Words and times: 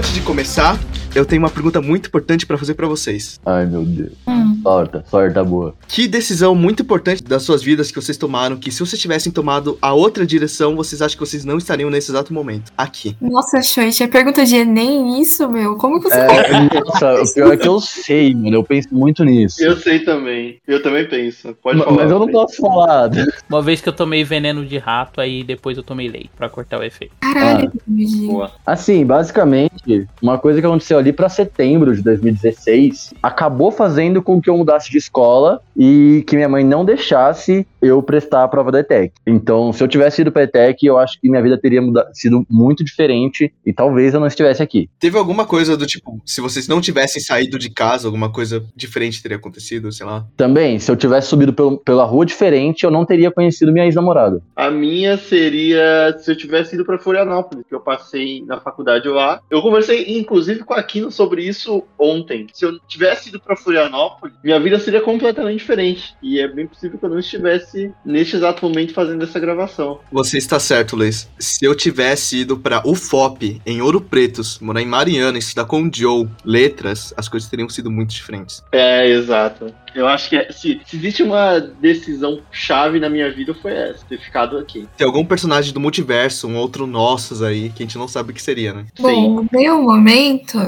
antes 0.00 0.14
de 0.14 0.22
começar, 0.22 0.78
eu 1.14 1.26
tenho 1.26 1.42
uma 1.42 1.50
pergunta 1.50 1.78
muito 1.78 2.06
importante 2.06 2.46
para 2.46 2.56
fazer 2.56 2.72
para 2.72 2.86
vocês. 2.86 3.38
Ai, 3.44 3.66
meu 3.66 3.84
Deus. 3.84 4.12
Hum. 4.26 4.39
Sorta, 4.62 5.04
sorta 5.08 5.42
boa. 5.44 5.74
Que 5.88 6.06
decisão 6.06 6.54
muito 6.54 6.82
importante 6.82 7.22
das 7.22 7.42
suas 7.42 7.62
vidas 7.62 7.90
que 7.90 8.00
vocês 8.00 8.16
tomaram, 8.16 8.56
que 8.56 8.70
se 8.70 8.80
vocês 8.80 9.00
tivessem 9.00 9.32
tomado 9.32 9.78
a 9.80 9.92
outra 9.92 10.26
direção, 10.26 10.76
vocês 10.76 11.00
acham 11.02 11.18
que 11.18 11.26
vocês 11.26 11.44
não 11.44 11.58
estariam 11.58 11.90
nesse 11.90 12.10
exato 12.10 12.32
momento, 12.32 12.72
aqui. 12.76 13.16
Nossa, 13.20 13.62
Xoxi, 13.62 14.02
é 14.02 14.06
pergunta 14.08 14.44
de 14.44 14.56
Enem 14.56 15.20
isso, 15.20 15.48
meu? 15.48 15.76
Como 15.76 16.00
que 16.00 16.08
você 16.08 16.16
É, 16.20 16.80
nossa, 16.84 17.22
o 17.22 17.34
pior 17.34 17.52
é 17.52 17.56
que 17.56 17.68
eu 17.68 17.80
sei, 17.80 18.34
mano. 18.34 18.56
Eu 18.56 18.64
penso 18.64 18.88
muito 18.92 19.24
nisso. 19.24 19.62
Eu 19.62 19.76
sei 19.76 20.00
também. 20.00 20.58
Eu 20.66 20.82
também 20.82 21.08
penso. 21.08 21.54
Pode 21.62 21.78
Ma- 21.78 21.84
falar. 21.84 21.96
Mas 22.02 22.10
eu 22.10 22.18
não 22.18 22.28
posso 22.28 22.56
falar. 22.56 23.10
Uma 23.48 23.62
vez 23.62 23.80
que 23.80 23.88
eu 23.88 23.92
tomei 23.92 24.24
veneno 24.24 24.64
de 24.64 24.78
rato, 24.78 25.20
aí 25.20 25.42
depois 25.42 25.76
eu 25.76 25.82
tomei 25.82 26.08
leite 26.08 26.30
pra 26.36 26.48
cortar 26.48 26.78
o 26.78 26.82
efeito. 26.82 27.14
Caralho, 27.20 27.72
Luigi. 27.88 28.26
Boa. 28.26 28.50
Assim, 28.66 29.04
basicamente, 29.04 30.06
uma 30.20 30.38
coisa 30.38 30.60
que 30.60 30.66
aconteceu 30.66 30.98
ali 30.98 31.12
pra 31.12 31.28
setembro 31.28 31.94
de 31.94 32.02
2016 32.02 33.14
acabou 33.22 33.70
fazendo 33.70 34.22
com 34.22 34.40
que 34.40 34.49
eu 34.50 34.56
mudasse 34.56 34.90
de 34.90 34.98
escola 34.98 35.60
e 35.76 36.24
que 36.26 36.36
minha 36.36 36.48
mãe 36.48 36.62
não 36.64 36.84
deixasse 36.84 37.66
eu 37.80 38.02
prestar 38.02 38.44
a 38.44 38.48
prova 38.48 38.70
da 38.70 38.80
ETEC. 38.80 39.12
Então, 39.26 39.72
se 39.72 39.82
eu 39.82 39.88
tivesse 39.88 40.20
ido 40.20 40.30
pra 40.32 40.42
ETEC, 40.42 40.84
eu 40.86 40.98
acho 40.98 41.18
que 41.20 41.28
minha 41.30 41.42
vida 41.42 41.56
teria 41.58 41.80
muda- 41.80 42.08
sido 42.12 42.44
muito 42.50 42.84
diferente 42.84 43.52
e 43.64 43.72
talvez 43.72 44.12
eu 44.14 44.20
não 44.20 44.26
estivesse 44.26 44.62
aqui. 44.62 44.88
Teve 44.98 45.16
alguma 45.16 45.46
coisa 45.46 45.76
do 45.76 45.86
tipo, 45.86 46.20
se 46.26 46.40
vocês 46.40 46.68
não 46.68 46.80
tivessem 46.80 47.22
saído 47.22 47.58
de 47.58 47.70
casa, 47.70 48.06
alguma 48.08 48.30
coisa 48.30 48.62
diferente 48.76 49.22
teria 49.22 49.36
acontecido, 49.38 49.90
sei 49.92 50.04
lá? 50.04 50.26
Também, 50.36 50.78
se 50.78 50.90
eu 50.90 50.96
tivesse 50.96 51.28
subido 51.28 51.52
pelo- 51.52 51.78
pela 51.78 52.04
rua 52.04 52.26
diferente, 52.26 52.84
eu 52.84 52.90
não 52.90 53.04
teria 53.06 53.30
conhecido 53.30 53.72
minha 53.72 53.86
ex-namorada. 53.86 54.42
A 54.54 54.70
minha 54.70 55.16
seria 55.16 56.16
se 56.18 56.30
eu 56.30 56.36
tivesse 56.36 56.74
ido 56.74 56.84
pra 56.84 56.98
Florianópolis, 56.98 57.64
que 57.68 57.74
eu 57.74 57.80
passei 57.80 58.44
na 58.44 58.60
faculdade 58.60 59.08
lá. 59.08 59.40
Eu 59.50 59.62
conversei, 59.62 60.18
inclusive, 60.18 60.64
com 60.64 60.74
a 60.74 60.80
Aquino 60.80 61.10
sobre 61.10 61.42
isso 61.44 61.82
ontem. 61.98 62.46
Se 62.52 62.64
eu 62.64 62.78
tivesse 62.88 63.28
ido 63.28 63.40
pra 63.40 63.56
Florianópolis, 63.56 64.34
minha 64.42 64.58
vida 64.58 64.78
seria 64.78 65.00
completamente 65.00 65.58
diferente. 65.58 66.14
E 66.22 66.40
é 66.40 66.48
bem 66.48 66.66
possível 66.66 66.98
que 66.98 67.04
eu 67.04 67.10
não 67.10 67.18
estivesse 67.18 67.92
neste 68.04 68.36
exato 68.36 68.66
momento 68.66 68.92
fazendo 68.92 69.22
essa 69.24 69.38
gravação. 69.38 70.00
Você 70.10 70.38
está 70.38 70.58
certo, 70.58 70.96
Luiz. 70.96 71.28
Se 71.38 71.64
eu 71.64 71.74
tivesse 71.74 72.38
ido 72.38 72.56
pra 72.56 72.82
UFOP, 72.84 73.60
em 73.64 73.80
Ouro 73.80 74.00
Pretos, 74.00 74.58
morar 74.60 74.80
em 74.82 74.86
Mariana, 74.86 75.38
estudar 75.38 75.64
com 75.64 75.82
o 75.82 75.90
Joe, 75.92 76.28
letras, 76.44 77.12
as 77.16 77.28
coisas 77.28 77.48
teriam 77.48 77.68
sido 77.68 77.90
muito 77.90 78.10
diferentes. 78.10 78.62
É, 78.72 79.08
exato. 79.10 79.72
Eu 79.94 80.06
acho 80.06 80.28
que 80.28 80.36
é- 80.36 80.50
se, 80.52 80.80
se 80.86 80.96
existe 80.96 81.22
uma 81.22 81.58
decisão 81.58 82.40
chave 82.50 83.00
na 83.00 83.08
minha 83.10 83.30
vida, 83.30 83.54
foi 83.54 83.72
essa: 83.72 84.04
ter 84.08 84.20
ficado 84.20 84.56
aqui. 84.56 84.86
Tem 84.96 85.06
algum 85.06 85.24
personagem 85.24 85.72
do 85.72 85.80
multiverso, 85.80 86.46
um 86.46 86.56
outro 86.56 86.86
nossos 86.86 87.42
aí, 87.42 87.70
que 87.70 87.82
a 87.82 87.86
gente 87.86 87.98
não 87.98 88.08
sabe 88.08 88.30
o 88.30 88.34
que 88.34 88.42
seria, 88.42 88.72
né? 88.72 88.86
Sim. 88.96 89.02
Bom, 89.02 89.40
o 89.40 89.48
meu 89.52 89.82
momento 89.82 90.58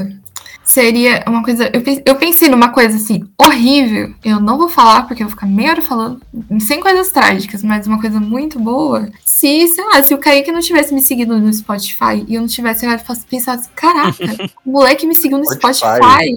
seria 0.64 1.24
uma 1.26 1.42
coisa. 1.42 1.70
Eu, 1.72 1.82
eu 2.04 2.14
pensei 2.16 2.48
numa 2.48 2.70
coisa 2.70 2.96
assim, 2.96 3.24
horrível. 3.40 4.14
Eu 4.24 4.40
não 4.40 4.58
vou 4.58 4.68
falar, 4.68 5.06
porque 5.06 5.22
eu 5.22 5.26
vou 5.26 5.34
ficar 5.34 5.46
meia 5.46 5.70
hora 5.70 5.82
falando, 5.82 6.20
sem 6.60 6.80
coisas 6.80 7.10
trágicas, 7.10 7.62
mas 7.62 7.86
uma 7.86 8.00
coisa 8.00 8.20
muito 8.20 8.58
boa. 8.58 9.08
Se, 9.24 9.66
sei 9.68 9.84
lá, 9.84 10.02
se 10.02 10.14
o 10.14 10.18
Kaique 10.18 10.52
não 10.52 10.60
tivesse 10.60 10.94
me 10.94 11.02
seguido 11.02 11.38
no 11.38 11.52
Spotify 11.52 12.24
e 12.26 12.34
eu 12.34 12.40
não 12.40 12.48
tivesse 12.48 12.86
olhado 12.86 13.02
e 13.02 13.30
pensado 13.30 13.60
assim, 13.60 13.70
caraca, 13.74 14.16
o 14.64 14.70
moleque 14.70 15.06
me 15.06 15.14
seguiu 15.14 15.38
no 15.38 15.44
Spotify. 15.44 15.96
Spotify. 15.96 16.36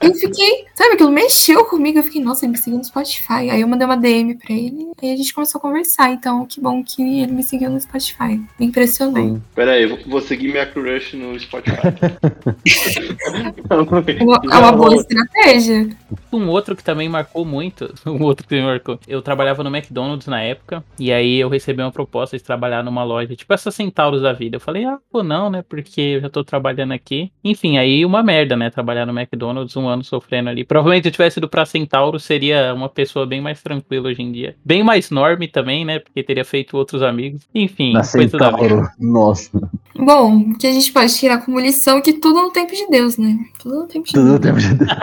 Eu 0.00 0.14
fiquei, 0.14 0.64
sabe, 0.74 0.94
aquilo 0.94 1.12
mexeu 1.12 1.64
comigo. 1.64 1.98
Eu 1.98 2.02
fiquei, 2.02 2.22
nossa, 2.22 2.44
ele 2.44 2.52
me 2.52 2.58
seguiu 2.58 2.78
no 2.78 2.84
Spotify. 2.84 3.50
Aí 3.50 3.60
eu 3.60 3.68
mandei 3.68 3.86
uma 3.86 3.96
DM 3.96 4.34
pra 4.34 4.54
ele, 4.54 4.92
aí 5.02 5.12
a 5.12 5.16
gente 5.16 5.34
começou 5.34 5.58
a 5.58 5.62
conversar. 5.62 6.10
Então, 6.10 6.46
que 6.46 6.60
bom 6.60 6.82
que 6.82 7.02
ele 7.02 7.32
me 7.32 7.42
seguiu 7.42 7.70
no 7.70 7.80
Spotify. 7.80 8.40
Me 8.58 8.66
impressionou. 8.66 9.16
Sim. 9.16 9.42
Pera 9.54 9.72
aí, 9.72 9.82
eu 9.82 9.90
vou, 9.90 9.98
vou 10.06 10.20
seguir 10.20 10.48
minha 10.48 10.66
crush 10.66 11.14
no 11.16 11.38
Spotify. 11.38 11.76
É 13.68 14.22
uma, 14.24 14.40
é 14.50 14.58
uma 14.58 14.72
boa 14.72 14.94
estratégia. 14.94 15.88
Um 16.32 16.48
outro 16.48 16.76
que 16.76 16.84
também 16.84 17.08
marcou 17.08 17.44
muito, 17.44 17.92
um 18.06 18.22
outro 18.22 18.46
que 18.46 18.54
me 18.54 18.62
marcou. 18.62 18.98
Eu 19.06 19.22
trabalhava 19.22 19.62
no 19.62 19.74
McDonald's 19.74 20.26
na 20.26 20.42
época, 20.42 20.84
e 20.98 21.12
aí 21.12 21.38
eu 21.38 21.48
recebi 21.48 21.82
uma 21.82 21.92
proposta 21.92 22.36
de 22.36 22.42
trabalhar 22.42 22.82
numa 22.82 23.04
loja, 23.04 23.34
tipo 23.34 23.52
essa 23.52 23.70
Centauros 23.70 24.22
da 24.22 24.32
vida. 24.32 24.56
Eu 24.56 24.60
falei, 24.60 24.84
ah, 24.84 24.98
pô, 25.10 25.22
não, 25.22 25.50
né? 25.50 25.62
Porque 25.66 26.00
eu 26.00 26.20
já 26.20 26.28
tô 26.28 26.44
trabalhando 26.44 26.92
aqui. 26.92 27.30
Enfim, 27.42 27.78
aí 27.78 28.04
uma 28.04 28.22
merda, 28.22 28.56
né? 28.56 28.70
Trabalhar 28.70 29.06
no 29.06 29.18
McDonald's 29.18 29.76
um 29.76 29.88
ano 29.88 30.04
sofrendo 30.04 30.50
ali. 30.50 30.64
Provavelmente 30.64 31.04
se 31.04 31.08
eu 31.08 31.12
tivesse 31.12 31.38
ido 31.38 31.48
pra 31.48 31.66
Centauro, 31.66 32.18
seria 32.18 32.74
uma 32.74 32.88
pessoa 32.88 33.26
bem 33.26 33.40
mais 33.40 33.62
tranquila 33.62 34.08
hoje 34.08 34.22
em 34.22 34.32
dia. 34.32 34.56
Bem 34.64 34.82
mais 34.82 35.10
norme 35.10 35.48
também, 35.48 35.84
né? 35.84 35.98
Porque 35.98 36.22
teria 36.22 36.44
feito 36.44 36.76
outros 36.76 37.02
amigos. 37.02 37.42
Enfim, 37.54 37.92
Na 37.92 38.06
coisa 38.06 38.36
da 38.36 38.50
vida. 38.50 38.68
Centauro. 38.68 38.88
Nossa. 38.98 39.50
Bom, 39.98 40.54
que 40.54 40.66
a 40.66 40.72
gente 40.72 40.92
pode 40.92 41.14
tirar 41.16 41.44
como 41.44 41.58
lição 41.58 42.00
que 42.00 42.12
tudo 42.12 42.42
no 42.42 42.50
tempo 42.50 42.72
de 42.72 42.86
Deus, 42.88 43.18
né? 43.18 43.37
Tudo 43.62 43.74
no 43.80 43.86
tempo 43.86 44.06
de 44.06 44.12
Tudo 44.12 44.38
Deus. 44.38 44.64
tempo 44.64 44.84
de 44.84 44.98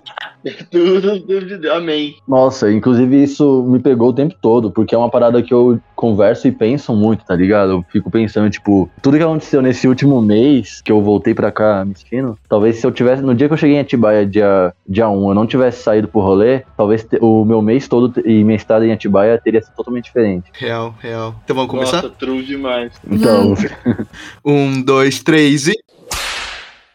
Tudo, 0.70 1.20
tudo, 1.22 1.72
amém. 1.72 2.18
Nossa, 2.28 2.72
inclusive 2.72 3.24
isso 3.24 3.64
me 3.64 3.80
pegou 3.80 4.10
o 4.10 4.14
tempo 4.14 4.36
todo, 4.40 4.70
porque 4.70 4.94
é 4.94 4.98
uma 4.98 5.10
parada 5.10 5.42
que 5.42 5.52
eu 5.52 5.80
converso 5.96 6.48
e 6.48 6.52
penso 6.52 6.94
muito, 6.96 7.26
tá 7.26 7.36
ligado? 7.36 7.72
Eu 7.72 7.86
fico 7.92 8.12
pensando, 8.12 8.48
tipo, 8.52 8.88
tudo 9.02 9.18
que 9.18 9.24
aconteceu 9.24 9.60
nesse 9.60 9.88
último 9.88 10.22
mês, 10.22 10.82
que 10.84 10.92
eu 10.92 11.02
voltei 11.02 11.34
pra 11.34 11.52
cá 11.52 11.84
mexicano, 11.84 12.38
talvez 12.48 12.76
se 12.76 12.86
eu 12.86 12.92
tivesse, 12.92 13.24
no 13.24 13.34
dia 13.34 13.48
que 13.48 13.54
eu 13.56 13.58
cheguei 13.58 13.78
em 13.78 13.80
Atibaia, 13.80 14.24
dia, 14.24 14.72
dia 14.88 15.10
1, 15.10 15.30
eu 15.30 15.34
não 15.34 15.48
tivesse 15.48 15.82
saído 15.82 16.08
pro 16.08 16.22
rolê, 16.22 16.62
talvez 16.78 17.04
te- 17.04 17.18
o 17.20 17.44
meu 17.44 17.60
mês 17.64 17.88
todo 17.88 18.14
e 18.24 18.44
minha 18.44 18.56
estada 18.58 18.86
em 18.86 18.92
Atibaia 18.92 19.42
teria 19.44 19.62
sido 19.64 19.74
totalmente 19.76 20.06
diferente. 20.06 20.52
Real, 20.54 20.94
real. 21.00 21.34
Então 21.44 21.56
vamos 21.56 21.72
começar? 21.72 22.04
Nossa, 22.04 22.10
true 22.20 22.44
demais. 22.46 22.92
Então, 23.10 23.56
Um, 24.46 24.80
dois, 24.84 25.24
três 25.24 25.68
e. 25.68 25.74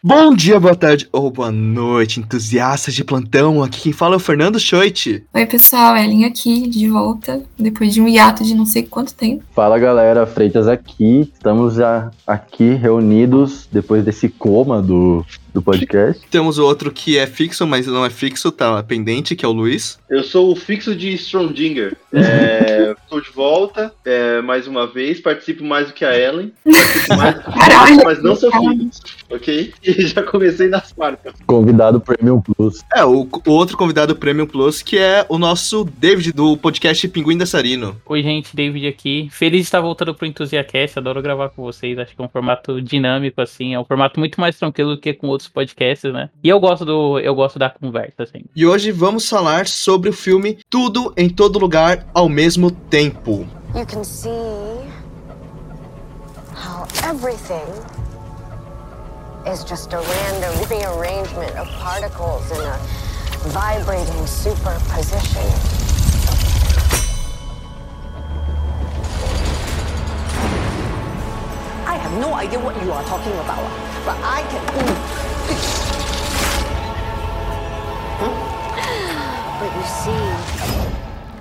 Bom 0.03 0.33
dia, 0.33 0.59
boa 0.59 0.75
tarde 0.75 1.07
ou 1.11 1.29
boa 1.29 1.51
noite, 1.51 2.19
entusiastas 2.19 2.95
de 2.95 3.03
plantão. 3.03 3.61
Aqui 3.61 3.81
quem 3.81 3.93
fala 3.93 4.15
é 4.15 4.17
o 4.17 4.19
Fernando 4.19 4.59
Schoit. 4.59 5.23
Oi, 5.31 5.45
pessoal, 5.45 5.95
Ellen 5.95 6.25
aqui, 6.25 6.67
de 6.67 6.89
volta, 6.89 7.39
depois 7.55 7.93
de 7.93 8.01
um 8.01 8.07
hiato 8.07 8.43
de 8.43 8.55
não 8.55 8.65
sei 8.65 8.81
quanto 8.81 9.13
tempo. 9.13 9.43
fala 9.53 9.77
galera, 9.77 10.25
Freitas 10.25 10.67
aqui, 10.67 11.29
estamos 11.31 11.75
já 11.75 12.09
aqui 12.25 12.73
reunidos 12.73 13.69
depois 13.71 14.03
desse 14.03 14.27
coma 14.27 14.81
do, 14.81 15.23
do 15.53 15.61
podcast. 15.61 16.21
Temos 16.29 16.57
o 16.57 16.65
outro 16.65 16.91
que 16.91 17.17
é 17.17 17.27
fixo, 17.27 17.65
mas 17.67 17.87
não 17.87 18.05
é 18.05 18.09
fixo, 18.09 18.51
tá 18.51 18.81
pendente, 18.83 19.35
que 19.35 19.45
é 19.45 19.47
o 19.47 19.51
Luiz. 19.51 19.99
Eu 20.09 20.23
sou 20.23 20.51
o 20.51 20.55
fixo 20.55 20.95
de 20.95 21.13
Strondinger. 21.13 21.95
É, 22.13 22.95
Estou 23.03 23.21
de 23.21 23.31
volta, 23.31 23.93
é, 24.05 24.41
mais 24.41 24.67
uma 24.67 24.87
vez. 24.87 25.19
Participo 25.19 25.63
mais 25.63 25.87
do 25.87 25.93
que 25.93 26.05
a 26.05 26.17
Ellen. 26.17 26.51
Participo 26.63 27.17
mais 27.17 27.35
do 27.35 27.41
que 27.41 27.51
Caralho. 27.59 28.01
mas 28.03 28.23
não 28.23 28.35
sou 28.35 28.51
fixo, 28.51 29.01
ok? 29.29 29.73
E 29.83 30.07
já 30.07 30.23
comecei 30.23 30.67
nas 30.67 30.93
quartas. 30.93 31.33
Convidado 31.45 31.99
Premium 31.99 32.41
Plus. 32.41 32.79
É, 32.95 33.03
o, 33.03 33.27
o 33.45 33.51
outro 33.51 33.75
convidado 33.75 34.15
Premium 34.15 34.45
Plus, 34.45 34.81
que 34.81 34.97
é 34.97 35.25
o 35.27 35.37
nosso 35.37 35.83
David 35.97 36.31
do 36.31 36.55
podcast 36.55 37.07
Pinguim 37.09 37.37
Dançarino. 37.37 37.99
Oi, 38.05 38.21
gente, 38.23 38.55
David 38.55 38.87
aqui. 38.87 39.27
Feliz 39.31 39.61
de 39.61 39.63
estar 39.63 39.81
voltando 39.81 40.13
pro 40.13 40.25
Enthusiacast. 40.25 40.99
Adoro 40.99 41.21
gravar 41.21 41.49
com 41.49 41.63
vocês. 41.63 41.97
Acho 41.97 42.15
que 42.15 42.21
é 42.21 42.25
um 42.25 42.29
formato 42.29 42.81
dinâmico, 42.81 43.41
assim. 43.41 43.73
É 43.73 43.79
um 43.79 43.85
formato 43.85 44.19
muito 44.19 44.39
mais 44.39 44.57
tranquilo 44.57 44.95
do 44.95 45.01
que 45.01 45.13
com 45.13 45.27
outros 45.27 45.40
podcasts, 45.47 46.11
né? 46.11 46.29
E 46.43 46.49
eu 46.49 46.59
gosto 46.59 46.85
do. 46.85 47.19
Eu 47.19 47.35
gosto 47.35 47.57
da 47.59 47.69
conversa, 47.69 48.23
assim. 48.23 48.43
E 48.55 48.65
hoje 48.65 48.91
vamos 48.91 49.27
falar 49.27 49.67
sobre 49.67 50.09
o 50.09 50.13
filme 50.13 50.59
Tudo 50.69 51.13
em 51.17 51.29
Todo 51.29 51.59
Lugar 51.59 52.05
ao 52.13 52.27
Mesmo 52.27 52.71
Tempo. 52.71 53.47
you 53.73 53.85
can 53.85 54.03
see 54.03 54.29
how 56.53 56.85
everything 57.05 57.65
is 59.47 59.63
just 59.63 59.93
a 59.93 59.97
random 59.97 60.69
rearrangement 60.69 61.55
of 61.57 61.67
particles 61.79 62.51
in 62.51 62.61
a 62.61 62.77
vibrating 63.49 64.27
superposition. 64.27 65.41
I 71.87 71.95
have 71.95 72.19
no 72.19 72.33
idea 72.33 72.59
what 72.59 72.75
you 72.83 72.91
are 72.91 73.03
talking 73.03 73.33
about, 73.33 73.63
but 74.05 74.17
I 74.21 74.43
can. 74.49 75.20
But 79.59 79.71
you 79.75 79.83
see 79.83 80.25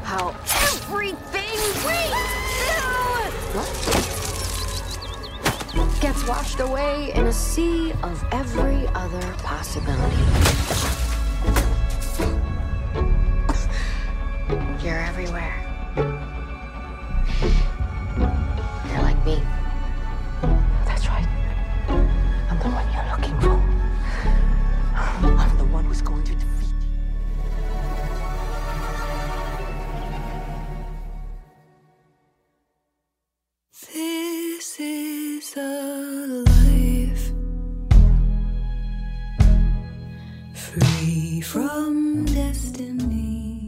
how 0.02 0.34
everything 0.72 1.58
wait, 1.86 2.12
gets 6.00 6.26
washed 6.26 6.58
away 6.60 7.12
in 7.14 7.26
a 7.26 7.32
sea 7.32 7.92
of 8.02 8.24
every 8.32 8.88
other 8.88 9.34
possibility. 9.44 10.16
You're 14.84 15.00
everywhere. 15.00 15.54
You're 18.88 19.02
like 19.02 19.24
me. 19.24 19.42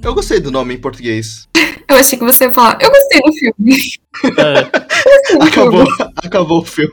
Eu 0.03 0.15
gostei 0.15 0.41
do 0.41 0.51
nome 0.51 0.75
em 0.75 0.79
português. 0.79 1.49
Eu 1.89 1.97
achei 1.97 2.19
que 2.19 2.25
você 2.25 2.45
ia 2.45 2.53
falar, 2.53 2.79
eu 2.81 2.91
gostei 2.91 3.21
do 3.21 3.33
filme. 3.33 3.93
É, 4.25 5.43
Acabou, 5.43 5.85
acabou 6.17 6.59
o 6.61 6.65
filme. 6.65 6.93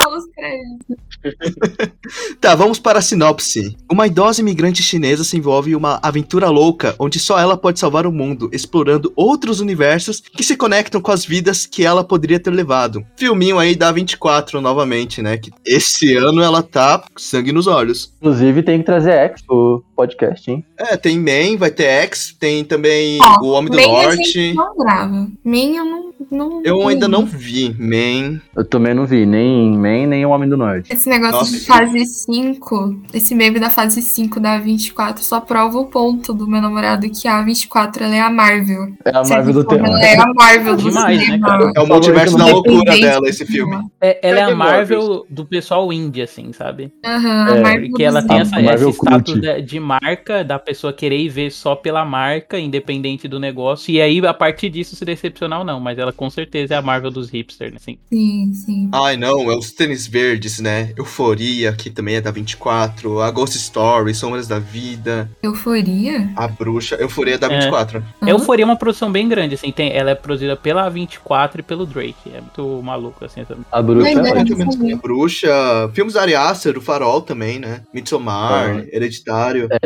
Fala 0.00 0.18
os 0.18 0.24
créditos. 0.26 0.96
Tá, 2.40 2.54
vamos 2.54 2.78
para 2.78 3.00
a 3.00 3.02
sinopse. 3.02 3.76
Uma 3.90 4.06
idosa 4.06 4.40
imigrante 4.40 4.82
chinesa 4.82 5.24
se 5.24 5.36
envolve 5.36 5.72
em 5.72 5.74
uma 5.74 5.98
aventura 6.00 6.48
louca 6.48 6.94
onde 6.98 7.18
só 7.18 7.38
ela 7.38 7.56
pode 7.56 7.80
salvar 7.80 8.06
o 8.06 8.12
mundo, 8.12 8.48
explorando 8.52 9.12
outros 9.16 9.58
universos 9.60 10.20
que 10.20 10.44
se 10.44 10.56
conectam 10.56 11.00
com 11.00 11.10
as 11.10 11.24
vidas 11.26 11.66
que 11.66 11.84
ela 11.84 12.04
poderia 12.04 12.38
ter 12.38 12.50
levado. 12.50 13.04
Filminho 13.16 13.58
aí 13.58 13.74
da 13.74 13.90
24 13.90 14.60
novamente, 14.60 15.20
né? 15.20 15.36
Que 15.36 15.50
esse 15.66 16.14
ano 16.16 16.40
ela 16.40 16.62
tá 16.62 17.04
sangue 17.16 17.50
nos 17.52 17.66
olhos. 17.66 18.12
Inclusive, 18.20 18.62
tem 18.62 18.78
que 18.78 18.84
trazer 18.86 19.12
X 19.12 19.42
pro 19.42 19.84
podcast, 19.96 20.48
hein? 20.50 20.64
É, 20.78 20.96
tem 20.96 21.18
Man, 21.18 21.58
vai 21.58 21.70
ter 21.72 21.84
X, 21.84 22.34
tem 22.38 22.64
também 22.64 23.18
Ó, 23.20 23.44
O 23.44 23.48
Homem 23.50 23.70
do 23.70 23.76
Man 23.76 23.82
a 23.98 24.02
Norte. 24.04 24.54
não 24.54 24.76
grava. 24.78 25.28
Man 25.44 25.76
eu 25.76 25.84
não. 25.84 25.97
Não 26.30 26.62
Eu 26.64 26.86
ainda 26.88 27.06
não 27.08 27.24
vi 27.24 27.74
Man. 27.78 28.40
Eu 28.56 28.64
também 28.64 28.94
não 28.94 29.06
vi 29.06 29.24
nem 29.26 29.70
Man, 29.76 30.06
nem 30.08 30.24
o 30.26 30.30
Homem 30.30 30.48
do 30.48 30.56
Norte. 30.56 30.92
Esse 30.92 31.08
negócio 31.08 31.38
Nossa. 31.38 31.52
de 31.52 31.60
fase 31.60 32.04
5, 32.04 33.02
esse 33.14 33.34
meme 33.34 33.58
da 33.60 33.70
fase 33.70 34.02
5 34.02 34.40
da 34.40 34.58
24 34.58 35.22
só 35.22 35.40
prova 35.40 35.78
o 35.78 35.86
ponto 35.86 36.32
do 36.32 36.46
meu 36.46 36.60
namorado 36.60 37.08
que 37.10 37.26
a 37.28 37.40
24 37.42 38.04
ela 38.04 38.14
é 38.14 38.20
a 38.20 38.30
Marvel. 38.30 38.92
É 39.04 39.10
a 39.16 39.22
Marvel 39.22 39.52
do 39.54 39.64
tema. 39.64 39.88
Ela 39.88 40.04
é 40.04 40.16
a 40.18 40.26
Marvel 40.34 40.76
do 40.76 40.82
Demais, 40.82 41.18
né, 41.18 41.24
cinema. 41.24 41.72
É 41.76 41.80
o 41.80 41.86
multiverso 41.86 42.36
da 42.36 42.46
loucura 42.46 42.92
dela, 42.98 43.28
esse 43.28 43.44
filme. 43.46 43.76
é- 44.00 44.18
ela 44.22 44.38
é 44.40 44.42
a 44.42 44.54
Marvel 44.54 45.26
do 45.28 45.44
pessoal 45.44 45.92
indie, 45.92 46.22
assim, 46.22 46.52
sabe? 46.52 46.92
Aham, 47.04 47.48
É, 47.48 47.58
a 47.58 47.62
Marvel 47.62 47.88
Porque 47.88 48.02
ela 48.04 48.22
tem 48.22 48.40
essa, 48.40 48.60
esse 48.60 48.90
status 48.92 49.40
de, 49.40 49.62
de 49.62 49.80
marca, 49.80 50.44
da 50.44 50.58
pessoa 50.58 50.92
querer 50.92 51.18
ir 51.18 51.28
ver 51.28 51.50
só 51.50 51.74
pela 51.74 52.04
marca, 52.04 52.58
independente 52.58 53.28
do 53.28 53.38
negócio. 53.38 53.90
E 53.90 54.00
aí, 54.00 54.24
a 54.26 54.34
partir 54.34 54.68
disso, 54.70 54.96
se 54.96 55.04
decepcionar 55.04 55.60
ou 55.60 55.64
não. 55.64 55.80
Mas 55.88 55.98
ela 55.98 56.12
com 56.12 56.28
certeza 56.28 56.74
é 56.74 56.76
a 56.76 56.82
Marvel 56.82 57.10
dos 57.10 57.30
hipsters, 57.30 57.74
assim. 57.74 57.96
Sim, 58.12 58.52
sim. 58.52 58.90
Ai, 58.92 59.16
não, 59.16 59.50
é 59.50 59.56
os 59.56 59.72
tênis 59.72 60.06
verdes, 60.06 60.58
né? 60.60 60.92
Euforia, 60.98 61.72
que 61.72 61.88
também 61.88 62.16
é 62.16 62.20
da 62.20 62.30
24. 62.30 63.22
A 63.22 63.30
Ghost 63.30 63.56
Story, 63.56 64.14
Sombras 64.14 64.46
da 64.46 64.58
Vida. 64.58 65.30
Euforia? 65.42 66.28
A 66.36 66.46
Bruxa. 66.46 66.96
Euforia 66.96 67.36
é 67.36 67.38
da 67.38 67.46
É. 67.50 67.58
24. 67.60 68.04
Aham. 68.20 68.30
Euforia 68.30 68.64
é 68.64 68.66
uma 68.66 68.76
produção 68.76 69.10
bem 69.10 69.26
grande, 69.30 69.54
assim. 69.54 69.72
Tem, 69.72 69.90
ela 69.96 70.10
é 70.10 70.14
produzida 70.14 70.56
pela 70.56 70.86
24 70.90 71.60
e 71.60 71.62
pelo 71.62 71.86
Drake. 71.86 72.30
É 72.34 72.40
muito 72.42 72.82
maluco, 72.82 73.24
assim. 73.24 73.40
essa- 73.40 73.56
A 73.72 73.80
bruxa 73.80 74.08
é 74.10 74.12
é- 74.12 74.44
menos 74.44 74.76
como 74.76 74.94
a 74.94 74.96
Bruxa. 74.98 75.90
Filmes 75.94 76.12
da 76.12 76.20
Ari 76.20 76.34
Aster, 76.34 76.76
o 76.76 76.82
Farol 76.82 77.22
também, 77.22 77.58
né? 77.58 77.80
Midsommar, 77.94 78.72
Aham. 78.72 78.84
Hereditário. 78.92 79.68
É 79.70 79.78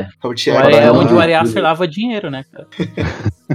Caralho, 0.52 0.94
onde 0.94 1.14
o 1.14 1.20
Ari 1.20 1.32
mano. 1.32 1.44
Aster 1.44 1.62
lava 1.62 1.86
dinheiro, 1.86 2.28
né? 2.28 2.44
cara? 2.50 2.66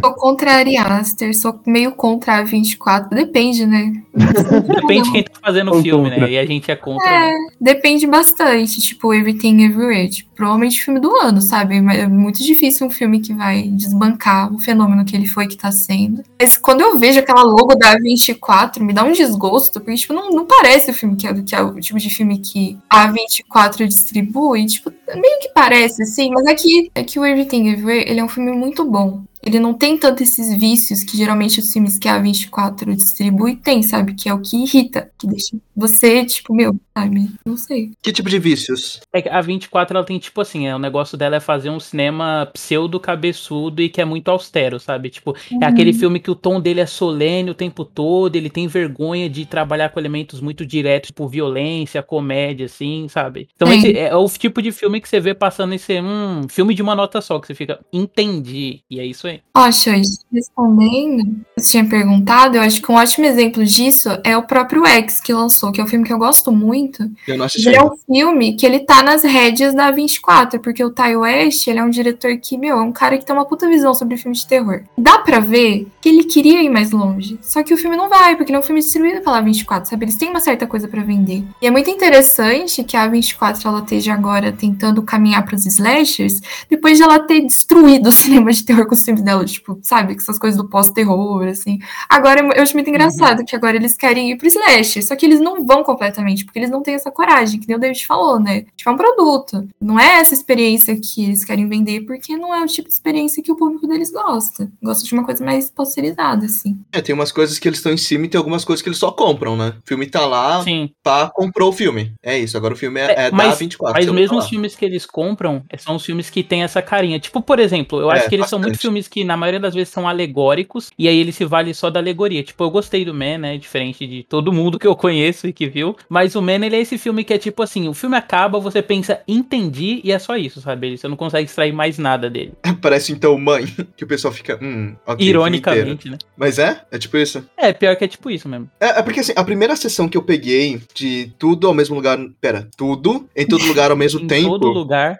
Sou 0.03 0.13
contra 0.13 0.51
a 0.51 0.55
Ari 0.57 0.77
Aster, 0.77 1.35
sou 1.35 1.59
meio 1.65 1.91
contra 1.91 2.33
a 2.33 2.36
24. 2.43 3.09
Depende, 3.15 3.65
né? 3.65 3.93
Depende 4.13 5.03
de 5.03 5.11
quem 5.11 5.23
tá 5.23 5.31
fazendo 5.41 5.71
o 5.71 5.81
filme, 5.81 6.09
contra. 6.09 6.25
né? 6.25 6.31
E 6.31 6.37
a 6.37 6.45
gente 6.45 6.69
é 6.71 6.75
contra. 6.75 7.09
né? 7.09 7.33
Depende 7.59 8.07
bastante, 8.07 8.79
tipo, 8.81 9.13
Everything 9.13 9.63
Everywhere. 9.63 10.09
Tipo, 10.09 10.26
provavelmente 10.37 10.83
filme 10.83 10.99
do 10.99 11.13
ano, 11.15 11.41
sabe? 11.41 11.81
Mas 11.81 11.97
É 11.97 12.07
muito 12.07 12.41
difícil 12.43 12.85
um 12.85 12.89
filme 12.89 13.19
que 13.19 13.33
vai 13.33 13.63
desbancar 13.63 14.53
o 14.53 14.59
fenômeno 14.59 15.03
que 15.03 15.15
ele 15.15 15.27
foi 15.27 15.47
que 15.47 15.57
tá 15.57 15.71
sendo. 15.71 16.23
Mas 16.39 16.55
quando 16.55 16.81
eu 16.81 16.99
vejo 16.99 17.19
aquela 17.19 17.41
logo 17.41 17.75
da 17.75 17.95
24, 17.97 18.83
me 18.85 18.93
dá 18.93 19.03
um 19.03 19.11
desgosto, 19.11 19.81
porque, 19.81 19.95
tipo, 19.95 20.13
não, 20.13 20.29
não 20.29 20.45
parece 20.45 20.91
o 20.91 20.93
filme 20.93 21.15
que 21.15 21.27
é, 21.27 21.33
que 21.33 21.55
é 21.55 21.61
o 21.61 21.79
tipo 21.79 21.99
de 21.99 22.09
filme 22.09 22.37
que 22.37 22.77
a 22.87 23.07
24 23.07 23.87
distribui. 23.87 24.67
Tipo, 24.67 24.93
meio 25.15 25.39
que 25.41 25.49
parece, 25.49 26.03
assim, 26.03 26.29
mas 26.31 26.45
é 26.45 26.53
que, 26.53 26.91
é 26.93 27.03
que 27.03 27.19
o 27.19 27.25
Everything 27.25 27.69
Everywhere, 27.69 28.05
ele 28.07 28.19
é 28.19 28.23
um 28.23 28.29
filme 28.29 28.51
muito 28.51 28.85
bom. 28.85 29.23
Ele 29.43 29.59
não 29.59 29.73
tem 29.73 29.97
tanto 29.97 30.23
esses 30.23 30.53
vícios 30.57 31.03
que 31.03 31.15
geralmente 31.15 31.59
os 31.59 31.71
filmes 31.71 31.97
que 31.97 32.07
a 32.07 32.19
24 32.19 32.95
distribui 32.95 33.55
tem, 33.55 33.81
sabe? 33.83 34.13
Que 34.13 34.27
é 34.29 34.33
o 34.33 34.41
que 34.41 34.57
irrita, 34.57 35.11
que 35.17 35.27
deixa 35.27 35.55
você, 35.75 36.25
tipo, 36.25 36.53
meu, 36.55 36.75
sabe? 36.97 37.31
Não 37.45 37.55
sei. 37.55 37.91
Que 38.01 38.11
tipo 38.11 38.29
de 38.29 38.39
vícios? 38.39 38.99
É 39.13 39.21
que 39.21 39.29
a 39.29 39.39
24 39.39 39.95
ela 39.95 40.05
tem 40.05 40.17
tipo 40.27 40.41
assim, 40.41 40.68
é, 40.68 40.75
o 40.75 40.79
negócio 40.79 41.18
dela 41.18 41.38
é 41.38 41.39
fazer 41.39 41.69
um 41.69 41.79
cinema 41.79 42.50
pseudo 42.53 43.00
cabeçudo 43.00 43.81
e 43.81 43.89
que 43.89 44.01
é 44.01 44.06
muito 44.06 44.29
austero, 44.29 44.79
sabe? 44.79 45.09
Tipo, 45.09 45.35
é 45.62 45.65
aquele 45.65 45.94
filme 45.94 46.19
que 46.19 46.29
o 46.29 46.35
tom 46.35 46.59
dele 46.59 46.81
é 46.81 46.85
solene 46.85 47.50
o 47.50 47.56
tempo 47.56 47.83
todo, 47.83 48.35
ele 48.35 48.50
tem 48.50 48.68
vergonha 48.68 49.29
de 49.29 49.45
trabalhar 49.45 49.89
com 49.89 50.00
elementos 50.00 50.39
muito 50.41 50.65
diretos, 50.65 51.07
tipo 51.07 51.27
violência, 51.27 52.03
comédia 52.03 52.65
assim, 52.65 53.07
sabe? 53.09 53.47
Então 53.56 53.68
Sim. 53.68 53.79
esse 53.79 53.97
é 53.97 54.15
o 54.15 54.27
tipo 54.27 54.62
de 54.62 54.71
filme 54.71 55.01
que 55.01 55.09
você 55.09 55.19
vê 55.19 55.33
passando 55.33 55.74
esse 55.74 56.00
hum, 56.00 56.47
filme 56.50 56.73
de 56.73 56.81
uma 56.81 56.95
nota 56.95 57.21
só, 57.21 57.39
que 57.39 57.47
você 57.47 57.56
fica, 57.56 57.80
entendi. 57.91 58.81
E 58.89 59.00
é 59.00 59.06
isso 59.06 59.27
aí. 59.27 59.41
Ó, 59.56 59.71
Xois, 59.71 60.25
respondendo, 60.31 61.38
você 61.57 61.71
tinha 61.71 61.89
perguntado, 61.89 62.57
eu 62.57 62.62
acho 62.62 62.81
que 62.81 62.91
um 62.91 62.95
ótimo 62.95 63.25
exemplo 63.25 63.63
disso 63.65 64.09
é 64.23 64.35
o 64.38 64.44
próprio 64.44 64.85
X 64.85 65.21
que 65.21 65.33
lançou, 65.33 65.71
que 65.71 65.81
é 65.81 65.83
um 65.83 65.88
filme 65.88 66.06
que 66.06 66.13
eu 66.13 66.18
gosto 66.18 66.51
muito. 66.51 67.09
Eu 67.27 67.38
não 67.38 67.45
assisti. 67.45 67.69
Ele 67.69 67.77
é 67.77 67.83
um 67.83 67.95
filme 67.97 68.56
que 68.56 68.65
ele 68.65 68.80
tá 68.80 69.01
nas 69.01 69.23
rédeas 69.23 69.73
da 69.73 69.91
24, 70.17 70.59
porque 70.59 70.83
o 70.83 70.89
Ty 70.89 71.15
West, 71.15 71.67
ele 71.67 71.79
é 71.79 71.83
um 71.83 71.89
diretor 71.89 72.35
que, 72.37 72.57
meu, 72.57 72.77
é 72.79 72.81
um 72.81 72.91
cara 72.91 73.17
que 73.17 73.25
tem 73.25 73.35
uma 73.35 73.45
puta 73.45 73.67
visão 73.67 73.93
sobre 73.93 74.17
filme 74.17 74.35
de 74.35 74.45
terror. 74.45 74.83
Dá 74.97 75.19
pra 75.19 75.39
ver 75.39 75.87
que 76.01 76.09
ele 76.09 76.23
queria 76.23 76.61
ir 76.61 76.69
mais 76.69 76.91
longe, 76.91 77.39
só 77.41 77.63
que 77.63 77.73
o 77.73 77.77
filme 77.77 77.95
não 77.95 78.09
vai, 78.09 78.35
porque 78.35 78.51
ele 78.51 78.57
é 78.57 78.59
um 78.59 78.63
filme 78.63 78.81
distribuído 78.81 79.21
pela 79.21 79.41
24, 79.41 79.89
sabe? 79.89 80.05
Eles 80.05 80.15
têm 80.15 80.29
uma 80.29 80.39
certa 80.39 80.67
coisa 80.67 80.87
pra 80.87 81.03
vender. 81.03 81.43
E 81.61 81.67
é 81.67 81.71
muito 81.71 81.89
interessante 81.89 82.83
que 82.83 82.97
a 82.97 83.07
24 83.07 83.67
ela 83.67 83.79
esteja 83.79 84.13
agora 84.13 84.51
tentando 84.51 85.01
caminhar 85.01 85.45
pros 85.45 85.65
slashers, 85.65 86.41
depois 86.69 86.97
de 86.97 87.03
ela 87.03 87.19
ter 87.19 87.41
destruído 87.41 88.07
o 88.07 88.11
cinema 88.13 88.51
de 88.51 88.63
terror 88.63 88.87
com 88.87 88.93
os 88.93 89.03
filmes 89.03 89.23
dela, 89.23 89.45
tipo, 89.45 89.79
sabe? 89.81 90.15
Com 90.15 90.21
essas 90.21 90.39
coisas 90.39 90.57
do 90.57 90.67
pós-terror, 90.67 91.47
assim. 91.47 91.79
Agora, 92.09 92.41
eu 92.55 92.63
acho 92.63 92.73
muito 92.73 92.89
engraçado 92.89 93.45
que 93.45 93.55
agora 93.55 93.75
eles 93.75 93.95
querem 93.95 94.31
ir 94.31 94.37
pro 94.37 94.47
slasher, 94.47 95.05
só 95.05 95.15
que 95.15 95.25
eles 95.25 95.39
não 95.39 95.65
vão 95.65 95.83
completamente, 95.83 96.45
porque 96.45 96.59
eles 96.59 96.69
não 96.69 96.81
têm 96.81 96.95
essa 96.95 97.11
coragem, 97.11 97.59
que 97.59 97.67
nem 97.67 97.77
o 97.77 97.79
David 97.79 98.05
falou, 98.05 98.39
né? 98.39 98.65
Tipo, 98.75 98.89
é 98.89 98.93
um 98.93 98.97
produto. 98.97 99.67
Não 99.79 99.99
é 99.99 100.06
essa 100.19 100.33
experiência 100.33 100.95
que 101.00 101.24
eles 101.25 101.44
querem 101.44 101.68
vender, 101.68 102.01
porque 102.01 102.36
não 102.38 102.54
é 102.54 102.62
o 102.63 102.68
tipo 102.68 102.88
de 102.88 102.94
experiência 102.94 103.42
que 103.44 103.51
o 103.51 103.56
público 103.56 103.88
deles 103.88 104.12
gosta. 104.12 104.71
Gosta 104.81 105.06
de 105.06 105.14
uma 105.14 105.23
coisa 105.26 105.44
mais 105.44 105.69
posterizada, 105.69 106.45
assim. 106.45 106.78
É, 106.92 107.02
tem 107.02 107.14
umas 107.14 107.31
coisas 107.31 107.59
que 107.59 107.68
eles 107.68 107.80
estão 107.80 107.92
em 107.92 107.97
cima 107.97 108.26
e 108.26 108.30
tem 108.30 108.37
algumas 108.37 108.64
coisas 108.66 108.81
que 108.81 108.90
eles 108.90 108.97
só 108.97 109.11
compram, 109.11 109.56
né? 109.56 109.73
O 109.83 109.87
filme 109.87 110.06
tá 110.07 110.26
lá, 110.26 110.64
Sim. 110.64 110.90
pá, 111.04 111.30
comprou 111.33 111.69
o 111.69 111.73
filme. 111.73 112.14
É 112.23 112.37
isso, 112.37 112.56
agora 112.57 112.73
o 112.73 112.78
filme 112.78 112.99
é, 112.99 113.06
É, 113.06 113.26
é 113.28 113.31
da 113.31 113.37
mas- 113.37 113.59
24. 113.59 113.94
Mas 114.04 114.11
mesmo 114.14 114.37
os 114.37 114.47
filmes 114.47 114.76
que 114.76 114.85
eles 114.85 115.06
compram 115.06 115.64
eh, 115.69 115.78
são 115.78 115.95
os 115.95 116.06
filmes 116.06 116.30
que 116.30 116.44
têm 116.44 116.64
essa 116.64 116.81
carinha. 116.81 117.19
Tipo, 117.19 117.42
por 117.42 117.59
exemplo, 117.59 117.99
eu 117.99 118.11
É, 118.11 118.16
acho 118.19 118.30
que 118.30 118.35
eles 118.35 118.49
são 118.49 118.59
muito 118.59 118.71
bastante. 118.71 118.81
filmes 118.81 119.07
que, 119.07 119.23
na 119.23 119.35
maioria 119.37 119.59
das 119.59 119.73
vezes, 119.73 119.90
são 119.94 120.07
alegóricos, 120.07 120.90
e 120.97 121.07
aí 121.07 121.18
ele 121.18 121.31
se 121.31 121.45
vale 121.45 121.73
só 121.73 121.90
da 121.90 121.99
alegoria. 121.99 122.44
Tipo, 122.44 122.64
eu 122.64 122.69
gostei 122.71 123.04
do 123.06 123.14
Man, 123.14 123.37
né? 123.40 123.57
Diferente 123.57 124.06
de 124.07 124.23
todo 124.23 124.52
mundo 124.54 124.78
que 124.80 124.87
eu 124.87 124.95
conheço 124.95 125.47
e 125.47 125.54
que 125.54 125.68
viu. 125.68 125.95
Mas 126.09 126.35
o 126.35 126.42
Man, 126.42 126.66
ele 126.66 126.76
é 126.76 126.80
esse 126.81 126.97
filme 126.97 127.23
que 127.23 127.33
é 127.33 127.37
tipo 127.37 127.61
assim: 127.64 127.87
o 127.87 127.94
filme 127.94 128.16
acaba, 128.16 128.59
você 128.59 128.81
pensa, 128.81 129.21
entendi, 129.28 129.96
e 130.04 130.11
é 130.11 130.19
só 130.19 130.35
isso, 130.37 130.61
sabe? 130.61 130.97
Você 130.97 131.07
não 131.07 131.16
consegue 131.16 131.45
extrair 131.45 131.71
mais 131.71 131.97
nada 131.97 132.30
dele. 132.30 132.54
Parece 132.81 133.11
então 133.11 133.37
Mãe, 133.37 133.66
que 133.95 134.04
o 134.04 134.07
pessoal 134.07 134.33
fica, 134.33 134.59
hum, 134.61 134.95
ok. 135.06 135.16
o 135.16 135.42
filme 135.42 135.57
inteiro. 135.57 135.80
Ironicamente, 135.80 136.09
né? 136.09 136.18
Mas 136.35 136.59
é? 136.59 136.81
É 136.92 136.97
tipo 136.97 137.18
isso? 137.18 137.44
É, 137.57 137.73
pior 137.73 137.95
que 137.95 138.04
é 138.04 138.07
tipo 138.07 138.30
isso 138.30 138.47
mesmo. 138.47 138.69
É, 138.80 138.99
é 138.99 139.04
porque 139.04 139.19
assim, 139.19 139.33
a 139.35 139.44
primeira 139.44 139.75
sessão 139.75 140.07
que 140.07 140.18
eu 140.18 140.23
peguei 140.23 140.81
de 140.94 141.31
tudo 141.37 141.68
ao 141.68 141.73
mesmo 141.73 141.95
lugar. 141.95 142.18
Pera, 142.42 142.68
tudo 142.77 143.27
em 143.35 143.45
todo 143.45 143.66
lugar 143.66 143.92
ao 143.92 143.97
mesmo 143.97 144.19
em 144.21 144.27
tempo. 144.27 144.49
todo 144.49 144.68
lugar. 144.68 145.19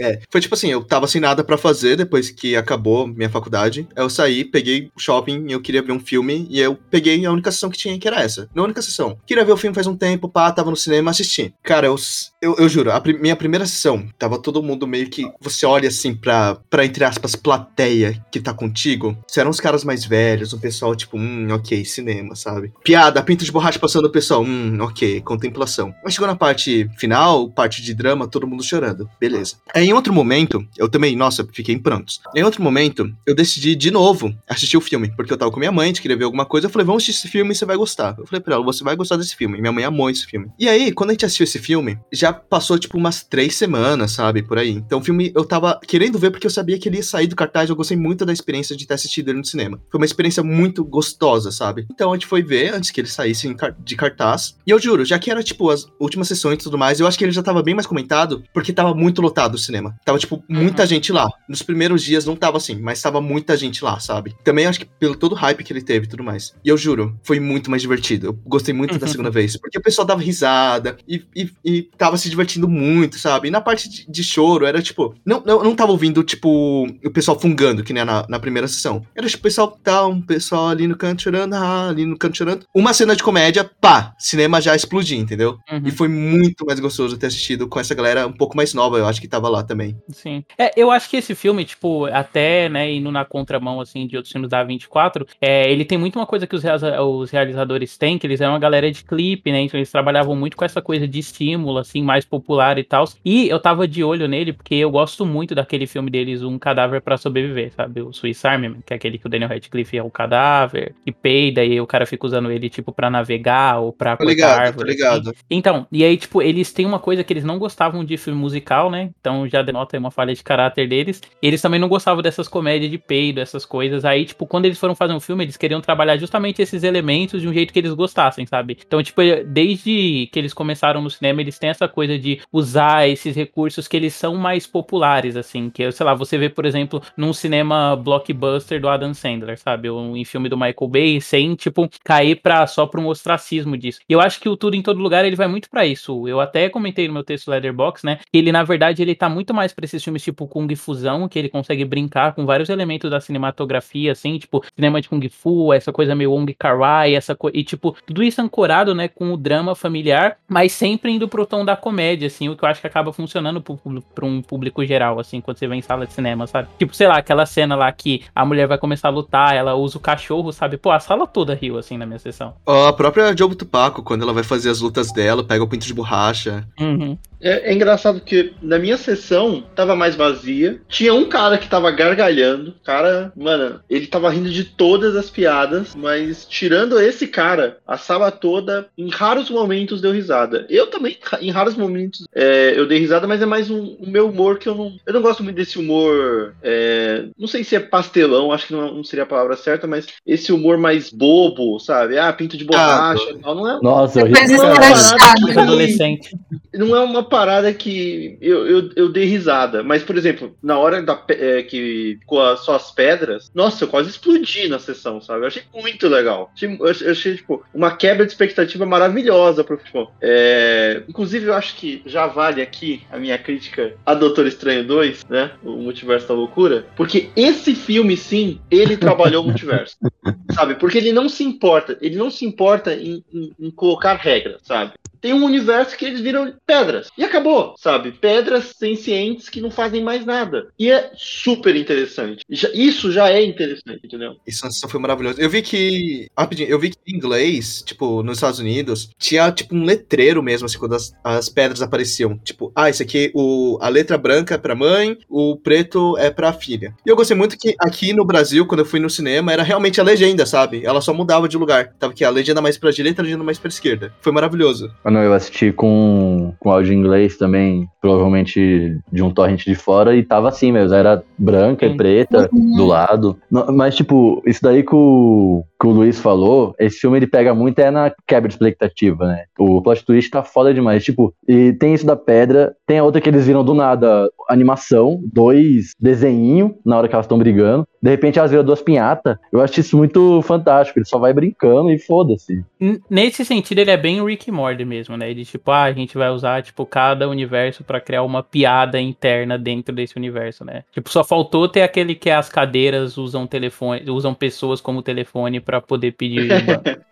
É, 0.00 0.20
foi 0.30 0.40
tipo 0.40 0.54
assim, 0.54 0.68
eu 0.70 0.82
tava 0.82 1.06
sem 1.06 1.20
nada 1.20 1.44
pra 1.44 1.58
fazer 1.58 1.96
depois 1.96 2.30
que 2.30 2.56
acabou 2.56 3.06
minha 3.06 3.28
faculdade. 3.30 3.86
Eu 3.94 4.08
saí, 4.08 4.44
peguei 4.44 4.90
o 4.96 5.00
shopping, 5.00 5.46
eu 5.50 5.60
queria 5.60 5.82
ver 5.82 5.92
um 5.92 6.00
filme 6.00 6.46
e 6.50 6.58
eu 6.60 6.74
peguei 6.90 7.24
a 7.26 7.32
única 7.32 7.50
sessão 7.52 7.70
que 7.70 7.78
tinha, 7.78 7.98
que 7.98 8.08
era 8.08 8.20
essa. 8.22 8.48
Na 8.54 8.62
única 8.62 8.80
sessão. 8.82 9.18
Queria 9.26 9.44
ver 9.44 9.52
o 9.52 9.56
filme 9.56 9.74
faz 9.74 9.86
um 9.86 9.96
tempo, 9.96 10.28
pá, 10.28 10.50
tava 10.50 10.70
no 10.70 10.76
cinema, 10.76 11.10
assisti. 11.10 11.54
Cara, 11.62 11.86
eu, 11.86 11.96
eu, 12.40 12.56
eu 12.58 12.68
juro, 12.68 12.90
a 12.90 13.00
pri- 13.00 13.18
minha 13.18 13.36
primeira 13.36 13.66
sessão, 13.66 14.06
tava 14.18 14.38
todo 14.38 14.62
mundo 14.62 14.86
meio 14.86 15.08
que. 15.10 15.24
Você 15.40 15.66
olha 15.66 15.88
assim 15.88 16.14
pra, 16.14 16.56
pra 16.70 16.84
entre 16.84 17.04
aspas, 17.04 17.34
plateia 17.36 18.24
que 18.30 18.40
tá 18.40 18.52
contigo. 18.54 19.16
Eram 19.36 19.50
os 19.50 19.60
caras 19.60 19.84
mais 19.84 20.04
velhos, 20.04 20.52
um 20.52 20.58
pessoal 20.58 20.94
tipo, 20.96 21.16
hum, 21.18 21.48
ok, 21.50 21.84
cinema, 21.84 22.34
sabe? 22.36 22.72
Piada, 22.84 23.22
pinto 23.22 23.44
de 23.44 23.52
borracha 23.52 23.78
passando 23.78 24.06
o 24.06 24.12
pessoal, 24.12 24.42
hum, 24.42 24.78
ok, 24.80 25.20
contemplação. 25.22 25.92
Mas 26.04 26.14
chegou 26.14 26.26
na 26.28 26.36
parte 26.36 26.88
final, 26.98 27.48
parte 27.50 27.82
de 27.82 27.92
drama, 27.94 28.26
todo 28.28 28.46
mundo 28.46 28.62
chorando. 28.62 29.08
Beleza. 29.20 29.56
Aí, 29.74 29.81
em 29.84 29.92
outro 29.92 30.12
momento, 30.12 30.66
eu 30.76 30.88
também, 30.88 31.16
nossa, 31.16 31.46
fiquei 31.52 31.74
em 31.74 31.78
prantos. 31.78 32.20
Em 32.34 32.42
outro 32.42 32.62
momento, 32.62 33.12
eu 33.26 33.34
decidi 33.34 33.74
de 33.74 33.90
novo 33.90 34.34
assistir 34.48 34.76
o 34.76 34.80
filme, 34.80 35.10
porque 35.16 35.32
eu 35.32 35.36
tava 35.36 35.50
com 35.50 35.58
minha 35.58 35.72
mãe, 35.72 35.92
queria 35.92 36.16
ver 36.16 36.24
alguma 36.24 36.44
coisa. 36.44 36.66
Eu 36.66 36.70
falei, 36.70 36.84
vamos 36.84 37.02
assistir 37.02 37.26
esse 37.26 37.32
filme 37.32 37.52
e 37.52 37.54
você 37.54 37.64
vai 37.64 37.76
gostar. 37.76 38.14
Eu 38.18 38.26
falei 38.26 38.40
pra 38.40 38.54
ela, 38.54 38.64
você 38.64 38.82
vai 38.82 38.96
gostar 38.96 39.16
desse 39.16 39.36
filme. 39.36 39.60
Minha 39.60 39.72
mãe 39.72 39.84
amou 39.84 40.10
esse 40.10 40.26
filme. 40.26 40.48
E 40.58 40.68
aí, 40.68 40.92
quando 40.92 41.10
a 41.10 41.12
gente 41.12 41.24
assistiu 41.24 41.44
esse 41.44 41.58
filme, 41.58 41.98
já 42.12 42.32
passou 42.32 42.78
tipo 42.78 42.98
umas 42.98 43.22
três 43.22 43.56
semanas, 43.56 44.12
sabe? 44.12 44.42
Por 44.42 44.58
aí. 44.58 44.70
Então 44.70 44.98
o 44.98 45.04
filme 45.04 45.32
eu 45.34 45.44
tava 45.44 45.80
querendo 45.86 46.18
ver 46.18 46.30
porque 46.30 46.46
eu 46.46 46.50
sabia 46.50 46.78
que 46.78 46.88
ele 46.88 46.96
ia 46.96 47.02
sair 47.02 47.26
do 47.26 47.36
cartaz. 47.36 47.70
Eu 47.70 47.76
gostei 47.76 47.96
muito 47.96 48.24
da 48.24 48.32
experiência 48.32 48.76
de 48.76 48.86
ter 48.86 48.94
assistido 48.94 49.28
ele 49.30 49.38
no 49.38 49.44
cinema. 49.44 49.80
Foi 49.90 49.98
uma 49.98 50.06
experiência 50.06 50.42
muito 50.42 50.84
gostosa, 50.84 51.50
sabe? 51.50 51.86
Então 51.92 52.12
a 52.12 52.14
gente 52.14 52.26
foi 52.26 52.42
ver 52.42 52.74
antes 52.74 52.90
que 52.90 53.00
ele 53.00 53.08
saísse 53.08 53.54
de 53.78 53.96
cartaz. 53.96 54.56
E 54.66 54.70
eu 54.70 54.78
juro, 54.78 55.04
já 55.04 55.18
que 55.18 55.30
era 55.30 55.42
tipo 55.42 55.70
as 55.70 55.86
últimas 56.00 56.28
sessões 56.28 56.54
e 56.54 56.64
tudo 56.64 56.78
mais, 56.78 57.00
eu 57.00 57.06
acho 57.06 57.18
que 57.18 57.24
ele 57.24 57.32
já 57.32 57.42
tava 57.42 57.62
bem 57.62 57.74
mais 57.74 57.86
comentado, 57.86 58.42
porque 58.52 58.72
tava 58.72 58.94
muito 58.94 59.22
lotado 59.22 59.54
o 59.54 59.58
cinema. 59.58 59.71
Cinema. 59.72 59.98
Tava, 60.04 60.18
tipo, 60.18 60.44
muita 60.48 60.86
gente 60.86 61.12
lá. 61.12 61.28
Nos 61.48 61.62
primeiros 61.62 62.02
dias 62.02 62.26
não 62.26 62.36
tava 62.36 62.58
assim, 62.58 62.76
mas 62.76 63.00
tava 63.00 63.20
muita 63.20 63.56
gente 63.56 63.82
lá, 63.82 63.98
sabe? 63.98 64.34
Também 64.44 64.66
acho 64.66 64.78
que 64.78 64.84
pelo 64.84 65.16
todo 65.16 65.32
o 65.32 65.34
hype 65.36 65.64
que 65.64 65.72
ele 65.72 65.80
teve 65.80 66.04
e 66.04 66.08
tudo 66.08 66.22
mais. 66.22 66.54
E 66.62 66.68
eu 66.68 66.76
juro, 66.76 67.18
foi 67.22 67.40
muito 67.40 67.70
mais 67.70 67.80
divertido. 67.80 68.26
Eu 68.26 68.32
gostei 68.44 68.74
muito 68.74 68.98
da 68.98 69.06
segunda 69.06 69.30
vez. 69.30 69.56
Porque 69.56 69.78
o 69.78 69.82
pessoal 69.82 70.06
dava 70.06 70.20
risada 70.20 70.96
e, 71.08 71.24
e, 71.34 71.50
e 71.64 71.82
tava 71.96 72.18
se 72.18 72.28
divertindo 72.28 72.68
muito, 72.68 73.18
sabe? 73.18 73.48
E 73.48 73.50
na 73.50 73.60
parte 73.60 73.88
de, 73.88 74.10
de 74.10 74.22
choro, 74.22 74.66
era 74.66 74.82
tipo. 74.82 75.14
Não, 75.24 75.42
não, 75.44 75.62
não 75.62 75.74
tava 75.74 75.92
ouvindo, 75.92 76.22
tipo, 76.22 76.86
o 77.04 77.10
pessoal 77.10 77.38
fungando, 77.38 77.82
que 77.82 77.92
nem 77.92 78.04
na, 78.04 78.26
na 78.28 78.38
primeira 78.38 78.68
sessão. 78.68 79.04
Era 79.14 79.26
tipo, 79.26 79.40
o 79.40 79.42
pessoal 79.42 79.68
tá, 79.82 80.06
um 80.06 80.20
pessoal 80.20 80.68
ali 80.68 80.86
no 80.86 80.96
canto 80.96 81.22
chorando, 81.22 81.54
ah, 81.54 81.88
ali 81.88 82.04
no 82.04 82.18
canto 82.18 82.36
chorando. 82.36 82.66
Uma 82.74 82.92
cena 82.92 83.16
de 83.16 83.22
comédia, 83.22 83.68
pá, 83.80 84.14
cinema 84.18 84.60
já 84.60 84.76
explodiu, 84.76 85.18
entendeu? 85.18 85.58
Uhum. 85.70 85.82
E 85.84 85.90
foi 85.90 86.08
muito 86.08 86.66
mais 86.66 86.78
gostoso 86.78 87.16
ter 87.16 87.26
assistido 87.26 87.66
com 87.68 87.80
essa 87.80 87.94
galera 87.94 88.26
um 88.26 88.32
pouco 88.32 88.56
mais 88.56 88.74
nova, 88.74 88.98
eu 88.98 89.06
acho 89.06 89.20
que 89.20 89.28
tava 89.28 89.48
lá 89.48 89.61
também. 89.62 89.96
Sim. 90.10 90.44
É, 90.58 90.70
eu 90.76 90.90
acho 90.90 91.08
que 91.08 91.16
esse 91.16 91.34
filme, 91.34 91.64
tipo, 91.64 92.06
até, 92.06 92.68
né, 92.68 92.90
indo 92.92 93.10
na 93.10 93.24
contramão, 93.24 93.80
assim, 93.80 94.06
de 94.06 94.16
outros 94.16 94.32
filmes 94.32 94.50
da 94.50 94.62
24, 94.62 95.26
é, 95.40 95.70
ele 95.70 95.84
tem 95.84 95.98
muito 95.98 96.16
uma 96.18 96.26
coisa 96.26 96.46
que 96.46 96.54
os, 96.54 96.62
os 96.64 97.30
realizadores 97.30 97.96
têm, 97.96 98.18
que 98.18 98.26
eles 98.26 98.40
eram 98.40 98.52
uma 98.52 98.58
galera 98.58 98.90
de 98.90 99.04
clipe, 99.04 99.50
né, 99.52 99.60
então 99.62 99.78
eles 99.78 99.90
trabalhavam 99.90 100.34
muito 100.36 100.56
com 100.56 100.64
essa 100.64 100.80
coisa 100.82 101.06
de 101.06 101.18
estímulo, 101.18 101.78
assim, 101.78 102.02
mais 102.02 102.24
popular 102.24 102.78
e 102.78 102.84
tal. 102.84 103.04
E 103.24 103.48
eu 103.48 103.58
tava 103.60 103.86
de 103.86 104.02
olho 104.04 104.26
nele, 104.28 104.52
porque 104.52 104.74
eu 104.74 104.90
gosto 104.90 105.24
muito 105.26 105.54
daquele 105.54 105.86
filme 105.86 106.10
deles, 106.10 106.42
Um 106.42 106.58
Cadáver 106.58 107.00
pra 107.02 107.16
Sobreviver, 107.16 107.72
sabe? 107.74 108.00
O 108.02 108.12
Swiss 108.12 108.44
Army 108.44 108.68
Man, 108.68 108.76
que 108.84 108.92
é 108.92 108.96
aquele 108.96 109.18
que 109.18 109.26
o 109.26 109.28
Daniel 109.30 109.48
Radcliffe 109.50 109.96
é 109.96 110.02
o 110.02 110.10
cadáver, 110.10 110.94
e 111.06 111.12
peida, 111.12 111.64
e 111.64 111.80
o 111.80 111.86
cara 111.86 112.06
fica 112.06 112.26
usando 112.26 112.50
ele, 112.50 112.68
tipo, 112.68 112.92
pra 112.92 113.10
navegar 113.10 113.80
ou 113.80 113.92
pra 113.92 114.16
Tô 114.16 114.24
ligado, 114.24 114.56
tô 114.56 114.60
árvore, 114.60 114.90
assim. 114.90 114.98
ligado. 114.98 115.32
Então, 115.50 115.86
e 115.90 116.04
aí, 116.04 116.16
tipo, 116.16 116.40
eles 116.42 116.72
têm 116.72 116.86
uma 116.86 116.98
coisa 116.98 117.24
que 117.24 117.32
eles 117.32 117.44
não 117.44 117.58
gostavam 117.58 118.04
de 118.04 118.16
filme 118.16 118.38
musical, 118.38 118.90
né? 118.90 119.10
Então 119.20 119.46
já 119.52 119.62
denota 119.62 119.98
uma 119.98 120.10
falha 120.10 120.34
de 120.34 120.42
caráter 120.42 120.88
deles. 120.88 121.20
Eles 121.40 121.60
também 121.60 121.78
não 121.78 121.88
gostavam 121.88 122.22
dessas 122.22 122.48
comédias 122.48 122.90
de 122.90 122.98
peido, 122.98 123.40
essas 123.40 123.64
coisas. 123.64 124.04
Aí, 124.04 124.24
tipo, 124.24 124.46
quando 124.46 124.66
eles 124.66 124.78
foram 124.78 124.94
fazer 124.94 125.12
um 125.12 125.20
filme, 125.20 125.44
eles 125.44 125.56
queriam 125.56 125.80
trabalhar 125.80 126.16
justamente 126.16 126.62
esses 126.62 126.82
elementos 126.82 127.40
de 127.40 127.48
um 127.48 127.52
jeito 127.52 127.72
que 127.72 127.78
eles 127.78 127.92
gostassem, 127.92 128.46
sabe? 128.46 128.78
Então, 128.86 129.02
tipo, 129.02 129.20
desde 129.46 130.28
que 130.32 130.38
eles 130.38 130.52
começaram 130.52 131.02
no 131.02 131.10
cinema, 131.10 131.40
eles 131.40 131.58
têm 131.58 131.70
essa 131.70 131.88
coisa 131.88 132.18
de 132.18 132.40
usar 132.52 133.08
esses 133.08 133.36
recursos 133.36 133.86
que 133.86 133.96
eles 133.96 134.14
são 134.14 134.34
mais 134.36 134.66
populares, 134.66 135.36
assim. 135.36 135.70
Que, 135.70 135.90
sei 135.92 136.06
lá, 136.06 136.14
você 136.14 136.38
vê, 136.38 136.48
por 136.48 136.64
exemplo, 136.64 137.02
num 137.16 137.32
cinema 137.32 137.96
blockbuster 137.96 138.80
do 138.80 138.88
Adam 138.88 139.14
Sandler, 139.14 139.58
sabe? 139.58 139.88
Ou 139.88 140.16
em 140.16 140.24
filme 140.24 140.48
do 140.48 140.56
Michael 140.56 140.88
Bay, 140.88 141.20
sem, 141.20 141.54
tipo, 141.54 141.88
cair 142.04 142.36
pra, 142.36 142.66
só 142.66 142.86
pra 142.86 143.00
um 143.00 143.06
ostracismo 143.06 143.76
disso. 143.76 144.00
E 144.08 144.12
eu 144.12 144.20
acho 144.20 144.40
que 144.40 144.48
o 144.48 144.56
Tudo 144.56 144.76
em 144.76 144.82
Todo 144.82 145.00
Lugar, 145.00 145.24
ele 145.24 145.36
vai 145.36 145.48
muito 145.48 145.68
pra 145.68 145.86
isso. 145.86 146.26
Eu 146.28 146.40
até 146.40 146.68
comentei 146.68 147.06
no 147.08 147.14
meu 147.14 147.24
texto 147.24 147.50
Leatherbox, 147.50 148.02
né? 148.02 148.18
Que 148.30 148.38
ele, 148.38 148.52
na 148.52 148.62
verdade, 148.62 149.02
ele 149.02 149.14
tá 149.14 149.28
muito 149.28 149.41
mais 149.52 149.72
pra 149.72 149.84
esses 149.84 150.04
filmes 150.04 150.22
tipo 150.22 150.46
Kung 150.46 150.68
Fusão, 150.76 151.26
que 151.28 151.38
ele 151.38 151.48
consegue 151.48 151.84
brincar 151.84 152.34
com 152.34 152.44
vários 152.46 152.68
elementos 152.68 153.10
da 153.10 153.20
cinematografia, 153.20 154.12
assim, 154.12 154.38
tipo, 154.38 154.62
cinema 154.74 155.00
de 155.00 155.08
Kung 155.08 155.26
Fu, 155.28 155.72
essa 155.72 155.92
coisa 155.92 156.14
meio 156.14 156.32
Wong 156.32 156.52
Kar-wai, 156.54 157.14
essa 157.14 157.34
coisa... 157.34 157.56
E, 157.56 157.64
tipo, 157.64 157.96
tudo 158.06 158.22
isso 158.22 158.40
ancorado, 158.40 158.94
né, 158.94 159.08
com 159.08 159.32
o 159.32 159.36
drama 159.36 159.74
familiar, 159.74 160.36
mas 160.48 160.72
sempre 160.72 161.10
indo 161.12 161.26
pro 161.28 161.46
tom 161.46 161.64
da 161.64 161.76
comédia, 161.76 162.26
assim, 162.26 162.48
o 162.48 162.56
que 162.56 162.64
eu 162.64 162.68
acho 162.68 162.80
que 162.80 162.86
acaba 162.86 163.12
funcionando 163.12 163.60
pro, 163.60 163.76
público- 163.76 164.06
pra 164.14 164.26
um 164.26 164.40
público 164.42 164.84
geral, 164.84 165.18
assim, 165.18 165.40
quando 165.40 165.58
você 165.58 165.66
vem 165.66 165.78
em 165.78 165.82
sala 165.82 166.06
de 166.06 166.12
cinema, 166.12 166.46
sabe? 166.46 166.68
Tipo, 166.78 166.94
sei 166.94 167.08
lá, 167.08 167.18
aquela 167.18 167.46
cena 167.46 167.74
lá 167.74 167.90
que 167.90 168.22
a 168.34 168.44
mulher 168.44 168.66
vai 168.66 168.78
começar 168.78 169.08
a 169.08 169.10
lutar, 169.10 169.54
ela 169.54 169.74
usa 169.74 169.96
o 169.96 170.00
cachorro, 170.00 170.52
sabe? 170.52 170.76
Pô, 170.76 170.90
a 170.90 171.00
sala 171.00 171.26
toda 171.26 171.54
riu, 171.54 171.78
assim, 171.78 171.96
na 171.96 172.06
minha 172.06 172.18
sessão. 172.18 172.54
Ó, 172.66 172.88
A 172.88 172.92
própria 172.92 173.34
Joe 173.36 173.54
Tupaco, 173.54 174.02
quando 174.02 174.22
ela 174.22 174.32
vai 174.32 174.42
fazer 174.42 174.68
as 174.68 174.80
lutas 174.80 175.12
dela, 175.12 175.42
pega 175.42 175.62
o 175.64 175.68
pinto 175.68 175.86
de 175.86 175.94
borracha. 175.94 176.66
Uhum. 176.78 177.16
É, 177.42 177.70
é 177.70 177.74
engraçado 177.74 178.20
que 178.20 178.52
na 178.62 178.78
minha 178.78 178.96
sessão 178.96 179.64
tava 179.74 179.96
mais 179.96 180.14
vazia. 180.14 180.80
Tinha 180.88 181.12
um 181.12 181.24
cara 181.28 181.58
que 181.58 181.68
tava 181.68 181.90
gargalhando. 181.90 182.74
Cara, 182.84 183.32
mano, 183.36 183.80
ele 183.90 184.06
tava 184.06 184.30
rindo 184.30 184.48
de 184.50 184.64
todas 184.64 185.16
as 185.16 185.28
piadas, 185.28 185.94
mas 185.94 186.46
tirando 186.48 187.00
esse 187.00 187.26
cara, 187.26 187.78
a 187.86 187.96
sala 187.98 188.30
toda, 188.30 188.86
em 188.96 189.08
raros 189.10 189.50
momentos, 189.50 190.00
deu 190.00 190.12
risada. 190.12 190.66
Eu 190.70 190.86
também, 190.86 191.16
em 191.40 191.50
raros 191.50 191.74
momentos, 191.76 192.24
é, 192.34 192.74
eu 192.76 192.86
dei 192.86 192.98
risada, 192.98 193.26
mas 193.26 193.42
é 193.42 193.46
mais 193.46 193.70
um, 193.70 193.96
o 193.98 194.08
meu 194.08 194.28
humor 194.28 194.58
que 194.58 194.68
eu 194.68 194.74
não. 194.74 194.92
Eu 195.06 195.12
não 195.14 195.22
gosto 195.22 195.42
muito 195.42 195.56
desse 195.56 195.78
humor. 195.78 196.54
é, 196.62 197.24
não 197.38 197.48
sei 197.48 197.64
se 197.64 197.74
é 197.74 197.80
pastelão, 197.80 198.52
acho 198.52 198.66
que 198.68 198.72
não, 198.72 198.94
não 198.94 199.04
seria 199.04 199.24
a 199.24 199.26
palavra 199.26 199.56
certa, 199.56 199.86
mas 199.86 200.06
esse 200.26 200.52
humor 200.52 200.78
mais 200.78 201.10
bobo, 201.10 201.78
sabe? 201.80 202.18
Ah, 202.18 202.32
pinto 202.32 202.56
de 202.56 202.64
borracha 202.64 203.30
e 203.30 203.38
tal. 203.38 203.54
Não 203.54 203.68
é, 203.70 203.80
Nossa, 203.82 204.20
eu 204.20 204.26
ri 204.26 204.32
Mas 204.32 204.44
pra 204.46 204.54
isso 204.54 204.64
não 204.64 204.72
é. 204.76 204.92
Os 204.92 205.52
que- 205.52 205.58
adolescentes. 205.58 206.34
não 206.74 206.94
é 206.96 207.00
uma 207.00 207.22
parada 207.32 207.72
que 207.72 208.36
eu, 208.40 208.66
eu, 208.66 208.90
eu 208.94 209.08
dei 209.08 209.24
risada. 209.24 209.82
Mas, 209.82 210.02
por 210.02 210.16
exemplo, 210.16 210.54
na 210.62 210.78
hora 210.78 211.02
da, 211.02 211.20
é, 211.28 211.62
que 211.62 212.18
ficou 212.20 212.42
a- 212.42 212.56
só 212.56 212.76
as 212.76 212.90
pedras, 212.92 213.50
nossa, 213.54 213.84
eu 213.84 213.88
quase 213.88 214.10
explodi 214.10 214.68
na 214.68 214.78
sessão, 214.78 215.20
sabe? 215.20 215.42
Eu 215.42 215.46
achei 215.48 215.62
muito 215.74 216.06
legal. 216.08 216.50
Achei, 216.54 216.76
eu 216.78 217.10
achei, 217.10 217.36
tipo, 217.36 217.64
uma 217.74 217.96
quebra 217.96 218.24
de 218.26 218.32
expectativa 218.32 218.84
maravilhosa 218.86 219.64
pro 219.64 219.78
futebol. 219.78 220.12
É, 220.20 221.02
inclusive, 221.08 221.46
eu 221.46 221.54
acho 221.54 221.74
que 221.76 222.02
já 222.06 222.26
vale 222.26 222.60
aqui 222.62 223.02
a 223.10 223.18
minha 223.18 223.38
crítica 223.38 223.94
a 224.06 224.14
Doutor 224.14 224.46
Estranho 224.46 224.86
2, 224.86 225.24
né? 225.28 225.52
O 225.62 225.72
Multiverso 225.72 226.28
da 226.28 226.34
Loucura. 226.34 226.86
Porque 226.96 227.30
esse 227.34 227.74
filme, 227.74 228.16
sim, 228.16 228.60
ele 228.70 228.96
trabalhou 228.96 229.42
o 229.42 229.46
multiverso. 229.46 229.96
sabe? 230.54 230.74
Porque 230.74 230.98
ele 230.98 231.12
não 231.12 231.28
se 231.28 231.42
importa, 231.44 231.96
ele 232.00 232.16
não 232.16 232.30
se 232.30 232.44
importa 232.44 232.92
em, 232.94 233.24
em- 233.32 233.52
em 233.58 233.70
colocar 233.70 234.14
regras, 234.14 234.60
sabe? 234.62 234.92
Tem 235.22 235.32
um 235.32 235.44
universo 235.44 235.96
que 235.96 236.04
eles 236.04 236.20
viram 236.20 236.52
pedras. 236.66 237.08
E 237.16 237.24
acabou, 237.24 237.74
sabe? 237.78 238.12
Pedras 238.12 238.74
sencientes 238.76 239.48
que 239.48 239.60
não 239.60 239.70
fazem 239.70 240.02
mais 240.02 240.26
nada. 240.26 240.66
E 240.78 240.90
é 240.90 241.12
super 241.16 241.76
interessante. 241.76 242.44
Isso 242.50 243.12
já 243.12 243.30
é 243.30 243.44
interessante, 243.44 244.00
entendeu? 244.04 244.36
Isso 244.46 244.66
isso 244.66 244.88
foi 244.88 245.00
maravilhoso. 245.00 245.40
Eu 245.40 245.48
vi 245.48 245.62
que. 245.62 246.28
Rapidinho, 246.36 246.68
eu 246.68 246.78
vi 246.78 246.90
que 246.90 246.98
em 247.06 247.16
inglês, 247.16 247.82
tipo, 247.82 248.22
nos 248.22 248.38
Estados 248.38 248.58
Unidos, 248.58 249.10
tinha 249.18 249.50
tipo 249.52 249.74
um 249.74 249.84
letreiro 249.84 250.42
mesmo, 250.42 250.66
assim, 250.66 250.78
quando 250.78 250.94
as, 250.94 251.12
as 251.22 251.48
pedras 251.48 251.82
apareciam. 251.82 252.38
Tipo, 252.38 252.72
ah, 252.74 252.90
isso 252.90 253.02
aqui, 253.02 253.30
o, 253.34 253.78
a 253.80 253.88
letra 253.88 254.18
branca 254.18 254.54
é 254.54 254.58
pra 254.58 254.74
mãe, 254.74 255.16
o 255.28 255.56
preto 255.56 256.16
é 256.18 256.30
pra 256.30 256.52
filha. 256.52 256.94
E 257.06 257.08
eu 257.08 257.16
gostei 257.16 257.36
muito 257.36 257.56
que 257.56 257.74
aqui 257.78 258.12
no 258.12 258.24
Brasil, 258.24 258.66
quando 258.66 258.80
eu 258.80 258.86
fui 258.86 258.98
no 258.98 259.10
cinema, 259.10 259.52
era 259.52 259.62
realmente 259.62 260.00
a 260.00 260.04
legenda, 260.04 260.44
sabe? 260.44 260.84
Ela 260.84 261.00
só 261.00 261.14
mudava 261.14 261.48
de 261.48 261.56
lugar. 261.56 261.92
Tava 261.98 262.12
aqui 262.12 262.24
a 262.24 262.30
legenda 262.30 262.60
mais 262.60 262.76
pra 262.76 262.90
direita, 262.90 263.22
a 263.22 263.24
legenda 263.24 263.44
mais 263.44 263.58
pra 263.58 263.68
esquerda. 263.68 264.12
Foi 264.20 264.32
maravilhoso. 264.32 264.92
Não, 265.12 265.20
eu 265.20 265.34
assisti 265.34 265.70
com, 265.72 266.54
com 266.58 266.70
áudio 266.70 266.92
em 266.92 266.98
inglês 266.98 267.36
também, 267.36 267.86
provavelmente 268.00 268.98
de 269.12 269.22
um 269.22 269.30
torrent 269.30 269.64
de 269.64 269.74
fora, 269.74 270.16
e 270.16 270.22
tava 270.22 270.48
assim 270.48 270.72
mesmo, 270.72 270.94
era 270.94 271.22
branca 271.38 271.86
Sim. 271.86 271.94
e 271.94 271.96
preta 271.96 272.48
do 272.50 272.86
lado. 272.86 273.38
Não, 273.50 273.66
Mas, 273.72 273.94
tipo, 273.94 274.42
isso 274.46 274.62
daí 274.62 274.82
que 274.82 274.94
o, 274.94 275.64
que 275.82 275.86
o 275.88 275.90
Luiz 275.90 276.20
falou, 276.20 276.76
esse 276.78 277.00
filme 277.00 277.18
ele 277.18 277.26
pega 277.26 277.52
muito 277.52 277.80
é 277.80 277.90
na 277.90 278.12
quebra 278.24 278.46
de 278.46 278.54
expectativa, 278.54 279.26
né? 279.26 279.46
O 279.58 279.82
plot 279.82 280.04
twist 280.04 280.30
tá 280.30 280.44
foda 280.44 280.72
demais. 280.72 281.02
Tipo, 281.02 281.34
e 281.48 281.72
tem 281.72 281.92
isso 281.92 282.06
da 282.06 282.14
pedra, 282.14 282.72
tem 282.86 283.00
a 283.00 283.04
outra 283.04 283.20
que 283.20 283.28
eles 283.28 283.44
viram 283.44 283.64
do 283.64 283.74
nada, 283.74 284.30
animação, 284.48 285.20
dois 285.24 285.92
desenhinho 285.98 286.76
na 286.86 286.96
hora 286.96 287.08
que 287.08 287.14
elas 287.16 287.26
estão 287.26 287.36
brigando. 287.36 287.84
De 288.00 288.10
repente 288.10 288.38
elas 288.38 288.50
viram 288.50 288.64
duas 288.64 288.82
pinhatas. 288.82 289.36
Eu 289.52 289.60
acho 289.60 289.78
isso 289.78 289.96
muito 289.96 290.42
fantástico. 290.42 290.98
Ele 290.98 291.06
só 291.06 291.18
vai 291.18 291.32
brincando 291.32 291.90
e 291.90 291.98
foda-se. 291.98 292.64
Nesse 293.08 293.44
sentido, 293.44 293.78
ele 293.78 293.92
é 293.92 293.96
bem 293.96 294.24
Rick 294.24 294.48
e 294.48 294.52
Morty 294.52 294.84
mesmo, 294.84 295.16
né? 295.16 295.30
Ele, 295.30 295.44
tipo, 295.44 295.70
ah, 295.70 295.84
a 295.84 295.92
gente 295.92 296.18
vai 296.18 296.28
usar, 296.30 296.62
tipo, 296.62 296.84
cada 296.84 297.28
universo 297.28 297.84
pra 297.84 298.00
criar 298.00 298.24
uma 298.24 298.42
piada 298.42 299.00
interna 299.00 299.56
dentro 299.56 299.94
desse 299.94 300.16
universo, 300.16 300.64
né? 300.64 300.82
Tipo, 300.92 301.08
só 301.10 301.22
faltou 301.22 301.68
ter 301.68 301.82
aquele 301.82 302.16
que 302.16 302.28
as 302.28 302.48
cadeiras 302.48 303.16
usam 303.16 303.46
telefone, 303.46 304.10
usam 304.10 304.34
pessoas 304.34 304.80
como 304.80 305.00
telefone 305.00 305.60
pra 305.60 305.71
poder 305.80 306.12
pedir. 306.12 306.48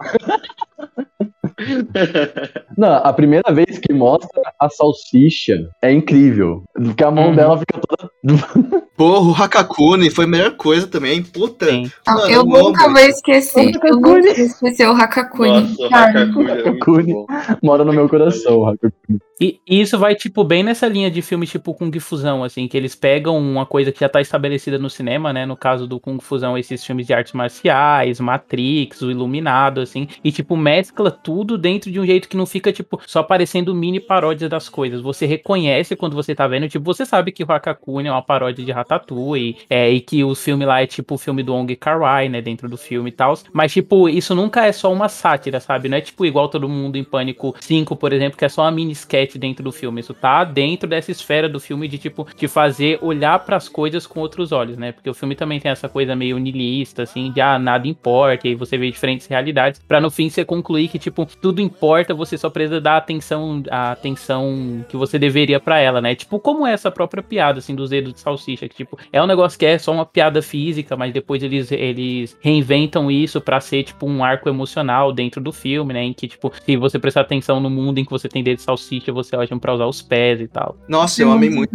Não, 2.77 2.93
a 2.95 3.13
primeira 3.13 3.53
vez 3.53 3.79
que 3.79 3.93
mostra 3.93 4.41
a 4.59 4.69
salsicha 4.71 5.69
é 5.83 5.93
incrível. 5.93 6.65
Porque 6.75 7.05
a 7.05 7.11
mão 7.11 7.29
Uhum. 7.31 7.37
dela 7.37 7.59
fica 7.59 7.79
toda. 7.81 8.11
Porra, 9.01 9.31
o 9.31 9.35
Hakakuni 9.35 10.11
foi 10.11 10.27
a 10.27 10.29
melhor 10.29 10.51
coisa 10.59 10.87
também. 10.87 11.23
Puta. 11.23 11.65
Mano, 12.07 12.29
eu 12.29 12.45
nunca 12.45 12.87
vou 12.87 12.99
esquecer. 12.99 13.61
Eu 13.61 13.73
nunca 13.73 13.99
vou 13.99 14.19
esquecer 14.19 14.87
o 14.87 14.93
Hakakuni. 14.93 15.75
Nossa, 15.79 15.83
o. 15.83 15.95
Hakakuni 15.95 17.13
é 17.13 17.57
mora 17.63 17.83
no 17.83 17.95
meu 17.95 18.07
coração, 18.11 18.69
Hakakuni. 18.69 19.19
E, 19.41 19.59
e 19.67 19.81
isso 19.81 19.99
vai, 19.99 20.15
tipo, 20.15 20.45
bem 20.45 20.63
nessa 20.63 20.87
linha 20.87 21.11
de 21.11 21.23
filmes 21.23 21.49
tipo 21.49 21.73
Kung 21.73 21.91
Fusão, 21.99 22.45
assim, 22.45 22.69
que 22.69 22.77
eles 22.77 22.95
pegam 22.95 23.39
uma 23.39 23.65
coisa 23.65 23.91
que 23.91 24.01
já 24.01 24.09
tá 24.09 24.21
estabelecida 24.21 24.79
no 24.79 24.91
cinema, 24.91 25.33
né? 25.33 25.47
No 25.47 25.57
caso 25.57 25.87
do 25.87 25.99
Kung 25.99 26.21
Fusão, 26.21 26.59
esses 26.59 26.85
filmes 26.85 27.07
de 27.07 27.15
artes 27.15 27.33
marciais, 27.33 28.21
Matrix, 28.21 29.01
o 29.01 29.11
Iluminado, 29.11 29.81
assim, 29.81 30.07
e, 30.23 30.31
tipo, 30.31 30.59
mescla 30.59 31.11
tudo 31.11 31.57
dentro 31.57 31.91
de 31.91 31.99
um 31.99 32.05
jeito 32.05 32.29
que 32.29 32.37
não 32.37 32.45
fica, 32.45 32.71
tipo, 32.71 33.01
só 33.07 33.23
parecendo 33.23 33.75
mini 33.75 33.99
paródias 33.99 34.51
das 34.51 34.69
coisas. 34.69 35.01
Você 35.01 35.25
reconhece 35.25 35.97
quando 35.97 36.15
você 36.15 36.35
tá 36.35 36.47
vendo, 36.47 36.69
tipo, 36.69 36.85
você 36.85 37.07
sabe 37.07 37.33
que 37.33 37.43
o 37.43 37.51
Hakakuni 37.51 38.09
é 38.09 38.13
uma 38.13 38.23
paródia 38.23 38.63
de 38.63 38.73
Ratatouille, 38.91 39.57
é, 39.69 39.91
e 39.91 40.01
que 40.01 40.25
o 40.25 40.35
filme 40.35 40.65
lá 40.65 40.83
é 40.83 40.87
tipo 40.87 41.15
o 41.15 41.19
filme 41.19 41.43
do 41.43 41.55
Ong 41.55 41.75
Kar-wai, 41.77 42.29
né, 42.29 42.43
dentro 42.43 42.69
do 42.69 42.77
filme 42.77 43.11
e 43.11 43.13
tal. 43.13 43.39
Mas, 43.53 43.73
tipo, 43.73 44.09
isso 44.09 44.35
nunca 44.35 44.67
é 44.67 44.73
só 44.73 44.93
uma 44.93 45.09
sátira, 45.09 45.61
sabe? 45.61 45.89
Não 45.89 45.97
é 45.97 46.01
tipo 46.01 46.27
igual 46.27 46.49
Todo 46.49 46.69
Mundo 46.69 46.97
em 46.97 47.05
Pânico 47.05 47.55
5, 47.61 47.95
por 47.97 48.13
exemplo, 48.13 48.37
que 48.37 48.45
é 48.45 48.49
só 48.49 48.63
uma 48.63 48.71
mini 48.71 48.93
sketch 48.93 49.37
dentro 49.37 49.63
do 49.63 49.73
filme. 49.73 50.01
Isso 50.01 50.15
tá 50.15 50.43
dentro 50.45 50.89
dessa 50.89 51.11
esfera 51.11 51.49
do 51.49 51.61
filme 51.61 51.87
de, 51.87 51.99
tipo, 51.99 52.27
de 52.37 52.49
fazer 52.49 52.99
olhar 53.01 53.39
para 53.41 53.57
as 53.57 53.69
coisas 53.69 54.07
com 54.07 54.21
outros 54.21 54.53
olhos, 54.53 54.77
né? 54.77 54.93
Porque 54.93 55.09
o 55.09 55.15
filme 55.15 55.35
também 55.35 55.61
tem 55.61 55.71
essa 55.71 55.89
coisa 55.89 56.17
meio 56.17 56.39
niilista, 56.39 57.03
assim, 57.03 57.31
de 57.31 57.41
ah, 57.41 57.59
nada 57.59 57.87
importa, 57.87 58.47
e 58.47 58.51
aí 58.51 58.55
você 58.55 58.77
vê 58.77 58.91
diferentes 58.91 59.27
realidades, 59.27 59.81
para 59.87 60.01
no 60.01 60.11
fim 60.11 60.29
você 60.29 60.45
concluir 60.45 60.89
que, 60.89 60.99
tipo, 60.99 61.27
tudo 61.41 61.61
importa, 61.61 62.15
você 62.15 62.37
só 62.37 62.51
precisa 62.51 62.81
dar 62.81 62.97
atenção, 62.97 63.63
a 63.71 63.93
atenção 63.93 64.85
que 64.89 64.97
você 64.97 65.19
deveria 65.19 65.61
para 65.61 65.79
ela, 65.79 66.01
né? 66.01 66.15
Tipo, 66.15 66.39
como 66.39 66.67
é 66.67 66.73
essa 66.73 66.91
própria 66.91 67.23
piada, 67.23 67.59
assim, 67.59 67.75
dos 67.75 67.91
dedos 67.91 68.15
de 68.15 68.21
salsicha, 68.21 68.69
que, 68.69 68.80
tipo, 68.85 68.99
é 69.13 69.23
um 69.23 69.27
negócio 69.27 69.59
que 69.59 69.67
é 69.67 69.79
só 69.79 69.93
uma 69.93 70.07
piada 70.07 70.41
física, 70.43 70.97
mas 70.97 71.13
depois 71.13 71.43
eles, 71.43 71.71
eles 71.73 72.37
reinventam 72.41 73.11
isso 73.11 73.41
para 73.41 73.61
ser, 73.61 73.83
tipo, 73.85 74.07
um 74.07 74.25
arco 74.25 74.49
emocional 74.49 75.13
dentro 75.13 75.41
do 75.41 75.53
filme, 75.53 75.93
né? 75.95 76.03
Em 76.05 76.13
que, 76.13 76.27
tipo, 76.29 76.53
se 76.65 76.77
você 76.77 76.99
prestar 76.99 77.23
atenção 77.23 77.61
no 77.61 77.69
mundo 77.71 77.99
em 77.99 78.05
que 78.05 78.11
você 78.11 78.29
tem 78.29 78.43
dedo 78.43 78.57
de 78.57 78.63
salsicha, 78.63 79.13
você 79.13 79.37
olha 79.37 79.49
pra 79.61 79.75
usar 79.75 79.87
os 79.87 80.01
pés 80.01 80.41
e 80.41 80.47
tal. 80.49 80.77
Nossa, 80.89 81.23
eu 81.23 81.31
amei 81.33 81.51
muito. 81.51 81.71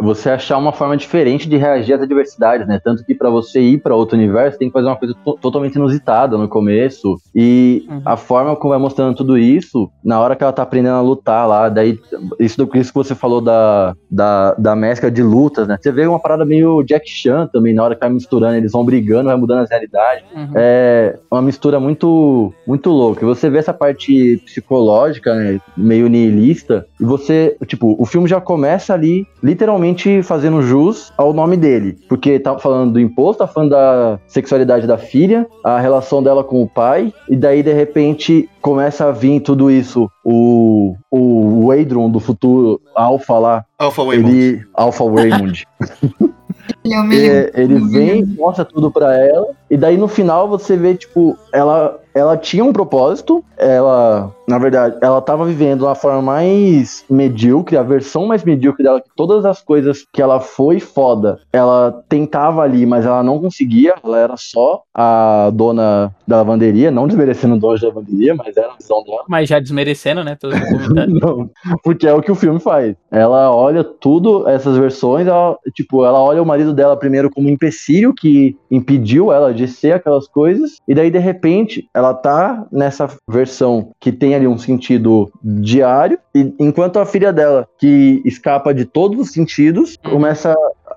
Você 0.00 0.30
achar 0.30 0.56
uma 0.58 0.72
forma 0.72 0.96
diferente 0.96 1.48
de 1.48 1.56
reagir 1.56 1.94
às 1.94 2.02
adversidades, 2.02 2.66
né? 2.66 2.80
Tanto 2.82 3.04
que 3.04 3.14
pra 3.14 3.28
você 3.30 3.60
ir 3.60 3.78
pra 3.82 3.94
outro 3.94 4.16
universo, 4.16 4.58
tem 4.58 4.68
que 4.68 4.72
fazer 4.72 4.86
uma 4.88 4.96
coisa 4.96 5.14
to- 5.24 5.38
totalmente 5.40 5.74
inusitada 5.74 6.36
no 6.38 6.48
começo. 6.48 7.16
E 7.34 7.84
Uhum. 7.88 8.02
a 8.04 8.16
forma 8.16 8.56
como 8.56 8.70
vai 8.70 8.78
mostrando 8.78 9.14
tudo 9.16 9.36
isso, 9.38 9.90
na 10.04 10.20
hora 10.20 10.34
que 10.36 10.42
ela 10.42 10.52
tá 10.52 10.62
aprendendo 10.62 10.94
a 10.96 11.00
lutar 11.00 11.46
lá, 11.48 11.68
daí 11.68 11.98
isso, 12.38 12.56
do- 12.64 12.76
isso 12.76 12.90
que 12.92 12.98
você 12.98 13.14
falou 13.14 13.40
da, 13.40 13.94
da, 14.10 14.54
da 14.54 14.76
mescla 14.76 15.10
de 15.10 15.22
lutas, 15.22 15.66
né? 15.68 15.76
Você 15.80 15.90
vê 15.92 16.06
uma 16.12 16.20
parada 16.20 16.44
meio 16.44 16.82
Jack 16.82 17.08
Chan 17.08 17.48
também, 17.52 17.74
na 17.74 17.82
hora 17.82 17.94
que 17.94 18.00
vai 18.00 18.10
misturando, 18.10 18.56
eles 18.56 18.72
vão 18.72 18.84
brigando, 18.84 19.24
vai 19.24 19.36
mudando 19.36 19.60
as 19.60 19.70
realidades. 19.70 20.24
Uhum. 20.34 20.50
É 20.54 21.18
uma 21.30 21.42
mistura 21.42 21.80
muito 21.80 22.52
muito 22.66 22.90
louca. 22.90 23.24
E 23.24 23.26
você 23.26 23.50
vê 23.50 23.58
essa 23.58 23.72
parte 23.72 24.40
psicológica, 24.44 25.34
né, 25.34 25.60
meio 25.76 26.08
nihilista, 26.08 26.86
e 27.00 27.04
você, 27.04 27.56
tipo, 27.66 27.96
o 27.98 28.04
filme 28.04 28.28
já 28.28 28.40
começa 28.40 28.94
ali 28.94 29.26
literalmente 29.42 30.22
fazendo 30.22 30.62
jus 30.62 31.12
ao 31.16 31.32
nome 31.32 31.56
dele, 31.56 31.98
porque 32.08 32.38
tá 32.38 32.58
falando 32.58 32.92
do 32.92 33.00
imposto, 33.00 33.38
tá 33.40 33.46
falando 33.46 33.70
da 33.70 34.18
sexualidade 34.26 34.86
da 34.86 34.98
filha, 34.98 35.46
a 35.64 35.80
relação 35.80 36.22
dela 36.22 36.44
com 36.44 36.62
o 36.62 36.68
pai, 36.68 37.12
e 37.28 37.36
daí 37.36 37.62
de 37.62 37.72
repente 37.72 38.48
começa 38.60 39.06
a 39.06 39.10
vir 39.10 39.40
tudo 39.40 39.70
isso, 39.70 40.08
o 40.24 40.96
o 41.10 41.66
Waydron 41.66 42.10
do 42.10 42.20
futuro, 42.20 42.80
Alpha 42.94 43.38
lá, 43.38 43.64
Alpha 43.78 44.02
Waymond. 44.02 44.36
ele 44.36 44.66
Alpha 44.74 45.04
Waymond. 45.04 45.64
Ele 46.84 47.26
é. 47.26 47.50
É, 47.54 47.60
ele 47.60 47.78
vem, 47.88 48.24
mostra 48.24 48.64
tudo 48.64 48.90
pra 48.90 49.16
ela, 49.16 49.48
e 49.70 49.76
daí 49.76 49.96
no 49.96 50.08
final 50.08 50.48
você 50.48 50.76
vê, 50.76 50.94
tipo, 50.94 51.36
ela, 51.52 51.98
ela 52.14 52.36
tinha 52.36 52.64
um 52.64 52.72
propósito, 52.72 53.44
ela, 53.56 54.34
na 54.48 54.58
verdade, 54.58 54.96
ela 55.00 55.20
tava 55.20 55.44
vivendo 55.44 55.82
uma 55.82 55.94
forma 55.94 56.20
mais 56.20 57.04
medíocre, 57.08 57.76
a 57.76 57.82
versão 57.82 58.26
mais 58.26 58.44
medíocre 58.44 58.82
dela, 58.82 59.00
que 59.00 59.08
todas 59.16 59.44
as 59.44 59.62
coisas 59.62 60.04
que 60.12 60.20
ela 60.20 60.40
foi 60.40 60.80
foda, 60.80 61.40
ela 61.52 62.02
tentava 62.08 62.62
ali, 62.62 62.84
mas 62.84 63.06
ela 63.06 63.22
não 63.22 63.40
conseguia, 63.40 63.94
ela 64.02 64.18
era 64.18 64.36
só 64.36 64.82
a 64.94 65.50
dona 65.54 66.14
da 66.26 66.38
lavanderia, 66.38 66.90
não 66.90 67.06
desmerecendo 67.06 67.54
o 67.54 67.58
dono 67.58 67.78
da 67.78 67.88
lavanderia, 67.88 68.34
mas 68.34 68.56
era 68.56 68.72
a 68.72 68.76
visão 68.76 69.02
dela. 69.04 69.22
Mas 69.28 69.48
já 69.48 69.60
desmerecendo, 69.60 70.24
né? 70.24 70.36
Pelo 70.38 70.52
comentário. 70.58 71.14
Não, 71.14 71.50
porque 71.82 72.06
é 72.06 72.12
o 72.12 72.20
que 72.20 72.32
o 72.32 72.36
filme 72.36 72.58
faz. 72.58 72.94
Ela 73.10 73.54
olha 73.54 73.84
tudo, 73.84 74.48
essas 74.48 74.76
versões, 74.76 75.26
ela, 75.26 75.56
tipo, 75.74 76.04
ela 76.04 76.20
olha 76.20 76.42
o 76.42 76.46
marido 76.46 76.71
dela 76.72 76.96
primeiro 76.96 77.30
como 77.30 77.48
empecilho 77.48 78.14
que 78.14 78.56
impediu 78.70 79.32
ela 79.32 79.52
de 79.52 79.68
ser 79.68 79.92
aquelas 79.92 80.26
coisas, 80.26 80.76
e 80.86 80.94
daí 80.94 81.10
de 81.10 81.18
repente 81.18 81.88
ela 81.94 82.14
tá 82.14 82.66
nessa 82.70 83.08
versão 83.28 83.90
que 84.00 84.12
tem 84.12 84.34
ali 84.34 84.46
um 84.46 84.58
sentido 84.58 85.30
diário, 85.42 86.18
e 86.34 86.52
enquanto 86.58 86.98
a 86.98 87.06
filha 87.06 87.32
dela, 87.32 87.68
que 87.78 88.22
escapa 88.24 88.72
de 88.72 88.84
todos 88.84 89.18
os 89.18 89.32
sentidos, 89.32 89.96
começa 90.02 90.54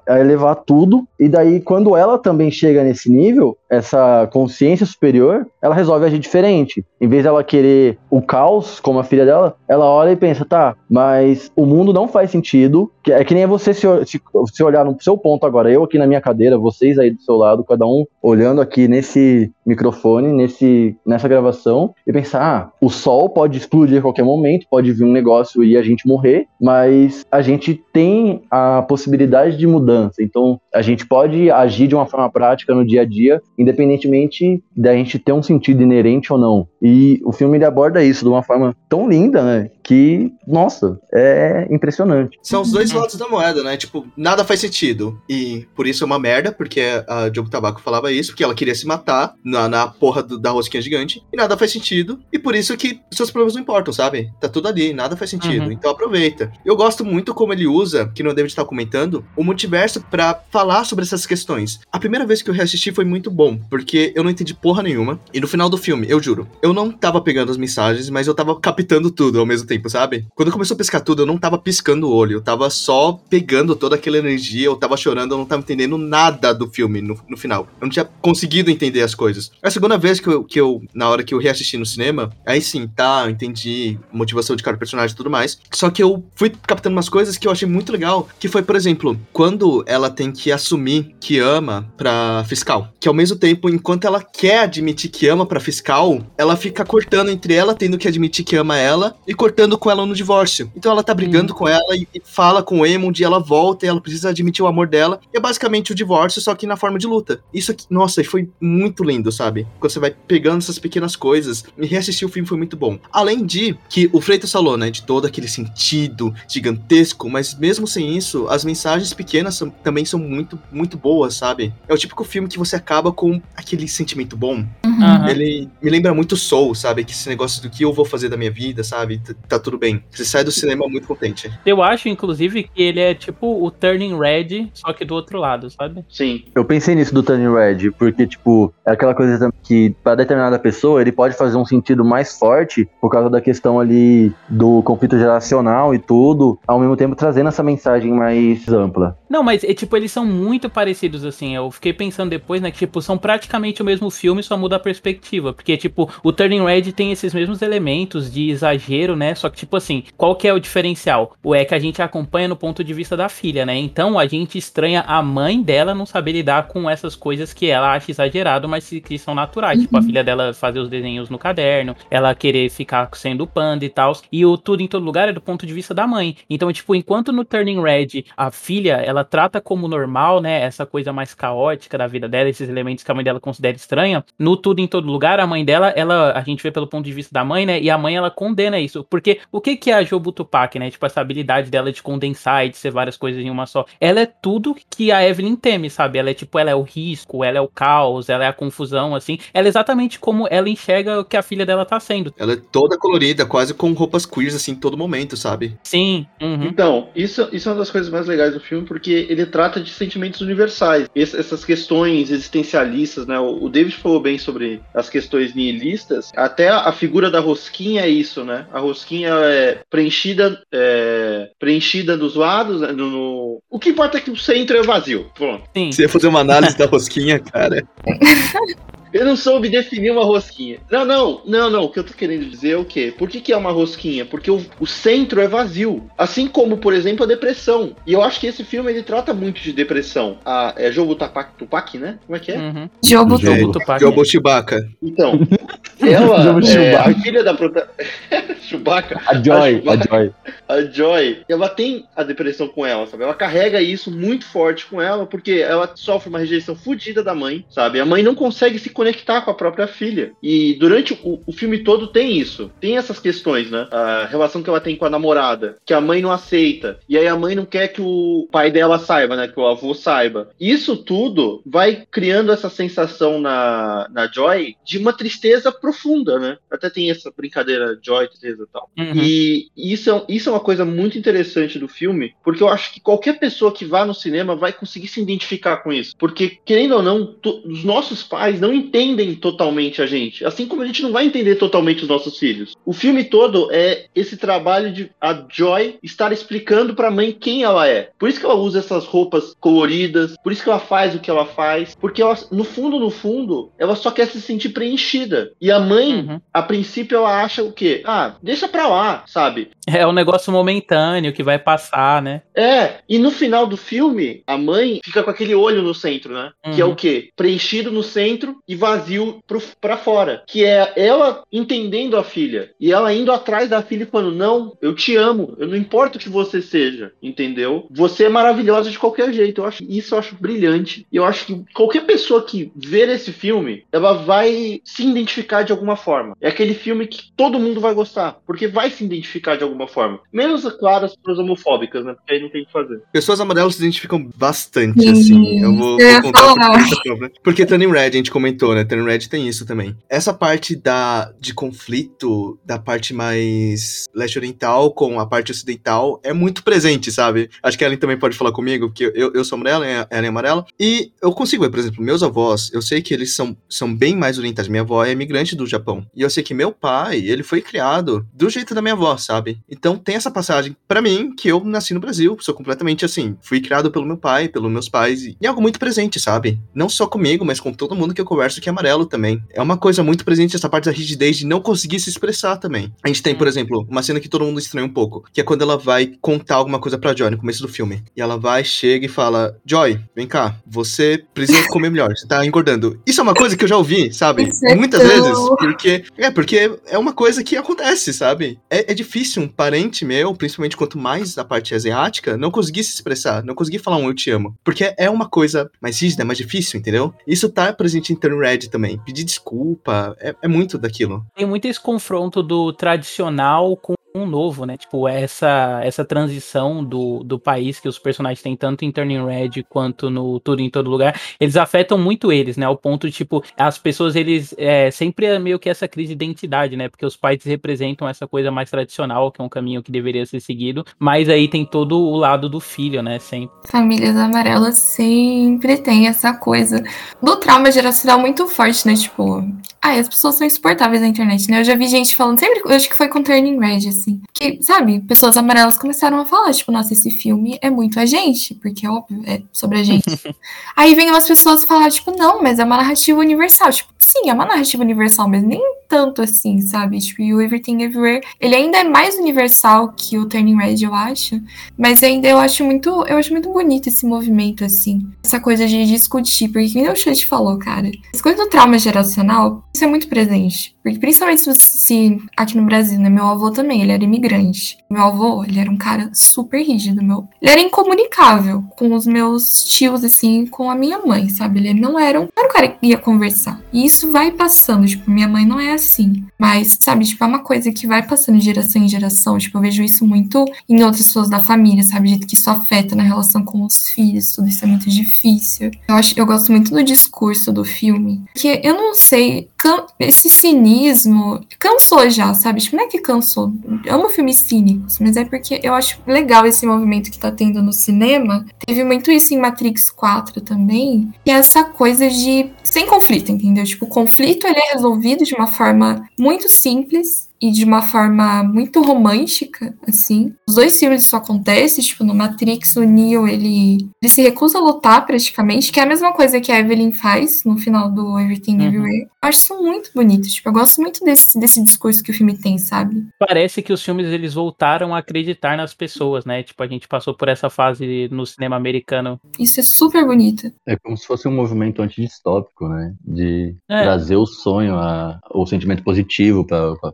a 0.07 0.19
elevar 0.19 0.55
tudo, 0.55 1.07
e 1.19 1.27
daí 1.27 1.59
quando 1.59 1.95
ela 1.95 2.17
também 2.17 2.51
chega 2.51 2.83
nesse 2.83 3.11
nível, 3.11 3.57
essa 3.69 4.27
consciência 4.31 4.85
superior, 4.85 5.47
ela 5.61 5.75
resolve 5.75 6.05
agir 6.05 6.19
diferente. 6.19 6.85
Em 6.99 7.07
vez 7.07 7.23
dela 7.23 7.43
querer 7.43 7.97
o 8.09 8.21
caos, 8.21 8.79
como 8.79 8.99
a 8.99 9.03
filha 9.03 9.25
dela, 9.25 9.55
ela 9.67 9.85
olha 9.85 10.11
e 10.11 10.15
pensa, 10.15 10.45
tá, 10.45 10.75
mas 10.89 11.51
o 11.55 11.65
mundo 11.65 11.93
não 11.93 12.07
faz 12.07 12.31
sentido, 12.31 12.91
que 13.03 13.11
é 13.11 13.23
que 13.23 13.33
nem 13.33 13.45
você 13.45 13.73
se, 13.73 13.87
se, 14.05 14.21
se 14.53 14.63
olhar 14.63 14.85
no 14.85 14.95
seu 14.99 15.17
ponto 15.17 15.45
agora, 15.45 15.71
eu 15.71 15.83
aqui 15.83 15.97
na 15.97 16.07
minha 16.07 16.21
cadeira, 16.21 16.57
vocês 16.57 16.97
aí 16.97 17.11
do 17.11 17.21
seu 17.21 17.35
lado, 17.35 17.63
cada 17.63 17.85
um 17.85 18.05
olhando 18.21 18.61
aqui 18.61 18.87
nesse 18.87 19.51
microfone, 19.65 20.31
nesse, 20.31 20.95
nessa 21.05 21.27
gravação, 21.27 21.93
e 22.05 22.13
pensar, 22.13 22.41
ah, 22.41 22.71
o 22.79 22.89
sol 22.89 23.29
pode 23.29 23.57
explodir 23.57 23.99
a 23.99 24.01
qualquer 24.01 24.23
momento, 24.23 24.67
pode 24.69 24.91
vir 24.91 25.03
um 25.03 25.11
negócio 25.11 25.63
e 25.63 25.77
a 25.77 25.81
gente 25.81 26.07
morrer, 26.07 26.45
mas 26.61 27.25
a 27.31 27.41
gente 27.41 27.79
tem 27.91 28.43
a 28.49 28.81
possibilidade 28.83 29.57
de 29.57 29.67
mudança, 29.67 29.94
então 30.19 30.59
a 30.73 30.81
gente 30.81 31.05
pode 31.07 31.49
agir 31.51 31.87
de 31.87 31.95
uma 31.95 32.05
forma 32.05 32.29
prática 32.29 32.73
no 32.73 32.85
dia 32.85 33.01
a 33.01 33.05
dia, 33.05 33.41
independentemente 33.57 34.63
da 34.75 34.93
gente 34.93 35.19
ter 35.19 35.31
um 35.33 35.43
sentido 35.43 35.83
inerente 35.83 36.31
ou 36.31 36.39
não. 36.39 36.67
E 36.81 37.19
o 37.25 37.31
filme 37.31 37.57
ele 37.57 37.65
aborda 37.65 38.03
isso 38.03 38.23
de 38.23 38.29
uma 38.29 38.43
forma 38.43 38.75
tão 38.89 39.07
linda, 39.09 39.41
né? 39.43 39.69
Que, 39.83 40.31
nossa, 40.47 40.99
é 41.13 41.67
impressionante. 41.69 42.37
São 42.41 42.61
os 42.63 42.71
dois 42.71 42.91
lados 42.91 43.15
da 43.15 43.27
moeda, 43.27 43.63
né? 43.63 43.77
Tipo, 43.77 44.05
nada 44.17 44.43
faz 44.43 44.59
sentido. 44.59 45.19
E 45.29 45.67
por 45.75 45.85
isso 45.85 46.03
é 46.03 46.07
uma 46.07 46.17
merda, 46.17 46.51
porque 46.51 46.81
a 47.07 47.29
Diogo 47.29 47.49
Tabaco 47.51 47.79
falava 47.81 48.11
isso, 48.11 48.31
porque 48.31 48.43
ela 48.43 48.55
queria 48.55 48.73
se 48.73 48.87
matar 48.87 49.33
na, 49.43 49.67
na 49.69 49.87
porra 49.87 50.23
do- 50.23 50.39
da 50.39 50.49
rosquinha 50.49 50.81
gigante. 50.81 51.21
E 51.31 51.37
nada 51.37 51.55
faz 51.55 51.71
sentido. 51.71 52.19
E 52.33 52.39
por 52.39 52.55
isso 52.55 52.75
que 52.77 52.99
seus 53.11 53.29
problemas 53.29 53.53
não 53.53 53.61
importam, 53.61 53.93
sabe? 53.93 54.29
Tá 54.41 54.49
tudo 54.49 54.67
ali, 54.67 54.91
nada 54.91 55.15
faz 55.15 55.29
sentido. 55.29 55.65
Uhum. 55.65 55.71
Então 55.71 55.91
aproveita. 55.91 56.51
Eu 56.65 56.75
gosto 56.75 57.05
muito 57.05 57.33
como 57.35 57.53
ele 57.53 57.67
usa, 57.67 58.11
que 58.13 58.23
não 58.23 58.33
deve 58.33 58.47
estar 58.47 58.65
comentando, 58.65 59.23
o 59.37 59.43
multiverso 59.43 59.84
pra 59.93 60.41
falar 60.51 60.83
sobre 60.83 61.03
essas 61.03 61.25
questões. 61.25 61.79
A 61.91 61.99
primeira 61.99 62.25
vez 62.25 62.41
que 62.41 62.49
eu 62.49 62.53
reassisti 62.53 62.91
foi 62.91 63.05
muito 63.05 63.29
bom, 63.29 63.57
porque 63.69 64.11
eu 64.15 64.23
não 64.23 64.31
entendi 64.31 64.53
porra 64.53 64.83
nenhuma. 64.83 65.19
E 65.33 65.39
no 65.39 65.47
final 65.47 65.69
do 65.69 65.77
filme, 65.77 66.07
eu 66.09 66.21
juro, 66.21 66.47
eu 66.61 66.73
não 66.73 66.91
tava 66.91 67.21
pegando 67.21 67.51
as 67.51 67.57
mensagens, 67.57 68.09
mas 68.09 68.27
eu 68.27 68.33
tava 68.33 68.59
captando 68.59 69.11
tudo 69.11 69.39
ao 69.39 69.45
mesmo 69.45 69.67
tempo, 69.67 69.89
sabe? 69.89 70.25
Quando 70.35 70.51
começou 70.51 70.75
a 70.75 70.77
piscar 70.77 71.01
tudo, 71.01 71.21
eu 71.21 71.25
não 71.25 71.37
tava 71.37 71.57
piscando 71.57 72.07
o 72.07 72.13
olho, 72.13 72.37
eu 72.37 72.41
tava 72.41 72.69
só 72.69 73.19
pegando 73.29 73.75
toda 73.75 73.95
aquela 73.95 74.17
energia, 74.17 74.65
eu 74.65 74.75
tava 74.75 74.97
chorando, 74.97 75.33
eu 75.33 75.37
não 75.37 75.45
tava 75.45 75.61
entendendo 75.61 75.97
nada 75.97 76.53
do 76.53 76.67
filme 76.67 77.01
no, 77.01 77.19
no 77.29 77.37
final. 77.37 77.67
Eu 77.79 77.85
não 77.85 77.89
tinha 77.89 78.05
conseguido 78.05 78.71
entender 78.71 79.01
as 79.01 79.15
coisas. 79.15 79.51
A 79.61 79.69
segunda 79.69 79.97
vez 79.97 80.19
que 80.19 80.27
eu, 80.27 80.43
que 80.43 80.59
eu, 80.59 80.81
na 80.93 81.09
hora 81.09 81.23
que 81.23 81.33
eu 81.33 81.39
reassisti 81.39 81.77
no 81.77 81.85
cinema, 81.85 82.31
aí 82.45 82.61
sim, 82.61 82.87
tá, 82.87 83.23
eu 83.25 83.29
entendi 83.29 83.97
motivação 84.11 84.55
de 84.55 84.63
cada 84.63 84.77
personagem 84.77 85.13
e 85.13 85.17
tudo 85.17 85.29
mais. 85.29 85.59
Só 85.71 85.89
que 85.89 86.01
eu 86.01 86.23
fui 86.35 86.51
captando 86.65 86.95
umas 86.95 87.09
coisas 87.09 87.37
que 87.37 87.47
eu 87.47 87.51
achei 87.51 87.67
muito 87.67 87.91
legal, 87.91 88.27
que 88.39 88.47
foi, 88.47 88.61
por 88.61 88.75
exemplo, 88.75 89.19
quando 89.31 89.74
ela 89.87 90.09
tem 90.09 90.31
que 90.31 90.51
assumir 90.51 91.15
que 91.19 91.39
ama 91.39 91.91
pra 91.97 92.43
fiscal. 92.47 92.89
Que 92.99 93.07
ao 93.07 93.13
mesmo 93.13 93.37
tempo, 93.37 93.69
enquanto 93.69 94.05
ela 94.05 94.21
quer 94.21 94.59
admitir 94.59 95.09
que 95.09 95.27
ama 95.27 95.45
pra 95.45 95.59
fiscal, 95.59 96.19
ela 96.37 96.55
fica 96.55 96.85
cortando 96.85 97.29
entre 97.29 97.53
ela, 97.53 97.73
tendo 97.73 97.97
que 97.97 98.07
admitir 98.07 98.45
que 98.45 98.55
ama 98.55 98.77
ela, 98.77 99.15
e 99.27 99.33
cortando 99.33 99.77
com 99.77 99.89
ela 99.89 100.05
no 100.05 100.13
divórcio. 100.15 100.71
Então 100.75 100.91
ela 100.91 101.03
tá 101.03 101.13
brigando 101.13 101.53
com 101.53 101.67
ela 101.67 101.95
e, 101.95 102.07
e 102.13 102.21
fala 102.23 102.61
com 102.63 102.79
o 102.81 102.85
Emo, 102.85 103.07
um 103.07 103.11
dia 103.11 103.25
ela 103.25 103.39
volta 103.39 103.85
e 103.85 103.89
ela 103.89 104.01
precisa 104.01 104.29
admitir 104.29 104.63
o 104.63 104.67
amor 104.67 104.87
dela. 104.87 105.19
E 105.33 105.37
é 105.37 105.39
basicamente 105.39 105.91
o 105.91 105.95
divórcio, 105.95 106.41
só 106.41 106.53
que 106.55 106.67
na 106.67 106.75
forma 106.77 106.97
de 106.99 107.07
luta. 107.07 107.39
Isso 107.53 107.71
aqui, 107.71 107.85
nossa, 107.89 108.23
foi 108.23 108.49
muito 108.59 109.03
lindo, 109.03 109.31
sabe? 109.31 109.67
Quando 109.79 109.91
você 109.91 109.99
vai 109.99 110.11
pegando 110.27 110.59
essas 110.59 110.79
pequenas 110.79 111.15
coisas. 111.15 111.63
E 111.77 111.85
reassistir 111.85 112.27
o 112.27 112.31
filme 112.31 112.47
foi 112.47 112.57
muito 112.57 112.75
bom. 112.77 112.97
Além 113.11 113.45
de 113.45 113.75
que 113.89 114.09
o 114.13 114.21
Freitas 114.21 114.51
falou, 114.51 114.77
né? 114.77 114.89
De 114.89 115.03
todo 115.03 115.25
aquele 115.25 115.47
sentido 115.47 116.33
gigantesco, 116.47 117.29
mas 117.29 117.57
mesmo 117.57 117.87
sem 117.87 118.17
isso, 118.17 118.47
as 118.49 118.65
mensagens 118.65 119.13
pequenas 119.13 119.55
são- 119.55 119.64
também 119.69 120.05
são 120.05 120.19
muito, 120.19 120.57
muito 120.71 120.97
boas, 120.97 121.35
sabe? 121.35 121.73
É 121.87 121.93
o 121.93 121.97
típico 121.97 122.23
filme 122.23 122.47
que 122.47 122.57
você 122.57 122.75
acaba 122.75 123.11
com 123.11 123.41
aquele 123.55 123.87
sentimento 123.87 124.35
bom. 124.37 124.65
Aham. 124.85 125.27
Ele 125.29 125.69
me 125.81 125.89
lembra 125.89 126.13
muito 126.13 126.35
Soul, 126.35 126.73
sabe? 126.75 127.03
Que 127.03 127.11
esse 127.11 127.27
negócio 127.29 127.61
do 127.61 127.69
que 127.69 127.83
eu 127.83 127.93
vou 127.93 128.05
fazer 128.05 128.29
da 128.29 128.37
minha 128.37 128.51
vida, 128.51 128.83
sabe? 128.83 129.17
T- 129.19 129.35
Tá 129.47 129.59
tudo 129.59 129.77
bem. 129.77 130.03
Você 130.11 130.25
sai 130.25 130.43
do 130.43 130.51
cinema 130.51 130.87
muito 130.87 131.07
contente. 131.07 131.51
Eu 131.65 131.81
acho, 131.83 132.09
inclusive, 132.09 132.63
que 132.63 132.81
ele 132.81 132.99
é 132.99 133.13
tipo 133.13 133.63
o 133.63 133.69
Turning 133.71 134.17
Red, 134.17 134.69
só 134.73 134.91
que 134.93 135.05
do 135.05 135.13
outro 135.13 135.39
lado, 135.39 135.69
sabe? 135.69 136.03
Sim. 136.09 136.43
Eu 136.55 136.65
pensei 136.65 136.95
nisso 136.95 137.13
do 137.13 137.21
Turning 137.23 137.53
Red, 137.53 137.91
porque, 137.91 138.25
tipo, 138.25 138.73
é 138.85 138.91
aquela 138.91 139.13
coisa 139.13 139.51
que, 139.63 139.95
pra 140.03 140.15
determinada 140.15 140.57
pessoa, 140.59 141.01
ele 141.01 141.11
pode 141.11 141.35
fazer 141.35 141.57
um 141.57 141.65
sentido 141.65 142.03
mais 142.03 142.37
forte 142.37 142.87
por 142.99 143.09
causa 143.09 143.29
da 143.29 143.39
questão 143.41 143.79
ali 143.79 144.33
do 144.49 144.81
conflito 144.83 145.17
geracional 145.17 145.93
e 145.93 145.99
tudo, 145.99 146.59
ao 146.67 146.79
mesmo 146.79 146.95
tempo 146.97 147.15
trazendo 147.15 147.49
essa 147.49 147.63
mensagem 147.63 148.11
mais 148.11 148.67
ampla. 148.67 149.17
Não, 149.29 149.43
mas 149.43 149.54
mas 149.55 149.63
é, 149.63 149.73
tipo, 149.73 149.95
eles 149.95 150.11
são 150.11 150.25
muito 150.25 150.69
parecidos, 150.69 151.23
assim. 151.23 151.55
Eu 151.55 151.71
fiquei 151.71 151.93
pensando 151.93 152.29
depois, 152.29 152.61
né? 152.61 152.71
Que, 152.71 152.79
tipo, 152.79 153.01
são 153.01 153.17
praticamente 153.17 153.81
o 153.81 153.85
mesmo 153.85 154.09
filme, 154.09 154.43
só 154.43 154.57
muda 154.57 154.75
a 154.75 154.79
perspectiva. 154.79 155.53
Porque, 155.53 155.77
tipo, 155.77 156.11
o 156.21 156.33
Turning 156.33 156.65
Red 156.65 156.91
tem 156.91 157.11
esses 157.11 157.33
mesmos 157.33 157.61
elementos 157.61 158.31
de 158.31 158.49
exagero, 158.49 159.15
né? 159.15 159.33
Só 159.33 159.49
que, 159.49 159.57
tipo 159.57 159.77
assim, 159.77 160.03
qual 160.17 160.35
que 160.35 160.47
é 160.47 160.53
o 160.53 160.59
diferencial? 160.59 161.35
O 161.41 161.55
é 161.55 161.63
que 161.63 161.73
a 161.73 161.79
gente 161.79 162.01
acompanha 162.01 162.49
no 162.49 162.55
ponto 162.55 162.83
de 162.83 162.93
vista 162.93 163.15
da 163.15 163.29
filha, 163.29 163.65
né? 163.65 163.77
Então 163.77 164.19
a 164.19 164.25
gente 164.25 164.57
estranha 164.57 165.01
a 165.07 165.21
mãe 165.21 165.61
dela 165.61 165.95
não 165.95 166.05
saber 166.05 166.33
lidar 166.33 166.67
com 166.67 166.89
essas 166.89 167.15
coisas 167.15 167.53
que 167.53 167.67
ela 167.67 167.93
acha 167.93 168.11
exagerado, 168.11 168.67
mas 168.67 168.89
que 168.89 169.17
são 169.17 169.33
naturais. 169.33 169.79
Tipo, 169.79 169.97
a 169.97 170.01
filha 170.01 170.23
dela 170.23 170.53
fazer 170.53 170.79
os 170.79 170.89
desenhos 170.89 171.29
no 171.29 171.37
caderno, 171.37 171.95
ela 172.09 172.35
querer 172.35 172.69
ficar 172.69 173.09
sendo 173.13 173.47
panda 173.47 173.85
e 173.85 173.89
tal. 173.89 174.13
E 174.31 174.45
o 174.45 174.57
tudo 174.57 174.81
em 174.81 174.87
todo 174.87 175.05
lugar 175.05 175.29
é 175.29 175.33
do 175.33 175.41
ponto 175.41 175.65
de 175.65 175.73
vista 175.73 175.93
da 175.93 176.05
mãe. 176.05 176.35
Então, 176.49 176.71
tipo, 176.73 176.93
enquanto 176.93 177.31
no 177.31 177.45
Turning 177.45 177.81
Red 177.81 178.25
a 178.35 178.51
filha 178.51 178.95
ela 179.05 179.23
trata 179.45 179.61
como 179.61 179.87
normal, 179.87 180.41
né? 180.41 180.61
Essa 180.61 180.85
coisa 180.85 181.13
mais 181.13 181.33
caótica 181.33 181.97
da 181.97 182.07
vida 182.07 182.27
dela, 182.27 182.49
esses 182.49 182.67
elementos 182.67 183.03
que 183.03 183.11
a 183.11 183.13
mãe 183.13 183.23
dela 183.23 183.39
considera 183.39 183.75
estranha. 183.75 184.25
No 184.37 184.57
tudo 184.57 184.79
em 184.79 184.87
todo 184.87 185.07
lugar, 185.07 185.39
a 185.39 185.47
mãe 185.47 185.63
dela, 185.63 185.89
ela, 185.89 186.31
a 186.33 186.41
gente 186.41 186.63
vê 186.63 186.71
pelo 186.71 186.87
ponto 186.87 187.05
de 187.05 187.11
vista 187.11 187.31
da 187.31 187.43
mãe, 187.43 187.65
né? 187.65 187.79
E 187.79 187.89
a 187.89 187.97
mãe 187.97 188.15
ela 188.15 188.31
condena 188.31 188.79
isso. 188.79 189.05
Porque 189.09 189.39
o 189.51 189.61
que 189.61 189.75
que 189.77 189.91
é 189.91 189.93
a 189.93 190.03
Jobu 190.03 190.31
Tupac, 190.31 190.77
né? 190.79 190.89
Tipo, 190.89 191.05
essa 191.05 191.21
habilidade 191.21 191.69
dela 191.69 191.91
de 191.91 192.01
condensar 192.01 192.65
e 192.65 192.69
de 192.69 192.77
ser 192.77 192.91
várias 192.91 193.17
coisas 193.17 193.41
em 193.41 193.49
uma 193.49 193.65
só. 193.65 193.85
Ela 193.99 194.21
é 194.21 194.25
tudo 194.25 194.75
que 194.89 195.11
a 195.11 195.27
Evelyn 195.27 195.55
teme, 195.55 195.89
sabe? 195.89 196.17
Ela 196.17 196.31
é 196.31 196.33
tipo, 196.33 196.57
ela 196.57 196.71
é 196.71 196.75
o 196.75 196.81
risco, 196.81 197.43
ela 197.43 197.57
é 197.57 197.61
o 197.61 197.67
caos, 197.67 198.29
ela 198.29 198.45
é 198.45 198.47
a 198.47 198.53
confusão, 198.53 199.13
assim. 199.13 199.37
Ela 199.53 199.67
é 199.67 199.69
exatamente 199.69 200.19
como 200.19 200.47
ela 200.49 200.69
enxerga 200.69 201.19
o 201.19 201.25
que 201.25 201.37
a 201.37 201.43
filha 201.43 201.65
dela 201.65 201.85
tá 201.85 201.99
sendo. 201.99 202.33
Ela 202.37 202.53
é 202.53 202.55
toda 202.55 202.97
colorida, 202.97 203.45
quase 203.45 203.73
com 203.73 203.93
roupas 203.93 204.25
queers, 204.25 204.55
assim, 204.55 204.73
todo 204.73 204.97
momento, 204.97 205.37
sabe? 205.37 205.77
Sim. 205.83 206.25
uhum. 206.41 206.63
Então, 206.63 207.09
isso, 207.15 207.47
isso 207.51 207.69
é 207.69 207.71
uma 207.71 207.79
das 207.79 207.91
coisas 207.91 208.09
mais 208.09 208.25
legais 208.25 208.53
do 208.53 208.59
filme, 208.59 208.87
porque 208.87 209.24
ele 209.29 209.45
trata 209.45 209.79
de 209.79 209.89
sentimentos 209.89 210.41
universais. 210.41 211.07
Ess- 211.15 211.33
essas 211.33 211.63
questões 211.65 212.29
existencialistas, 212.31 213.25
né? 213.27 213.39
O 213.39 213.65
o 213.65 213.69
David 213.69 213.95
falou 213.97 214.19
bem 214.19 214.37
sobre 214.37 214.81
as 214.93 215.09
questões 215.09 215.55
nihilistas. 215.55 216.31
Até 216.35 216.69
a 216.69 216.91
figura 216.91 217.31
da 217.31 217.39
rosquinha 217.39 218.01
é 218.01 218.09
isso, 218.09 218.43
né? 218.43 218.65
A 218.71 218.79
rosquinha 218.79 219.29
é 219.33 219.79
preenchida, 219.89 220.61
é, 220.71 221.49
preenchida 221.59 222.15
dos 222.17 222.35
lados. 222.35 222.81
né? 222.81 222.91
No, 222.91 223.09
no- 223.09 223.59
O 223.69 223.79
que 223.79 223.89
importa 223.89 224.17
é 224.17 224.21
que 224.21 224.29
o 224.31 224.37
centro 224.37 224.77
é 224.77 224.81
vazio. 224.83 225.29
Pronto. 225.35 225.63
Sim. 225.75 225.91
Se 225.91 226.01
ia 226.01 226.09
fazer 226.09 226.27
uma 226.27 226.39
análise 226.41 226.77
da 226.77 226.85
rosquinha, 226.85 227.39
cara. 227.39 227.83
Eu 229.15 229.23
não 229.23 229.37
soube 229.37 229.69
definir 229.69 230.11
uma 230.11 230.25
rosquinha. 230.25 230.77
Não, 230.91 231.05
não, 231.05 231.41
não, 231.45 231.69
não. 231.69 231.83
O 231.85 231.89
que 231.89 231.97
eu 231.97 232.03
tô 232.03 232.13
querendo 232.13 232.49
dizer 232.49 232.71
é 232.71 232.77
o 232.77 232.83
quê? 232.83 233.13
Por 233.17 233.29
que, 233.29 233.39
que 233.39 233.53
é 233.53 233.55
uma 233.55 233.71
rosquinha? 233.71 234.25
Porque 234.25 234.51
o, 234.51 234.61
o 234.77 234.85
centro 234.85 235.39
é 235.39 235.47
vazio. 235.47 236.03
Assim 236.17 236.49
como, 236.49 236.79
por 236.79 236.93
exemplo, 236.93 237.23
a 237.23 237.27
depressão. 237.27 237.95
E 238.05 238.11
eu 238.11 238.21
acho 238.21 238.41
que 238.41 238.47
esse 238.47 238.65
filme 238.65 238.91
ele 238.91 239.03
trata 239.03 239.33
muito 239.33 239.61
de 239.61 239.71
depressão. 239.71 240.37
A, 240.45 240.73
é 240.75 240.91
jogo 240.91 241.15
Tupac, 241.15 241.51
Tupac, 241.57 241.97
né? 241.97 242.19
Como 242.25 242.35
é 242.35 242.39
que 242.41 242.51
é? 242.51 242.57
Uhum. 242.57 242.89
Jogo 243.01 243.37
Jogo. 243.37 243.57
Jogo 243.57 243.71
Tupac. 243.71 244.01
Jobo 244.01 244.25
Chewbacca. 244.25 244.85
Então, 245.01 245.39
ela, 246.01 246.41
Jogo 246.41 246.67
é, 246.67 246.95
a 246.95 247.13
filha 247.13 247.41
da 247.41 247.53
prota... 247.53 247.89
Chewbacca. 248.63 249.21
A 249.27 249.35
Joy, 249.35 249.55
a 249.55 249.71
Chewbacca. 249.71 250.09
Joy. 250.09 250.31
a 250.67 250.81
Joy, 250.81 251.37
ela 251.47 251.69
tem 251.69 252.05
a 252.17 252.23
depressão 252.23 252.67
com 252.67 252.85
ela, 252.85 253.07
sabe? 253.07 253.23
Ela 253.23 253.33
carrega 253.33 253.79
isso 253.79 254.11
muito 254.11 254.43
forte 254.45 254.85
com 254.87 255.01
ela, 255.01 255.25
porque 255.25 255.63
ela 255.65 255.89
sofre 255.95 256.27
uma 256.27 256.39
rejeição 256.39 256.75
fodida 256.75 257.23
da 257.23 257.33
mãe, 257.33 257.63
sabe? 257.69 258.01
A 258.01 258.05
mãe 258.05 258.21
não 258.21 258.35
consegue 258.35 258.77
se 258.77 258.89
conectar 258.89 259.04
com 259.41 259.51
a 259.51 259.55
própria 259.55 259.87
filha. 259.87 260.33
E 260.41 260.73
durante 260.75 261.13
o, 261.23 261.41
o 261.45 261.51
filme 261.51 261.79
todo 261.79 262.07
tem 262.07 262.37
isso. 262.37 262.71
Tem 262.79 262.97
essas 262.97 263.19
questões, 263.19 263.69
né? 263.69 263.87
A 263.91 264.25
relação 264.25 264.61
que 264.61 264.69
ela 264.69 264.81
tem 264.81 264.95
com 264.95 265.05
a 265.05 265.09
namorada, 265.09 265.77
que 265.85 265.93
a 265.93 266.01
mãe 266.01 266.21
não 266.21 266.31
aceita. 266.31 266.99
E 267.07 267.17
aí 267.17 267.27
a 267.27 267.35
mãe 267.35 267.55
não 267.55 267.65
quer 267.65 267.89
que 267.89 268.01
o 268.01 268.47
pai 268.51 268.71
dela 268.71 268.99
saiba, 268.99 269.35
né? 269.35 269.47
Que 269.47 269.59
o 269.59 269.67
avô 269.67 269.93
saiba. 269.93 270.49
Isso 270.59 270.97
tudo 270.97 271.61
vai 271.65 272.03
criando 272.09 272.51
essa 272.51 272.69
sensação 272.69 273.39
na, 273.39 274.07
na 274.11 274.27
Joy 274.27 274.75
de 274.85 274.97
uma 274.97 275.13
tristeza 275.13 275.71
profunda, 275.71 276.39
né? 276.39 276.57
Até 276.69 276.89
tem 276.89 277.09
essa 277.09 277.31
brincadeira 277.35 277.97
Joy, 278.01 278.27
tristeza 278.27 278.63
e 278.63 278.71
tal. 278.71 278.89
Uhum. 278.97 279.13
E 279.15 279.67
isso 279.75 280.11
é, 280.11 280.23
isso 280.29 280.49
é 280.49 280.51
uma 280.51 280.59
coisa 280.59 280.85
muito 280.85 281.17
interessante 281.17 281.79
do 281.79 281.87
filme, 281.87 282.33
porque 282.43 282.63
eu 282.63 282.69
acho 282.69 282.93
que 282.93 282.99
qualquer 282.99 283.39
pessoa 283.39 283.71
que 283.71 283.85
vá 283.85 284.05
no 284.05 284.13
cinema 284.13 284.55
vai 284.55 284.73
conseguir 284.73 285.07
se 285.07 285.21
identificar 285.21 285.77
com 285.77 285.91
isso. 285.91 286.15
Porque, 286.17 286.57
querendo 286.65 286.95
ou 286.95 287.03
não, 287.03 287.35
os 287.65 287.83
nossos 287.83 288.23
pais 288.23 288.59
não 288.59 288.73
entendem 288.73 288.94
totalmente 289.41 290.01
a 290.01 290.05
gente. 290.05 290.45
Assim 290.45 290.65
como 290.67 290.81
a 290.81 290.85
gente 290.85 291.03
não 291.03 291.11
vai 291.11 291.25
entender 291.25 291.55
totalmente 291.55 292.03
os 292.03 292.07
nossos 292.07 292.37
filhos. 292.39 292.73
O 292.85 292.93
filme 292.93 293.23
todo 293.25 293.69
é 293.71 294.05
esse 294.15 294.37
trabalho 294.37 294.91
de 294.91 295.11
a 295.19 295.45
Joy 295.51 295.97
estar 296.01 296.31
explicando 296.31 296.95
pra 296.95 297.11
mãe 297.11 297.31
quem 297.31 297.63
ela 297.63 297.87
é. 297.87 298.09
Por 298.17 298.29
isso 298.29 298.39
que 298.39 298.45
ela 298.45 298.55
usa 298.55 298.79
essas 298.79 299.05
roupas 299.05 299.53
coloridas, 299.59 300.35
por 300.43 300.51
isso 300.51 300.63
que 300.63 300.69
ela 300.69 300.79
faz 300.79 301.13
o 301.15 301.19
que 301.19 301.29
ela 301.29 301.45
faz, 301.45 301.95
porque 301.99 302.21
ela, 302.21 302.37
no 302.51 302.63
fundo, 302.63 302.99
no 302.99 303.09
fundo, 303.09 303.71
ela 303.77 303.95
só 303.95 304.11
quer 304.11 304.27
se 304.27 304.41
sentir 304.41 304.69
preenchida. 304.69 305.51
E 305.59 305.71
a 305.71 305.79
mãe, 305.79 306.05
Uhum. 306.15 306.39
a 306.53 306.61
princípio, 306.61 307.17
ela 307.17 307.43
acha 307.43 307.63
o 307.63 307.71
quê? 307.71 308.01
Ah, 308.05 308.35
deixa 308.41 308.67
pra 308.67 308.87
lá, 308.87 309.23
sabe? 309.27 309.69
É 309.87 310.05
um 310.07 310.11
negócio 310.13 310.51
momentâneo 310.51 311.33
que 311.33 311.43
vai 311.43 311.59
passar, 311.59 312.21
né? 312.21 312.41
É, 312.55 312.99
e 313.09 313.17
no 313.17 313.31
final 313.31 313.65
do 313.67 313.77
filme, 313.77 314.43
a 314.47 314.57
mãe 314.57 314.99
fica 315.03 315.23
com 315.23 315.29
aquele 315.29 315.53
olho 315.55 315.81
no 315.81 315.93
centro, 315.93 316.33
né? 316.33 316.51
Que 316.73 316.81
é 316.81 316.85
Uhum. 316.85 316.91
o 316.91 316.95
quê? 316.95 317.29
Preenchido 317.35 317.91
no 317.91 318.03
centro 318.03 318.57
e 318.67 318.74
vazio 318.75 319.39
pro, 319.47 319.61
pra 319.79 319.97
fora. 319.97 320.43
Que 320.47 320.63
é 320.63 320.93
ela 320.95 321.43
entendendo 321.51 322.17
a 322.17 322.23
filha. 322.23 322.71
E 322.79 322.91
ela 322.91 323.13
indo 323.13 323.31
atrás 323.31 323.69
da 323.69 323.81
filha 323.81 324.03
e 324.03 324.07
falando: 324.07 324.35
Não, 324.35 324.77
eu 324.81 324.93
te 324.93 325.15
amo. 325.15 325.55
Eu 325.57 325.67
não 325.67 325.75
importa 325.75 326.17
o 326.17 326.21
que 326.21 326.29
você 326.29 326.61
seja. 326.61 327.11
Entendeu? 327.21 327.87
Você 327.91 328.25
é 328.25 328.29
maravilhosa 328.29 328.89
de 328.89 328.99
qualquer 328.99 329.33
jeito. 329.33 329.61
Eu 329.61 329.65
acho 329.65 329.83
isso 329.87 330.13
eu 330.13 330.19
acho 330.19 330.35
brilhante. 330.35 331.05
E 331.11 331.15
eu 331.15 331.25
acho 331.25 331.45
que 331.45 331.63
qualquer 331.73 332.05
pessoa 332.05 332.43
que 332.43 332.71
ver 332.75 333.09
esse 333.09 333.31
filme, 333.31 333.83
ela 333.91 334.13
vai 334.13 334.81
se 334.83 335.07
identificar 335.07 335.63
de 335.63 335.71
alguma 335.71 335.95
forma. 335.95 336.35
É 336.41 336.49
aquele 336.49 336.73
filme 336.73 337.07
que 337.07 337.31
todo 337.35 337.59
mundo 337.59 337.79
vai 337.79 337.93
gostar. 337.93 338.37
Porque 338.45 338.67
vai 338.67 338.89
se 338.89 339.03
identificar 339.03 339.55
de 339.55 339.63
alguma 339.63 339.87
forma. 339.87 340.19
Menos, 340.31 340.63
claro, 340.79 341.05
as 341.05 341.15
pessoas 341.15 341.39
homofóbicas, 341.39 342.05
né? 342.05 342.13
Porque 342.13 342.33
aí 342.33 342.41
não 342.41 342.49
tem 342.49 342.63
o 342.63 342.65
que 342.65 342.71
fazer. 342.71 343.01
Pessoas 343.11 343.39
amarelas 343.39 343.75
se 343.75 343.81
identificam 343.81 344.29
bastante, 344.35 345.01
Sim, 345.01 345.11
assim. 345.11 345.61
Eu 345.61 345.75
vou, 345.75 345.99
eu 345.99 346.13
vou 346.13 346.21
contar 346.23 346.41
por 346.41 346.55
falar. 346.55 346.83
conta 346.83 347.01
própria. 347.03 347.31
Porque 347.43 347.65
Turning 347.65 347.91
Red, 347.91 348.07
a 348.07 348.11
gente 348.11 348.31
comentou, 348.31 348.64
né? 348.73 348.83
Turning 348.83 349.05
Red 349.05 349.19
tem 349.27 349.47
isso 349.47 349.65
também. 349.65 349.95
Essa 350.09 350.33
parte 350.33 350.75
da, 350.75 351.31
de 351.39 351.53
conflito, 351.53 352.59
da 352.65 352.79
parte 352.79 353.13
mais 353.13 354.05
leste 354.13 354.37
oriental 354.37 354.91
com 354.91 355.19
a 355.19 355.25
parte 355.25 355.51
ocidental, 355.51 356.19
é 356.23 356.33
muito 356.33 356.63
presente, 356.63 357.11
sabe? 357.11 357.49
Acho 357.61 357.77
que 357.77 357.83
a 357.83 357.87
Ellen 357.87 357.99
também 357.99 358.17
pode 358.17 358.37
falar 358.37 358.51
comigo, 358.51 358.87
porque 358.87 359.11
eu, 359.15 359.33
eu 359.33 359.43
sou 359.43 359.55
amarela, 359.57 359.85
ela 359.85 360.07
é 360.09 360.27
amarela. 360.27 360.65
E 360.79 361.11
eu 361.21 361.31
consigo 361.31 361.63
ver, 361.63 361.69
por 361.69 361.79
exemplo, 361.79 362.03
meus 362.03 362.23
avós, 362.23 362.71
eu 362.73 362.81
sei 362.81 363.01
que 363.01 363.13
eles 363.13 363.33
são, 363.33 363.55
são 363.69 363.93
bem 363.93 364.15
mais 364.15 364.37
orientais. 364.37 364.67
Minha 364.67 364.81
avó 364.81 365.03
é 365.03 365.11
imigrante 365.11 365.55
do 365.55 365.65
Japão. 365.65 366.05
E 366.15 366.21
eu 366.21 366.29
sei 366.29 366.43
que 366.43 366.53
meu 366.53 366.71
pai, 366.71 367.19
ele 367.19 367.43
foi 367.43 367.61
criado 367.61 368.25
do 368.33 368.49
jeito 368.49 368.73
da 368.73 368.81
minha 368.81 368.93
avó, 368.93 369.17
sabe? 369.17 369.59
Então 369.69 369.97
tem 369.97 370.15
essa 370.15 370.31
passagem 370.31 370.75
pra 370.87 371.01
mim 371.01 371.35
que 371.35 371.47
eu 371.47 371.63
nasci 371.63 371.93
no 371.93 371.99
Brasil, 371.99 372.37
sou 372.39 372.53
completamente 372.53 373.05
assim, 373.05 373.37
fui 373.41 373.59
criado 373.59 373.91
pelo 373.91 374.05
meu 374.05 374.17
pai, 374.17 374.47
pelos 374.47 374.71
meus 374.71 374.89
pais 374.89 375.23
e 375.23 375.37
é 375.41 375.47
algo 375.47 375.61
muito 375.61 375.79
presente, 375.79 376.19
sabe? 376.19 376.59
Não 376.73 376.89
só 376.89 377.07
comigo, 377.07 377.45
mas 377.45 377.59
com 377.59 377.73
todo 377.73 377.95
mundo 377.95 378.13
que 378.13 378.21
eu 378.21 378.25
converso 378.25 378.54
que 378.61 378.69
é 378.69 378.71
amarelo 378.71 379.05
também. 379.05 379.41
É 379.53 379.61
uma 379.61 379.77
coisa 379.77 380.03
muito 380.03 380.23
presente 380.25 380.55
essa 380.55 380.69
parte 380.69 380.85
da 380.85 380.91
rigidez 380.91 381.37
de 381.37 381.45
não 381.45 381.59
conseguir 381.61 381.99
se 381.99 382.09
expressar 382.09 382.57
também. 382.57 382.91
A 383.03 383.07
gente 383.07 383.21
tem, 383.23 383.35
por 383.35 383.47
exemplo, 383.47 383.85
uma 383.89 384.03
cena 384.03 384.19
que 384.19 384.29
todo 384.29 384.45
mundo 384.45 384.59
estranha 384.59 384.85
um 384.85 384.93
pouco, 384.93 385.23
que 385.33 385.41
é 385.41 385.43
quando 385.43 385.61
ela 385.61 385.77
vai 385.77 386.13
contar 386.21 386.55
alguma 386.55 386.79
coisa 386.79 386.97
pra 386.97 387.15
Joy 387.15 387.29
no 387.29 387.37
começo 387.37 387.61
do 387.61 387.67
filme. 387.67 388.03
E 388.15 388.21
ela 388.21 388.37
vai, 388.37 388.63
chega 388.63 389.05
e 389.05 389.09
fala: 389.09 389.57
"Joy, 389.65 389.99
vem 390.15 390.27
cá, 390.27 390.55
você 390.65 391.23
precisa 391.33 391.67
comer 391.69 391.89
melhor, 391.89 392.09
você 392.15 392.27
tá 392.27 392.45
engordando". 392.45 392.99
Isso 393.05 393.19
é 393.19 393.23
uma 393.23 393.33
coisa 393.33 393.55
que 393.57 393.63
eu 393.63 393.67
já 393.67 393.77
ouvi, 393.77 394.13
sabe? 394.13 394.49
É 394.63 394.75
Muitas 394.75 395.01
tão- 395.01 395.09
vezes, 395.09 395.37
porque 395.57 396.03
é 396.17 396.31
porque 396.31 396.71
é 396.87 396.97
uma 396.97 397.13
coisa 397.13 397.43
que 397.43 397.55
acontece, 397.55 398.13
sabe? 398.13 398.59
É, 398.69 398.91
é 398.91 398.93
difícil 398.93 399.41
um 399.43 399.47
parente 399.47 400.03
meu, 400.05 400.33
principalmente 400.35 400.77
quanto 400.77 400.97
mais 400.97 401.33
da 401.35 401.43
parte 401.43 401.73
asiática, 401.75 402.37
não 402.37 402.51
conseguir 402.51 402.83
se 402.83 402.93
expressar, 402.95 403.43
não 403.43 403.55
conseguir 403.55 403.79
falar 403.79 403.97
um 403.97 404.07
eu 404.07 404.13
te 404.13 404.29
amo. 404.31 404.55
Porque 404.63 404.93
é 404.97 405.09
uma 405.09 405.27
coisa 405.29 405.69
mais 405.81 405.99
rígida, 406.01 406.25
mais 406.25 406.37
difícil, 406.37 406.79
entendeu? 406.79 407.13
Isso 407.27 407.49
tá 407.49 407.71
presente 407.73 408.11
em 408.13 408.15
Turn 408.15 408.37
Red 408.45 408.69
também. 408.69 408.97
Pedir 408.99 409.23
desculpa, 409.23 410.15
é, 410.19 410.35
é 410.41 410.47
muito 410.47 410.77
daquilo. 410.77 411.25
Tem 411.35 411.45
muito 411.45 411.65
esse 411.65 411.79
confronto 411.79 412.43
do 412.43 412.71
tradicional 412.71 413.75
com 413.75 413.95
um 414.15 414.25
novo, 414.25 414.65
né? 414.65 414.77
Tipo, 414.77 415.07
essa, 415.07 415.81
essa 415.83 416.05
transição 416.05 416.83
do, 416.83 417.23
do 417.23 417.37
país 417.37 417.79
que 417.79 417.89
os 417.89 417.99
personagens 417.99 418.41
têm 418.41 418.55
tanto 418.55 418.85
em 418.85 418.91
Turning 418.91 419.25
Red 419.25 419.63
quanto 419.67 420.09
no 420.09 420.39
Tudo 420.39 420.61
em 420.61 420.69
Todo 420.69 420.89
Lugar, 420.89 421.19
eles 421.39 421.57
afetam 421.57 421.97
muito 421.97 422.31
eles, 422.31 422.55
né? 422.55 422.65
Ao 422.65 422.77
ponto 422.77 423.11
tipo, 423.11 423.43
as 423.57 423.77
pessoas, 423.77 424.15
eles 424.15 424.55
é, 424.57 424.89
sempre 424.89 425.25
é 425.25 425.37
meio 425.37 425.59
que 425.59 425.69
essa 425.69 425.87
crise 425.87 426.15
de 426.15 426.25
identidade, 426.25 426.77
né? 426.77 426.87
Porque 426.87 427.05
os 427.05 427.17
pais 427.17 427.43
representam 427.43 428.07
essa 428.07 428.25
coisa 428.25 428.49
mais 428.49 428.69
tradicional, 428.69 429.31
que 429.31 429.41
é 429.41 429.43
um 429.43 429.49
caminho 429.49 429.83
que 429.83 429.91
deveria 429.91 430.25
ser 430.25 430.39
seguido, 430.39 430.85
mas 430.97 431.27
aí 431.27 431.47
tem 431.47 431.65
todo 431.65 431.99
o 431.99 432.15
lado 432.15 432.47
do 432.47 432.59
filho, 432.59 433.03
né? 433.03 433.19
Sempre. 433.19 433.55
Famílias 433.69 434.15
amarelas 434.15 434.79
sempre 434.79 435.77
tem 435.77 436.07
essa 436.07 436.33
coisa 436.33 436.81
do 437.21 437.35
trauma 437.35 437.71
geracional 437.71 438.19
muito 438.19 438.47
forte, 438.47 438.87
né? 438.87 438.95
Tipo, 438.95 439.43
Ai, 439.85 439.99
as 439.99 440.09
pessoas 440.09 440.33
são 440.33 440.47
insuportáveis 440.47 440.99
na 440.99 441.07
internet, 441.07 441.47
né? 441.47 441.59
Eu 441.59 441.63
já 441.63 441.75
vi 441.75 441.87
gente 441.87 442.15
falando, 442.15 442.39
sempre, 442.39 442.59
eu 442.65 442.71
acho 442.71 442.89
que 442.89 442.95
foi 442.95 443.07
com 443.07 443.21
Turning 443.21 443.59
Red, 443.59 443.87
assim. 444.05 444.21
Que, 444.33 444.61
sabe, 444.61 444.99
pessoas 445.01 445.35
amarelas 445.35 445.77
começaram 445.77 446.19
a 446.19 446.25
falar, 446.25 446.53
tipo, 446.53 446.71
nossa, 446.71 446.93
esse 446.93 447.09
filme 447.09 447.57
é 447.61 447.69
muito 447.69 447.99
a 447.99 448.05
gente, 448.05 448.53
porque 448.55 448.85
é 448.85 448.89
óbvio, 448.89 449.21
é 449.25 449.41
sobre 449.51 449.79
a 449.79 449.83
gente. 449.83 450.05
Aí 450.75 450.93
vem 450.93 451.09
umas 451.09 451.27
pessoas 451.27 451.65
falar, 451.65 451.89
tipo, 451.89 452.15
não, 452.15 452.41
mas 452.41 452.59
é 452.59 452.63
uma 452.63 452.77
narrativa 452.77 453.19
universal. 453.19 453.71
Tipo, 453.71 453.91
sim, 453.97 454.29
é 454.29 454.33
uma 454.33 454.45
narrativa 454.45 454.83
universal, 454.83 455.27
mas 455.27 455.43
nem 455.43 455.61
tanto 455.87 456.21
assim, 456.21 456.61
sabe? 456.61 456.99
Tipo, 456.99 457.21
e 457.21 457.33
o 457.33 457.41
Everything 457.41 457.83
Everywhere, 457.83 458.21
ele 458.39 458.55
ainda 458.55 458.77
é 458.77 458.83
mais 458.83 459.17
universal 459.17 459.93
que 459.93 460.17
o 460.17 460.27
Turning 460.27 460.57
Red, 460.57 460.83
eu 460.83 460.93
acho. 460.93 461.41
Mas 461.77 462.03
ainda 462.03 462.27
eu 462.27 462.37
acho 462.37 462.63
muito, 462.63 462.89
eu 463.07 463.17
acho 463.17 463.31
muito 463.31 463.51
bonito 463.51 463.87
esse 463.87 464.05
movimento, 464.05 464.63
assim. 464.63 465.07
Essa 465.23 465.39
coisa 465.39 465.67
de 465.67 465.85
discutir, 465.85 466.49
porque 466.49 466.69
que 466.69 466.75
nem 466.75 466.89
o 466.89 466.95
Chute 466.95 467.27
falou, 467.27 467.57
cara. 467.57 467.91
Essa 468.13 468.23
coisa 468.23 468.43
do 468.43 468.49
trauma 468.49 468.77
geracional, 468.77 469.63
isso 469.73 469.83
é 469.83 469.87
muito 469.87 470.07
presente. 470.07 470.74
Porque 470.85 470.99
principalmente 470.99 471.41
se, 471.41 471.51
se 471.55 472.17
aqui 472.37 472.55
no 472.55 472.63
Brasil, 472.63 472.99
né? 472.99 473.09
Meu 473.09 473.25
avô 473.25 473.49
também, 473.49 473.81
ele 473.81 473.91
era 473.91 474.03
imigrante. 474.03 474.77
Meu 474.87 475.01
avô, 475.01 475.43
ele 475.43 475.59
era 475.59 475.71
um 475.71 475.77
cara 475.77 476.11
super 476.13 476.61
rígido, 476.61 477.03
meu. 477.03 477.27
Ele 477.41 477.49
era 477.49 477.59
incomunicável 477.59 478.63
com 478.77 478.93
os 478.93 479.07
meus 479.07 479.63
tios, 479.63 480.03
assim, 480.03 480.45
com 480.45 480.69
a 480.69 480.75
minha 480.75 480.99
mãe, 480.99 481.27
sabe? 481.27 481.59
Ele 481.59 481.73
não 481.73 481.97
era 481.97 482.21
um, 482.21 482.27
era 482.37 482.47
um 482.47 482.51
cara 482.51 482.67
que 482.67 482.85
ia 482.85 482.99
conversar. 482.99 483.59
E 483.73 483.83
isso 483.83 484.11
vai 484.11 484.29
passando, 484.29 484.85
tipo, 484.85 485.09
minha 485.09 485.27
mãe 485.27 485.43
não 485.43 485.59
é 485.59 485.73
assim. 485.73 486.23
Mas, 486.37 486.77
sabe, 486.79 487.03
tipo, 487.03 487.23
é 487.23 487.27
uma 487.27 487.39
coisa 487.39 487.71
que 487.71 487.87
vai 487.87 488.03
passando 488.03 488.37
de 488.37 488.45
geração 488.45 488.79
em 488.79 488.87
geração. 488.87 489.39
Tipo, 489.39 489.57
eu 489.57 489.61
vejo 489.63 489.81
isso 489.81 490.05
muito 490.05 490.45
em 490.69 490.83
outras 490.83 491.07
pessoas 491.07 491.29
da 491.31 491.39
família, 491.39 491.81
sabe? 491.81 492.05
O 492.05 492.09
jeito 492.09 492.27
que 492.27 492.35
isso 492.35 492.49
afeta 492.51 492.95
na 492.95 493.01
relação 493.01 493.43
com 493.43 493.63
os 493.63 493.89
filhos, 493.89 494.33
tudo 494.33 494.47
isso 494.47 494.63
é 494.63 494.67
muito 494.67 494.87
difícil. 494.87 495.71
Eu 495.87 495.95
acho, 495.95 496.13
eu 496.15 496.27
gosto 496.27 496.51
muito 496.51 496.71
do 496.71 496.83
discurso 496.83 497.51
do 497.51 497.65
filme. 497.65 498.23
Porque 498.33 498.61
eu 498.63 498.75
não 498.75 498.93
sei, 498.93 499.49
can- 499.65 499.85
esse 499.99 500.29
cinismo 500.29 501.41
cansou 501.59 502.07
já, 502.09 502.33
sabe? 502.33 502.61
Tipo, 502.61 502.75
não 502.77 502.83
é 502.83 502.87
que 502.87 502.99
cansou. 502.99 503.51
Eu 503.83 503.95
amo 503.95 504.09
filmes 504.09 504.37
cínicos, 504.37 504.99
mas 504.99 505.17
é 505.17 505.25
porque 505.25 505.59
eu 505.63 505.73
acho 505.73 505.99
legal 506.05 506.45
esse 506.45 506.65
movimento 506.65 507.09
que 507.09 507.17
tá 507.17 507.31
tendo 507.31 507.61
no 507.63 507.73
cinema. 507.73 508.45
Teve 508.65 508.83
muito 508.83 509.11
isso 509.11 509.33
em 509.33 509.39
Matrix 509.39 509.89
4 509.89 510.39
também, 510.41 511.11
que 511.23 511.31
é 511.31 511.35
essa 511.35 511.63
coisa 511.63 512.07
de 512.09 512.49
sem 512.63 512.85
conflito, 512.85 513.31
entendeu? 513.31 513.63
Tipo, 513.63 513.85
o 513.85 513.89
conflito 513.89 514.45
ele 514.47 514.59
é 514.59 514.73
resolvido 514.73 515.23
de 515.23 515.33
uma 515.35 515.47
forma 515.47 516.07
muito 516.19 516.47
simples 516.49 517.24
e 517.47 517.51
de 517.51 517.63
uma 517.63 517.81
forma 517.81 518.43
muito 518.43 518.81
romântica, 518.81 519.73
assim. 519.87 520.33
Os 520.47 520.55
dois 520.55 520.79
filmes 520.79 521.03
isso 521.05 521.15
acontece, 521.15 521.81
tipo, 521.81 522.03
no 522.03 522.13
Matrix 522.15 522.75
o 522.75 522.83
Neo, 522.83 523.27
ele, 523.27 523.77
ele 524.01 524.09
se 524.11 524.21
recusa 524.21 524.57
a 524.57 524.61
lutar 524.61 525.05
praticamente, 525.05 525.71
que 525.71 525.79
é 525.79 525.83
a 525.83 525.87
mesma 525.87 526.13
coisa 526.13 526.39
que 526.41 526.51
a 526.51 526.59
Evelyn 526.59 526.91
faz 526.91 527.43
no 527.45 527.57
final 527.57 527.91
do 527.91 528.19
Everything 528.19 528.57
Uhum. 528.57 528.65
Everywhere. 528.67 529.01
Eu 529.01 529.29
acho 529.29 529.39
isso 529.39 529.61
muito 529.61 529.91
bonito, 529.93 530.27
tipo, 530.27 530.47
eu 530.49 530.53
gosto 530.53 530.81
muito 530.81 531.03
desse, 531.03 531.39
desse 531.39 531.63
discurso 531.63 532.01
que 532.03 532.11
o 532.11 532.13
filme 532.13 532.37
tem, 532.37 532.57
sabe? 532.57 533.07
Parece 533.19 533.61
que 533.61 533.73
os 533.73 533.83
filmes 533.83 534.07
eles 534.07 534.33
voltaram 534.33 534.93
a 534.93 534.99
acreditar 534.99 535.57
nas 535.57 535.73
pessoas, 535.73 536.25
né? 536.25 536.43
Tipo, 536.43 536.61
a 536.63 536.67
gente 536.67 536.87
passou 536.87 537.13
por 537.13 537.27
essa 537.27 537.49
fase 537.49 538.07
no 538.11 538.25
cinema 538.25 538.55
americano. 538.55 539.19
Isso 539.39 539.59
é 539.59 539.63
super 539.63 540.05
bonito. 540.05 540.51
É 540.67 540.75
como 540.77 540.95
se 540.95 541.05
fosse 541.07 541.27
um 541.27 541.31
movimento 541.35 541.81
antidistópico, 541.81 542.67
né? 542.67 542.93
De 543.05 543.55
É. 543.69 543.83
trazer 543.83 544.15
o 544.15 544.25
sonho, 544.25 544.75
a, 544.75 545.19
o 545.33 545.45
sentimento 545.45 545.83
positivo 545.83 546.45
pra, 546.45 546.75
pra, 546.75 546.91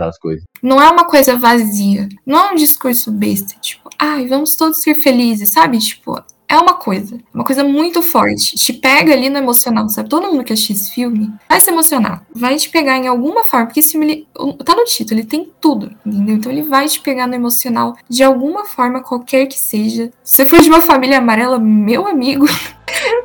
as 0.00 0.18
coisas. 0.18 0.44
Não 0.62 0.80
é 0.80 0.90
uma 0.90 1.04
coisa 1.04 1.36
vazia. 1.36 2.08
Não 2.26 2.38
é 2.38 2.52
um 2.52 2.56
discurso 2.56 3.10
besta, 3.10 3.54
tipo, 3.60 3.88
ai, 3.98 4.26
vamos 4.26 4.56
todos 4.56 4.80
ser 4.80 4.94
felizes, 4.94 5.50
sabe? 5.50 5.78
Tipo, 5.78 6.22
é 6.48 6.58
uma 6.58 6.74
coisa. 6.74 7.18
Uma 7.32 7.44
coisa 7.44 7.64
muito 7.64 8.02
forte. 8.02 8.56
Te 8.56 8.72
pega 8.72 9.12
ali 9.12 9.28
no 9.28 9.38
emocional, 9.38 9.88
sabe? 9.88 10.08
Todo 10.08 10.30
mundo 10.30 10.44
que 10.44 10.52
assistir 10.52 10.74
esse 10.74 10.92
filme 10.92 11.32
vai 11.48 11.58
se 11.58 11.70
emocionar. 11.70 12.24
Vai 12.34 12.56
te 12.56 12.68
pegar 12.68 12.96
em 12.96 13.08
alguma 13.08 13.44
forma. 13.44 13.66
Porque 13.66 13.80
esse 13.80 13.92
filme, 13.92 14.06
ele, 14.06 14.26
tá 14.64 14.74
no 14.74 14.84
título, 14.84 15.20
ele 15.20 15.26
tem 15.26 15.50
tudo, 15.60 15.90
entendeu? 16.04 16.36
Então 16.36 16.52
ele 16.52 16.62
vai 16.62 16.86
te 16.86 17.00
pegar 17.00 17.26
no 17.26 17.34
emocional 17.34 17.96
de 18.08 18.22
alguma 18.22 18.64
forma, 18.66 19.02
qualquer 19.02 19.46
que 19.46 19.58
seja. 19.58 20.12
Se 20.22 20.36
você 20.36 20.46
for 20.46 20.60
de 20.60 20.68
uma 20.68 20.82
família 20.82 21.18
amarela, 21.18 21.58
meu 21.58 22.06
amigo. 22.06 22.46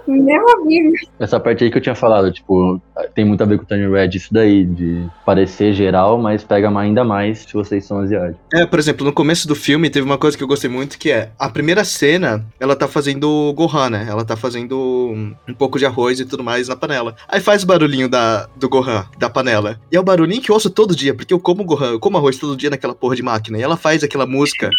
meu 0.08 0.49
amigo. 0.49 0.93
Essa 1.19 1.39
parte 1.39 1.63
aí 1.63 1.71
que 1.71 1.77
eu 1.77 1.82
tinha 1.82 1.95
falado, 1.95 2.32
tipo, 2.32 2.82
tem 3.13 3.25
muito 3.25 3.41
a 3.41 3.45
ver 3.45 3.58
com 3.58 3.63
o 3.63 3.67
Turning 3.67 3.91
Red, 3.91 4.10
isso 4.15 4.34
daí, 4.34 4.65
de 4.65 5.05
parecer 5.25 5.73
geral, 5.73 6.17
mas 6.17 6.43
pega 6.43 6.69
ainda 6.77 7.03
mais 7.03 7.39
se 7.39 7.53
vocês 7.53 7.86
são 7.86 7.99
asiáticos. 7.99 8.39
É, 8.53 8.65
por 8.65 8.79
exemplo, 8.79 9.05
no 9.05 9.13
começo 9.13 9.47
do 9.47 9.55
filme 9.55 9.89
teve 9.89 10.05
uma 10.05 10.17
coisa 10.17 10.38
que 10.38 10.43
eu 10.43 10.47
gostei 10.47 10.69
muito, 10.69 10.97
que 10.97 11.12
é 11.12 11.32
a 11.38 11.49
primeira 11.49 11.84
cena, 11.84 12.45
ela 12.60 12.75
tá 12.75 12.88
fazendo 12.88 13.53
Gohan, 13.53 13.89
né? 13.89 14.08
Ela 14.10 14.25
tá 14.25 14.36
fazendo 14.36 14.77
um, 14.77 15.36
um 15.47 15.53
pouco 15.53 15.77
de 15.77 15.86
arroz 15.86 16.19
e 16.19 16.25
tudo 16.25 16.43
mais 16.43 16.67
na 16.67 16.75
panela. 16.75 17.15
Aí 17.27 17.39
faz 17.39 17.63
o 17.63 17.67
barulhinho 17.67 18.10
da, 18.10 18.47
do 18.55 18.69
Gohan, 18.69 19.05
da 19.17 19.29
panela. 19.29 19.79
E 19.91 19.95
é 19.95 19.99
o 19.99 20.03
barulhinho 20.03 20.41
que 20.41 20.51
eu 20.51 20.55
ouço 20.55 20.69
todo 20.69 20.95
dia, 20.95 21.13
porque 21.13 21.34
eu 21.34 21.39
como 21.39 21.63
Gohan, 21.63 21.91
eu 21.91 21.99
como 21.99 22.17
arroz 22.17 22.38
todo 22.38 22.58
dia 22.58 22.69
naquela 22.69 22.95
porra 22.95 23.15
de 23.15 23.23
máquina. 23.23 23.58
E 23.58 23.62
ela 23.62 23.77
faz 23.77 24.03
aquela 24.03 24.25
música. 24.25 24.69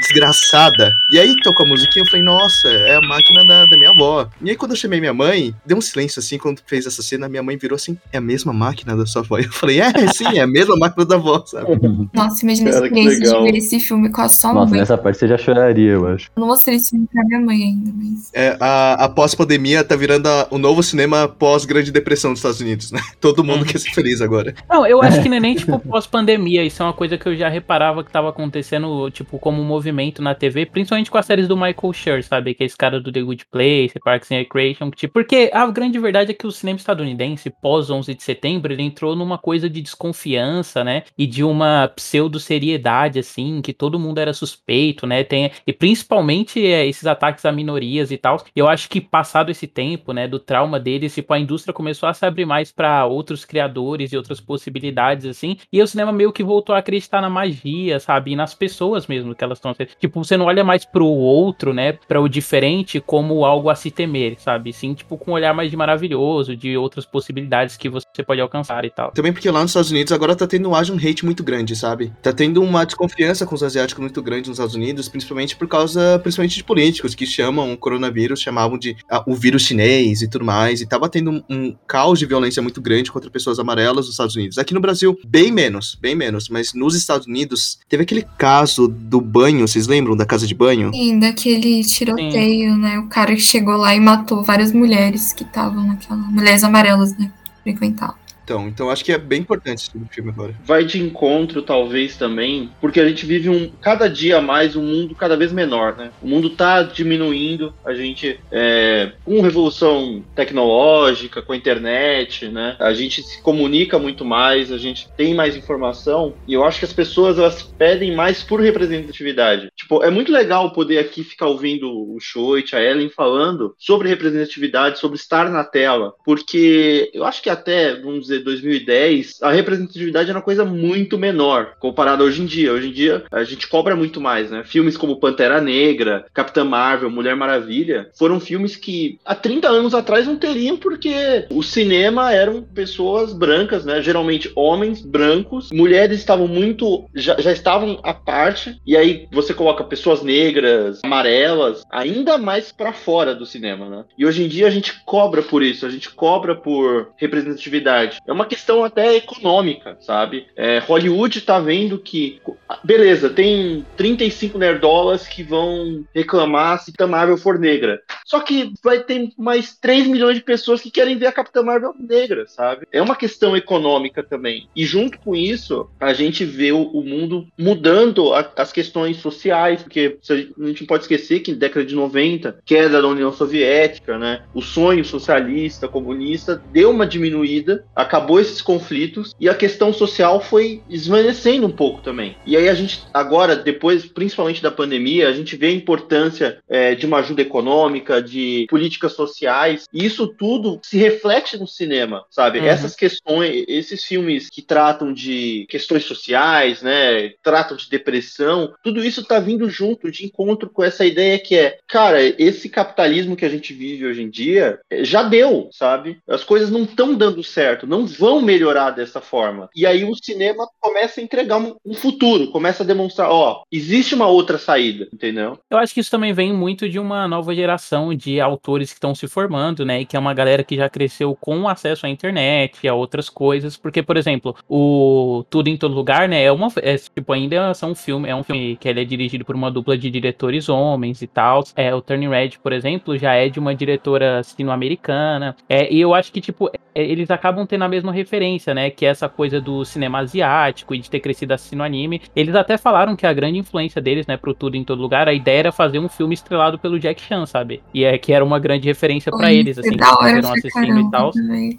Desgraçada. 0.00 0.92
E 1.10 1.18
aí 1.18 1.34
tocou 1.42 1.64
a 1.66 1.68
musiquinha, 1.68 2.02
eu 2.04 2.06
falei, 2.10 2.22
nossa, 2.22 2.68
é 2.68 2.96
a 2.96 3.00
máquina 3.00 3.44
da, 3.46 3.64
da 3.66 3.76
minha 3.76 3.90
avó. 3.90 4.28
E 4.42 4.50
aí 4.50 4.56
quando 4.56 4.72
eu 4.72 4.76
chamei 4.76 5.00
minha 5.00 5.14
mãe, 5.14 5.54
deu 5.64 5.76
um 5.76 5.80
silêncio 5.80 6.18
assim, 6.20 6.38
quando 6.38 6.60
fez 6.66 6.86
essa 6.86 7.02
cena, 7.02 7.28
minha 7.28 7.42
mãe 7.42 7.56
virou 7.56 7.76
assim, 7.76 7.96
é 8.12 8.18
a 8.18 8.20
mesma 8.20 8.52
máquina 8.52 8.96
da 8.96 9.06
sua 9.06 9.22
avó? 9.22 9.38
Eu 9.38 9.50
falei, 9.52 9.80
é, 9.80 9.90
sim, 10.12 10.38
é 10.38 10.40
a 10.40 10.46
mesma 10.46 10.76
máquina 10.76 11.04
da 11.04 11.14
avó, 11.16 11.42
sabe? 11.46 11.66
Nossa, 12.14 12.44
imagina 12.44 12.70
a 12.70 12.72
Cara, 12.74 12.86
experiência 12.86 13.20
de 13.20 13.42
ver 13.52 13.56
esse 13.58 13.80
filme 13.80 14.10
com 14.10 14.20
a 14.20 14.28
sua 14.28 14.52
Nossa, 14.52 14.70
mãe. 14.70 14.80
nessa 14.80 14.98
parte 14.98 15.18
você 15.18 15.28
já 15.28 15.38
choraria, 15.38 15.92
eu 15.92 16.06
acho. 16.06 16.30
Eu 16.36 16.40
não 16.40 16.48
mostrei 16.48 16.76
esse 16.76 16.90
filme 16.90 17.06
pra 17.12 17.24
minha 17.24 17.40
mãe 17.40 17.62
ainda, 17.62 17.90
mas. 17.94 18.30
É, 18.32 18.56
a, 18.60 19.04
a 19.04 19.08
pós-pandemia 19.08 19.82
tá 19.84 19.96
virando 19.96 20.26
a- 20.28 20.48
o 20.50 20.58
novo 20.58 20.82
cinema 20.82 21.28
pós-Grande 21.28 21.90
Depressão 21.92 22.30
dos 22.32 22.40
Estados 22.40 22.60
Unidos, 22.60 22.90
né? 22.92 23.00
Todo 23.20 23.44
mundo 23.44 23.64
quer 23.64 23.78
ser 23.78 23.90
feliz 23.90 24.20
agora. 24.20 24.54
Não, 24.68 24.86
eu 24.86 25.02
acho 25.02 25.20
que 25.22 25.28
não 25.28 25.36
é 25.36 25.40
nem, 25.40 25.54
tipo, 25.54 25.78
pós-pandemia. 25.78 26.64
Isso 26.64 26.82
é 26.82 26.86
uma 26.86 26.92
coisa 26.92 27.16
que 27.18 27.26
eu 27.28 27.36
já 27.36 27.48
reparava 27.48 28.02
que 28.04 28.10
tava 28.10 28.28
acontecendo, 28.30 29.10
tipo, 29.10 29.38
como 29.38 29.59
um 29.60 29.64
movimento 29.64 30.22
na 30.22 30.34
TV, 30.34 30.66
principalmente 30.66 31.10
com 31.10 31.18
as 31.18 31.26
séries 31.26 31.48
do 31.48 31.56
Michael 31.56 31.92
Schur, 31.92 32.22
sabe? 32.22 32.54
Que 32.54 32.62
é 32.62 32.66
esse 32.66 32.76
cara 32.76 33.00
do 33.00 33.12
The 33.12 33.22
Good 33.22 33.46
Place, 33.50 33.94
Parks 34.02 34.30
and 34.32 34.36
Recreation. 34.36 34.90
Tipo, 34.90 35.14
porque 35.14 35.50
a 35.52 35.66
grande 35.66 35.98
verdade 35.98 36.30
é 36.30 36.34
que 36.34 36.46
o 36.46 36.52
cinema 36.52 36.78
estadunidense, 36.78 37.50
pós 37.50 37.90
11 37.90 38.14
de 38.14 38.22
setembro, 38.22 38.72
ele 38.72 38.82
entrou 38.82 39.14
numa 39.14 39.38
coisa 39.38 39.68
de 39.68 39.80
desconfiança, 39.80 40.82
né? 40.82 41.04
E 41.16 41.26
de 41.26 41.44
uma 41.44 41.88
pseudo-seriedade, 41.88 43.18
assim, 43.18 43.60
que 43.62 43.72
todo 43.72 43.98
mundo 43.98 44.18
era 44.18 44.32
suspeito, 44.32 45.06
né? 45.06 45.22
Tem, 45.24 45.50
e 45.66 45.72
principalmente 45.72 46.64
é, 46.64 46.86
esses 46.86 47.06
ataques 47.06 47.44
a 47.44 47.52
minorias 47.52 48.10
e 48.10 48.16
tal. 48.16 48.44
Eu 48.54 48.68
acho 48.68 48.88
que 48.88 49.00
passado 49.00 49.50
esse 49.50 49.66
tempo, 49.66 50.12
né, 50.12 50.26
do 50.26 50.38
trauma 50.38 50.78
deles, 50.80 51.14
tipo, 51.14 51.32
a 51.32 51.38
indústria 51.38 51.74
começou 51.74 52.08
a 52.08 52.14
se 52.14 52.24
abrir 52.24 52.46
mais 52.46 52.72
pra 52.72 53.06
outros 53.06 53.44
criadores 53.44 54.12
e 54.12 54.16
outras 54.16 54.40
possibilidades, 54.40 55.26
assim. 55.26 55.56
E 55.72 55.82
o 55.82 55.86
cinema 55.86 56.12
meio 56.12 56.32
que 56.32 56.42
voltou 56.42 56.74
a 56.74 56.78
acreditar 56.78 57.20
na 57.20 57.30
magia, 57.30 57.98
sabe? 58.00 58.32
E 58.32 58.36
nas 58.36 58.54
pessoas 58.54 59.06
mesmo 59.06 59.34
que 59.34 59.44
elas 59.50 59.58
estão. 59.58 59.74
Tipo, 59.98 60.24
você 60.24 60.36
não 60.36 60.46
olha 60.46 60.64
mais 60.64 60.84
pro 60.84 61.06
outro, 61.06 61.72
né? 61.72 61.92
Pra 61.92 62.20
o 62.20 62.28
diferente 62.28 63.00
como 63.00 63.44
algo 63.44 63.68
a 63.68 63.74
se 63.74 63.90
temer, 63.90 64.36
sabe? 64.38 64.72
Sim, 64.72 64.94
tipo, 64.94 65.16
com 65.16 65.32
um 65.32 65.34
olhar 65.34 65.54
mais 65.54 65.70
de 65.70 65.76
maravilhoso, 65.76 66.56
de 66.56 66.76
outras 66.76 67.04
possibilidades 67.04 67.76
que 67.76 67.88
você 67.88 68.22
pode 68.24 68.40
alcançar 68.40 68.84
e 68.84 68.90
tal. 68.90 69.12
Também 69.12 69.32
porque 69.32 69.50
lá 69.50 69.60
nos 69.60 69.70
Estados 69.70 69.90
Unidos 69.90 70.12
agora 70.12 70.36
tá 70.36 70.46
tendo 70.46 70.68
um 70.70 70.74
hate 70.74 71.24
muito 71.24 71.42
grande, 71.42 71.74
sabe? 71.76 72.12
Tá 72.22 72.32
tendo 72.32 72.62
uma 72.62 72.84
desconfiança 72.84 73.46
com 73.46 73.54
os 73.54 73.62
asiáticos 73.62 74.00
muito 74.00 74.22
grande 74.22 74.48
nos 74.48 74.58
Estados 74.58 74.74
Unidos, 74.74 75.08
principalmente 75.08 75.56
por 75.56 75.68
causa, 75.68 76.18
principalmente 76.22 76.56
de 76.56 76.64
políticos 76.64 77.14
que 77.14 77.26
chamam 77.26 77.72
o 77.72 77.76
coronavírus, 77.76 78.40
chamavam 78.40 78.78
de 78.78 78.96
o 79.26 79.34
vírus 79.34 79.62
chinês 79.62 80.22
e 80.22 80.28
tudo 80.28 80.44
mais, 80.44 80.80
e 80.80 80.86
tava 80.86 81.08
tendo 81.08 81.30
um, 81.30 81.42
um 81.48 81.76
caos 81.86 82.18
de 82.18 82.26
violência 82.26 82.62
muito 82.62 82.80
grande 82.80 83.10
contra 83.10 83.30
pessoas 83.30 83.58
amarelas 83.58 84.06
nos 84.06 84.14
Estados 84.14 84.36
Unidos. 84.36 84.58
Aqui 84.58 84.74
no 84.74 84.80
Brasil, 84.80 85.18
bem 85.26 85.50
menos, 85.50 85.96
bem 86.00 86.14
menos, 86.14 86.48
mas 86.48 86.72
nos 86.74 86.94
Estados 86.94 87.26
Unidos 87.26 87.78
teve 87.88 88.02
aquele 88.02 88.22
caso 88.38 88.88
do 88.88 89.20
banho, 89.40 89.66
vocês 89.66 89.86
lembram 89.86 90.16
da 90.16 90.26
casa 90.26 90.46
de 90.46 90.54
banho? 90.54 90.90
Sim, 90.92 91.18
daquele 91.18 91.82
tiroteio, 91.82 92.76
né? 92.76 92.98
O 92.98 93.06
cara 93.06 93.34
que 93.34 93.40
chegou 93.40 93.76
lá 93.76 93.94
e 93.94 94.00
matou 94.00 94.42
várias 94.42 94.72
mulheres 94.72 95.32
que 95.32 95.44
estavam 95.44 95.86
naquela. 95.86 96.20
Mulheres 96.20 96.62
amarelas, 96.62 97.16
né? 97.16 97.30
Frequentavam. 97.62 98.19
Então, 98.50 98.66
então 98.66 98.90
acho 98.90 99.04
que 99.04 99.12
é 99.12 99.18
bem 99.18 99.40
importante 99.40 99.78
esse 99.78 99.90
filme 100.10 100.30
agora. 100.30 100.52
vai 100.64 100.84
de 100.84 101.00
encontro, 101.00 101.62
talvez, 101.62 102.16
também, 102.16 102.68
porque 102.80 102.98
a 102.98 103.08
gente 103.08 103.24
vive 103.24 103.48
um 103.48 103.70
cada 103.80 104.08
dia 104.08 104.40
mais 104.40 104.74
um 104.74 104.82
mundo 104.82 105.14
cada 105.14 105.36
vez 105.36 105.52
menor, 105.52 105.96
né? 105.96 106.10
O 106.20 106.26
mundo 106.26 106.50
tá 106.50 106.82
diminuindo, 106.82 107.72
a 107.84 107.94
gente, 107.94 108.40
é, 108.50 109.12
com 109.24 109.40
revolução 109.40 110.24
tecnológica, 110.34 111.40
com 111.40 111.52
a 111.52 111.56
internet, 111.56 112.48
né? 112.48 112.74
A 112.80 112.92
gente 112.92 113.22
se 113.22 113.40
comunica 113.40 114.00
muito 114.00 114.24
mais, 114.24 114.72
a 114.72 114.78
gente 114.78 115.08
tem 115.16 115.32
mais 115.32 115.56
informação, 115.56 116.34
e 116.48 116.52
eu 116.52 116.64
acho 116.64 116.80
que 116.80 116.84
as 116.84 116.92
pessoas, 116.92 117.38
elas 117.38 117.62
pedem 117.62 118.16
mais 118.16 118.42
por 118.42 118.60
representatividade. 118.60 119.68
Tipo, 119.76 120.02
é 120.02 120.10
muito 120.10 120.32
legal 120.32 120.72
poder 120.72 120.98
aqui 120.98 121.22
ficar 121.22 121.46
ouvindo 121.46 121.88
o 121.88 122.18
Choit, 122.18 122.74
a 122.74 122.82
Ellen 122.82 123.10
falando 123.10 123.76
sobre 123.78 124.08
representatividade, 124.08 124.98
sobre 124.98 125.16
estar 125.16 125.48
na 125.48 125.62
tela, 125.62 126.14
porque 126.24 127.12
eu 127.14 127.24
acho 127.24 127.40
que 127.40 127.48
até, 127.48 127.94
vamos 127.94 128.22
dizer, 128.22 128.39
2010, 128.42 129.38
a 129.42 129.50
representatividade 129.50 130.30
era 130.30 130.38
uma 130.38 130.44
coisa 130.44 130.64
muito 130.64 131.18
menor 131.18 131.74
comparada 131.78 132.24
hoje 132.24 132.42
em 132.42 132.46
dia. 132.46 132.72
Hoje 132.72 132.88
em 132.88 132.92
dia, 132.92 133.24
a 133.30 133.44
gente 133.44 133.68
cobra 133.68 133.96
muito 133.96 134.20
mais, 134.20 134.50
né? 134.50 134.62
Filmes 134.64 134.96
como 134.96 135.20
Pantera 135.20 135.60
Negra, 135.60 136.24
Capitã 136.32 136.64
Marvel, 136.64 137.10
Mulher 137.10 137.36
Maravilha, 137.36 138.10
foram 138.18 138.40
filmes 138.40 138.76
que 138.76 139.18
há 139.24 139.34
30 139.34 139.68
anos 139.68 139.94
atrás 139.94 140.26
não 140.26 140.36
teriam, 140.36 140.76
porque 140.76 141.46
o 141.50 141.62
cinema 141.62 142.32
eram 142.32 142.62
pessoas 142.62 143.32
brancas, 143.32 143.84
né? 143.84 144.02
Geralmente 144.02 144.50
homens 144.54 145.00
brancos, 145.02 145.70
mulheres 145.72 146.18
estavam 146.18 146.46
muito. 146.46 147.06
já, 147.14 147.40
já 147.40 147.52
estavam 147.52 147.98
à 148.02 148.14
parte, 148.14 148.80
e 148.86 148.96
aí 148.96 149.26
você 149.32 149.54
coloca 149.54 149.84
pessoas 149.84 150.22
negras, 150.22 151.00
amarelas, 151.04 151.82
ainda 151.90 152.38
mais 152.38 152.72
pra 152.72 152.92
fora 152.92 153.34
do 153.34 153.46
cinema, 153.46 153.88
né? 153.88 154.04
E 154.16 154.26
hoje 154.26 154.42
em 154.42 154.48
dia 154.48 154.66
a 154.66 154.70
gente 154.70 155.02
cobra 155.04 155.42
por 155.42 155.62
isso, 155.62 155.86
a 155.86 155.90
gente 155.90 156.10
cobra 156.10 156.54
por 156.54 157.12
representatividade. 157.16 158.18
É 158.30 158.32
uma 158.32 158.46
questão 158.46 158.84
até 158.84 159.16
econômica, 159.16 159.96
sabe? 160.00 160.46
É, 160.56 160.78
Hollywood 160.78 161.40
tá 161.40 161.58
vendo 161.58 161.98
que. 161.98 162.40
Beleza, 162.84 163.28
tem 163.28 163.84
35 163.96 164.56
nerdolas 164.56 165.26
que 165.26 165.42
vão 165.42 166.04
reclamar 166.14 166.78
se 166.78 166.92
Capitã 166.92 167.08
Marvel 167.08 167.36
for 167.36 167.58
negra. 167.58 168.00
Só 168.24 168.38
que 168.38 168.72
vai 168.84 169.00
ter 169.00 169.30
mais 169.36 169.76
3 169.76 170.06
milhões 170.06 170.36
de 170.36 170.44
pessoas 170.44 170.80
que 170.80 170.92
querem 170.92 171.18
ver 171.18 171.26
a 171.26 171.32
Capitã 171.32 171.62
Marvel 171.64 171.92
negra, 171.98 172.46
sabe? 172.46 172.86
É 172.92 173.02
uma 173.02 173.16
questão 173.16 173.56
econômica 173.56 174.22
também. 174.22 174.68
E 174.76 174.84
junto 174.86 175.18
com 175.18 175.34
isso, 175.34 175.88
a 175.98 176.12
gente 176.12 176.44
vê 176.44 176.70
o, 176.70 176.82
mundo 177.02 177.48
mudando 177.58 178.32
a- 178.32 178.48
as 178.56 178.70
questões 178.72 179.16
sociais, 179.16 179.82
porque 179.82 180.18
a 180.30 180.34
gente 180.36 180.52
a 180.60 180.66
não 180.82 180.86
pode 180.86 181.02
esquecer 181.02 181.40
que 181.40 181.50
na 181.50 181.58
década 181.58 181.84
de 181.84 181.96
90, 181.96 182.60
queda 182.64 183.02
da 183.02 183.08
União 183.08 183.32
Soviética, 183.32 184.16
né? 184.16 184.44
O 184.54 184.62
sonho 184.62 185.04
socialista, 185.04 185.88
comunista 185.88 186.62
deu 186.72 186.90
uma 186.90 187.06
diminuída, 187.06 187.84
acabou 188.10 188.40
esses 188.40 188.60
conflitos 188.60 189.36
e 189.38 189.48
a 189.48 189.54
questão 189.54 189.92
social 189.92 190.40
foi 190.40 190.82
esvanecendo 190.90 191.64
um 191.64 191.70
pouco 191.70 192.02
também. 192.02 192.36
E 192.44 192.56
aí 192.56 192.68
a 192.68 192.74
gente 192.74 193.04
agora, 193.14 193.54
depois, 193.54 194.04
principalmente 194.04 194.60
da 194.60 194.70
pandemia, 194.70 195.28
a 195.28 195.32
gente 195.32 195.54
vê 195.54 195.68
a 195.68 195.72
importância 195.72 196.58
é, 196.68 196.96
de 196.96 197.06
uma 197.06 197.18
ajuda 197.18 197.42
econômica, 197.42 198.20
de 198.20 198.66
políticas 198.68 199.12
sociais, 199.12 199.84
e 199.92 200.04
isso 200.04 200.26
tudo 200.26 200.80
se 200.82 200.98
reflete 200.98 201.56
no 201.56 201.68
cinema, 201.68 202.24
sabe? 202.28 202.58
Uhum. 202.58 202.66
Essas 202.66 202.96
questões, 202.96 203.64
esses 203.68 204.02
filmes 204.02 204.50
que 204.50 204.60
tratam 204.60 205.12
de 205.12 205.66
questões 205.68 206.04
sociais, 206.04 206.82
né? 206.82 207.30
Tratam 207.44 207.76
de 207.76 207.88
depressão, 207.88 208.74
tudo 208.82 209.04
isso 209.04 209.24
tá 209.24 209.38
vindo 209.38 209.70
junto 209.70 210.10
de 210.10 210.26
encontro 210.26 210.68
com 210.68 210.82
essa 210.82 211.06
ideia 211.06 211.38
que 211.38 211.54
é, 211.54 211.78
cara, 211.86 212.20
esse 212.20 212.68
capitalismo 212.68 213.36
que 213.36 213.44
a 213.44 213.48
gente 213.48 213.72
vive 213.72 214.06
hoje 214.06 214.22
em 214.22 214.30
dia 214.30 214.80
eh, 214.90 215.04
já 215.04 215.22
deu, 215.22 215.68
sabe? 215.70 216.18
As 216.26 216.42
coisas 216.42 216.70
não 216.70 216.82
estão 216.82 217.14
dando 217.14 217.44
certo, 217.44 217.86
não 217.86 217.99
vão 218.06 218.40
melhorar 218.40 218.90
dessa 218.90 219.20
forma. 219.20 219.68
E 219.74 219.86
aí 219.86 220.04
o 220.04 220.14
cinema 220.14 220.66
começa 220.80 221.20
a 221.20 221.24
entregar 221.24 221.58
um, 221.58 221.94
futuro, 221.94 222.50
começa 222.50 222.82
a 222.82 222.86
demonstrar, 222.86 223.30
ó, 223.30 223.62
existe 223.70 224.14
uma 224.14 224.26
outra 224.26 224.58
saída, 224.58 225.08
entendeu? 225.12 225.58
Eu 225.70 225.78
acho 225.78 225.94
que 225.94 226.00
isso 226.00 226.10
também 226.10 226.32
vem 226.32 226.52
muito 226.52 226.88
de 226.88 226.98
uma 226.98 227.26
nova 227.26 227.54
geração 227.54 228.14
de 228.14 228.40
autores 228.40 228.90
que 228.90 228.96
estão 228.96 229.14
se 229.14 229.26
formando, 229.28 229.84
né? 229.84 230.00
E 230.00 230.06
que 230.06 230.16
é 230.16 230.20
uma 230.20 230.34
galera 230.34 230.62
que 230.62 230.76
já 230.76 230.88
cresceu 230.88 231.36
com 231.40 231.68
acesso 231.68 232.06
à 232.06 232.08
internet 232.08 232.86
a 232.88 232.94
outras 232.94 233.28
coisas. 233.28 233.76
Porque, 233.76 234.02
por 234.02 234.16
exemplo, 234.16 234.54
o 234.68 235.44
Tudo 235.48 235.68
em 235.68 235.76
Todo 235.76 235.94
Lugar, 235.94 236.28
né? 236.28 236.42
É 236.42 236.52
uma. 236.52 236.68
É, 236.76 236.96
tipo, 236.96 237.32
ainda 237.32 237.72
são 237.74 237.90
um 237.92 237.94
filme. 237.94 238.28
É 238.28 238.34
um 238.34 238.42
filme 238.42 238.76
que 238.76 238.88
ele 238.88 239.00
é 239.00 239.04
dirigido 239.04 239.44
por 239.44 239.54
uma 239.54 239.70
dupla 239.70 239.96
de 239.96 240.10
diretores 240.10 240.68
homens 240.68 241.22
e 241.22 241.26
tal. 241.26 241.64
É, 241.76 241.94
o 241.94 242.00
Turning 242.00 242.28
Red, 242.28 242.50
por 242.62 242.72
exemplo, 242.72 243.16
já 243.16 243.34
é 243.34 243.48
de 243.48 243.58
uma 243.58 243.74
diretora 243.74 244.42
sino-americana. 244.42 245.56
É, 245.68 245.92
e 245.92 246.00
eu 246.00 246.14
acho 246.14 246.32
que, 246.32 246.40
tipo, 246.40 246.70
é, 246.94 247.02
eles 247.02 247.30
acabam 247.30 247.66
tendo 247.66 247.84
a 247.84 247.88
mesma 247.90 248.12
referência, 248.12 248.72
né? 248.72 248.90
Que 248.90 249.04
é 249.04 249.08
essa 249.08 249.28
coisa 249.28 249.60
do 249.60 249.84
cinema 249.84 250.20
asiático 250.20 250.94
e 250.94 250.98
de 250.98 251.10
ter 251.10 251.20
crescido 251.20 251.52
assistindo 251.52 251.82
anime. 251.82 252.22
Eles 252.34 252.54
até 252.54 252.78
falaram 252.78 253.14
que 253.16 253.26
a 253.26 253.32
grande 253.32 253.58
influência 253.58 254.00
deles, 254.00 254.26
né, 254.26 254.36
pro 254.36 254.54
Tudo 254.54 254.76
em 254.76 254.84
Todo 254.84 255.02
Lugar, 255.02 255.28
a 255.28 255.32
ideia 255.32 255.58
era 255.58 255.72
fazer 255.72 255.98
um 255.98 256.08
filme 256.08 256.34
estrelado 256.34 256.78
pelo 256.78 256.98
Jack 256.98 257.20
Chan, 257.20 257.44
sabe? 257.46 257.82
E 257.92 258.04
é 258.04 258.16
que 258.16 258.32
era 258.32 258.44
uma 258.44 258.58
grande 258.58 258.86
referência 258.86 259.30
pra 259.30 259.46
Foi 259.46 259.56
eles, 259.56 259.78
assim, 259.78 259.90
que 259.90 259.96
da 259.96 260.12
hora 260.12 260.30
eles 260.30 260.46
pra 260.46 260.58
assistindo 260.58 261.00
e 261.00 261.10
tal. 261.10 261.30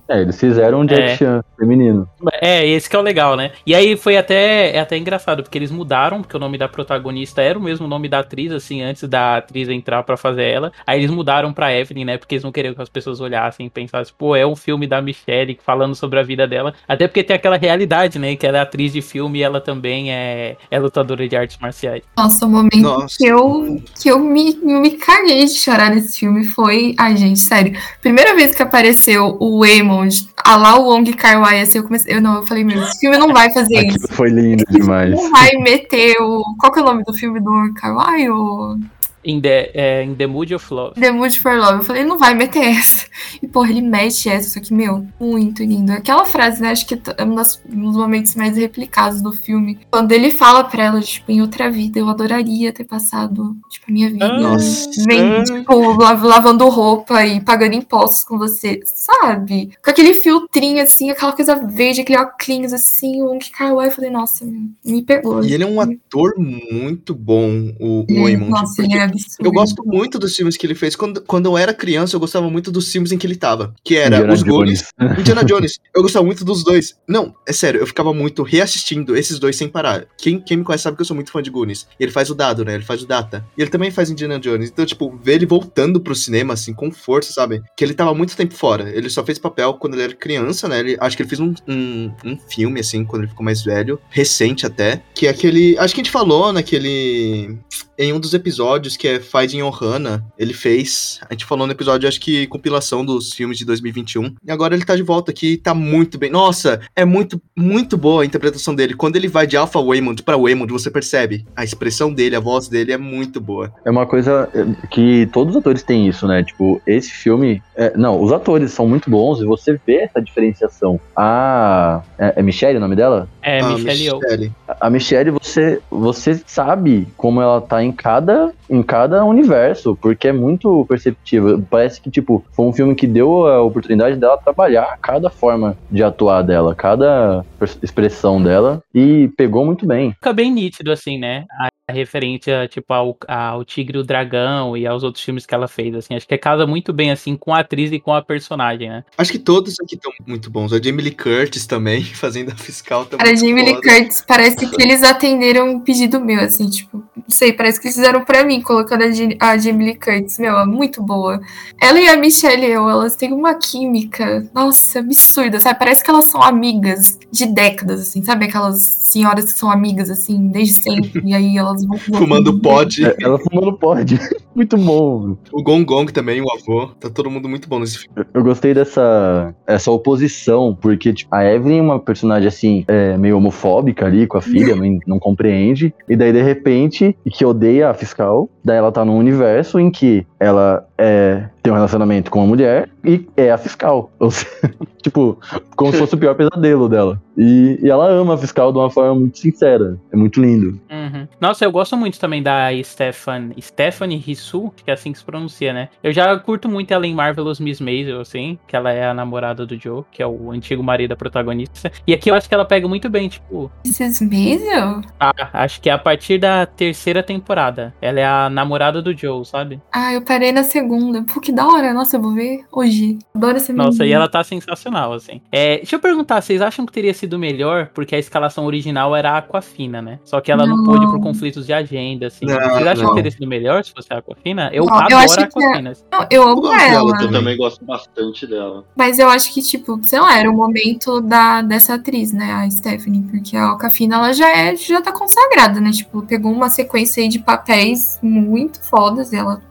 É, 0.09 0.21
eles 0.21 0.39
fizeram 0.39 0.81
um 0.81 0.85
Jack 0.85 1.01
É. 1.01 1.17
Chan 1.17 1.43
feminino. 1.57 2.07
É, 2.41 2.67
esse 2.67 2.89
que 2.89 2.95
é 2.95 2.99
o 2.99 3.01
legal, 3.01 3.35
né? 3.35 3.51
E 3.65 3.73
aí 3.73 3.95
foi 3.95 4.17
até, 4.17 4.75
é 4.75 4.79
até 4.79 4.97
engraçado, 4.97 5.43
porque 5.43 5.57
eles 5.57 5.71
mudaram, 5.71 6.21
porque 6.21 6.35
o 6.35 6.39
nome 6.39 6.57
da 6.57 6.67
protagonista 6.67 7.41
era 7.41 7.57
o 7.57 7.61
mesmo 7.61 7.87
nome 7.87 8.09
da 8.09 8.19
atriz, 8.19 8.51
assim, 8.51 8.81
antes 8.81 9.07
da 9.07 9.37
atriz 9.37 9.69
entrar 9.69 10.03
pra 10.03 10.17
fazer 10.17 10.43
ela. 10.43 10.71
Aí 10.85 10.99
eles 10.99 11.11
mudaram 11.11 11.53
pra 11.53 11.73
Evelyn, 11.73 12.05
né? 12.05 12.17
Porque 12.17 12.35
eles 12.35 12.43
não 12.43 12.51
queriam 12.51 12.73
que 12.73 12.81
as 12.81 12.89
pessoas 12.89 13.21
olhassem 13.21 13.65
e 13.67 13.69
pensassem, 13.69 14.13
pô, 14.17 14.35
é 14.35 14.45
um 14.45 14.55
filme 14.55 14.87
da 14.87 15.01
Michelle 15.01 15.57
falando 15.63 15.95
sobre 16.01 16.19
a 16.19 16.23
vida 16.23 16.47
dela. 16.47 16.73
Até 16.87 17.07
porque 17.07 17.23
tem 17.23 17.35
aquela 17.35 17.57
realidade, 17.57 18.17
né? 18.17 18.35
Que 18.35 18.45
ela 18.45 18.57
é 18.57 18.61
atriz 18.61 18.91
de 18.91 19.01
filme 19.01 19.39
e 19.39 19.43
ela 19.43 19.61
também 19.61 20.11
é, 20.11 20.57
é 20.69 20.79
lutadora 20.79 21.27
de 21.27 21.35
artes 21.35 21.57
marciais. 21.61 22.01
Nossa, 22.17 22.45
o 22.45 22.49
momento 22.49 22.81
Nossa. 22.81 23.15
que 23.17 23.25
eu, 23.27 23.81
que 24.01 24.09
eu 24.09 24.19
me, 24.19 24.55
me 24.55 24.91
caguei 24.91 25.45
de 25.45 25.53
chorar 25.53 25.91
nesse 25.91 26.19
filme 26.19 26.43
foi. 26.43 26.95
Ai, 26.97 27.15
gente, 27.15 27.39
sério. 27.39 27.79
Primeira 28.01 28.35
vez 28.35 28.55
que 28.55 28.63
apareceu 28.63 29.37
o 29.39 29.59
Waymond, 29.59 30.27
a 30.43 30.55
lá 30.55 30.79
o 30.79 30.89
Wong 30.89 31.13
Kar 31.13 31.39
Wai, 31.39 31.61
assim, 31.61 31.77
eu 31.77 31.83
comecei. 31.83 32.15
Eu 32.15 32.21
não, 32.21 32.37
eu 32.37 32.47
falei, 32.47 32.63
meu, 32.63 32.81
esse 32.81 32.99
filme 32.99 33.17
não 33.17 33.31
vai 33.31 33.53
fazer 33.53 33.85
isso. 33.85 34.07
Foi 34.09 34.29
lindo 34.29 34.63
demais. 34.69 35.11
Não 35.11 35.29
vai 35.29 35.51
meter 35.57 36.17
o. 36.19 36.43
Qual 36.59 36.71
que 36.71 36.79
é 36.79 36.81
o 36.81 36.85
nome 36.85 37.03
do 37.03 37.13
filme 37.13 37.39
do 37.39 37.51
Wong 37.51 37.73
Kar 37.73 37.95
Wai? 37.95 38.29
O 38.29 38.77
In 39.23 39.39
the, 39.39 39.71
é, 39.73 40.03
in 40.03 40.15
the 40.15 40.25
Mood 40.25 40.53
of 40.55 40.73
Love. 40.73 40.99
The 40.99 41.11
Mood 41.11 41.39
for 41.39 41.55
Love. 41.55 41.77
Eu 41.79 41.83
falei, 41.83 42.03
não 42.03 42.17
vai 42.17 42.33
meter 42.33 42.63
essa. 42.79 43.05
E, 43.41 43.47
porra, 43.47 43.69
ele 43.69 43.81
mete 43.81 44.27
essa, 44.29 44.49
só 44.49 44.59
que, 44.59 44.73
meu, 44.73 45.05
muito 45.19 45.63
lindo. 45.63 45.91
Aquela 45.91 46.25
frase, 46.25 46.61
né? 46.61 46.71
Acho 46.71 46.87
que 46.87 46.99
é 47.17 47.23
um, 47.23 47.35
das- 47.35 47.61
um 47.71 47.83
dos 47.83 47.95
momentos 47.97 48.33
mais 48.35 48.57
replicados 48.57 49.21
do 49.21 49.31
filme. 49.31 49.77
Quando 49.91 50.11
ele 50.11 50.31
fala 50.31 50.63
pra 50.63 50.85
ela, 50.85 51.01
tipo, 51.01 51.31
em 51.31 51.39
outra 51.41 51.69
vida, 51.69 51.99
eu 51.99 52.09
adoraria 52.09 52.73
ter 52.73 52.83
passado, 52.83 53.55
tipo, 53.69 53.85
a 53.89 53.93
minha 53.93 54.09
vida. 54.09 54.27
Nossa. 54.39 54.89
Vem, 55.07 55.43
tipo, 55.43 55.95
lav- 55.97 56.23
lavando 56.23 56.67
roupa 56.69 57.23
e 57.25 57.39
pagando 57.41 57.75
impostos 57.75 58.23
com 58.23 58.37
você, 58.39 58.79
sabe? 58.85 59.71
Com 59.83 59.91
aquele 59.91 60.15
filtrinho, 60.15 60.81
assim, 60.81 61.11
aquela 61.11 61.33
coisa 61.33 61.55
verde, 61.55 62.01
aquele 62.01 62.17
óculos, 62.19 62.73
assim, 62.73 63.21
o 63.21 63.27
Wong 63.27 63.49
Kar 63.51 63.75
Wai. 63.75 63.87
Eu 63.87 63.91
falei, 63.91 64.09
nossa, 64.09 64.45
me 64.83 65.01
pegou. 65.03 65.43
E 65.43 65.53
ele 65.53 65.63
é 65.63 65.67
um 65.67 65.79
ator 65.79 66.33
muito 66.37 67.13
bom, 67.13 67.71
o, 67.79 68.01
o 68.09 68.23
Waymond. 68.23 68.49
Nossa, 68.51 68.75
porque 68.81 68.93
ele 68.93 69.01
é 69.03 69.10
absurdo. 69.11 69.45
Eu 69.45 69.51
gosto 69.51 69.83
muito 69.85 70.19
dos 70.19 70.35
filmes 70.35 70.57
que 70.57 70.65
ele 70.65 70.75
fez. 70.75 70.95
Quando, 70.95 71.21
quando 71.21 71.45
eu 71.45 71.57
era 71.57 71.73
criança, 71.73 72.15
eu 72.15 72.19
gostava 72.19 72.49
muito 72.49 72.71
dos 72.71 72.91
filmes 72.91 73.11
em 73.11 73.17
que 73.17 73.27
ele 73.27 73.35
tava. 73.35 73.73
Que 73.83 73.97
era 73.97 74.17
Indiana 74.17 74.33
Os 74.33 74.43
Goonies. 74.43 74.85
Indiana 75.19 75.43
Jones. 75.43 75.79
Eu 75.95 76.01
gostava 76.01 76.25
muito 76.25 76.43
dos 76.43 76.63
dois. 76.63 76.95
Não, 77.07 77.33
é 77.47 77.53
sério, 77.53 77.79
eu 77.79 77.87
ficava 77.87 78.13
muito 78.13 78.43
reassistindo 78.43 79.15
esses 79.15 79.39
dois 79.39 79.55
sem 79.55 79.67
parar. 79.67 80.05
Quem, 80.17 80.39
quem 80.39 80.57
me 80.57 80.63
conhece 80.63 80.83
sabe 80.83 80.95
que 80.95 81.01
eu 81.01 81.05
sou 81.05 81.15
muito 81.15 81.31
fã 81.31 81.41
de 81.41 81.49
Goonies. 81.49 81.87
E 81.99 82.03
ele 82.03 82.11
faz 82.11 82.29
o 82.29 82.35
Dado, 82.35 82.65
né? 82.65 82.75
Ele 82.75 82.83
faz 82.83 83.01
o 83.03 83.07
Data. 83.07 83.45
E 83.57 83.61
ele 83.61 83.69
também 83.69 83.91
faz 83.91 84.09
Indiana 84.09 84.39
Jones. 84.39 84.69
Então, 84.69 84.85
tipo, 84.85 85.17
ver 85.23 85.35
ele 85.35 85.45
voltando 85.45 85.99
pro 85.99 86.15
cinema, 86.15 86.53
assim, 86.53 86.73
com 86.73 86.91
força, 86.91 87.33
sabe? 87.33 87.61
Que 87.75 87.83
ele 87.83 87.93
tava 87.93 88.13
muito 88.13 88.35
tempo 88.35 88.53
fora. 88.53 88.89
Ele 88.89 89.09
só 89.09 89.23
fez 89.23 89.37
papel 89.39 89.73
quando 89.75 89.93
ele 89.95 90.03
era 90.03 90.13
criança, 90.15 90.67
né? 90.67 90.79
Ele, 90.79 90.97
acho 90.99 91.15
que 91.15 91.23
ele 91.23 91.29
fez 91.29 91.39
um, 91.39 91.53
um, 91.67 92.11
um 92.23 92.37
filme, 92.49 92.79
assim, 92.79 93.03
quando 93.03 93.23
ele 93.23 93.31
ficou 93.31 93.45
mais 93.45 93.63
velho. 93.63 93.99
Recente 94.09 94.65
até. 94.65 95.03
Que 95.13 95.27
é 95.27 95.29
aquele. 95.29 95.77
Acho 95.77 95.93
que 95.93 96.01
a 96.01 96.03
gente 96.03 96.11
falou 96.11 96.51
naquele 96.53 97.57
em 97.97 98.13
um 98.13 98.19
dos 98.19 98.33
episódios 98.33 98.97
que 98.97 99.07
é 99.07 99.19
Fighting 99.19 99.61
Ohana, 99.61 100.23
ele 100.37 100.53
fez. 100.53 101.19
A 101.29 101.33
gente 101.33 101.45
falou 101.45 101.65
no 101.65 101.73
episódio, 101.73 102.07
acho 102.07 102.19
que 102.19 102.47
compilação 102.47 103.05
dos 103.05 103.33
filmes 103.33 103.57
de 103.57 103.65
2021. 103.65 104.35
E 104.45 104.51
agora 104.51 104.73
ele 104.75 104.85
tá 104.85 104.95
de 104.95 105.03
volta 105.03 105.31
aqui 105.31 105.53
e 105.53 105.57
tá 105.57 105.73
muito 105.73 106.17
bem. 106.17 106.29
Nossa, 106.29 106.81
é 106.95 107.05
muito, 107.05 107.41
muito 107.55 107.97
boa 107.97 108.23
a 108.23 108.25
interpretação 108.25 108.73
dele. 108.75 108.93
Quando 108.93 109.15
ele 109.15 109.27
vai 109.27 109.45
de 109.47 109.57
Alpha 109.57 109.81
Waymond 109.81 110.23
pra 110.23 110.37
Waymond, 110.37 110.71
você 110.71 110.89
percebe. 110.89 111.45
A 111.55 111.63
expressão 111.63 112.13
dele, 112.13 112.35
a 112.35 112.39
voz 112.39 112.67
dele 112.67 112.91
é 112.91 112.97
muito 112.97 113.39
boa. 113.39 113.71
É 113.85 113.91
uma 113.91 114.05
coisa 114.05 114.49
é, 114.53 114.87
que 114.87 115.27
todos 115.31 115.55
os 115.55 115.59
atores 115.59 115.83
têm 115.83 116.07
isso, 116.07 116.27
né? 116.27 116.43
Tipo, 116.43 116.81
esse 116.85 117.11
filme. 117.11 117.61
é, 117.75 117.95
não, 117.97 118.21
os 118.21 118.31
atores 118.31 118.71
são 118.71 118.87
muito 118.87 119.09
bons 119.09 119.39
e 119.41 119.45
você 119.45 119.79
vê 119.85 119.97
essa 119.97 120.21
diferenciação. 120.21 120.99
A. 121.15 122.01
É, 122.17 122.33
é 122.37 122.41
Michelle 122.41 122.77
o 122.77 122.81
nome 122.81 122.95
dela? 122.95 123.27
É, 123.41 123.59
Ah. 123.61 123.77
Michelle. 123.77 124.51
A 124.79 124.89
Michelle, 124.89 125.31
você, 125.31 125.79
você 125.89 126.39
sabe 126.45 127.07
como 127.17 127.41
ela 127.41 127.61
tá 127.61 127.83
em 127.83 127.90
cada, 127.91 128.51
em 128.69 128.81
cada 128.81 129.23
universo, 129.25 129.97
porque 130.01 130.27
é 130.27 130.33
muito 130.33 130.85
perceptível. 130.87 131.63
Parece 131.69 132.01
que, 132.01 132.09
tipo, 132.09 132.43
foi 132.51 132.65
um 132.65 132.73
filme 132.73 132.95
que 132.95 133.07
deu 133.07 133.47
a 133.47 133.61
oportunidade 133.61 134.15
dela 134.17 134.37
trabalhar 134.37 134.97
cada 135.01 135.29
forma 135.29 135.77
de 135.89 136.03
atuar 136.03 136.41
dela, 136.41 136.75
cada 136.75 137.45
expressão 137.81 138.41
dela, 138.41 138.81
e 138.93 139.29
pegou 139.37 139.65
muito 139.65 139.85
bem. 139.85 140.11
Fica 140.11 140.33
bem 140.33 140.51
nítido, 140.51 140.91
assim, 140.91 141.17
né? 141.17 141.45
A 141.59 141.71
a 141.91 141.93
referência, 141.93 142.67
tipo, 142.67 142.91
ao, 142.93 143.17
ao 143.27 143.63
Tigre 143.63 143.97
e 143.97 144.01
o 144.01 144.03
Dragão 144.03 144.75
e 144.75 144.87
aos 144.87 145.03
outros 145.03 145.23
filmes 145.23 145.45
que 145.45 145.53
ela 145.53 145.67
fez, 145.67 145.93
assim. 145.93 146.15
Acho 146.15 146.27
que 146.27 146.37
casa 146.37 146.65
muito 146.65 146.91
bem, 146.91 147.11
assim, 147.11 147.35
com 147.35 147.53
a 147.53 147.59
atriz 147.59 147.91
e 147.91 147.99
com 147.99 148.13
a 148.13 148.21
personagem, 148.21 148.89
né? 148.89 149.03
Acho 149.17 149.31
que 149.31 149.39
todos 149.39 149.75
aqui 149.79 149.95
estão 149.95 150.11
muito 150.25 150.49
bons. 150.49 150.73
A 150.73 150.81
Jamie 150.81 151.03
Lee 151.03 151.11
Curtis 151.11 151.67
também, 151.67 152.03
fazendo 152.15 152.51
a 152.51 152.55
fiscal 152.55 153.05
também. 153.05 153.25
Cara, 153.25 153.37
Jamie 153.37 153.63
Lee 153.63 153.81
Curtis, 153.81 154.23
parece 154.25 154.67
que 154.67 154.81
eles 154.81 155.03
atenderam 155.03 155.69
um 155.69 155.79
pedido 155.79 156.19
meu, 156.19 156.39
assim, 156.39 156.69
tipo, 156.69 157.03
sei, 157.27 157.53
parece 157.53 157.79
que 157.79 157.87
eles 157.87 157.95
fizeram 157.95 158.23
pra 158.23 158.43
mim, 158.43 158.61
colocando 158.61 159.03
a, 159.03 159.11
Jim- 159.11 159.37
a 159.39 159.57
Jamie 159.57 159.87
Lee 159.87 159.95
Curtis. 159.95 160.39
Meu, 160.39 160.57
é 160.57 160.65
muito 160.65 161.01
boa. 161.01 161.39
Ela 161.81 161.99
e 161.99 162.07
a 162.07 162.17
Michelle 162.17 162.65
Yeoh, 162.65 162.89
elas 162.89 163.15
têm 163.15 163.33
uma 163.33 163.55
química, 163.55 164.49
nossa, 164.53 164.99
absurda, 164.99 165.59
sabe? 165.59 165.79
Parece 165.79 166.03
que 166.03 166.09
elas 166.09 166.25
são 166.25 166.41
amigas 166.41 167.17
de 167.31 167.45
décadas, 167.45 168.01
assim, 168.01 168.23
sabe? 168.23 168.45
Aquelas 168.45 168.81
senhoras 168.81 169.51
que 169.51 169.57
são 169.59 169.69
amigas, 169.71 170.09
assim, 170.09 170.47
desde 170.47 170.73
sempre. 170.81 171.21
e 171.23 171.33
aí 171.33 171.57
elas 171.57 171.85
vão... 171.85 171.97
Fumando 172.21 172.59
pod. 172.59 173.05
É, 173.05 173.15
ela 173.21 173.39
fumando 173.39 173.73
pode. 173.77 174.19
Muito 174.53 174.77
bom. 174.77 175.37
O 175.53 175.63
Gong 175.63 175.85
Gong 175.85 176.11
também, 176.11 176.41
o 176.41 176.51
avô. 176.51 176.87
Tá 176.99 177.09
todo 177.09 177.31
mundo 177.31 177.47
muito 177.47 177.69
bom 177.69 177.79
nesse 177.79 177.99
filme. 177.99 178.25
Eu 178.33 178.43
gostei 178.43 178.73
dessa 178.73 179.55
essa 179.65 179.89
oposição, 179.91 180.77
porque 180.79 181.13
tipo, 181.13 181.33
a 181.33 181.45
Evelyn 181.45 181.79
é 181.79 181.81
uma 181.81 181.99
personagem 181.99 182.49
assim, 182.49 182.83
é, 182.85 183.17
meio 183.17 183.37
homofóbica 183.37 184.05
ali 184.05 184.27
com 184.27 184.37
a 184.37 184.41
filha, 184.41 184.75
não, 184.75 184.99
não 185.07 185.19
compreende. 185.19 185.93
E 186.09 186.17
daí, 186.17 186.33
de 186.33 186.41
repente, 186.41 187.10
que 187.31 187.45
odeia 187.45 187.89
a 187.89 187.93
fiscal. 187.93 188.49
Daí 188.63 188.77
ela 188.77 188.91
tá 188.91 189.03
num 189.05 189.17
universo 189.17 189.79
em 189.79 189.91
que 189.91 190.25
ela 190.39 190.87
é, 191.01 191.49
tem 191.63 191.73
um 191.73 191.75
relacionamento 191.75 192.29
com 192.29 192.39
uma 192.39 192.47
mulher 192.47 192.87
e 193.03 193.25
é 193.35 193.51
a 193.51 193.57
fiscal. 193.57 194.11
Ou 194.19 194.29
seja, 194.29 194.51
tipo, 195.01 195.39
como 195.75 195.91
se 195.91 195.97
fosse 195.97 196.13
o 196.13 196.17
pior 196.17 196.35
pesadelo 196.35 196.87
dela. 196.87 197.19
E, 197.35 197.79
e 197.81 197.89
ela 197.89 198.07
ama 198.07 198.35
a 198.35 198.37
fiscal 198.37 198.71
de 198.71 198.77
uma 198.77 198.89
forma 198.89 199.15
muito 199.15 199.39
sincera. 199.39 199.97
É 200.11 200.15
muito 200.15 200.39
lindo. 200.39 200.79
Uhum. 200.91 201.27
Nossa, 201.39 201.65
eu 201.65 201.71
gosto 201.71 201.97
muito 201.97 202.19
também 202.19 202.43
da 202.43 202.69
Stefan, 202.83 203.49
Stephanie 203.59 204.17
acho 204.17 204.71
que 204.75 204.91
é 204.91 204.93
assim 204.93 205.11
que 205.11 205.17
se 205.17 205.25
pronuncia, 205.25 205.73
né? 205.73 205.89
Eu 206.03 206.11
já 206.11 206.37
curto 206.37 206.69
muito 206.69 206.93
ela 206.93 207.07
em 207.07 207.15
Marvelous 207.15 207.59
Miss 207.59 207.79
Maisel, 207.79 208.21
assim, 208.21 208.59
que 208.67 208.75
ela 208.75 208.91
é 208.91 209.05
a 209.05 209.13
namorada 209.13 209.65
do 209.65 209.79
Joe, 209.79 210.03
que 210.11 210.21
é 210.21 210.27
o 210.27 210.51
antigo 210.51 210.83
marido 210.83 211.09
da 211.09 211.15
protagonista. 211.15 211.91
E 212.05 212.13
aqui 212.13 212.29
eu 212.29 212.35
acho 212.35 212.47
que 212.47 212.53
ela 212.53 212.65
pega 212.65 212.87
muito 212.87 213.09
bem, 213.09 213.27
tipo, 213.27 213.71
Esses 213.83 214.21
Maisel? 214.21 215.01
ah, 215.19 215.33
acho 215.53 215.81
que 215.81 215.89
é 215.89 215.93
a 215.93 215.97
partir 215.97 216.37
da 216.37 216.65
terceira 216.65 217.23
temporada. 217.23 217.93
Ela 218.01 218.19
é 218.19 218.25
a 218.25 218.49
namorada 218.49 219.01
do 219.01 219.17
Joe, 219.17 219.43
sabe? 219.45 219.81
Ah, 219.91 220.13
eu 220.13 220.21
parei 220.21 220.51
na 220.51 220.63
segunda. 220.63 220.90
Pô, 221.33 221.39
que 221.39 221.51
da 221.51 221.65
hora. 221.67 221.93
Nossa, 221.93 222.17
eu 222.17 222.21
vou 222.21 222.33
ver 222.33 222.65
hoje. 222.71 223.17
Adoro 223.35 223.57
essa 223.57 223.71
Nossa, 223.73 223.97
e 223.97 223.99
menina. 223.99 224.15
ela 224.15 224.27
tá 224.29 224.43
sensacional, 224.43 225.13
assim. 225.13 225.41
É, 225.51 225.77
deixa 225.77 225.95
eu 225.95 225.99
perguntar, 225.99 226.41
vocês 226.41 226.61
acham 226.61 226.85
que 226.85 226.91
teria 226.91 227.13
sido 227.13 227.37
melhor? 227.39 227.89
Porque 227.93 228.15
a 228.15 228.19
escalação 228.19 228.65
original 228.65 229.15
era 229.15 229.31
a 229.31 229.37
Aquafina, 229.37 230.01
né? 230.01 230.19
Só 230.23 230.39
que 230.41 230.51
ela 230.51 230.65
não, 230.65 230.77
Não. 230.77 230.83
pôde 230.83 231.05
por 231.05 231.19
conflitos 231.21 231.65
de 231.65 231.73
agenda, 231.73 232.27
assim. 232.27 232.45
Não, 232.45 232.55
vocês 232.55 232.87
acham 232.87 233.03
não. 233.03 233.09
que 233.11 233.15
teria 233.15 233.31
sido 233.31 233.47
melhor 233.47 233.83
se 233.83 233.91
fosse 233.91 234.11
a 234.13 234.17
Aquafina? 234.17 234.69
Eu 234.73 234.85
Não, 234.85 234.93
eu 234.95 234.99
adoro 234.99 235.15
acho 235.17 235.33
a 235.39 235.47
que 235.47 235.59
é- 235.59 235.65
Aquafina. 235.67 235.93
Não, 236.11 236.27
eu 236.29 236.43
amo 236.47 236.61
dela 236.61 236.81
ela. 236.81 237.23
Eu 237.23 237.31
também 237.31 237.57
gosto 237.57 237.83
bastante 237.85 238.45
dela. 238.47 238.83
Mas 238.95 239.19
eu 239.19 239.29
acho 239.29 239.53
que, 239.53 239.61
tipo, 239.61 239.99
sei 240.03 240.19
lá, 240.19 240.37
era 240.37 240.49
o 240.49 240.53
momento 240.55 241.21
da, 241.21 241.61
dessa 241.61 241.95
atriz, 241.95 242.31
né, 242.33 242.51
a 242.51 242.69
Stephanie, 242.69 243.23
porque 243.23 243.55
a 243.55 243.65
Alcafina, 243.69 244.15
ela 244.15 244.33
já 244.33 244.49
é, 244.49 244.75
já 244.75 245.01
tá 245.01 245.11
consagrada, 245.11 245.79
né, 245.79 245.91
tipo, 245.91 246.21
pegou 246.23 246.51
uma 246.51 246.69
sequência 246.69 247.21
aí 247.23 247.29
de 247.29 247.39
papéis 247.39 248.19
muito 248.21 248.81
fodas, 248.89 249.31
e 249.31 249.35
ela, 249.37 249.61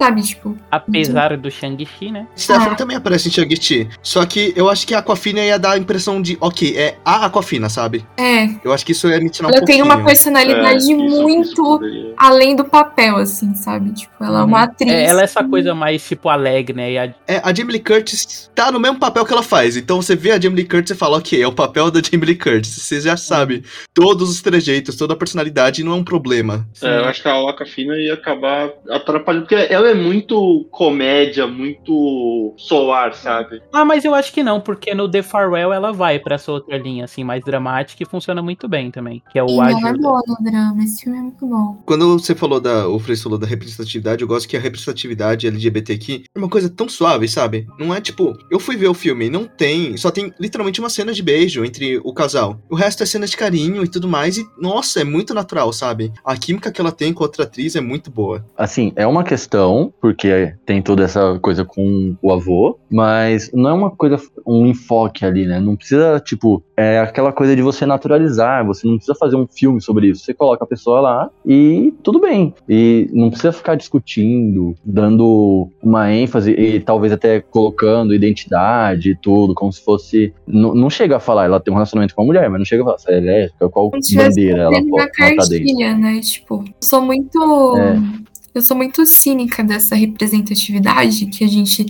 sabe, 0.00 0.22
tipo, 0.22 0.56
Apesar 0.70 1.36
do 1.36 1.50
Shang-Chi, 1.50 2.10
né? 2.10 2.26
Stephanie 2.36 2.72
Ah. 2.72 2.74
também 2.74 2.96
aparece 2.96 3.28
em 3.28 3.30
Shang-Chi. 3.30 3.88
Só 4.02 4.24
que 4.26 4.52
eu 4.56 4.68
acho 4.68 4.86
que 4.86 4.94
a 4.94 4.98
Aquafina 4.98 5.40
ia 5.40 5.58
dar 5.58 5.72
a 5.72 5.78
impressão 5.78 6.20
de, 6.20 6.36
ok, 6.40 6.76
é 6.76 6.96
a 7.04 7.26
Aquafina, 7.26 7.68
sabe? 7.68 8.04
é, 8.16 8.48
Eu 8.64 8.72
acho 8.72 8.84
que 8.84 8.92
isso 8.92 9.08
ia 9.08 9.18
me 9.20 9.30
tirar 9.30 9.48
um 9.48 9.50
ela 9.54 9.64
tem 9.64 9.82
uma 9.82 10.02
personalidade 10.04 10.74
É, 10.74 10.76
isso 10.96 10.96
muito 10.96 11.80
além 12.16 12.56
do 12.56 12.64
papel, 12.64 13.16
assim, 13.16 13.54
sabe, 13.54 13.92
tipo, 13.92 14.12
ela 14.22 14.40
é 14.40 14.44
uma 14.44 14.62
atriz. 14.64 14.90
É, 14.92 15.04
ela 15.04 15.20
é 15.20 15.24
essa 15.24 15.42
coisa 15.44 15.74
mais, 15.74 16.06
tipo, 16.06 16.28
alegre, 16.28 16.74
né? 16.76 16.92
E 16.92 16.98
a- 16.98 17.14
É, 17.26 17.40
a 17.44 17.52
Jamie 17.54 17.72
Lee 17.74 17.80
Curtis 17.82 18.50
tá 18.54 18.70
no 18.72 18.80
mesmo 18.80 18.98
papel 18.98 19.24
que 19.24 19.32
ela 19.32 19.42
faz. 19.42 19.76
Então 19.76 20.00
você 20.00 20.14
vê 20.16 20.32
a 20.32 20.40
Jamie 20.40 20.56
Lee 20.56 20.68
Curtis 20.68 20.90
e 20.90 20.94
fala, 20.98 21.18
ok, 21.18 21.40
é 21.40 21.46
o 21.46 21.52
papel 21.52 21.90
da 21.90 22.00
Jamie 22.00 22.26
Lee 22.26 22.36
Curtis. 22.38 22.70
Você 22.82 23.00
já 23.00 23.16
sabe 23.16 23.64
todos 23.92 24.28
os 24.30 24.40
trejeitos, 24.42 24.96
toda 24.96 25.14
a 25.14 25.16
personalidade 25.16 25.82
não 25.84 25.92
é 25.92 25.96
um 25.96 26.04
problema. 26.04 26.66
É, 26.82 26.98
eu 26.98 27.04
acho 27.06 27.22
que 27.22 27.28
a 27.28 27.40
Waka 27.40 27.64
Fina 27.66 27.94
ia 27.96 28.14
acabar 28.14 28.70
atrapalhando, 28.90 29.46
porque 29.46 29.54
ela 29.72 29.83
é 29.86 29.94
muito 29.94 30.66
comédia, 30.70 31.46
muito 31.46 32.54
solar, 32.56 33.14
sabe? 33.14 33.62
Ah, 33.72 33.84
mas 33.84 34.04
eu 34.04 34.14
acho 34.14 34.32
que 34.32 34.42
não, 34.42 34.60
porque 34.60 34.94
no 34.94 35.08
The 35.10 35.22
Farewell 35.22 35.72
ela 35.72 35.92
vai 35.92 36.18
pra 36.18 36.36
essa 36.36 36.52
outra 36.52 36.76
linha, 36.76 37.04
assim, 37.04 37.24
mais 37.24 37.44
dramática 37.44 38.02
e 38.02 38.06
funciona 38.06 38.42
muito 38.42 38.68
bem 38.68 38.90
também. 38.90 39.22
Que 39.30 39.38
é 39.38 39.42
o 39.42 39.48
Sim, 39.48 39.60
ela 39.60 39.88
é 39.88 39.92
boa 39.94 40.20
no 40.26 40.36
drama, 40.40 40.82
esse 40.82 41.02
filme 41.02 41.18
é 41.18 41.22
muito 41.22 41.46
bom. 41.46 41.82
Quando 41.84 42.18
você 42.18 42.34
falou 42.34 42.60
da. 42.60 42.88
O 42.88 42.98
Freitas 42.98 43.22
falou 43.22 43.38
da 43.38 43.46
representatividade, 43.46 44.22
eu 44.22 44.28
gosto 44.28 44.48
que 44.48 44.56
a 44.56 44.60
representatividade 44.60 45.46
LGBTQ 45.46 46.24
é 46.34 46.38
uma 46.38 46.48
coisa 46.48 46.68
tão 46.68 46.88
suave, 46.88 47.28
sabe? 47.28 47.66
Não 47.78 47.94
é 47.94 48.00
tipo, 48.00 48.36
eu 48.50 48.60
fui 48.60 48.76
ver 48.76 48.88
o 48.88 48.94
filme, 48.94 49.30
não 49.30 49.44
tem. 49.44 49.96
Só 49.96 50.10
tem 50.10 50.32
literalmente 50.38 50.80
uma 50.80 50.90
cena 50.90 51.12
de 51.12 51.22
beijo 51.22 51.64
entre 51.64 51.98
o 52.04 52.12
casal. 52.12 52.58
O 52.68 52.74
resto 52.74 53.02
é 53.02 53.06
cena 53.06 53.26
de 53.26 53.36
carinho 53.36 53.84
e 53.84 53.88
tudo 53.88 54.08
mais. 54.08 54.38
E, 54.38 54.46
nossa, 54.58 55.00
é 55.00 55.04
muito 55.04 55.34
natural, 55.34 55.72
sabe? 55.72 56.12
A 56.24 56.36
química 56.36 56.70
que 56.70 56.80
ela 56.80 56.92
tem 56.92 57.12
com 57.12 57.22
a 57.22 57.26
outra 57.26 57.44
atriz 57.44 57.76
é 57.76 57.80
muito 57.80 58.10
boa. 58.10 58.44
Assim, 58.56 58.92
é 58.96 59.06
uma 59.06 59.24
questão, 59.24 59.73
porque 60.00 60.54
tem 60.64 60.82
toda 60.82 61.04
essa 61.04 61.38
coisa 61.40 61.64
com 61.64 62.16
o 62.20 62.32
avô, 62.32 62.78
mas 62.90 63.50
não 63.52 63.70
é 63.70 63.72
uma 63.72 63.90
coisa, 63.90 64.18
um 64.46 64.66
enfoque 64.66 65.24
ali, 65.24 65.46
né? 65.46 65.60
Não 65.60 65.76
precisa, 65.76 66.20
tipo, 66.20 66.62
é 66.76 67.00
aquela 67.00 67.32
coisa 67.32 67.54
de 67.54 67.62
você 67.62 67.86
naturalizar, 67.86 68.64
você 68.64 68.86
não 68.86 68.96
precisa 68.96 69.16
fazer 69.18 69.36
um 69.36 69.46
filme 69.46 69.80
sobre 69.80 70.08
isso. 70.08 70.24
Você 70.24 70.34
coloca 70.34 70.64
a 70.64 70.66
pessoa 70.66 71.00
lá 71.00 71.30
e 71.46 71.92
tudo 72.02 72.20
bem. 72.20 72.54
E 72.68 73.08
não 73.12 73.30
precisa 73.30 73.52
ficar 73.52 73.74
discutindo, 73.74 74.74
dando 74.84 75.68
uma 75.82 76.12
ênfase 76.12 76.52
e 76.52 76.80
talvez 76.80 77.12
até 77.12 77.40
colocando 77.40 78.14
identidade 78.14 79.10
e 79.10 79.16
tudo, 79.16 79.54
como 79.54 79.72
se 79.72 79.82
fosse. 79.84 80.32
Não, 80.46 80.74
não 80.74 80.90
chega 80.90 81.16
a 81.16 81.20
falar, 81.20 81.44
ela 81.46 81.60
tem 81.60 81.72
um 81.72 81.76
relacionamento 81.76 82.14
com 82.14 82.22
a 82.22 82.26
mulher, 82.26 82.48
mas 82.48 82.58
não 82.58 82.64
chega 82.64 82.82
a 82.82 82.86
falar 82.86 82.98
se 82.98 83.08
ela 83.08 83.16
é 83.16 83.20
lésbica, 83.20 83.68
qual 83.68 83.90
bandeira 83.90 84.62
ela, 84.62 84.76
ela 84.76 85.10
tá 85.36 85.44
dentro. 85.48 85.98
né, 85.98 86.20
tipo, 86.20 86.64
eu 86.66 86.74
sou 86.80 87.02
muito... 87.02 87.76
É. 87.78 88.23
Eu 88.54 88.62
sou 88.62 88.76
muito 88.76 89.04
cínica 89.04 89.64
dessa 89.64 89.96
representatividade 89.96 91.26
que 91.26 91.42
a 91.42 91.48
gente. 91.48 91.84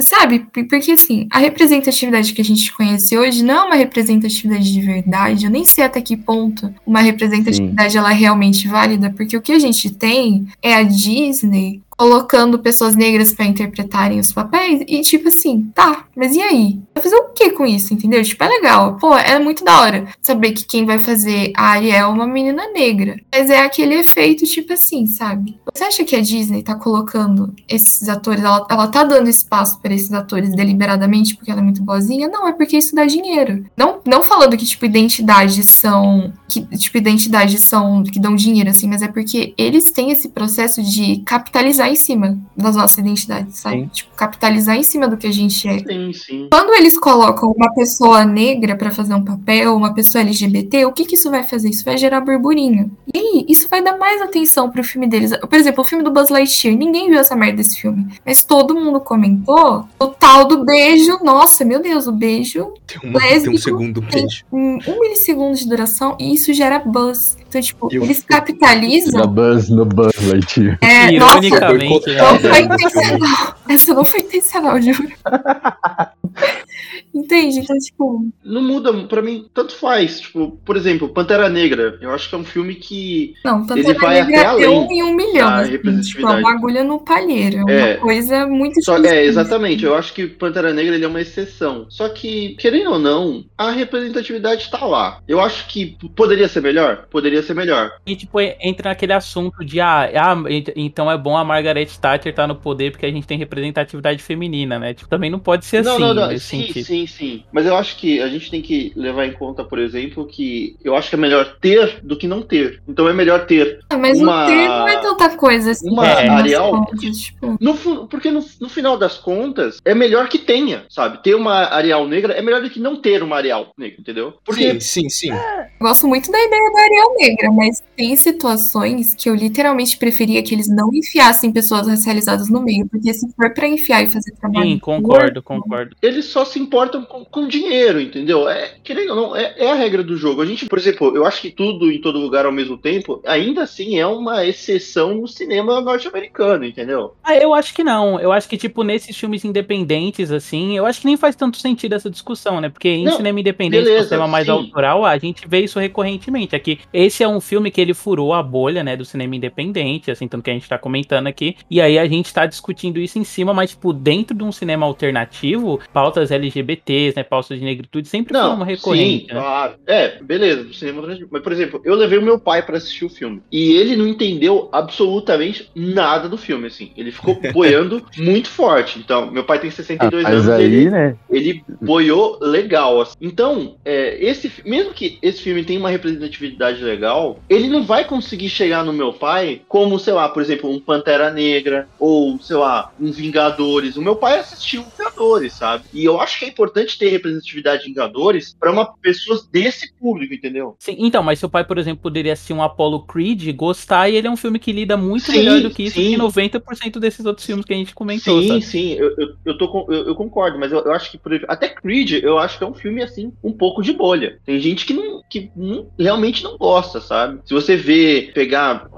Sabe? 0.00 0.40
Porque, 0.40 0.92
assim, 0.92 1.28
a 1.30 1.38
representatividade 1.38 2.32
que 2.32 2.40
a 2.40 2.44
gente 2.44 2.72
conhece 2.72 3.16
hoje 3.16 3.44
não 3.44 3.54
é 3.54 3.66
uma 3.66 3.76
representatividade 3.76 4.72
de 4.72 4.80
verdade. 4.80 5.44
Eu 5.44 5.50
nem 5.50 5.64
sei 5.64 5.84
até 5.84 6.00
que 6.00 6.16
ponto 6.16 6.74
uma 6.84 7.00
representatividade 7.00 7.96
ela 7.96 8.10
é 8.10 8.14
realmente 8.14 8.66
válida, 8.66 9.12
porque 9.16 9.36
o 9.36 9.40
que 9.40 9.52
a 9.52 9.58
gente 9.58 9.90
tem 9.90 10.46
é 10.60 10.74
a 10.74 10.82
Disney 10.82 11.80
colocando 12.00 12.58
pessoas 12.58 12.96
negras 12.96 13.34
pra 13.34 13.44
interpretarem 13.44 14.18
os 14.18 14.32
papéis 14.32 14.82
e 14.88 15.02
tipo 15.02 15.28
assim, 15.28 15.70
tá, 15.74 16.06
mas 16.16 16.34
e 16.34 16.40
aí? 16.40 16.80
Vai 16.94 17.04
fazer 17.04 17.16
o 17.16 17.28
que 17.34 17.50
com 17.50 17.66
isso, 17.66 17.92
entendeu? 17.92 18.22
Tipo, 18.22 18.42
é 18.42 18.48
legal, 18.48 18.96
pô, 18.96 19.14
é 19.14 19.38
muito 19.38 19.62
da 19.62 19.82
hora 19.82 20.08
saber 20.22 20.52
que 20.52 20.64
quem 20.64 20.86
vai 20.86 20.98
fazer 20.98 21.52
a 21.54 21.72
Ariel 21.72 22.06
é 22.06 22.10
uma 22.10 22.26
menina 22.26 22.72
negra. 22.72 23.20
Mas 23.30 23.50
é 23.50 23.60
aquele 23.60 23.96
efeito, 23.96 24.46
tipo 24.46 24.72
assim, 24.72 25.04
sabe? 25.04 25.60
Você 25.74 25.84
acha 25.84 26.02
que 26.02 26.16
a 26.16 26.22
Disney 26.22 26.62
tá 26.62 26.74
colocando 26.74 27.54
esses 27.68 28.08
atores, 28.08 28.42
ela, 28.42 28.66
ela 28.70 28.88
tá 28.88 29.04
dando 29.04 29.28
espaço 29.28 29.78
pra 29.82 29.92
esses 29.92 30.12
atores 30.12 30.54
deliberadamente 30.54 31.36
porque 31.36 31.50
ela 31.50 31.60
é 31.60 31.64
muito 31.64 31.82
boazinha? 31.82 32.28
Não, 32.28 32.48
é 32.48 32.52
porque 32.52 32.78
isso 32.78 32.94
dá 32.94 33.04
dinheiro. 33.04 33.66
Não, 33.76 34.00
não 34.06 34.22
falando 34.22 34.56
que, 34.56 34.64
tipo, 34.64 34.86
identidades 34.86 35.70
são. 35.70 36.32
Que, 36.48 36.62
tipo, 36.78 36.96
identidades 36.96 37.60
são 37.60 38.02
que 38.02 38.18
dão 38.18 38.34
dinheiro, 38.34 38.70
assim, 38.70 38.88
mas 38.88 39.02
é 39.02 39.08
porque 39.08 39.52
eles 39.58 39.90
têm 39.90 40.10
esse 40.10 40.30
processo 40.30 40.82
de 40.82 41.18
capitalizar 41.26 41.89
em 41.90 41.96
cima 41.96 42.38
das 42.56 42.76
nossas 42.76 42.98
identidades, 42.98 43.58
sabe? 43.58 43.76
Sim. 43.82 43.90
Tipo, 43.92 44.14
capitalizar 44.14 44.76
em 44.76 44.82
cima 44.82 45.08
do 45.08 45.16
que 45.16 45.26
a 45.26 45.32
gente 45.32 45.66
é. 45.68 45.78
Sim, 45.78 46.12
sim. 46.12 46.48
Quando 46.50 46.74
eles 46.74 46.98
colocam 46.98 47.50
uma 47.50 47.72
pessoa 47.74 48.24
negra 48.24 48.76
pra 48.76 48.90
fazer 48.90 49.14
um 49.14 49.24
papel, 49.24 49.74
uma 49.74 49.92
pessoa 49.94 50.22
LGBT, 50.22 50.84
o 50.86 50.92
que 50.92 51.04
que 51.04 51.14
isso 51.14 51.30
vai 51.30 51.42
fazer? 51.42 51.68
Isso 51.70 51.84
vai 51.84 51.96
gerar 51.98 52.20
burburinho. 52.20 52.90
E 53.12 53.18
aí, 53.18 53.44
isso 53.48 53.68
vai 53.68 53.82
dar 53.82 53.96
mais 53.98 54.20
atenção 54.22 54.70
pro 54.70 54.84
filme 54.84 55.06
deles. 55.08 55.32
Por 55.38 55.58
exemplo, 55.58 55.82
o 55.82 55.86
filme 55.86 56.04
do 56.04 56.10
Buzz 56.12 56.28
Lightyear, 56.30 56.76
ninguém 56.76 57.08
viu 57.08 57.18
essa 57.18 57.34
merda 57.36 57.56
desse 57.58 57.80
filme. 57.80 58.06
Mas 58.24 58.42
todo 58.42 58.74
mundo 58.74 59.00
comentou 59.00 59.84
o 59.98 60.06
tal 60.06 60.46
do 60.46 60.64
beijo. 60.64 61.18
Nossa, 61.22 61.64
meu 61.64 61.80
Deus, 61.80 62.06
o 62.06 62.12
beijo 62.12 62.72
Tem, 62.86 62.98
uma, 63.10 63.18
tem 63.20 63.28
um 63.28 63.32
Lésbico 63.32 63.58
segundo 63.58 64.00
tem 64.02 64.22
beijo. 64.22 64.44
um, 64.52 64.78
um 64.86 65.00
milissegundo 65.00 65.56
de 65.56 65.68
duração 65.68 66.16
e 66.18 66.34
isso 66.34 66.52
gera 66.52 66.78
buzz. 66.78 67.36
Então, 67.50 67.60
tipo, 67.60 67.88
Eu- 67.92 68.04
eles 68.04 68.22
capitalizam. 68.22 69.26
Buzz 69.26 69.68
no 69.68 69.84
Buzz 69.84 70.14
Lightyear. 70.24 70.78
É, 70.80 71.10
nossa, 71.18 71.38
Ironicamente, 71.38 72.10
né? 72.10 72.16
não 72.22 72.38
foi 72.38 72.48
É, 72.48 72.54
filme. 72.54 72.74
intencional. 72.74 73.54
Essa 73.68 73.94
não 73.94 74.04
foi 74.04 74.20
intencional, 74.20 74.80
juro. 74.80 75.08
Entende? 77.14 77.58
Então, 77.60 77.76
tipo, 77.78 78.28
Não 78.44 78.62
muda, 78.62 78.92
pra 79.04 79.22
mim, 79.22 79.46
tanto 79.52 79.74
faz. 79.74 80.20
Tipo, 80.20 80.58
por 80.64 80.76
exemplo, 80.76 81.08
Pantera 81.08 81.48
Negra. 81.48 81.98
Eu 82.00 82.10
acho 82.12 82.28
que 82.28 82.34
é 82.34 82.38
um 82.38 82.44
filme 82.44 82.74
que. 82.74 83.34
não, 83.44 83.66
Pantera 83.66 83.90
Ele 83.90 83.98
vai 83.98 84.22
Negra 84.24 84.50
até 84.52 84.62
é 84.64 84.68
um 84.68 84.90
em 84.90 85.02
um 85.02 85.14
milhão. 85.14 85.48
Assim, 85.48 85.78
tipo, 86.02 86.26
é 86.28 86.36
uma 86.36 86.52
agulha 86.52 86.84
no 86.84 87.00
palheiro. 87.04 87.68
É 87.68 87.80
É. 87.80 87.94
uma 87.94 88.00
coisa 88.02 88.46
muito 88.46 88.82
Só, 88.82 88.96
difícil. 88.96 89.16
é, 89.16 89.24
exatamente. 89.24 89.84
Eu 89.84 89.94
acho 89.94 90.12
que 90.12 90.26
Pantera 90.26 90.72
Negra 90.72 90.94
ele 90.94 91.04
é 91.04 91.08
uma 91.08 91.20
exceção. 91.20 91.86
Só 91.88 92.08
que, 92.08 92.56
querendo 92.58 92.90
ou 92.92 92.98
não, 92.98 93.44
a 93.56 93.70
representatividade 93.70 94.70
tá 94.70 94.84
lá. 94.84 95.20
Eu 95.26 95.40
acho 95.40 95.66
que 95.68 95.96
poderia 96.14 96.48
ser 96.48 96.60
melhor? 96.60 97.06
Poderia 97.10 97.42
ser 97.42 97.54
melhor. 97.54 97.90
E, 98.06 98.16
tipo, 98.16 98.40
entra 98.40 98.90
naquele 98.90 99.12
assunto 99.12 99.64
de, 99.64 99.80
ah, 99.80 100.10
ah, 100.14 100.50
ent- 100.50 100.72
então 100.76 101.10
é 101.10 101.16
bom 101.18 101.36
a 101.36 101.44
Margaret 101.44 101.86
Thatcher 102.00 102.30
estar 102.30 102.46
no 102.46 102.54
poder 102.56 102.90
porque 102.92 103.06
a 103.06 103.10
gente 103.10 103.26
tem 103.26 103.38
representatividade 103.38 104.22
feminina, 104.22 104.78
né? 104.78 104.94
Tipo, 104.94 105.08
também 105.08 105.30
não 105.30 105.38
pode 105.38 105.64
ser 105.64 105.82
Não, 105.84 105.92
assim. 105.92 106.00
não, 106.02 106.14
não. 106.14 106.24
assim, 106.24 106.59
Sim, 106.60 106.66
difícil. 106.66 106.84
sim, 106.84 107.06
sim. 107.06 107.44
Mas 107.52 107.66
eu 107.66 107.76
acho 107.76 107.96
que 107.96 108.20
a 108.20 108.28
gente 108.28 108.50
tem 108.50 108.60
que 108.62 108.92
levar 108.96 109.26
em 109.26 109.32
conta, 109.32 109.64
por 109.64 109.78
exemplo, 109.78 110.26
que 110.26 110.76
eu 110.84 110.94
acho 110.96 111.08
que 111.08 111.14
é 111.14 111.18
melhor 111.18 111.56
ter 111.60 112.00
do 112.02 112.16
que 112.16 112.26
não 112.26 112.42
ter. 112.42 112.82
Então 112.88 113.08
é 113.08 113.12
melhor 113.12 113.46
ter 113.46 113.80
Ah, 113.90 113.96
Mas 113.98 114.18
Uma- 114.20 114.44
o 114.44 114.46
ter 114.48 114.68
não 114.68 114.88
é 114.88 114.96
tanta 115.00 115.36
coisa 115.36 115.70
assim. 115.72 115.90
uma 115.90 116.02
das 116.06 116.18
Arial- 116.30 116.70
contas, 116.70 117.00
tipo, 117.18 117.56
No 117.60 118.06
porque 118.08 118.30
no, 118.30 118.44
no 118.60 118.68
final 118.68 118.96
das 118.96 119.18
contas, 119.18 119.78
é 119.84 119.94
melhor 119.94 120.28
que 120.28 120.38
tenha, 120.38 120.84
sabe? 120.88 121.22
Ter 121.22 121.34
uma 121.34 121.64
Arial 121.74 122.06
negra 122.08 122.32
é 122.34 122.42
melhor 122.42 122.62
do 122.62 122.70
que 122.70 122.78
não 122.80 122.96
ter 123.00 123.22
uma 123.22 123.36
Arial 123.36 123.72
negra, 123.76 123.96
entendeu? 124.00 124.34
Porque 124.44 124.80
Sim, 124.80 125.08
sim, 125.08 125.08
sim. 125.08 125.30
eu 125.32 125.38
gosto 125.80 126.06
muito 126.06 126.30
da 126.30 126.38
ideia 126.38 126.70
da 126.72 126.80
Ariel 126.82 127.14
Negra, 127.18 127.50
mas 127.52 127.82
tem 127.96 128.14
situações 128.16 129.14
que 129.14 129.28
eu 129.28 129.34
literalmente 129.34 129.96
preferia 129.96 130.42
que 130.42 130.54
eles 130.54 130.68
não 130.68 130.90
enfiassem 130.92 131.52
pessoas 131.52 131.86
racializadas 131.86 132.48
no 132.50 132.62
meio, 132.62 132.86
porque 132.88 133.12
se 133.14 133.26
for 133.34 133.52
pra 133.52 133.68
enfiar 133.68 134.02
e 134.02 134.06
fazer 134.10 134.32
trabalho. 134.32 134.66
Sim, 134.68 134.74
do 134.76 134.80
concordo, 134.80 135.42
concordo. 135.42 135.96
eles 136.02 136.24
só 136.26 136.44
se 136.50 136.58
importam 136.58 137.04
com, 137.04 137.24
com 137.24 137.48
dinheiro, 137.48 138.00
entendeu? 138.00 138.48
É, 138.48 138.74
querendo 138.82 139.10
ou 139.10 139.16
não, 139.16 139.36
é, 139.36 139.54
é 139.56 139.70
a 139.70 139.74
regra 139.74 140.02
do 140.02 140.16
jogo. 140.16 140.42
A 140.42 140.46
gente, 140.46 140.66
por 140.66 140.78
exemplo, 140.78 141.14
eu 141.14 141.24
acho 141.24 141.40
que 141.40 141.50
tudo 141.50 141.90
em 141.90 142.00
todo 142.00 142.18
lugar 142.18 142.46
ao 142.46 142.52
mesmo 142.52 142.76
tempo, 142.76 143.20
ainda 143.26 143.62
assim 143.62 143.98
é 143.98 144.06
uma 144.06 144.44
exceção 144.44 145.14
no 145.14 145.28
cinema 145.28 145.80
norte-americano, 145.80 146.64
entendeu? 146.64 147.14
Ah, 147.22 147.36
eu 147.36 147.54
acho 147.54 147.74
que 147.74 147.84
não. 147.84 148.20
Eu 148.20 148.32
acho 148.32 148.48
que, 148.48 148.56
tipo, 148.56 148.82
nesses 148.82 149.16
filmes 149.16 149.44
independentes, 149.44 150.30
assim, 150.30 150.76
eu 150.76 150.86
acho 150.86 151.00
que 151.00 151.06
nem 151.06 151.16
faz 151.16 151.36
tanto 151.36 151.58
sentido 151.58 151.94
essa 151.94 152.10
discussão, 152.10 152.60
né? 152.60 152.68
Porque 152.68 152.88
em 152.88 153.04
Não, 153.04 153.16
cinema 153.16 153.40
independente, 153.40 153.84
beleza, 153.84 154.02
no 154.02 154.08
cinema 154.08 154.28
mais 154.28 154.46
sim. 154.46 154.52
autoral, 154.52 155.04
a 155.04 155.16
gente 155.18 155.46
vê 155.46 155.60
isso 155.60 155.78
recorrentemente. 155.78 156.56
Aqui, 156.56 156.80
esse 156.92 157.22
é 157.22 157.28
um 157.28 157.40
filme 157.40 157.70
que 157.70 157.80
ele 157.80 157.94
furou 157.94 158.32
a 158.32 158.42
bolha, 158.42 158.82
né, 158.82 158.96
do 158.96 159.04
cinema 159.04 159.36
independente, 159.36 160.10
assim, 160.10 160.26
tanto 160.26 160.42
que 160.42 160.50
a 160.50 160.54
gente 160.54 160.68
tá 160.68 160.78
comentando 160.78 161.26
aqui. 161.26 161.56
E 161.70 161.80
aí 161.80 161.98
a 161.98 162.06
gente 162.06 162.32
tá 162.32 162.46
discutindo 162.46 162.98
isso 162.98 163.18
em 163.18 163.24
cima, 163.24 163.52
mas, 163.54 163.70
tipo, 163.70 163.92
dentro 163.92 164.36
de 164.36 164.44
um 164.44 164.52
cinema 164.52 164.86
alternativo, 164.86 165.80
pautas 165.92 166.30
LGBTs, 166.40 167.16
né, 167.16 167.22
pautas 167.22 167.58
de 167.58 167.64
negritude, 167.64 168.08
sempre 168.08 168.32
Não, 168.32 168.42
foram 168.42 168.56
uma 168.56 168.66
recorrente, 168.66 169.26
sim, 169.28 169.34
né? 169.34 169.40
claro. 169.40 169.74
É, 169.86 170.22
beleza, 170.22 170.64
do 170.64 170.74
cinema 170.74 170.98
alternativo. 170.98 171.28
Mas, 171.32 171.42
por 171.42 171.52
exemplo, 171.52 171.80
eu 171.84 171.94
levei 171.94 172.18
o 172.18 172.22
meu 172.22 172.38
pai 172.38 172.62
pra 172.64 172.76
assistir 172.76 173.04
o 173.04 173.08
filme. 173.10 173.42
E 173.50 173.72
ele 173.72 173.96
não 173.96 174.06
entendeu 174.06 174.68
absolutamente 174.72 175.70
nada 175.74 176.28
do 176.28 176.36
filme, 176.36 176.66
assim. 176.66 176.92
Ele 176.96 177.10
ficou 177.12 177.38
boiando 177.52 178.04
muito 178.16 178.48
forte. 178.48 178.98
Então, 178.98 179.30
meu 179.30 179.44
pai 179.44 179.58
tem 179.58 179.68
Ah, 179.70 179.72
62 179.72 180.22
mas 180.24 180.32
anos, 180.34 180.48
aí, 180.48 180.64
ele, 180.64 180.90
né? 180.90 181.16
ele 181.30 181.62
boiou 181.80 182.38
legal. 182.40 183.00
assim. 183.00 183.14
Então, 183.20 183.76
é, 183.84 184.16
esse, 184.24 184.50
mesmo 184.64 184.92
que 184.92 185.18
esse 185.22 185.40
filme 185.42 185.64
tenha 185.64 185.78
uma 185.80 185.90
representatividade 185.90 186.82
legal, 186.82 187.38
ele 187.48 187.68
não 187.68 187.82
vai 187.84 188.04
conseguir 188.04 188.48
chegar 188.48 188.84
no 188.84 188.92
meu 188.92 189.12
pai 189.12 189.62
como, 189.68 189.98
sei 189.98 190.12
lá, 190.12 190.28
por 190.28 190.42
exemplo, 190.42 190.70
um 190.70 190.78
Pantera 190.80 191.30
Negra 191.30 191.88
ou, 191.98 192.38
sei 192.40 192.56
lá, 192.56 192.92
um 193.00 193.10
Vingadores. 193.10 193.96
O 193.96 194.02
meu 194.02 194.16
pai 194.16 194.38
assistiu 194.38 194.84
Vingadores, 194.96 195.52
sabe? 195.54 195.84
E 195.92 196.04
eu 196.04 196.20
acho 196.20 196.29
que 196.38 196.44
é 196.44 196.48
importante 196.48 196.98
ter 196.98 197.08
representatividade 197.08 197.82
de 197.82 197.88
Vingadores 197.88 198.54
pra 198.58 198.70
uma 198.70 198.92
pessoa 198.98 199.40
desse 199.50 199.92
público, 199.94 200.32
entendeu? 200.34 200.76
Sim, 200.78 200.96
então, 200.98 201.22
mas 201.22 201.38
seu 201.38 201.48
pai, 201.48 201.64
por 201.64 201.78
exemplo, 201.78 202.02
poderia 202.02 202.32
assistir 202.32 202.52
um 202.52 202.62
Apollo 202.62 203.04
Creed, 203.06 203.50
gostar, 203.56 204.08
e 204.08 204.16
ele 204.16 204.26
é 204.26 204.30
um 204.30 204.36
filme 204.36 204.58
que 204.58 204.72
lida 204.72 204.96
muito 204.96 205.24
Sim, 205.24 205.38
melhor 205.38 205.60
do 205.62 205.70
que 205.70 205.82
isso 205.84 205.94
sim. 205.94 206.10
que 206.10 206.16
90% 206.16 206.98
desses 206.98 207.24
outros 207.26 207.46
filmes 207.46 207.64
que 207.64 207.72
a 207.72 207.76
gente 207.76 207.94
comentou, 207.94 208.40
Sim, 208.40 208.48
sabe? 208.48 208.62
sim, 208.62 208.92
eu, 208.92 209.14
eu, 209.18 209.28
eu, 209.44 209.58
tô 209.58 209.68
com- 209.68 209.86
eu, 209.92 210.08
eu 210.08 210.14
concordo, 210.14 210.58
mas 210.58 210.72
eu, 210.72 210.80
eu 210.84 210.92
acho 210.92 211.10
que, 211.10 211.18
por 211.18 211.32
exemplo, 211.32 211.52
até 211.52 211.68
Creed, 211.68 212.22
eu 212.22 212.38
acho 212.38 212.58
que 212.58 212.64
é 212.64 212.66
um 212.66 212.74
filme, 212.74 213.02
assim, 213.02 213.32
um 213.42 213.52
pouco 213.52 213.82
de 213.82 213.92
bolha. 213.92 214.38
Tem 214.44 214.58
gente 214.60 214.84
que, 214.86 214.92
não, 214.92 215.22
que 215.28 215.50
não- 215.56 215.88
realmente 215.98 216.42
não 216.44 216.56
gosta, 216.56 217.00
sabe? 217.00 217.40
Se 217.44 217.54
você 217.54 217.76
vê, 217.76 218.30
pegar 218.34 218.88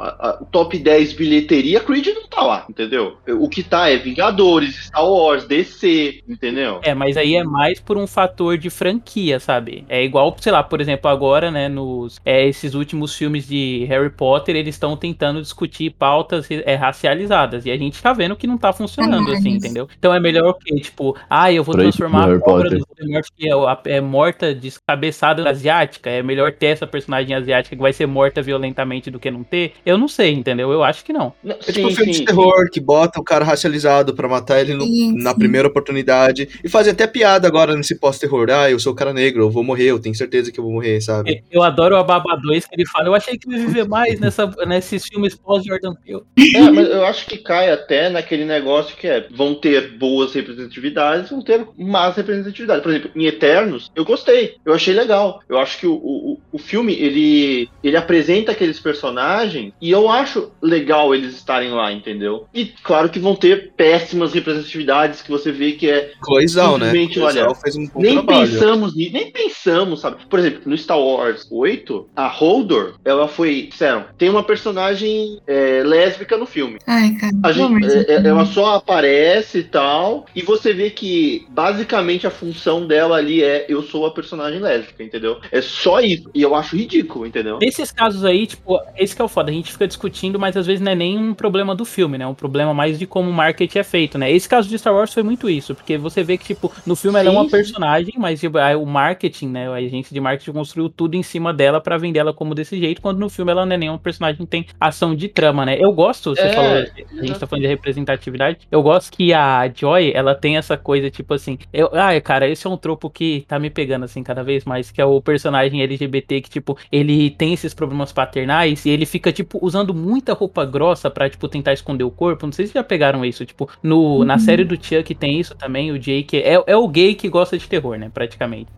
o 0.41 0.45
top 0.47 0.79
10 0.79 1.13
bilheteria, 1.13 1.81
Creed 1.81 2.09
não 2.09 2.29
tá 2.29 2.43
lá, 2.43 2.67
entendeu? 2.69 3.17
O 3.39 3.49
que 3.49 3.63
tá 3.63 3.89
é 3.89 3.97
Vingadores, 3.97 4.87
Star 4.87 5.07
Wars, 5.09 5.45
DC, 5.47 6.21
entendeu? 6.29 6.81
É, 6.83 6.95
mas 6.95 7.17
aí 7.17 7.22
é 7.37 7.45
mais 7.45 7.81
por 7.81 7.97
um 7.97 8.07
fator 8.07 8.57
de 8.59 8.69
franquia, 8.71 9.39
sabe? 9.41 9.85
É 9.89 10.03
igual, 10.05 10.35
sei 10.41 10.53
lá, 10.53 10.63
por 10.63 10.81
exemplo, 10.81 11.11
agora, 11.11 11.51
né, 11.51 11.69
nos 11.69 12.21
é, 12.25 12.47
esses 12.47 12.75
últimos 12.75 13.15
filmes 13.15 13.47
de 13.47 13.85
Harry 13.89 14.11
Potter, 14.11 14.57
eles 14.57 14.75
estão 14.75 14.97
tentando 14.97 15.41
discutir 15.41 15.91
pautas 15.91 16.47
é, 16.51 16.75
racializadas. 16.75 17.65
E 17.67 17.71
a 17.71 17.77
gente 17.77 18.01
tá 18.03 18.13
vendo 18.13 18.37
que 18.37 18.47
não 18.47 18.59
tá 18.59 18.73
funcionando, 18.73 19.31
Ah, 19.31 19.35
assim, 19.35 19.51
entendeu? 19.51 19.89
Então 19.99 20.13
é 20.15 20.21
melhor 20.21 20.51
o 20.51 20.55
quê? 20.55 20.75
Tipo, 20.81 21.17
ah, 21.29 21.53
eu 21.53 21.63
vou 21.65 21.75
transformar 21.77 22.31
a 22.33 22.39
Potter. 22.39 22.79
do 22.79 22.87
Voldemort 22.87 23.27
que 23.37 23.49
é, 23.49 23.53
a- 23.53 23.81
é 23.87 24.01
morta 24.01 24.55
descabeçada 24.55 25.49
asiática. 25.49 26.11
É 26.11 26.23
melhor 26.23 26.53
ter 26.53 26.67
essa 26.67 26.87
personagem 26.87 27.35
asiática 27.35 27.75
que 27.77 27.83
vai 27.83 27.93
ser 27.93 28.07
morta 28.07 28.43
violentamente 28.43 29.11
do 29.11 29.19
que 29.19 29.31
não 29.31 29.43
ter? 29.45 29.75
Eu 29.85 29.97
não 29.99 30.09
sei, 30.09 30.33
entendeu? 30.33 30.71
Eu 30.73 30.83
acho 30.83 31.05
que 31.05 31.13
não. 31.13 31.33
É 31.45 31.73
tipo 31.73 31.89
um 31.89 31.91
filme 31.95 32.13
de 32.13 32.25
terror 32.25 32.69
que 32.71 32.81
bota 32.81 33.21
o 33.21 33.25
cara 33.25 33.45
racializado 33.45 34.15
pra 34.15 34.29
matar 34.29 34.61
ele 34.61 34.75
no- 34.75 34.85
Sim, 34.85 35.15
na 35.23 35.31
sim. 35.33 35.39
primeira 35.39 35.69
oportunidade. 35.69 36.49
E 36.65 36.69
faz 36.69 36.89
até 36.89 37.07
piada 37.13 37.47
agora 37.47 37.77
nesse 37.77 37.95
pós-terror. 37.95 38.51
Ah, 38.51 38.71
eu 38.71 38.79
sou 38.79 38.93
o 38.93 38.97
cara 38.97 39.13
negro, 39.13 39.43
eu 39.43 39.51
vou 39.51 39.63
morrer, 39.63 39.91
eu 39.91 40.01
tenho 40.01 40.15
certeza 40.15 40.51
que 40.51 40.59
eu 40.59 40.65
vou 40.65 40.73
morrer, 40.73 41.01
sabe? 41.01 41.45
Eu 41.51 41.63
adoro 41.63 41.97
o 41.97 42.05
Baba 42.05 42.37
2 42.37 42.67
que 42.67 42.75
ele 42.75 42.87
fala, 42.87 43.07
eu 43.07 43.15
achei 43.15 43.39
que 43.39 43.51
ia 43.51 43.59
viver 43.59 43.87
mais 43.87 44.19
nessa, 44.19 44.47
nesses 44.67 45.07
filmes 45.07 45.35
pós-Jordan 45.35 45.95
Peele. 45.95 46.23
É, 46.55 46.71
mas 46.71 46.89
eu 46.89 47.05
acho 47.05 47.27
que 47.27 47.39
cai 47.39 47.71
até 47.71 48.09
naquele 48.09 48.45
negócio 48.45 48.97
que 48.97 49.07
é, 49.07 49.27
vão 49.31 49.55
ter 49.55 49.97
boas 49.99 50.33
representatividades, 50.35 51.31
vão 51.31 51.43
ter 51.43 51.67
más 51.77 52.17
representatividades. 52.17 52.83
Por 52.83 52.91
exemplo, 52.91 53.11
em 53.15 53.27
Eternos, 53.27 53.91
eu 53.95 54.05
gostei, 54.05 54.57
eu 54.65 54.73
achei 54.73 54.95
legal. 54.95 55.41
Eu 55.49 55.59
acho 55.59 55.79
que 55.79 55.87
o, 55.87 55.95
o, 55.95 56.41
o 56.53 56.59
filme, 56.59 56.95
ele, 56.95 57.69
ele 57.83 57.97
apresenta 57.97 58.53
aqueles 58.53 58.81
personagens 58.81 59.73
e 59.81 59.91
eu 59.91 60.11
acho 60.11 60.51
legal 60.61 61.15
eles 61.15 61.35
estarem 61.35 61.71
lá, 61.71 61.93
entendeu? 61.93 62.47
E 62.55 62.67
claro 62.83 63.09
que 63.09 63.19
vão 63.19 63.35
ter 63.35 63.73
péssimas 63.77 64.33
representatividades 64.33 65.23
que 65.23 65.31
você 65.31 65.51
vê 65.53 65.73
que 65.73 65.91
é 65.91 66.13
Chloezal, 66.25 66.79
né? 66.79 66.91
Simplesmente, 67.07 67.15
Chloezal 67.15 67.47
olha, 67.49 67.55
fez 67.55 67.77
um 67.77 67.89
nem 67.97 68.15
trabalho. 68.15 68.51
pensamos 68.51 68.95
nisso, 68.95 69.13
nem 69.13 69.31
pensamos, 69.31 70.01
sabe? 70.01 70.17
Por 70.29 70.39
exemplo, 70.39 70.63
no 70.67 70.77
Star 70.77 70.99
Wars 70.99 71.47
8, 71.51 72.09
a 72.15 72.29
Holdor, 72.29 72.95
ela 73.05 73.29
foi, 73.29 73.69
disseram, 73.71 74.05
tem 74.17 74.29
uma 74.29 74.43
personagem 74.43 75.41
é, 75.47 75.83
lésbica 75.85 76.37
no 76.37 76.47
filme. 76.47 76.79
Ai, 76.87 77.15
cara. 77.15 77.33
A 77.43 77.53
gente, 77.53 77.87
é, 77.87 78.15
é, 78.15 78.27
ela 78.27 78.45
só 78.45 78.77
aparece 78.77 79.59
e 79.59 79.65
tal, 79.65 80.27
e 80.35 80.43
você 80.43 80.73
vê 80.73 80.91
que 80.91 81.47
basicamente 81.51 82.27
a 82.27 82.31
função 82.31 82.87
dela 82.87 83.17
ali 83.17 83.43
é 83.43 83.67
eu 83.69 83.83
sou 83.83 84.07
a 84.07 84.11
personagem 84.11 84.61
lésbica, 84.61 85.03
entendeu? 85.03 85.39
É 85.51 85.61
só 85.61 86.01
isso. 86.01 86.31
E 86.35 86.43
eu 86.43 86.55
acho 86.55 86.77
ridículo, 86.77 87.27
entendeu? 87.27 87.59
Nesses 87.61 87.91
casos 87.91 88.25
aí, 88.25 88.47
tipo, 88.47 88.79
esse 88.97 89.15
que 89.15 89.23
é 89.23 89.25
o 89.25 89.29
foda, 89.29 89.51
a 89.51 89.55
gente 89.55 89.73
fica 89.73 89.87
discutindo, 89.87 90.39
mas 90.39 90.57
às 90.57 90.67
vezes 90.67 90.81
não 90.81 90.93
é 90.93 90.95
nem 90.95 91.19
um 91.19 91.35
problema 91.35 91.75
do 91.75 91.85
filme, 91.85 92.19
né? 92.19 92.25
É 92.25 92.29
um 92.29 92.35
problema 92.35 92.75
mais 92.75 92.99
de 92.99 93.07
como 93.07 93.31
o 93.31 93.33
marketing 93.33 93.79
é 93.79 93.83
feito, 93.83 94.19
né? 94.19 94.31
Esse 94.31 94.49
caso 94.49 94.69
de 94.69 94.79
Star 94.79 94.95
Wars 94.95 95.13
foi 95.13 95.23
muito 95.23 95.49
isso, 95.49 95.75
porque 95.75 95.97
você 95.97 96.23
vê 96.23 96.37
que, 96.37 96.47
tipo, 96.47 96.73
no 96.85 96.97
filme 96.97 97.19
ela 97.19 97.29
é 97.29 97.33
uma 97.33 97.47
personagem, 97.49 98.15
mas 98.19 98.41
tipo, 98.41 98.59
o 98.59 98.87
marketing, 98.87 99.49
né? 99.49 99.69
A 99.69 99.75
agência 99.75 100.13
de 100.15 100.21
marketing 100.21 100.53
construiu 100.53 100.89
tudo 100.91 101.15
em 101.15 101.23
cima 101.23 101.53
dela 101.53 101.81
pra 101.81 101.97
vender 101.99 102.19
ela 102.21 102.33
como 102.35 102.55
desse 102.55 102.79
jeito, 102.79 103.01
quando 103.01 103.19
no 103.19 103.29
filme 103.31 103.53
ela 103.53 103.65
não 103.67 103.75
é 103.75 103.79
nenhuma 103.79 103.99
personagem 103.99 104.41
que 104.45 104.47
tem 104.51 104.67
ação 104.81 105.15
de 105.15 105.29
trama, 105.29 105.65
né? 105.65 105.77
Eu 105.79 105.93
gosto, 105.93 106.31
você 106.35 106.49
É, 106.49 106.49
falou, 106.49 106.89
a 107.21 107.25
gente 107.25 107.39
tá 107.39 107.47
falando 107.47 107.63
de 107.63 107.69
representatividade, 107.69 108.59
eu 108.71 108.83
gosto 108.83 109.13
que 109.13 109.33
a 109.33 109.69
Joy, 109.73 110.13
ela 110.15 110.35
tem 110.35 110.57
essa 110.57 110.77
coisa, 110.77 111.11
tipo 111.11 111.35
assim, 111.35 111.59
eu, 111.73 111.89
ah, 111.93 112.19
cara, 112.21 112.49
esse 112.49 112.67
é 112.67 112.71
um 112.71 112.77
tropo 112.77 113.09
que 113.11 113.45
tá 113.49 113.59
me 113.59 113.71
pegando, 113.71 114.05
assim, 114.05 114.23
cada 114.23 114.43
vez 114.43 114.65
mais, 114.65 114.91
que 114.91 115.01
é 115.01 115.05
o 115.05 115.21
personagem 115.21 115.83
LGBT 115.83 116.41
que, 116.41 116.51
tipo, 116.51 116.77
ele 116.91 117.31
tem 117.31 117.53
esses 117.53 117.75
problemas 117.75 118.13
paternais 118.13 118.85
e 118.85 118.91
ele 118.91 119.07
fica, 119.07 119.33
tipo, 119.33 119.59
usando 119.65 119.95
muita 119.95 120.33
roupa 120.33 120.65
grossa 120.65 121.11
pra, 121.11 121.29
tipo, 121.31 121.49
tentar 121.49 121.73
esconder 121.73 122.05
o 122.05 122.11
corpo. 122.11 122.47
Não 122.47 122.53
sei 122.53 122.67
se 122.67 122.75
já 122.75 122.83
pegaram 122.85 123.25
isso, 123.25 123.45
tipo, 123.47 123.69
no, 123.83 124.25
na 124.25 124.35
Uhum. 124.35 124.39
série 124.39 124.65
do 124.65 124.75
Chuck 124.83 125.15
tem 125.15 125.39
isso 125.41 125.55
também, 125.55 125.91
o 125.93 125.99
Jake 125.99 126.37
é, 126.39 126.63
é 126.67 126.72
o 126.77 126.89
gay 126.89 127.15
que 127.15 127.29
gosta 127.29 127.59
de 127.59 127.69
terror, 127.69 127.99
né, 127.99 128.11
praticamente. 128.13 128.69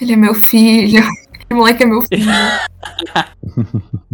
Ele 0.00 0.12
é 0.12 0.16
meu 0.16 0.34
filho. 0.34 1.02
Moleque 1.50 1.82
é 1.82 1.86
meu 1.86 2.02
filho. 2.02 2.24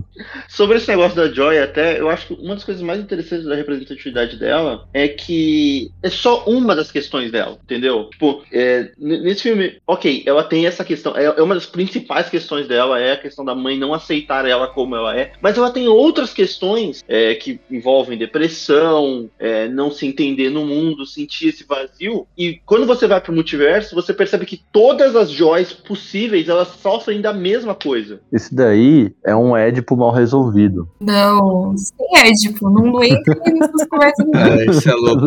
Sobre 0.49 0.77
esse 0.77 0.89
negócio 0.89 1.17
da 1.17 1.29
Joy, 1.29 1.59
até, 1.59 1.99
eu 1.99 2.09
acho 2.09 2.29
que 2.29 2.35
uma 2.35 2.55
das 2.55 2.65
coisas 2.65 2.83
mais 2.83 3.01
interessantes 3.01 3.47
da 3.47 3.55
representatividade 3.55 4.39
dela 4.39 4.89
é 4.93 5.09
que 5.09 5.91
é 6.03 6.11
só 6.11 6.45
uma 6.45 6.77
das 6.77 6.93
questões 6.93 7.33
dela, 7.33 7.59
entendeu? 7.63 8.09
Tipo, 8.11 8.43
é, 8.53 8.91
nesse 8.97 9.43
filme, 9.43 9.79
ok, 9.87 10.23
ela 10.25 10.45
tem 10.45 10.67
essa 10.67 10.85
questão, 10.85 11.17
é, 11.17 11.25
é 11.25 11.43
uma 11.43 11.55
das 11.55 11.67
principais 11.67 12.29
questões 12.29 12.69
dela, 12.69 13.01
é 13.01 13.13
a 13.13 13.17
questão 13.17 13.45
da 13.45 13.55
mãe 13.55 13.77
não 13.77 13.93
aceitar 13.93 14.47
ela 14.47 14.69
como 14.69 14.95
ela 14.95 15.19
é, 15.19 15.33
mas 15.41 15.59
ela 15.59 15.71
tem 15.71 15.89
outras 15.89 16.33
questões 16.33 17.05
é, 17.09 17.35
que 17.35 17.59
envolvem 17.71 18.17
depressão, 18.17 19.29
é, 19.39 19.67
não 19.69 19.91
se 19.91 20.07
entender 20.07 20.51
no 20.51 20.65
mundo, 20.65 21.05
sentir 21.05 21.49
esse 21.49 21.65
vazio, 21.65 22.27
e 22.39 22.61
quando 22.65 22.87
você 22.87 23.07
vai 23.07 23.21
pro 23.21 23.33
multiverso, 23.33 23.95
você 23.95 24.15
percebe 24.15 24.47
que 24.47 24.63
todas 24.73 25.17
as 25.17 25.31
joias 25.31 25.73
possíveis, 25.73 26.49
elas 26.49 26.69
sofrem 26.81 27.21
da 27.25 27.33
mesma 27.33 27.75
coisa. 27.75 28.21
Esse 28.31 28.55
daí 28.55 29.15
é 29.25 29.35
um 29.35 29.57
Édipo 29.57 29.97
mal 29.97 30.11
resolvido. 30.13 30.87
Não, 31.01 31.75
sem 31.75 31.97
Édipo. 32.29 32.69
Não 32.69 33.03
entra 33.03 33.35
nessas 33.51 33.87
conversas. 33.89 34.27
não. 34.27 34.41
É, 34.41 34.67
isso 34.67 34.91
é 34.91 34.93
louco. 34.93 35.27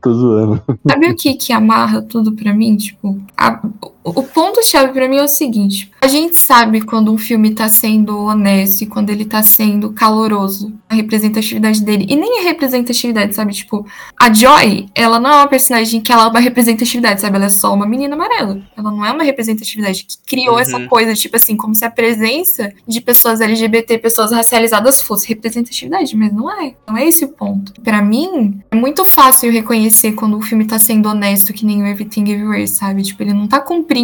Tô 0.00 0.12
zoando. 0.14 0.62
Sabe 0.88 1.10
o 1.10 1.16
que 1.16 1.34
que 1.34 1.52
amarra 1.52 2.00
tudo 2.00 2.32
pra 2.32 2.54
mim? 2.54 2.76
Tipo, 2.76 3.18
a- 3.36 3.60
O 4.14 4.22
ponto-chave 4.22 4.92
pra 4.92 5.08
mim 5.08 5.16
é 5.16 5.22
o 5.24 5.28
seguinte: 5.28 5.90
a 6.00 6.06
gente 6.08 6.36
sabe 6.36 6.80
quando 6.82 7.12
um 7.12 7.18
filme 7.18 7.54
tá 7.54 7.68
sendo 7.68 8.16
honesto 8.24 8.82
e 8.82 8.86
quando 8.86 9.10
ele 9.10 9.24
tá 9.24 9.42
sendo 9.42 9.92
caloroso, 9.92 10.72
a 10.88 10.94
representatividade 10.94 11.82
dele. 11.82 12.06
E 12.08 12.16
nem 12.16 12.40
a 12.40 12.42
representatividade, 12.44 13.34
sabe? 13.34 13.52
Tipo, 13.54 13.86
a 14.18 14.32
Joy, 14.32 14.86
ela 14.94 15.18
não 15.20 15.30
é 15.30 15.34
uma 15.36 15.48
personagem 15.48 16.00
que 16.00 16.12
ela 16.12 16.24
é 16.24 16.28
uma 16.28 16.40
representatividade, 16.40 17.20
sabe? 17.20 17.36
Ela 17.36 17.46
é 17.46 17.50
só 17.50 17.72
uma 17.74 17.86
menina 17.86 18.14
amarela. 18.14 18.60
Ela 18.76 18.90
não 18.90 19.04
é 19.04 19.12
uma 19.12 19.22
representatividade 19.24 20.04
que 20.04 20.16
criou 20.26 20.54
Uhum. 20.54 20.60
essa 20.60 20.80
coisa, 20.86 21.14
tipo 21.14 21.36
assim, 21.36 21.56
como 21.56 21.74
se 21.74 21.84
a 21.84 21.90
presença 21.90 22.72
de 22.86 23.00
pessoas 23.00 23.40
LGBT, 23.40 23.98
pessoas 23.98 24.32
racializadas 24.32 25.02
fosse 25.02 25.28
representatividade, 25.28 26.16
mas 26.16 26.32
não 26.32 26.50
é. 26.50 26.74
Não 26.86 26.96
é 26.96 27.06
esse 27.06 27.24
o 27.24 27.28
ponto. 27.28 27.72
Pra 27.82 28.00
mim, 28.02 28.60
é 28.70 28.76
muito 28.76 29.04
fácil 29.04 29.50
reconhecer 29.52 30.12
quando 30.12 30.36
o 30.38 30.42
filme 30.42 30.64
tá 30.64 30.78
sendo 30.78 31.08
honesto, 31.08 31.52
que 31.52 31.66
nem 31.66 31.82
o 31.82 31.86
Everything 31.86 32.22
Everywhere, 32.30 32.66
sabe? 32.66 33.02
Tipo, 33.02 33.22
ele 33.22 33.34
não 33.34 33.46
tá 33.46 33.60
cumprindo 33.60 33.97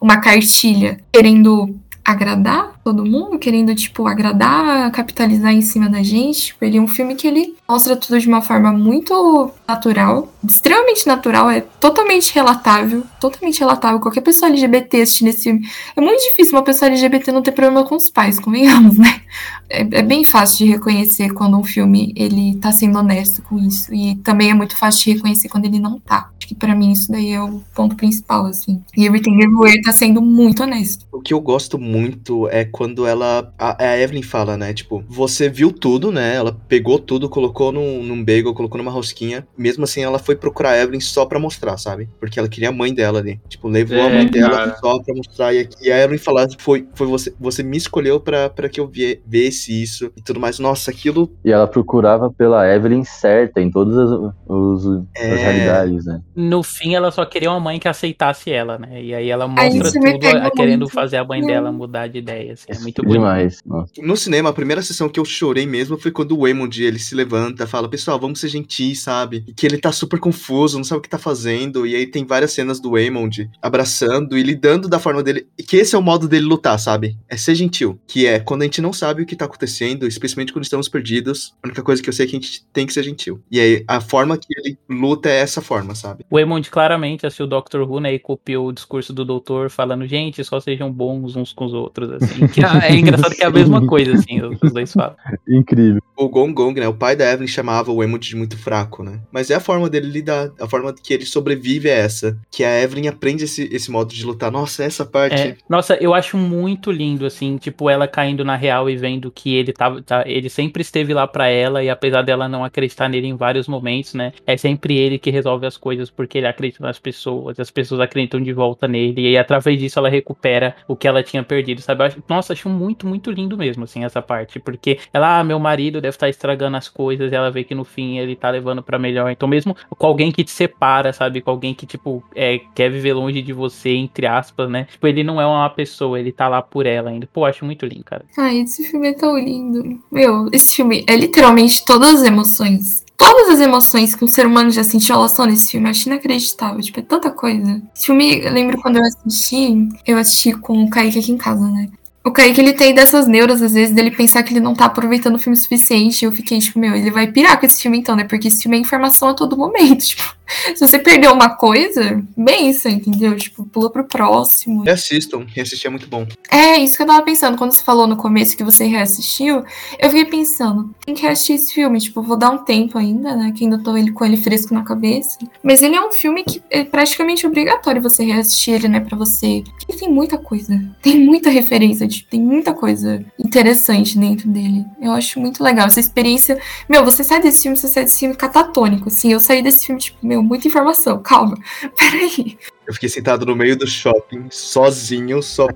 uma 0.00 0.18
cartilha 0.20 1.00
querendo 1.12 1.74
agradar 2.04 2.72
todo 2.84 3.06
mundo, 3.06 3.38
querendo, 3.38 3.74
tipo, 3.74 4.06
agradar, 4.06 4.90
capitalizar 4.90 5.52
em 5.52 5.62
cima 5.62 5.88
da 5.88 6.02
gente. 6.02 6.46
Tipo, 6.46 6.64
ele 6.64 6.78
é 6.78 6.80
um 6.80 6.88
filme 6.88 7.14
que 7.14 7.26
ele 7.26 7.54
mostra 7.68 7.96
tudo 7.96 8.18
de 8.18 8.26
uma 8.26 8.42
forma 8.42 8.72
muito 8.72 9.50
natural, 9.72 10.32
extremamente 10.46 11.06
natural, 11.06 11.50
é 11.50 11.60
totalmente 11.60 12.34
relatável, 12.34 13.04
totalmente 13.20 13.60
relatável. 13.60 14.00
Qualquer 14.00 14.20
pessoa 14.20 14.50
LGBT 14.50 15.02
assistindo 15.02 15.28
esse 15.28 15.44
filme. 15.44 15.66
É 15.96 16.00
muito 16.00 16.22
difícil 16.22 16.52
uma 16.52 16.62
pessoa 16.62 16.90
LGBT 16.90 17.32
não 17.32 17.42
ter 17.42 17.52
problema 17.52 17.84
com 17.84 17.96
os 17.96 18.08
pais, 18.08 18.38
convenhamos, 18.38 18.98
né? 18.98 19.22
É, 19.68 19.80
é 19.80 20.02
bem 20.02 20.24
fácil 20.24 20.58
de 20.58 20.72
reconhecer 20.72 21.30
quando 21.32 21.56
um 21.56 21.64
filme 21.64 22.12
ele 22.14 22.56
tá 22.56 22.70
sendo 22.70 22.98
honesto 22.98 23.42
com 23.42 23.58
isso. 23.58 23.92
E 23.94 24.16
também 24.16 24.50
é 24.50 24.54
muito 24.54 24.76
fácil 24.76 25.04
de 25.04 25.12
reconhecer 25.14 25.48
quando 25.48 25.64
ele 25.64 25.78
não 25.78 25.98
tá. 25.98 26.30
Acho 26.38 26.48
que 26.48 26.54
pra 26.54 26.74
mim 26.74 26.92
isso 26.92 27.10
daí 27.10 27.30
é 27.30 27.40
o 27.40 27.62
ponto 27.74 27.96
principal, 27.96 28.46
assim. 28.46 28.82
E 28.96 29.06
Everything 29.06 29.40
Everywhere 29.40 29.80
tá 29.80 29.92
sendo 29.92 30.20
muito 30.20 30.62
honesto. 30.62 31.06
O 31.10 31.20
que 31.20 31.32
eu 31.32 31.40
gosto 31.40 31.78
muito 31.78 32.48
é 32.48 32.64
quando 32.64 33.06
ela. 33.06 33.52
A, 33.58 33.82
a 33.82 33.98
Evelyn 33.98 34.22
fala, 34.22 34.56
né? 34.56 34.74
Tipo, 34.74 35.04
você 35.08 35.48
viu 35.48 35.72
tudo, 35.72 36.12
né? 36.12 36.34
Ela 36.34 36.52
pegou 36.68 36.98
tudo, 36.98 37.28
colocou 37.28 37.72
num, 37.72 38.02
num 38.02 38.22
bagel, 38.22 38.52
colocou 38.54 38.76
numa 38.76 38.90
rosquinha. 38.90 39.46
Mesmo 39.62 39.84
assim, 39.84 40.02
ela 40.02 40.18
foi 40.18 40.34
procurar 40.34 40.70
a 40.70 40.78
Evelyn 40.78 40.98
só 41.00 41.24
pra 41.24 41.38
mostrar, 41.38 41.76
sabe? 41.78 42.08
Porque 42.18 42.38
ela 42.38 42.48
queria 42.48 42.70
a 42.70 42.72
mãe 42.72 42.92
dela 42.92 43.20
ali. 43.20 43.40
Tipo, 43.48 43.68
levou 43.68 43.96
a 44.00 44.10
É, 44.10 44.14
mãe 44.16 44.26
dela 44.26 44.50
cara. 44.56 44.76
só 44.78 45.00
pra 45.00 45.14
mostrar. 45.14 45.54
E, 45.54 45.68
e 45.80 45.90
a 45.92 45.98
Evelyn 46.02 46.18
falar, 46.18 46.48
foi, 46.58 46.86
foi 46.94 47.06
você, 47.06 47.32
você 47.38 47.62
me 47.62 47.76
escolheu 47.76 48.18
pra, 48.18 48.50
pra 48.50 48.68
que 48.68 48.80
eu 48.80 48.86
vie, 48.88 49.20
visse 49.26 49.82
isso 49.82 50.10
e 50.16 50.20
tudo 50.22 50.40
mais. 50.40 50.58
Nossa, 50.58 50.90
aquilo 50.90 51.30
E 51.44 51.52
ela 51.52 51.66
procurava 51.68 52.30
pela 52.30 52.66
Evelyn 52.68 53.04
certa 53.04 53.60
em 53.60 53.70
todas 53.70 53.96
as, 53.96 54.10
os- 54.48 55.04
É. 55.16 55.32
as 55.32 55.40
realidades, 55.40 56.04
né? 56.06 56.20
No 56.34 56.62
fim, 56.62 56.94
ela 56.94 57.10
só 57.10 57.24
queria 57.24 57.50
uma 57.50 57.60
mãe 57.60 57.78
que 57.78 57.88
aceitasse 57.88 58.50
ela, 58.50 58.78
né? 58.78 59.00
E 59.02 59.14
aí 59.14 59.28
ela 59.30 59.44
Aí 59.56 59.78
mostra 59.78 60.00
me 60.00 60.12
tudo 60.18 60.26
a- 60.26 60.50
querendo 60.50 60.80
muito. 60.80 60.92
fazer 60.92 61.16
a 61.18 61.24
mãe 61.24 61.40
dela 61.40 61.70
mudar 61.70 62.08
de 62.08 62.18
ideia. 62.18 62.52
assim, 62.54 62.66
é 62.68 62.78
muito 62.80 63.02
bonito. 63.02 63.18
Demais. 63.20 63.60
Nossa. 63.64 63.92
No 64.02 64.16
cinema, 64.16 64.48
a 64.50 64.52
primeira 64.52 64.82
sessão 64.82 65.08
que 65.08 65.20
eu 65.20 65.24
chorei 65.24 65.66
mesmo 65.66 65.96
foi 65.98 66.10
quando 66.10 66.32
o 66.36 66.40
Waymond, 66.42 66.82
ele 66.82 66.98
se 66.98 67.14
levanta, 67.14 67.66
fala, 67.66 67.88
pessoal, 67.88 68.18
vamos 68.18 68.40
ser 68.40 68.48
gentis, 68.48 69.02
sabe? 69.02 69.41
E 69.46 69.52
que 69.52 69.66
ele 69.66 69.78
tá 69.78 69.92
super 69.92 70.18
confuso, 70.18 70.76
não 70.76 70.84
sabe 70.84 71.00
o 71.00 71.02
que 71.02 71.08
tá 71.08 71.18
fazendo, 71.18 71.86
e 71.86 71.94
aí 71.94 72.06
tem 72.06 72.24
várias 72.24 72.52
cenas 72.52 72.80
do 72.80 72.92
Waymond 72.92 73.50
abraçando 73.60 74.36
e 74.36 74.42
lidando 74.42 74.88
da 74.88 74.98
forma 74.98 75.22
dele, 75.22 75.46
e 75.58 75.62
que 75.62 75.76
esse 75.76 75.94
é 75.94 75.98
o 75.98 76.02
modo 76.02 76.26
dele 76.26 76.46
lutar, 76.46 76.78
sabe? 76.78 77.16
É 77.28 77.36
ser 77.36 77.54
gentil, 77.54 78.00
que 78.06 78.26
é 78.26 78.40
quando 78.40 78.62
a 78.62 78.64
gente 78.64 78.80
não 78.80 78.92
sabe 78.92 79.22
o 79.22 79.26
que 79.26 79.36
tá 79.36 79.44
acontecendo, 79.44 80.06
especialmente 80.06 80.52
quando 80.52 80.64
estamos 80.64 80.88
perdidos, 80.88 81.54
a 81.62 81.68
única 81.68 81.82
coisa 81.82 82.02
que 82.02 82.08
eu 82.08 82.12
sei 82.12 82.26
é 82.26 82.28
que 82.28 82.36
a 82.36 82.40
gente 82.40 82.64
tem 82.72 82.86
que 82.86 82.92
ser 82.92 83.02
gentil. 83.02 83.42
E 83.50 83.60
aí, 83.60 83.84
a 83.86 84.00
forma 84.00 84.38
que 84.38 84.46
ele 84.56 84.78
luta 84.88 85.28
é 85.28 85.40
essa 85.40 85.60
forma, 85.60 85.94
sabe? 85.94 86.24
O 86.30 86.38
Emond 86.38 86.70
claramente 86.70 87.26
assistiu 87.26 87.46
o 87.46 87.48
Doctor 87.48 87.82
Who, 87.82 88.00
né? 88.00 88.14
E 88.14 88.18
copiou 88.18 88.68
o 88.68 88.72
discurso 88.72 89.12
do 89.12 89.24
doutor 89.24 89.70
falando, 89.70 90.06
gente, 90.06 90.42
só 90.44 90.60
sejam 90.60 90.90
bons 90.90 91.36
uns 91.36 91.52
com 91.52 91.66
os 91.66 91.74
outros, 91.74 92.10
assim. 92.12 92.46
Que 92.48 92.64
é 92.64 92.94
engraçado 92.94 93.34
que 93.34 93.42
é 93.42 93.46
a 93.46 93.50
mesma 93.50 93.84
coisa, 93.86 94.14
assim, 94.14 94.40
os 94.40 94.62
os 94.62 94.72
dois 94.72 94.92
falam. 94.92 95.16
Incrível. 95.48 96.00
O 96.16 96.28
Gong 96.28 96.52
Gong, 96.52 96.78
né? 96.78 96.88
O 96.88 96.94
pai 96.94 97.16
da 97.16 97.30
Evelyn 97.30 97.48
chamava 97.48 97.90
o 97.90 97.96
Waymond 97.96 98.26
de 98.26 98.36
muito 98.36 98.56
fraco, 98.56 99.02
né? 99.02 99.20
Mas 99.32 99.50
é 99.50 99.54
a 99.54 99.60
forma 99.60 99.88
dele 99.88 100.08
lidar, 100.08 100.50
a 100.60 100.68
forma 100.68 100.92
que 100.94 101.12
ele 101.14 101.24
sobrevive 101.26 101.88
é 101.88 101.98
essa. 101.98 102.36
Que 102.50 102.64
a 102.64 102.80
Evelyn 102.82 103.08
aprende 103.08 103.44
esse, 103.44 103.68
esse 103.72 103.90
modo 103.90 104.12
de 104.12 104.24
lutar. 104.24 104.50
Nossa, 104.50 104.84
essa 104.84 105.04
parte. 105.04 105.34
É, 105.34 105.56
nossa, 105.68 105.94
eu 106.00 106.12
acho 106.14 106.36
muito 106.36 106.90
lindo, 106.92 107.24
assim, 107.26 107.56
tipo, 107.56 107.88
ela 107.88 108.06
caindo 108.06 108.44
na 108.44 108.56
real 108.56 108.88
e 108.90 108.96
vendo 108.96 109.30
que 109.30 109.54
ele 109.54 109.72
tava, 109.72 110.02
tá, 110.02 110.22
ele 110.26 110.48
sempre 110.48 110.82
esteve 110.82 111.14
lá 111.14 111.26
pra 111.26 111.48
ela, 111.48 111.82
e 111.82 111.88
apesar 111.88 112.22
dela 112.22 112.48
não 112.48 112.64
acreditar 112.64 113.08
nele 113.08 113.26
em 113.26 113.36
vários 113.36 113.66
momentos, 113.66 114.14
né, 114.14 114.32
é 114.46 114.56
sempre 114.56 114.96
ele 114.98 115.18
que 115.18 115.30
resolve 115.30 115.66
as 115.66 115.76
coisas, 115.76 116.10
porque 116.10 116.38
ele 116.38 116.46
acredita 116.46 116.82
nas 116.84 116.98
pessoas, 116.98 117.58
as 117.58 117.70
pessoas 117.70 118.00
acreditam 118.00 118.40
de 118.42 118.52
volta 118.52 118.86
nele, 118.86 119.30
e 119.30 119.38
através 119.38 119.78
disso 119.78 119.98
ela 119.98 120.08
recupera 120.08 120.74
o 120.86 120.94
que 120.96 121.08
ela 121.08 121.22
tinha 121.22 121.42
perdido, 121.42 121.80
sabe? 121.80 122.04
Acho- 122.04 122.22
nossa, 122.28 122.52
acho 122.52 122.68
muito, 122.68 123.06
muito 123.06 123.30
lindo 123.30 123.56
mesmo, 123.56 123.84
assim, 123.84 124.04
essa 124.04 124.20
parte, 124.20 124.58
porque 124.60 124.98
ela, 125.12 125.38
ah, 125.40 125.44
meu 125.44 125.58
marido 125.58 126.00
deve 126.00 126.14
estar 126.14 126.28
estragando 126.28 126.76
as 126.76 126.88
coisas, 126.88 127.32
e 127.32 127.34
ela 127.34 127.50
vê 127.50 127.64
que 127.64 127.74
no 127.74 127.84
fim 127.84 128.18
ele 128.18 128.36
tá 128.36 128.50
levando 128.50 128.82
pra 128.82 128.98
melhor, 128.98 129.21
então 129.30 129.48
mesmo 129.48 129.76
com 129.90 130.06
alguém 130.06 130.32
que 130.32 130.44
te 130.44 130.50
separa, 130.50 131.12
sabe, 131.12 131.40
com 131.40 131.50
alguém 131.50 131.74
que, 131.74 131.86
tipo, 131.86 132.22
é, 132.34 132.60
quer 132.74 132.90
viver 132.90 133.12
longe 133.14 133.42
de 133.42 133.52
você, 133.52 133.90
entre 133.90 134.26
aspas, 134.26 134.70
né, 134.70 134.86
tipo, 134.90 135.06
ele 135.06 135.22
não 135.22 135.40
é 135.40 135.46
uma 135.46 135.68
pessoa, 135.70 136.18
ele 136.18 136.32
tá 136.32 136.48
lá 136.48 136.62
por 136.62 136.86
ela 136.86 137.10
ainda, 137.10 137.28
pô, 137.32 137.44
acho 137.44 137.64
muito 137.64 137.86
lindo, 137.86 138.04
cara. 138.04 138.24
Ai, 138.38 138.60
esse 138.60 138.84
filme 138.84 139.08
é 139.08 139.12
tão 139.12 139.38
lindo. 139.38 140.00
Meu, 140.10 140.48
esse 140.52 140.76
filme 140.76 141.04
é 141.08 141.16
literalmente 141.16 141.84
todas 141.84 142.20
as 142.20 142.22
emoções. 142.22 143.02
Todas 143.16 143.50
as 143.50 143.60
emoções 143.60 144.16
que 144.16 144.24
um 144.24 144.28
ser 144.28 144.46
humano 144.46 144.70
já 144.70 144.82
sentiu, 144.82 145.14
elas 145.14 145.30
estão 145.30 145.46
nesse 145.46 145.70
filme. 145.70 145.86
Eu 145.86 145.90
acho 145.90 146.08
inacreditável. 146.08 146.80
Tipo, 146.80 146.98
é 146.98 147.02
tanta 147.02 147.30
coisa. 147.30 147.80
Esse 147.94 148.06
filme, 148.06 148.40
eu 148.40 148.52
lembro 148.52 148.80
quando 148.82 148.96
eu 148.96 149.04
assisti, 149.04 149.88
eu 150.04 150.18
assisti 150.18 150.52
com 150.54 150.82
o 150.82 150.90
Kaique 150.90 151.20
aqui 151.20 151.30
em 151.30 151.36
casa, 151.36 151.68
né? 151.68 151.88
O 152.24 152.30
Kaique, 152.30 152.60
ele 152.60 152.72
tem 152.72 152.94
dessas 152.94 153.26
neuras, 153.26 153.60
às 153.60 153.72
vezes, 153.72 153.94
dele 153.94 154.10
pensar 154.10 154.42
que 154.42 154.52
ele 154.52 154.60
não 154.60 154.74
tá 154.74 154.84
aproveitando 154.84 155.34
o 155.34 155.38
filme 155.38 155.58
o 155.58 155.60
suficiente. 155.60 156.24
Eu 156.24 156.30
fiquei, 156.30 156.58
tipo, 156.60 156.78
meu, 156.78 156.94
ele 156.94 157.10
vai 157.10 157.26
pirar 157.26 157.58
com 157.58 157.66
esse 157.66 157.82
filme 157.82 157.98
então, 157.98 158.14
né? 158.14 158.24
Porque 158.24 158.48
esse 158.48 158.62
filme 158.62 158.76
é 158.76 158.80
informação 158.80 159.28
a 159.28 159.34
todo 159.34 159.56
momento. 159.56 160.02
Tipo, 160.12 160.36
se 160.74 160.86
você 160.86 160.98
perdeu 160.98 161.32
uma 161.32 161.50
coisa, 161.50 162.22
benção, 162.36 162.92
entendeu? 162.92 163.34
Tipo, 163.36 163.64
pula 163.64 163.90
pro 163.90 164.04
próximo. 164.04 164.82
Reassistam, 164.82 165.46
reassistir 165.48 165.86
é 165.86 165.90
muito 165.90 166.06
bom. 166.06 166.26
É, 166.50 166.78
isso 166.78 166.96
que 166.96 167.02
eu 167.02 167.06
tava 167.06 167.22
pensando. 167.22 167.56
Quando 167.56 167.72
você 167.72 167.82
falou 167.82 168.06
no 168.06 168.16
começo 168.16 168.56
que 168.56 168.62
você 168.62 168.84
reassistiu, 168.84 169.64
eu 169.98 170.10
fiquei 170.10 170.26
pensando, 170.26 170.94
tem 171.06 171.14
que 171.14 171.22
reassistir 171.22 171.56
esse 171.56 171.72
filme. 171.72 171.98
Tipo, 171.98 172.22
vou 172.22 172.36
dar 172.36 172.50
um 172.50 172.58
tempo 172.58 172.98
ainda, 172.98 173.34
né? 173.34 173.52
Que 173.56 173.64
ainda 173.64 173.78
tô 173.78 173.96
ele, 173.96 174.12
com 174.12 174.24
ele 174.24 174.36
fresco 174.36 174.74
na 174.74 174.84
cabeça. 174.84 175.38
Mas 175.62 175.82
ele 175.82 175.96
é 175.96 176.06
um 176.06 176.12
filme 176.12 176.44
que 176.44 176.62
é 176.70 176.84
praticamente 176.84 177.46
obrigatório 177.46 178.02
você 178.02 178.24
reassistir 178.24 178.74
ele, 178.74 178.88
né? 178.88 179.00
Pra 179.00 179.16
você. 179.16 179.64
Porque 179.78 179.96
tem 179.96 180.10
muita 180.10 180.36
coisa. 180.36 180.78
Tem 181.00 181.18
muita 181.18 181.48
referência, 181.48 182.06
tem 182.20 182.40
muita 182.40 182.74
coisa 182.74 183.24
interessante 183.38 184.18
dentro 184.18 184.48
dele. 184.48 184.84
Eu 185.00 185.12
acho 185.12 185.40
muito 185.40 185.62
legal. 185.62 185.86
Essa 185.86 186.00
experiência. 186.00 186.60
Meu, 186.88 187.04
você 187.04 187.24
sai 187.24 187.40
desse 187.40 187.62
filme, 187.62 187.76
você 187.76 187.88
sai 187.88 188.04
desse 188.04 188.20
filme 188.20 188.34
catatônico. 188.34 189.08
Assim, 189.08 189.32
eu 189.32 189.40
saí 189.40 189.62
desse 189.62 189.86
filme, 189.86 190.00
tipo, 190.00 190.24
meu, 190.26 190.42
muita 190.42 190.68
informação. 190.68 191.20
Calma. 191.24 191.56
Peraí. 191.96 192.58
Eu 192.92 192.94
fiquei 192.94 193.08
sentado 193.08 193.46
no 193.46 193.56
meio 193.56 193.74
do 193.74 193.86
shopping, 193.86 194.48
sozinho, 194.50 195.42
só, 195.42 195.66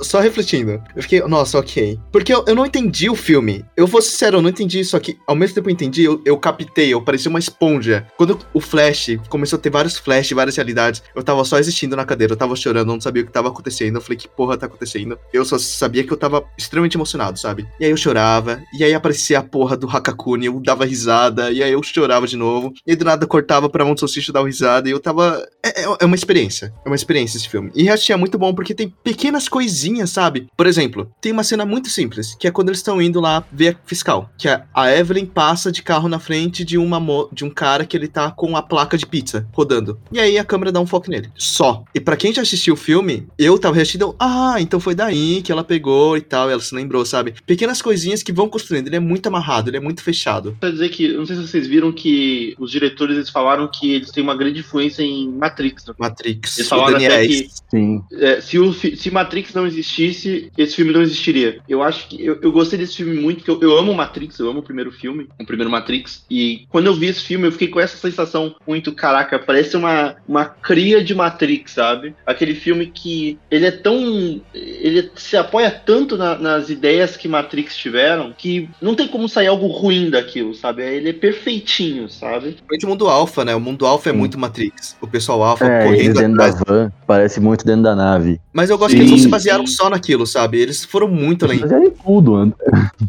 só, 0.00 0.18
refletindo. 0.18 0.82
Eu 0.96 1.02
fiquei, 1.02 1.20
nossa, 1.20 1.58
ok. 1.58 2.00
Porque 2.10 2.32
eu, 2.32 2.42
eu 2.46 2.54
não 2.54 2.64
entendi 2.64 3.10
o 3.10 3.14
filme. 3.14 3.66
Eu 3.76 3.86
vou 3.86 4.00
sincero, 4.00 4.38
eu 4.38 4.42
não 4.42 4.48
entendi 4.48 4.80
isso 4.80 4.96
aqui. 4.96 5.18
Ao 5.26 5.36
mesmo 5.36 5.54
tempo 5.56 5.66
que 5.66 5.72
eu 5.72 5.74
entendi, 5.74 6.04
eu, 6.04 6.22
eu 6.24 6.38
captei, 6.38 6.94
eu 6.94 7.02
parecia 7.02 7.28
uma 7.28 7.38
esponja. 7.38 8.06
Quando 8.16 8.38
o 8.54 8.60
Flash 8.62 9.18
começou 9.28 9.58
a 9.58 9.60
ter 9.60 9.68
vários 9.68 9.98
Flash, 9.98 10.32
várias 10.32 10.56
realidades, 10.56 11.02
eu 11.14 11.22
tava 11.22 11.44
só 11.44 11.58
existindo 11.58 11.94
na 11.94 12.06
cadeira, 12.06 12.32
eu 12.32 12.36
tava 12.36 12.56
chorando, 12.56 12.88
eu 12.88 12.94
não 12.94 13.00
sabia 13.00 13.22
o 13.22 13.26
que 13.26 13.32
tava 13.32 13.48
acontecendo. 13.48 13.96
Eu 13.96 14.00
falei, 14.00 14.16
que 14.16 14.26
porra 14.26 14.56
tá 14.56 14.64
acontecendo? 14.64 15.18
Eu 15.34 15.44
só 15.44 15.58
sabia 15.58 16.02
que 16.02 16.12
eu 16.12 16.16
tava 16.16 16.42
extremamente 16.56 16.96
emocionado, 16.96 17.38
sabe? 17.38 17.68
E 17.78 17.84
aí 17.84 17.90
eu 17.90 17.96
chorava, 17.98 18.62
e 18.72 18.82
aí 18.82 18.94
aparecia 18.94 19.40
a 19.40 19.42
porra 19.42 19.76
do 19.76 19.86
Hakakuni, 19.86 20.46
eu 20.46 20.58
dava 20.60 20.86
risada, 20.86 21.50
e 21.52 21.62
aí 21.62 21.72
eu 21.72 21.82
chorava 21.82 22.26
de 22.26 22.38
novo. 22.38 22.72
E 22.86 22.92
aí 22.92 22.96
do 22.96 23.04
nada 23.04 23.26
cortava 23.26 23.68
pra 23.68 23.84
mão 23.84 23.92
do 23.92 24.00
salsicha 24.00 24.32
dar 24.32 24.42
risada, 24.42 24.88
e 24.88 24.92
eu 24.92 24.98
tava. 24.98 25.46
É, 25.62 25.82
é- 25.82 26.05
é 26.06 26.08
uma 26.08 26.16
experiência. 26.16 26.72
É 26.84 26.88
uma 26.88 26.96
experiência 26.96 27.36
esse 27.36 27.48
filme. 27.48 27.70
E 27.74 27.82
React 27.82 28.12
é 28.12 28.16
muito 28.16 28.38
bom 28.38 28.54
porque 28.54 28.74
tem 28.74 28.92
pequenas 29.02 29.48
coisinhas, 29.48 30.10
sabe? 30.10 30.46
Por 30.56 30.66
exemplo, 30.66 31.10
tem 31.20 31.32
uma 31.32 31.44
cena 31.44 31.66
muito 31.66 31.90
simples, 31.90 32.34
que 32.38 32.46
é 32.46 32.50
quando 32.50 32.68
eles 32.68 32.78
estão 32.78 33.02
indo 33.02 33.20
lá 33.20 33.44
ver 33.52 33.74
a 33.74 33.76
fiscal. 33.84 34.30
Que 34.38 34.48
a, 34.48 34.64
a 34.72 34.94
Evelyn 34.94 35.26
passa 35.26 35.70
de 35.70 35.82
carro 35.82 36.08
na 36.08 36.18
frente 36.18 36.64
de, 36.64 36.78
uma 36.78 36.96
de 37.32 37.44
um 37.44 37.50
cara 37.50 37.84
que 37.84 37.96
ele 37.96 38.08
tá 38.08 38.30
com 38.30 38.56
a 38.56 38.62
placa 38.62 38.96
de 38.96 39.06
pizza 39.06 39.46
rodando. 39.52 39.98
E 40.12 40.20
aí 40.20 40.38
a 40.38 40.44
câmera 40.44 40.72
dá 40.72 40.80
um 40.80 40.86
foco 40.86 41.10
nele. 41.10 41.30
Só. 41.36 41.84
E 41.94 42.00
pra 42.00 42.16
quem 42.16 42.32
já 42.32 42.42
assistiu 42.42 42.74
o 42.74 42.76
filme, 42.76 43.26
eu 43.38 43.58
tava 43.58 43.76
assistindo, 43.76 44.14
ah, 44.18 44.56
então 44.60 44.78
foi 44.78 44.94
daí 44.94 45.42
que 45.42 45.50
ela 45.50 45.64
pegou 45.64 46.16
e 46.16 46.20
tal, 46.20 46.48
ela 46.48 46.60
se 46.60 46.74
lembrou, 46.74 47.04
sabe? 47.04 47.34
Pequenas 47.44 47.82
coisinhas 47.82 48.22
que 48.22 48.32
vão 48.32 48.48
construindo. 48.48 48.86
Ele 48.86 48.96
é 48.96 49.00
muito 49.00 49.26
amarrado, 49.26 49.70
ele 49.70 49.76
é 49.76 49.80
muito 49.80 50.02
fechado. 50.02 50.56
Quer 50.60 50.72
dizer 50.72 50.88
que, 50.90 51.12
não 51.12 51.26
sei 51.26 51.36
se 51.36 51.48
vocês 51.48 51.66
viram 51.66 51.92
que 51.92 52.54
os 52.58 52.70
diretores 52.70 53.16
eles 53.16 53.30
falaram 53.30 53.68
que 53.68 53.94
eles 53.94 54.10
têm 54.10 54.22
uma 54.22 54.36
grande 54.36 54.60
influência 54.60 55.02
em 55.02 55.28
Matrix. 55.28 55.85
Matrix. 55.98 56.16
Matrix. 56.26 56.58
Eles 56.58 56.66
o 56.66 56.70
falaram 56.70 56.92
Daniel 56.92 57.12
até 57.12 57.26
que 57.26 57.48
Sim. 57.70 58.02
é, 58.12 58.40
se, 58.40 58.58
o, 58.58 58.72
se 58.72 59.10
Matrix 59.10 59.54
não 59.54 59.66
existisse, 59.66 60.50
esse 60.56 60.76
filme 60.76 60.92
não 60.92 61.02
existiria. 61.02 61.60
Eu 61.68 61.82
acho 61.82 62.08
que 62.08 62.24
eu, 62.24 62.38
eu 62.40 62.52
gostei 62.52 62.78
desse 62.78 62.96
filme 62.96 63.14
muito, 63.18 63.44
porque 63.44 63.50
eu, 63.50 63.70
eu 63.70 63.78
amo 63.78 63.94
Matrix, 63.94 64.38
eu 64.38 64.48
amo 64.50 64.60
o 64.60 64.62
primeiro 64.62 64.90
filme, 64.90 65.28
o 65.38 65.46
primeiro 65.46 65.70
Matrix. 65.70 66.24
E 66.30 66.66
quando 66.68 66.86
eu 66.86 66.94
vi 66.94 67.06
esse 67.06 67.20
filme, 67.22 67.46
eu 67.46 67.52
fiquei 67.52 67.68
com 67.68 67.80
essa 67.80 67.96
sensação 67.96 68.54
muito, 68.66 68.92
caraca, 68.92 69.38
parece 69.38 69.76
uma, 69.76 70.16
uma 70.26 70.44
cria 70.44 71.02
de 71.02 71.14
Matrix, 71.14 71.72
sabe? 71.72 72.14
Aquele 72.24 72.54
filme 72.54 72.86
que 72.86 73.38
ele 73.50 73.66
é 73.66 73.70
tão. 73.70 74.40
Ele 74.54 75.10
se 75.14 75.36
apoia 75.36 75.70
tanto 75.70 76.16
na- 76.16 76.36
nas 76.38 76.70
ideias 76.70 77.16
que 77.16 77.28
Matrix 77.28 77.76
tiveram 77.76 78.32
que 78.36 78.68
não 78.80 78.94
tem 78.94 79.08
como 79.08 79.28
sair 79.28 79.46
algo 79.48 79.66
ruim 79.66 80.10
daquilo, 80.10 80.54
sabe? 80.54 80.82
Ele 80.82 81.10
é 81.10 81.12
perfeitinho, 81.12 82.08
sabe? 82.08 82.52
Principalmente 82.66 82.86
o 82.86 82.88
mundo 82.88 83.08
alfa, 83.08 83.44
né? 83.44 83.54
O 83.54 83.60
mundo 83.60 83.86
alfa 83.86 84.10
é 84.10 84.12
muito 84.12 84.38
Matrix. 84.38 84.96
O 85.00 85.06
pessoal 85.06 85.42
alfa 85.42 85.64
É, 85.66 85.75
eles 85.84 85.96
correndo 85.96 86.18
dentro 86.18 86.34
atrás. 86.34 86.54
da 86.54 86.64
van, 86.66 86.92
parece 87.06 87.40
muito 87.40 87.64
dentro 87.64 87.82
da 87.82 87.94
nave. 87.94 88.40
Mas 88.52 88.70
eu 88.70 88.78
gosto 88.78 88.92
Sim, 88.92 88.96
que 88.96 89.02
eles 89.02 89.10
não 89.10 89.18
se 89.18 89.28
basearam 89.28 89.66
sim. 89.66 89.74
só 89.74 89.90
naquilo, 89.90 90.26
sabe? 90.26 90.58
Eles 90.58 90.84
foram 90.84 91.08
muito 91.08 91.44
além. 91.44 91.60
Mas 91.60 91.72
é 91.72 91.78
em 91.78 91.90
tudo, 91.90 92.54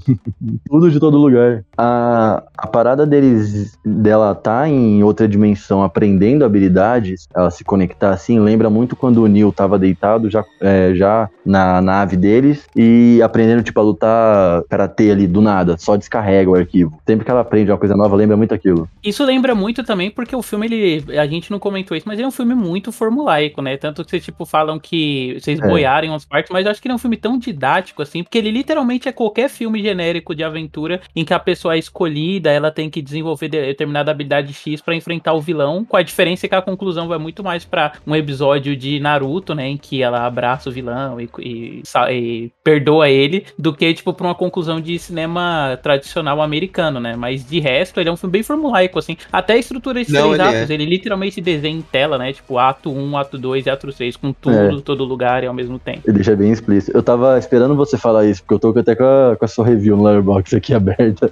tudo 0.69 0.91
de 0.91 0.99
todo 0.99 1.17
lugar. 1.17 1.63
A, 1.77 2.43
a 2.57 2.67
parada 2.67 3.05
deles, 3.05 3.77
dela 3.85 4.35
tá 4.35 4.67
em 4.67 5.03
outra 5.03 5.27
dimensão 5.27 5.83
aprendendo 5.83 6.43
habilidades, 6.43 7.27
ela 7.35 7.49
se 7.49 7.63
conectar 7.63 8.11
assim, 8.11 8.39
lembra 8.39 8.69
muito 8.69 8.95
quando 8.95 9.23
o 9.23 9.27
Neil 9.27 9.51
tava 9.51 9.79
deitado 9.79 10.29
já, 10.29 10.43
é, 10.61 10.93
já 10.93 11.29
na 11.45 11.81
nave 11.81 12.17
deles 12.17 12.65
e 12.75 13.21
aprendendo, 13.23 13.63
tipo, 13.63 13.79
a 13.79 13.83
lutar 13.83 14.63
karatê 14.69 15.11
ali 15.11 15.27
do 15.27 15.41
nada, 15.41 15.77
só 15.77 15.95
descarrega 15.95 16.49
o 16.49 16.55
arquivo. 16.55 16.99
Sempre 17.07 17.25
que 17.25 17.31
ela 17.31 17.41
aprende 17.41 17.71
uma 17.71 17.77
coisa 17.77 17.95
nova, 17.95 18.15
lembra 18.15 18.35
muito 18.35 18.53
aquilo. 18.53 18.89
Isso 19.03 19.23
lembra 19.23 19.55
muito 19.55 19.83
também, 19.83 20.11
porque 20.11 20.35
o 20.35 20.41
filme, 20.41 20.65
ele. 20.67 21.17
A 21.17 21.25
gente 21.25 21.51
não 21.51 21.59
comentou 21.59 21.95
isso, 21.95 22.07
mas 22.07 22.17
ele 22.17 22.25
é 22.25 22.27
um 22.27 22.31
filme 22.31 22.53
muito 22.57 22.91
formulaico, 22.91 23.61
né? 23.61 23.77
Tanto 23.77 24.03
que 24.03 24.09
vocês, 24.11 24.23
tipo, 24.25 24.45
falam 24.45 24.79
que 24.79 25.37
vocês 25.39 25.59
É. 25.59 25.67
boiaram 25.67 26.09
umas 26.09 26.25
partes, 26.25 26.51
mas 26.51 26.65
eu 26.65 26.71
acho 26.71 26.81
que 26.81 26.87
ele 26.87 26.93
é 26.93 26.95
um 26.95 26.99
filme 26.99 27.17
tão 27.17 27.37
didático, 27.37 28.01
assim, 28.01 28.23
porque 28.23 28.37
ele 28.37 28.51
literalmente 28.51 29.07
é 29.07 29.11
qualquer 29.11 29.49
filme 29.49 29.81
genérico 29.81 30.33
de 30.35 30.43
aventura 30.43 30.99
em 31.15 31.23
que 31.23 31.33
a 31.33 31.39
pessoa 31.39 31.75
é 31.75 31.77
escolhida, 31.77 32.51
ela 32.51 32.71
tem 32.71 32.89
que 32.89 33.01
desenvolver 33.01 33.47
de- 33.49 33.61
determinada 33.61 34.11
habilidade 34.11 34.53
X 34.53 34.81
pra 34.81 34.95
enfrentar 34.95 35.33
o 35.33 35.41
vilão, 35.41 35.85
com 35.85 35.95
a 35.97 36.01
diferença 36.01 36.47
que 36.47 36.55
a 36.55 36.61
conclusão 36.61 37.07
vai 37.07 37.17
muito 37.17 37.43
mais 37.43 37.63
pra 37.65 37.93
um 38.05 38.15
episódio 38.15 38.75
de 38.75 38.99
Naruto, 38.99 39.53
né? 39.53 39.67
Em 39.67 39.77
que 39.77 40.01
ela 40.01 40.25
abraça 40.25 40.69
o 40.69 40.71
vilão 40.71 41.19
e, 41.21 41.29
e 41.39 41.81
e 42.11 42.51
perdoa 42.63 43.09
ele, 43.09 43.45
do 43.57 43.73
que, 43.73 43.93
tipo, 43.93 44.13
pra 44.13 44.27
uma 44.27 44.35
conclusão 44.35 44.79
de 44.79 44.97
cinema 44.99 45.77
tradicional 45.83 46.41
americano, 46.41 46.99
né? 46.99 47.15
Mas 47.15 47.45
de 47.47 47.59
resto, 47.59 47.99
ele 47.99 48.09
é 48.09 48.11
um 48.11 48.17
filme 48.17 48.31
bem 48.31 48.43
formulaico, 48.43 48.97
assim. 48.99 49.17
Até 49.31 49.53
a 49.53 49.57
estrutura 49.57 50.03
de 50.03 50.11
Não, 50.11 50.33
três 50.33 50.39
ele 50.49 50.57
atos, 50.57 50.69
ele 50.69 50.85
literalmente 50.85 51.41
desenha 51.41 51.77
em 51.77 51.81
tela, 51.81 52.17
né? 52.17 52.33
Tipo, 52.33 52.46
ato 52.55 52.91
1, 52.91 53.17
ato 53.17 53.37
2 53.39 53.65
e 53.65 53.69
ato 53.71 53.91
3, 53.91 54.15
com 54.15 54.31
tudo, 54.31 54.81
todo 54.81 55.03
lugar 55.03 55.43
e 55.43 55.47
ao 55.47 55.53
mesmo 55.53 55.79
tempo. 55.79 56.01
Ele 56.05 56.13
deixa 56.17 56.35
bem 56.35 56.51
explícito. 56.51 56.95
Eu 56.95 57.01
tava 57.01 57.37
esperando 57.39 57.75
você 57.75 57.97
falar 57.97 58.25
isso, 58.27 58.43
porque 58.43 58.53
eu 58.53 58.59
tô 58.73 58.79
até 58.79 58.95
com 58.95 59.03
a, 59.03 59.35
com 59.35 59.45
a 59.45 59.47
sua 59.47 59.65
review 59.65 59.97
no 59.97 60.03
Letterboxd 60.03 60.55
aqui 60.57 60.73
aberta. 60.75 61.31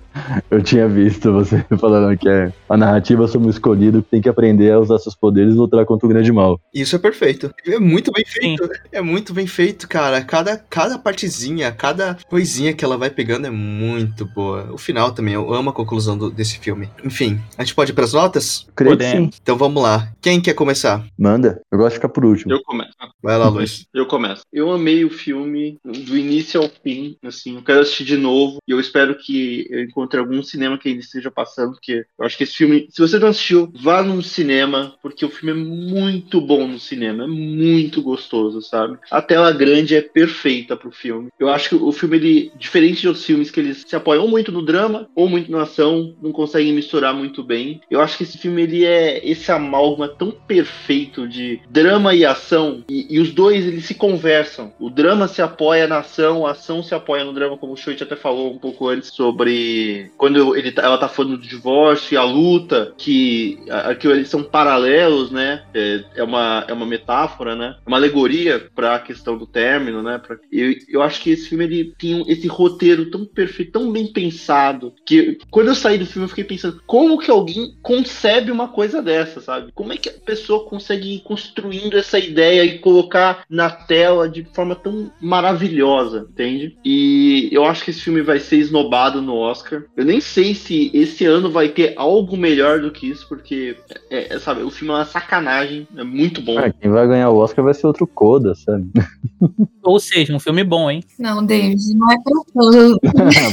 Eu 0.50 0.64
tinha 0.64 0.88
visto 0.88 1.32
você 1.32 1.64
falando 1.80 2.18
que 2.18 2.28
é 2.28 2.52
a 2.68 2.76
narrativa 2.78 3.28
sobre 3.28 3.48
o 3.50 3.52
escolhido 3.52 4.02
que 4.02 4.10
tem 4.10 4.22
que 4.22 4.30
aprender 4.30 4.72
a 4.72 4.80
usar 4.80 4.98
seus 4.98 5.16
poderes 5.16 5.54
e 5.54 5.58
lutar 5.58 5.86
contra 5.86 6.06
o 6.08 6.10
grande 6.10 6.32
mal. 6.32 6.60
Isso 6.74 6.96
é 6.96 7.00
perfeito. 7.00 7.52
É 7.68 7.78
muito 7.80 8.12
bem 8.12 8.26
feito. 8.26 8.68
É 8.92 9.02
muito 9.02 9.34
bem 9.34 9.46
feito, 9.46 9.88
cara. 9.88 10.22
Cada, 10.24 10.58
cada 10.58 10.98
partezinha, 10.98 11.72
cada 11.72 12.18
coisinha 12.30 12.74
que 12.74 12.84
ela 12.84 12.98
vai 12.98 13.10
pegando 13.10 13.46
é 13.46 13.52
muito 13.52 14.26
boa. 14.26 14.70
O 14.72 14.78
final 14.78 15.12
também, 15.12 15.34
eu 15.34 15.54
amo 15.54 15.70
a 15.70 15.74
conclusão 15.74 16.18
do- 16.18 16.32
desse 16.32 16.58
filme. 16.60 16.90
Enfim, 17.04 17.40
a 17.58 17.64
gente 17.64 17.76
pode 17.76 17.92
ir 17.92 17.94
pras 17.96 18.14
notas? 18.14 18.66
Creio 18.76 18.98
sim. 19.02 19.30
Então 19.42 19.58
vamos 19.58 19.82
lá. 19.84 20.10
Quem 20.22 20.42
quer 20.42 20.54
começar? 20.54 21.05
Manda. 21.18 21.62
Eu 21.72 21.78
gosto 21.78 21.92
de 21.92 21.96
ficar 21.96 22.10
por 22.10 22.26
último. 22.26 22.54
Eu 22.54 22.62
começo. 22.64 22.94
Vai 23.22 23.38
lá, 23.38 23.50
Luiz. 23.50 23.86
Eu 23.94 24.06
começo. 24.06 24.44
Eu 24.52 24.72
amei 24.72 25.04
o 25.04 25.10
filme 25.10 25.80
do 25.84 26.18
início 26.18 26.62
ao 26.62 26.70
fim, 26.70 27.18
assim, 27.24 27.56
eu 27.56 27.64
quero 27.64 27.80
assistir 27.80 28.06
de 28.06 28.18
novo 28.18 28.60
e 28.68 28.72
eu 28.72 28.80
espero 28.80 29.16
que 29.16 29.68
eu 29.70 29.84
encontre 29.84 30.20
algum 30.20 30.42
cinema 30.44 30.78
que 30.78 30.90
ainda 30.90 31.02
esteja 31.02 31.32
passando, 31.32 31.72
porque 31.72 32.06
eu 32.18 32.26
acho 32.26 32.38
que 32.38 32.44
esse 32.44 32.56
filme, 32.56 32.88
se 32.90 33.02
você 33.02 33.18
não 33.18 33.30
assistiu, 33.30 33.72
vá 33.82 34.04
num 34.04 34.22
cinema, 34.22 34.96
porque 35.02 35.26
o 35.26 35.30
filme 35.30 35.60
é 35.60 35.64
muito 35.64 36.40
bom 36.40 36.68
no 36.68 36.80
cinema, 36.80 37.24
é 37.24 37.28
muito 37.28 38.02
gostoso, 38.02 38.62
sabe? 38.62 38.98
A 39.10 39.22
tela 39.22 39.52
grande 39.52 39.96
é 39.96 40.02
perfeita 40.02 40.78
pro 40.78 40.92
filme. 40.92 41.30
Eu 41.40 41.50
acho 41.50 41.70
que 41.70 41.76
o 41.76 41.92
filme, 41.92 42.18
ele, 42.18 42.52
diferente 42.58 43.02
de 43.02 43.08
outros 43.08 43.26
filmes 43.26 43.52
que 43.52 43.60
eles 43.60 43.84
se 43.88 43.96
apoiam 43.96 44.24
ou 44.24 44.30
muito 44.30 44.52
no 44.52 44.64
drama 44.64 45.10
ou 45.16 45.28
muito 45.28 45.52
na 45.52 45.64
ação, 45.64 46.16
não 46.22 46.32
conseguem 46.32 46.74
misturar 46.74 47.14
muito 47.14 47.44
bem. 47.44 47.82
Eu 47.90 48.02
acho 48.02 48.18
que 48.18 48.24
esse 48.24 48.38
filme, 48.38 48.62
ele 48.64 48.86
é 48.86 49.28
esse 49.28 49.52
amálgama 49.52 50.08
tão 50.08 50.32
perfeito 50.32 50.95
de 51.04 51.60
drama 51.70 52.14
e 52.14 52.26
ação, 52.26 52.84
e, 52.90 53.08
e 53.16 53.20
os 53.20 53.32
dois, 53.32 53.66
eles 53.66 53.86
se 53.86 53.96
conversam. 53.96 54.72
O 54.80 54.90
drama 54.90 55.28
se 55.28 55.42
apoia 55.42 55.88
na 55.88 56.00
ação, 56.00 56.46
a 56.46 56.52
ação 56.52 56.82
se 56.82 56.94
apoia 56.94 57.24
no 57.24 57.34
drama, 57.34 57.58
como 57.58 57.74
o 57.74 57.78
Shoit 57.78 58.02
até 58.02 58.16
falou 58.16 58.54
um 58.54 58.58
pouco 58.58 58.88
antes 58.88 59.10
sobre 59.10 60.12
quando 60.18 60.56
ele, 60.56 60.72
tá- 60.72 60.84
ela 60.84 60.98
tá 60.98 61.08
falando 61.08 61.38
do 61.38 61.48
divórcio 61.48 62.14
e 62.14 62.18
a 62.18 62.24
luta, 62.24 62.94
que 62.98 63.60
aquilo 63.70 64.14
eles 64.14 64.30
são 64.30 64.44
paralelos, 64.44 65.32
né? 65.32 65.64
É, 65.74 66.04
é 66.16 66.24
uma, 66.24 66.66
é 66.68 66.74
uma 66.74 66.86
metáfora, 66.86 67.56
né? 67.56 67.76
É 67.86 67.90
uma 67.90 67.98
alegoria 67.98 68.68
para 68.74 68.96
a 68.96 69.00
questão 69.00 69.38
do 69.38 69.46
término, 69.46 70.02
né? 70.04 70.18
Pra, 70.18 70.38
eu, 70.52 70.74
eu 70.88 71.02
acho 71.02 71.22
que 71.22 71.32
esse 71.32 71.50
filme 71.50 71.66
ele 71.66 71.94
tem 71.98 72.24
esse 72.28 72.48
roteiro 72.48 73.10
tão 73.10 73.26
perfeito, 73.26 73.72
tão 73.74 73.92
bem 73.92 74.08
pensado, 74.08 74.94
que 75.06 75.38
quando 75.50 75.68
eu 75.68 75.76
saí 75.76 75.98
do 75.98 76.06
filme 76.06 76.26
eu 76.26 76.30
fiquei 76.30 76.44
pensando, 76.44 76.82
como 76.86 77.18
que 77.18 77.32
alguém 77.32 77.76
concebe 77.82 78.52
uma 78.52 78.68
coisa 78.68 79.02
dessa, 79.02 79.42
sabe? 79.42 79.72
Como 79.74 79.94
é 79.94 79.98
que 79.98 80.10
a 80.10 80.14
pessoa 80.14 80.66
consegue 80.66 80.85
ir 80.94 81.22
construindo 81.22 81.98
essa 81.98 82.20
ideia 82.20 82.64
e 82.64 82.80
colocar 82.80 83.44
na 83.50 83.70
tela 83.70 84.30
de 84.30 84.44
forma 84.54 84.76
tão 84.76 85.12
maravilhosa, 85.22 86.28
entende? 86.30 86.78
E 86.84 87.50
eu 87.52 87.66
acho 87.66 87.84
que 87.84 87.92
esse 87.92 88.02
filme 88.02 88.22
vai 88.22 88.40
ser 88.40 88.58
esnobado 88.58 89.22
no 89.22 89.36
Oscar. 89.36 89.84
Eu 89.96 90.06
nem 90.06 90.20
sei 90.20 90.54
se 90.54 90.92
esse 90.94 91.26
ano 91.26 91.50
vai 91.50 91.70
ter 91.70 91.94
algo 91.96 92.38
melhor 92.38 92.80
do 92.80 92.92
que 92.92 93.10
isso, 93.10 93.28
porque, 93.28 93.76
é, 94.10 94.36
é, 94.36 94.40
sabe, 94.40 94.62
o 94.64 94.70
filme 94.70 94.94
é 94.94 94.98
uma 94.98 95.06
sacanagem, 95.06 95.88
é 95.98 96.04
muito 96.04 96.42
bom. 96.42 96.58
Ah, 96.58 96.72
quem 96.72 96.92
vai 96.92 97.08
ganhar 97.08 97.30
o 97.30 97.38
Oscar 97.38 97.64
vai 97.64 97.74
ser 97.74 97.88
outro 97.88 98.06
Coda, 98.06 98.54
sabe? 98.56 98.90
Ou 99.84 100.00
seja, 100.00 100.34
um 100.34 100.40
filme 100.40 100.64
bom, 100.64 100.90
hein? 100.90 101.04
Não, 101.20 101.46
David, 101.46 101.94
não 101.96 102.12
é 102.12 102.16
pra 102.18 102.34
tanto. 102.54 103.00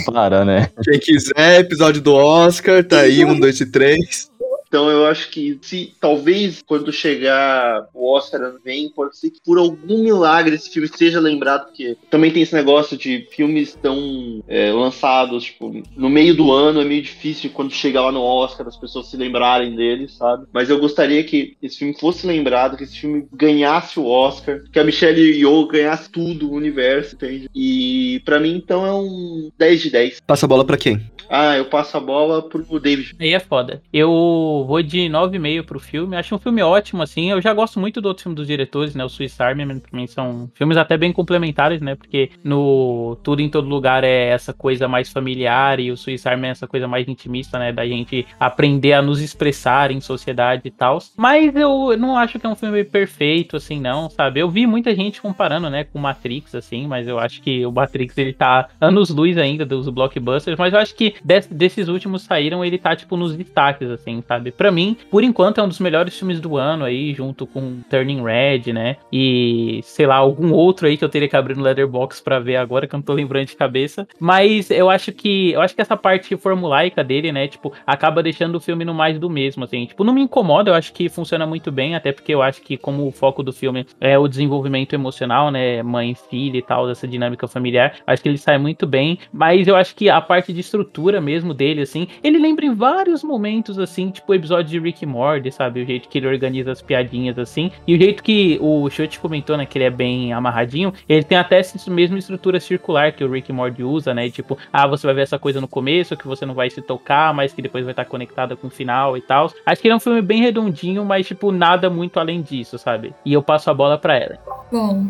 Para, 0.11 0.45
né? 0.45 0.71
Quem 0.83 0.99
quiser, 0.99 1.61
episódio 1.61 2.01
do 2.01 2.15
Oscar, 2.15 2.83
tá 2.83 3.01
aí, 3.01 3.25
um, 3.25 3.39
dois 3.39 3.61
e 3.61 3.67
três. 3.67 4.32
Então 4.73 4.89
eu 4.89 5.05
acho 5.05 5.29
que 5.29 5.59
se 5.61 5.93
talvez 6.01 6.63
quando 6.65 6.91
chegar 6.91 7.89
o 7.93 8.11
Oscar 8.11 8.41
ano 8.41 8.59
vem, 8.65 8.89
pode 8.89 9.19
ser 9.19 9.29
que 9.29 9.39
por 9.45 9.59
algum 9.59 10.03
milagre 10.03 10.55
esse 10.55 10.71
filme 10.71 10.89
seja 10.89 11.21
lembrado, 11.21 11.67
porque 11.67 11.95
também 12.09 12.31
tem 12.31 12.43
esse 12.43 12.55
negócio 12.55 12.97
de 12.97 13.29
filmes 13.31 13.79
tão 13.83 14.43
é, 14.49 14.73
lançados, 14.73 15.45
tipo, 15.45 15.83
no 15.95 16.09
meio 16.09 16.35
do 16.35 16.51
ano 16.51 16.81
é 16.81 16.87
meio 16.87 17.03
difícil 17.03 17.51
quando 17.53 17.71
chegar 17.71 18.01
lá 18.01 18.11
no 18.11 18.23
Oscar 18.23 18.67
as 18.67 18.79
pessoas 18.79 19.09
se 19.09 19.17
lembrarem 19.19 19.77
dele, 19.77 20.09
sabe? 20.09 20.47
Mas 20.51 20.71
eu 20.71 20.81
gostaria 20.81 21.23
que 21.23 21.55
esse 21.63 21.77
filme 21.77 21.95
fosse 22.01 22.27
lembrado, 22.27 22.79
que 22.79 22.85
esse 22.85 22.99
filme 22.99 23.27
ganhasse 23.31 24.01
o 24.01 24.07
Oscar, 24.07 24.63
que 24.73 24.79
a 24.79 24.85
Michelle 24.85 25.21
Yeoh 25.21 25.67
ganhasse 25.67 26.11
tudo, 26.11 26.51
o 26.51 26.55
universo, 26.55 27.15
entende? 27.15 27.51
E 27.55 28.23
pra 28.25 28.41
mim 28.41 28.57
então 28.57 28.87
é 28.87 28.95
um 28.95 29.51
10 29.59 29.83
de 29.83 29.91
10. 29.91 30.21
Passa 30.27 30.47
a 30.47 30.49
bola 30.49 30.65
pra 30.65 30.79
quem? 30.79 30.99
Ah, 31.29 31.57
eu 31.57 31.67
passo 31.67 31.97
a 31.97 32.01
bola 32.01 32.43
pro 32.43 32.81
David. 32.81 33.15
Aí 33.19 33.35
é 33.35 33.41
foda. 33.41 33.83
Eu 33.93 34.62
vou 34.65 34.83
de 34.83 35.09
9,5 35.09 35.65
pro 35.65 35.79
filme. 35.81 36.17
Acho 36.17 36.35
um 36.35 36.39
filme 36.39 36.63
ótimo, 36.63 37.03
assim. 37.03 37.31
Eu 37.31 37.41
já 37.41 37.53
gosto 37.53 37.79
muito 37.81 38.01
do 38.01 38.07
outro 38.09 38.23
filme 38.25 38.37
dos 38.37 38.47
diretores, 38.47 38.95
né? 38.95 39.05
O 39.05 39.09
Swiss 39.09 39.41
Army, 39.41 39.67
pra 39.81 39.91
mim 39.99 40.07
são 40.07 40.51
filmes 40.55 40.77
até 40.77 40.97
bem 40.97 41.13
complementares, 41.13 41.81
né? 41.81 41.95
Porque 41.95 42.31
no 42.45 43.17
Tudo 43.23 43.41
em 43.43 43.49
Todo 43.49 43.69
Lugar 43.69 44.05
é 44.05 44.29
essa 44.29 44.53
coisa 44.53 44.87
mais 44.89 45.11
familiar 45.11 45.79
e 45.81 45.91
o 45.91 45.97
Swiss 45.97 46.27
Army 46.27 46.47
é 46.49 46.51
essa 46.51 46.67
coisa 46.67 46.87
mais 46.89 47.09
intimista, 47.09 47.59
né? 47.59 47.73
Da 47.73 47.87
gente 47.87 48.27
aprender 48.39 48.93
a 48.93 49.03
nos 49.03 49.21
expressar 49.21 49.91
em 49.91 50.01
sociedade 50.01 50.63
e 50.65 50.71
tal. 50.71 50.99
Mas 51.17 51.55
eu 51.57 51.97
não 51.97 52.17
acho 52.17 52.39
que 52.39 52.47
é 52.47 52.49
um 52.49 52.55
filme 52.57 52.85
perfeito, 52.85 53.57
assim, 53.57 53.81
não, 53.81 54.09
sabe? 54.11 54.41
Eu 54.41 54.51
vi 54.51 54.67
muita 54.67 54.95
gente 54.95 55.21
comparando, 55.21 55.69
né, 55.71 55.85
com 55.85 55.99
Matrix, 55.99 56.55
assim, 56.55 56.87
mas 56.87 57.07
eu 57.09 57.19
acho 57.19 57.41
que 57.43 57.65
o 57.65 57.73
Matrix, 57.73 58.17
ele 58.19 58.33
tá 58.33 58.69
anos-luz 58.81 59.37
ainda 59.39 59.65
dos 59.65 59.89
blockbusters, 59.89 60.59
mas 60.59 60.73
eu 60.73 60.79
acho 60.79 60.95
que 60.95 61.15
des- 61.25 61.47
desses 61.47 61.89
últimos 61.89 62.23
saíram, 62.23 62.65
ele 62.65 62.79
tá, 62.79 62.95
tipo, 62.95 63.17
nos 63.17 63.35
destaques, 63.37 63.89
assim, 63.91 64.23
sabe? 64.27 64.52
Pra 64.57 64.71
mim, 64.71 64.97
por 65.11 65.23
enquanto, 65.23 65.61
é 65.61 65.65
um 65.65 65.69
dos 65.69 65.79
melhores 65.81 66.17
filmes 66.19 66.41
do 66.41 66.57
ano 66.57 66.85
aí, 66.85 67.15
junto 67.15 67.47
com 67.47 67.81
Turning 67.89 68.23
Red, 68.23 68.73
né? 68.73 68.97
E, 69.13 69.81
sei 69.83 70.07
lá, 70.07 70.17
algum 70.17 70.53
outro 70.53 70.87
aí 70.87 70.97
que 70.97 71.05
eu 71.05 71.09
teria 71.09 71.29
que 71.29 71.37
abrir 71.37 71.57
no 71.57 71.63
Letterboxd 71.63 72.23
pra 72.23 72.39
ver 72.39 72.57
agora, 72.57 72.87
que 72.87 72.95
eu 72.95 72.99
não 72.99 73.05
tô 73.05 73.13
lembrando 73.13 73.47
de 73.47 73.57
cabeça. 73.57 74.07
Mas 74.19 74.71
eu 74.71 74.89
acho 74.91 75.13
que, 75.13 75.53
eu 75.53 75.61
acho 75.61 75.75
que 75.75 75.81
essa 75.81 75.97
parte 75.97 76.37
formulaica 76.37 77.03
dele, 77.03 77.33
né, 77.33 77.49
tipo, 77.49 77.73
acaba 77.87 78.23
deixando 78.23 78.57
o 78.57 78.61
filme 78.61 78.85
no 78.85 78.95
mais 78.95 79.19
do 79.19 79.29
mesmo, 79.29 79.65
assim. 79.65 79.87
Tipo, 79.87 80.05
não 80.05 80.15
me 80.15 80.23
incomoda, 80.23 80.71
eu 80.71 80.75
acho 80.75 80.93
que 80.93 81.09
funciona 81.09 81.47
muito 81.47 81.71
bem, 81.71 81.95
até 81.95 82.13
porque 82.13 82.35
eu 82.35 82.43
acho 82.43 82.63
que 82.63 82.77
como 82.77 83.07
o 83.07 83.13
foco 83.13 83.43
do 83.43 83.53
filme 83.53 83.87
é 84.01 84.19
o 84.19 84.29
desenvolvimento 84.29 84.93
emocional, 84.95 85.51
né, 85.51 85.83
mãe, 85.83 86.15
filha 86.15 86.59
e 86.59 86.63
tal, 86.63 86.87
dessa 86.87 87.07
dinâmica 87.09 87.47
familiar, 87.47 87.95
acho 88.07 88.23
que 88.23 88.29
ele 88.29 88.39
sai 88.39 88.59
muito 88.59 88.87
bem, 88.87 89.19
mas 89.33 89.67
eu 89.67 89.77
acho 89.77 89.95
que 89.95 90.09
a 90.09 90.21
parte 90.21 90.53
de 90.53 90.61
estrutura 90.61 91.21
mesmo 91.21 91.55
dele, 91.55 91.83
assim, 91.83 92.07
ele 92.23 92.39
lembra 92.39 92.65
em 92.65 92.75
vários 92.75 93.23
momentos, 93.23 93.79
assim, 93.79 94.11
tipo, 94.11 94.35
episódio 94.43 94.71
de 94.71 94.79
Rick 94.79 95.07
Morty, 95.07 95.51
sabe? 95.51 95.83
O 95.83 95.87
jeito 95.87 96.09
que 96.09 96.19
ele 96.19 96.27
organiza 96.27 96.73
as 96.73 96.83
piadinhas 96.83 97.39
assim. 97.39 97.71
E 97.87 97.95
o 97.95 97.99
jeito 97.99 98.23
que 98.23 98.59
o 98.61 98.89
Chute 98.91 99.19
comentou, 99.19 99.57
né? 99.57 99.65
Que 99.65 99.79
ele 99.79 99.85
é 99.85 99.91
bem 99.91 100.33
amarradinho. 100.33 100.93
Ele 101.09 101.23
tem 101.23 101.39
até 101.39 101.59
essa 101.59 101.91
mesma 101.91 102.19
estrutura 102.19 102.61
circular 102.61 103.13
que 103.13 103.25
o 103.25 103.31
Rick 103.31 103.53
Morty 103.53 103.83
usa, 103.83 104.13
né? 104.13 104.29
Tipo, 104.29 104.59
ah, 104.73 104.87
você 104.87 105.07
vai 105.07 105.15
ver 105.15 105.23
essa 105.23 105.39
coisa 105.39 105.61
no 105.61 105.69
começo 105.69 106.17
que 106.17 106.27
você 106.27 106.45
não 106.45 106.55
vai 106.55 106.69
se 106.69 106.83
tocar, 106.83 107.33
mas 107.33 107.53
que 107.53 107.63
depois 107.63 107.85
vai 107.85 107.93
estar 107.93 108.05
conectada 108.05 108.57
com 108.57 108.67
o 108.67 108.71
final 108.71 109.17
e 109.17 109.21
tal. 109.21 109.53
Acho 109.65 109.81
que 109.81 109.89
ele 109.89 109.93
é 109.93 109.97
um 109.97 110.01
filme 110.01 110.21
bem 110.21 110.43
redondinho, 110.43 111.05
mas, 111.05 111.27
tipo, 111.27 111.53
nada 111.53 111.89
muito 111.89 112.19
além 112.19 112.43
disso, 112.43 112.79
sabe? 112.79 113.15
E 113.25 113.33
eu 113.33 113.43
passo 113.43 113.71
a 113.71 113.75
bola 113.75 113.97
pra 113.97 114.17
ela. 114.17 114.39
Bom, 114.71 115.07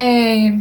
é, 0.00 0.52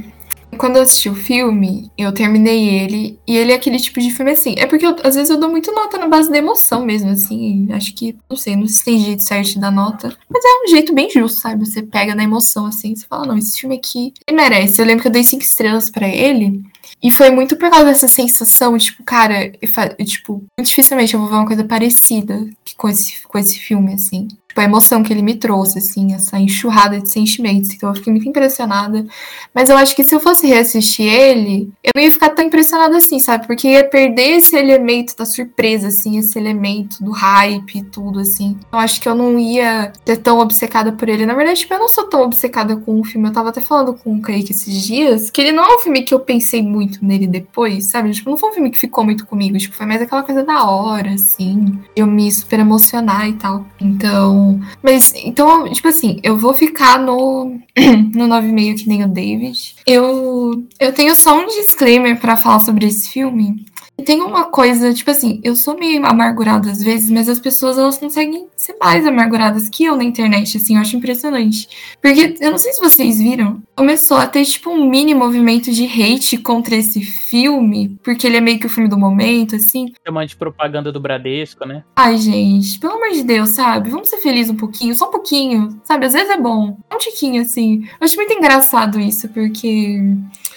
quando 0.54 0.78
eu 0.78 0.84
assisti 0.84 1.10
o 1.10 1.16
filme, 1.16 1.92
eu 1.98 2.12
terminei 2.14 2.68
ele, 2.70 3.20
e 3.28 3.36
ele 3.36 3.52
é 3.52 3.56
aquele 3.56 3.78
tipo 3.80 4.00
de 4.00 4.12
filme 4.12 4.32
assim. 4.32 4.56
É 4.58 4.66
porque 4.66 4.86
eu- 4.86 4.96
às 5.04 5.16
vezes 5.16 5.30
eu 5.30 5.40
dou 5.40 5.50
muito 5.50 5.72
nota 5.74 5.98
na 5.98 6.08
base 6.08 6.30
da 6.30 6.38
emoção 6.38 6.86
mesmo, 6.86 7.10
assim. 7.10 7.68
Acho 7.72 7.94
que, 7.96 8.16
não 8.30 8.38
sei, 8.38 8.56
não 8.56 8.68
se 8.68 8.84
tem 8.84 9.00
jeito 9.00 9.24
certo 9.24 9.60
dar 9.60 9.72
nota. 9.72 10.16
Mas 10.30 10.44
é 10.44 10.64
um 10.66 10.70
jeito 10.70 10.94
bem 10.94 11.10
justo, 11.10 11.42
sabe? 11.42 11.66
Você 11.66 11.82
pega 11.82 12.16
na 12.16 12.24
emoção, 12.24 12.66
assim, 12.66 12.96
você 12.96 13.06
fala, 13.08 13.26
não, 13.28 13.38
esse 13.38 13.60
filme 13.60 13.76
aqui, 13.76 14.14
ele 14.28 14.38
merece. 14.38 14.82
Eu 14.82 14.86
lembro 14.86 15.02
que 15.02 15.08
eu 15.08 15.12
dei 15.12 15.24
cinco 15.24 15.44
estrelas 15.44 15.90
pra 15.90 16.08
ele. 16.08 16.64
E 17.02 17.12
foi 17.12 17.30
muito 17.30 17.58
por 17.58 17.70
causa 17.70 17.86
dessa 17.86 18.08
sensação, 18.08 18.78
tipo, 18.78 19.04
cara, 19.04 19.52
eu 19.62 20.06
tipo, 20.06 20.44
muito 20.58 20.68
dificilmente 20.70 21.14
eu 21.14 21.20
vou 21.20 21.28
ver 21.30 21.36
uma 21.36 21.46
coisa 21.46 21.64
parecida 21.64 22.48
com 22.78 22.88
esse, 22.88 23.22
com 23.24 23.38
esse 23.38 23.60
filme, 23.60 23.94
assim. 23.94 24.28
Tipo, 24.54 24.62
a 24.62 24.66
emoção 24.66 25.02
que 25.02 25.12
ele 25.12 25.24
me 25.24 25.34
trouxe, 25.34 25.80
assim, 25.80 26.14
essa 26.14 26.38
enxurrada 26.38 27.00
de 27.02 27.10
sentimentos. 27.10 27.72
Então 27.72 27.90
eu 27.90 27.96
fiquei 27.96 28.14
muito 28.14 28.30
impressionada. 28.30 29.04
Mas 29.52 29.68
eu 29.68 29.76
acho 29.76 29.96
que 29.96 30.04
se 30.04 30.14
eu 30.14 30.20
fosse 30.20 30.46
reassistir 30.46 31.08
ele, 31.12 31.72
eu 31.84 31.90
não 31.96 32.04
ia 32.04 32.12
ficar 32.12 32.30
tão 32.30 32.46
impressionada 32.46 32.96
assim, 32.96 33.18
sabe? 33.18 33.48
Porque 33.48 33.68
ia 33.68 33.84
perder 33.84 34.38
esse 34.38 34.56
elemento 34.56 35.18
da 35.18 35.26
surpresa, 35.26 35.88
assim, 35.88 36.20
esse 36.20 36.38
elemento 36.38 37.04
do 37.04 37.10
hype 37.10 37.80
e 37.80 37.84
tudo, 37.84 38.20
assim. 38.20 38.56
Eu 38.72 38.78
acho 38.78 39.02
que 39.02 39.10
eu 39.10 39.16
não 39.16 39.40
ia 39.40 39.92
ser 40.06 40.18
tão 40.18 40.38
obcecada 40.38 40.92
por 40.92 41.10
ele. 41.10 41.26
Na 41.26 41.34
verdade, 41.34 41.62
tipo, 41.62 41.74
eu 41.74 41.80
não 41.80 41.90
sou 41.90 42.04
tão 42.04 42.22
obcecada 42.22 42.76
com 42.76 43.02
o 43.02 43.04
filme. 43.04 43.30
Eu 43.30 43.34
tava 43.34 43.50
até 43.50 43.60
falando 43.60 43.96
com 43.96 44.14
o 44.14 44.22
Kaique 44.22 44.52
esses 44.52 44.84
dias, 44.84 45.32
que 45.32 45.42
ele 45.42 45.52
não 45.52 45.64
é 45.64 45.78
um 45.78 45.80
filme 45.80 46.04
que 46.04 46.14
eu 46.14 46.20
pensei 46.20 46.62
muito 46.62 47.04
nele 47.04 47.26
depois, 47.26 47.88
sabe? 47.88 48.12
Tipo, 48.12 48.30
não 48.30 48.38
foi 48.38 48.52
um 48.52 48.54
filme 48.54 48.70
que 48.70 48.78
ficou 48.78 49.04
muito 49.04 49.26
comigo. 49.26 49.58
Tipo, 49.58 49.76
foi 49.76 49.88
mais 49.88 50.00
aquela 50.00 50.22
coisa 50.22 50.44
da 50.44 50.70
hora, 50.70 51.14
assim. 51.14 51.80
Eu 51.96 52.06
me 52.06 52.32
super 52.32 52.60
emocionar 52.60 53.28
e 53.28 53.34
tal. 53.34 53.66
Então. 53.82 54.43
Mas, 54.82 55.14
então, 55.16 55.72
tipo 55.72 55.88
assim, 55.88 56.20
eu 56.24 56.38
vou 56.38 56.54
ficar 56.54 57.00
no 57.00 57.60
no 58.16 58.28
9,5 58.28 58.78
que 58.78 58.88
nem 58.88 59.04
o 59.04 59.08
David. 59.08 59.76
Eu, 59.86 60.64
eu 60.80 60.94
tenho 60.94 61.16
só 61.16 61.38
um 61.38 61.48
disclaimer 61.48 62.20
pra 62.20 62.38
falar 62.38 62.60
sobre 62.60 62.88
esse 62.88 63.10
filme. 63.10 63.66
Tem 64.04 64.22
uma 64.22 64.46
coisa, 64.46 64.94
tipo 64.94 65.12
assim, 65.12 65.40
eu 65.44 65.56
sou 65.56 65.78
meio 65.78 66.04
amargurada 66.06 66.70
às 66.70 66.82
vezes, 66.82 67.12
mas 67.12 67.30
as 67.30 67.40
pessoas 67.40 67.78
elas 67.78 67.98
conseguem 67.98 68.48
ser 68.58 68.76
mais 68.80 69.06
amarguradas 69.06 69.70
que 69.70 69.84
eu 69.84 69.96
na 69.96 70.04
internet, 70.04 70.58
assim, 70.58 70.76
eu 70.76 70.82
acho 70.82 70.98
impressionante. 70.98 71.68
Porque 72.02 72.36
eu 72.42 72.52
não 72.52 72.58
sei 72.58 72.74
se 72.74 72.82
vocês 72.82 73.20
viram, 73.20 73.62
começou 73.76 74.18
a 74.18 74.26
ter 74.26 74.44
tipo 74.46 74.72
um 74.72 74.90
mini 74.90 75.14
movimento 75.14 75.72
de 75.72 75.86
hate 75.86 76.38
contra 76.38 76.76
esse 76.76 77.02
filme, 77.02 77.98
porque 78.04 78.26
ele 78.26 78.38
é 78.38 78.42
meio 78.42 78.60
que 78.60 78.66
o 78.66 78.70
filme 78.70 78.90
do 78.90 78.98
momento, 78.98 79.56
assim. 79.56 79.94
Chamando 80.06 80.28
de 80.28 80.36
propaganda 80.36 80.92
do 80.92 81.00
Bradesco, 81.00 81.66
né? 81.66 81.84
Ai, 81.96 82.18
gente, 82.18 82.80
pelo 82.80 82.94
amor 82.94 83.12
de 83.12 83.24
Deus, 83.24 83.50
sabe? 83.50 83.92
Vamos 83.92 84.10
ser 84.10 84.18
felizes 84.18 84.52
um 84.52 84.58
pouquinho, 84.58 84.96
só 84.96 85.08
um 85.08 85.12
pouquinho, 85.12 85.80
sabe? 85.84 86.08
Às 86.08 86.14
vezes 86.14 86.30
é 86.30 86.38
bom. 86.38 86.78
Um 86.92 86.98
tiquinho, 86.98 87.42
assim. 87.42 87.84
Eu 87.84 88.06
acho 88.06 88.16
muito 88.16 88.34
engraçado 88.34 89.00
isso, 89.00 89.30
porque 89.30 90.02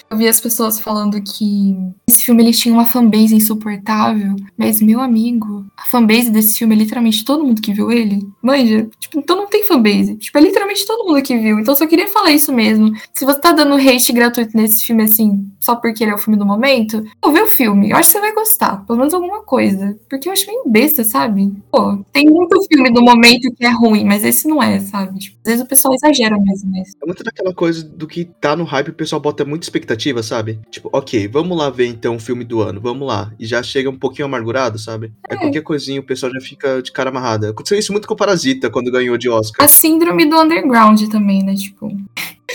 eu 0.09 0.17
vi 0.17 0.27
as 0.27 0.39
pessoas 0.39 0.79
falando 0.79 1.21
que 1.21 1.75
esse 2.09 2.23
filme 2.23 2.43
ele 2.43 2.53
tinha 2.53 2.73
uma 2.73 2.85
fanbase 2.85 3.35
insuportável, 3.35 4.35
mas, 4.57 4.81
meu 4.81 4.99
amigo, 4.99 5.65
a 5.77 5.85
fanbase 5.85 6.29
desse 6.29 6.57
filme 6.57 6.75
é 6.75 6.77
literalmente 6.77 7.23
todo 7.25 7.43
mundo 7.43 7.61
que 7.61 7.73
viu 7.73 7.91
ele. 7.91 8.27
Manja, 8.41 8.89
tipo, 8.99 9.19
então 9.19 9.35
não 9.35 9.47
tem 9.47 9.63
fanbase. 9.63 10.15
Tipo, 10.15 10.37
é 10.37 10.41
literalmente 10.41 10.85
todo 10.85 11.05
mundo 11.05 11.21
que 11.21 11.37
viu. 11.37 11.59
Então 11.59 11.73
eu 11.73 11.77
só 11.77 11.87
queria 11.87 12.07
falar 12.07 12.31
isso 12.31 12.53
mesmo. 12.53 12.91
Se 13.13 13.25
você 13.25 13.39
tá 13.39 13.51
dando 13.51 13.75
hate 13.75 14.13
gratuito 14.13 14.55
nesse 14.55 14.83
filme, 14.85 15.03
assim, 15.03 15.47
só 15.59 15.75
porque 15.75 16.03
ele 16.03 16.11
é 16.11 16.15
o 16.15 16.19
filme 16.19 16.37
do 16.37 16.45
momento, 16.45 17.03
pô, 17.21 17.31
vê 17.31 17.41
o 17.41 17.47
filme. 17.47 17.89
Eu 17.89 17.97
acho 17.97 18.09
que 18.09 18.13
você 18.13 18.21
vai 18.21 18.33
gostar. 18.33 18.85
Pelo 18.85 18.99
menos 18.99 19.13
alguma 19.13 19.43
coisa. 19.43 19.97
Porque 20.09 20.29
eu 20.29 20.33
acho 20.33 20.47
meio 20.47 20.63
besta, 20.67 21.03
sabe? 21.03 21.53
Pô, 21.71 21.97
tem 22.11 22.25
muito 22.29 22.57
filme 22.71 22.91
do 22.91 23.01
momento 23.01 23.53
que 23.53 23.65
é 23.65 23.69
ruim, 23.69 24.05
mas 24.05 24.23
esse 24.23 24.47
não 24.47 24.61
é, 24.61 24.79
sabe? 24.79 25.19
Tipo, 25.19 25.37
às 25.43 25.51
vezes 25.51 25.65
o 25.65 25.67
pessoal 25.67 25.93
exagera 25.93 26.37
mesmo 26.39 26.71
nisso. 26.71 26.93
É 27.01 27.05
muito 27.05 27.23
daquela 27.23 27.53
coisa 27.53 27.83
do 27.83 28.07
que 28.07 28.25
tá 28.25 28.55
no 28.55 28.63
hype, 28.63 28.89
o 28.89 28.93
pessoal 28.93 29.21
bota 29.21 29.43
muita 29.43 29.65
expectativa, 29.65 29.96
sabe? 30.23 30.59
Tipo, 30.69 30.89
ok, 30.93 31.27
vamos 31.27 31.57
lá 31.57 31.69
ver 31.69 31.87
então 31.87 32.15
o 32.15 32.19
filme 32.19 32.43
do 32.43 32.61
ano, 32.61 32.79
vamos 32.79 33.07
lá. 33.07 33.31
E 33.39 33.45
já 33.45 33.61
chega 33.63 33.89
um 33.89 33.97
pouquinho 33.97 34.25
amargurado, 34.25 34.77
sabe? 34.77 35.11
É 35.29 35.35
qualquer 35.35 35.61
coisinha, 35.61 35.99
o 35.99 36.03
pessoal 36.03 36.31
já 36.31 36.41
fica 36.41 36.81
de 36.81 36.91
cara 36.91 37.09
amarrada. 37.09 37.49
Aconteceu 37.49 37.77
isso 37.77 37.91
muito 37.91 38.07
com 38.07 38.13
o 38.13 38.17
Parasita, 38.17 38.69
quando 38.69 38.91
ganhou 38.91 39.17
de 39.17 39.29
Oscar. 39.29 39.65
A 39.65 39.67
síndrome 39.67 40.25
do 40.25 40.39
underground 40.39 41.01
também, 41.09 41.43
né? 41.43 41.55
Tipo. 41.55 41.95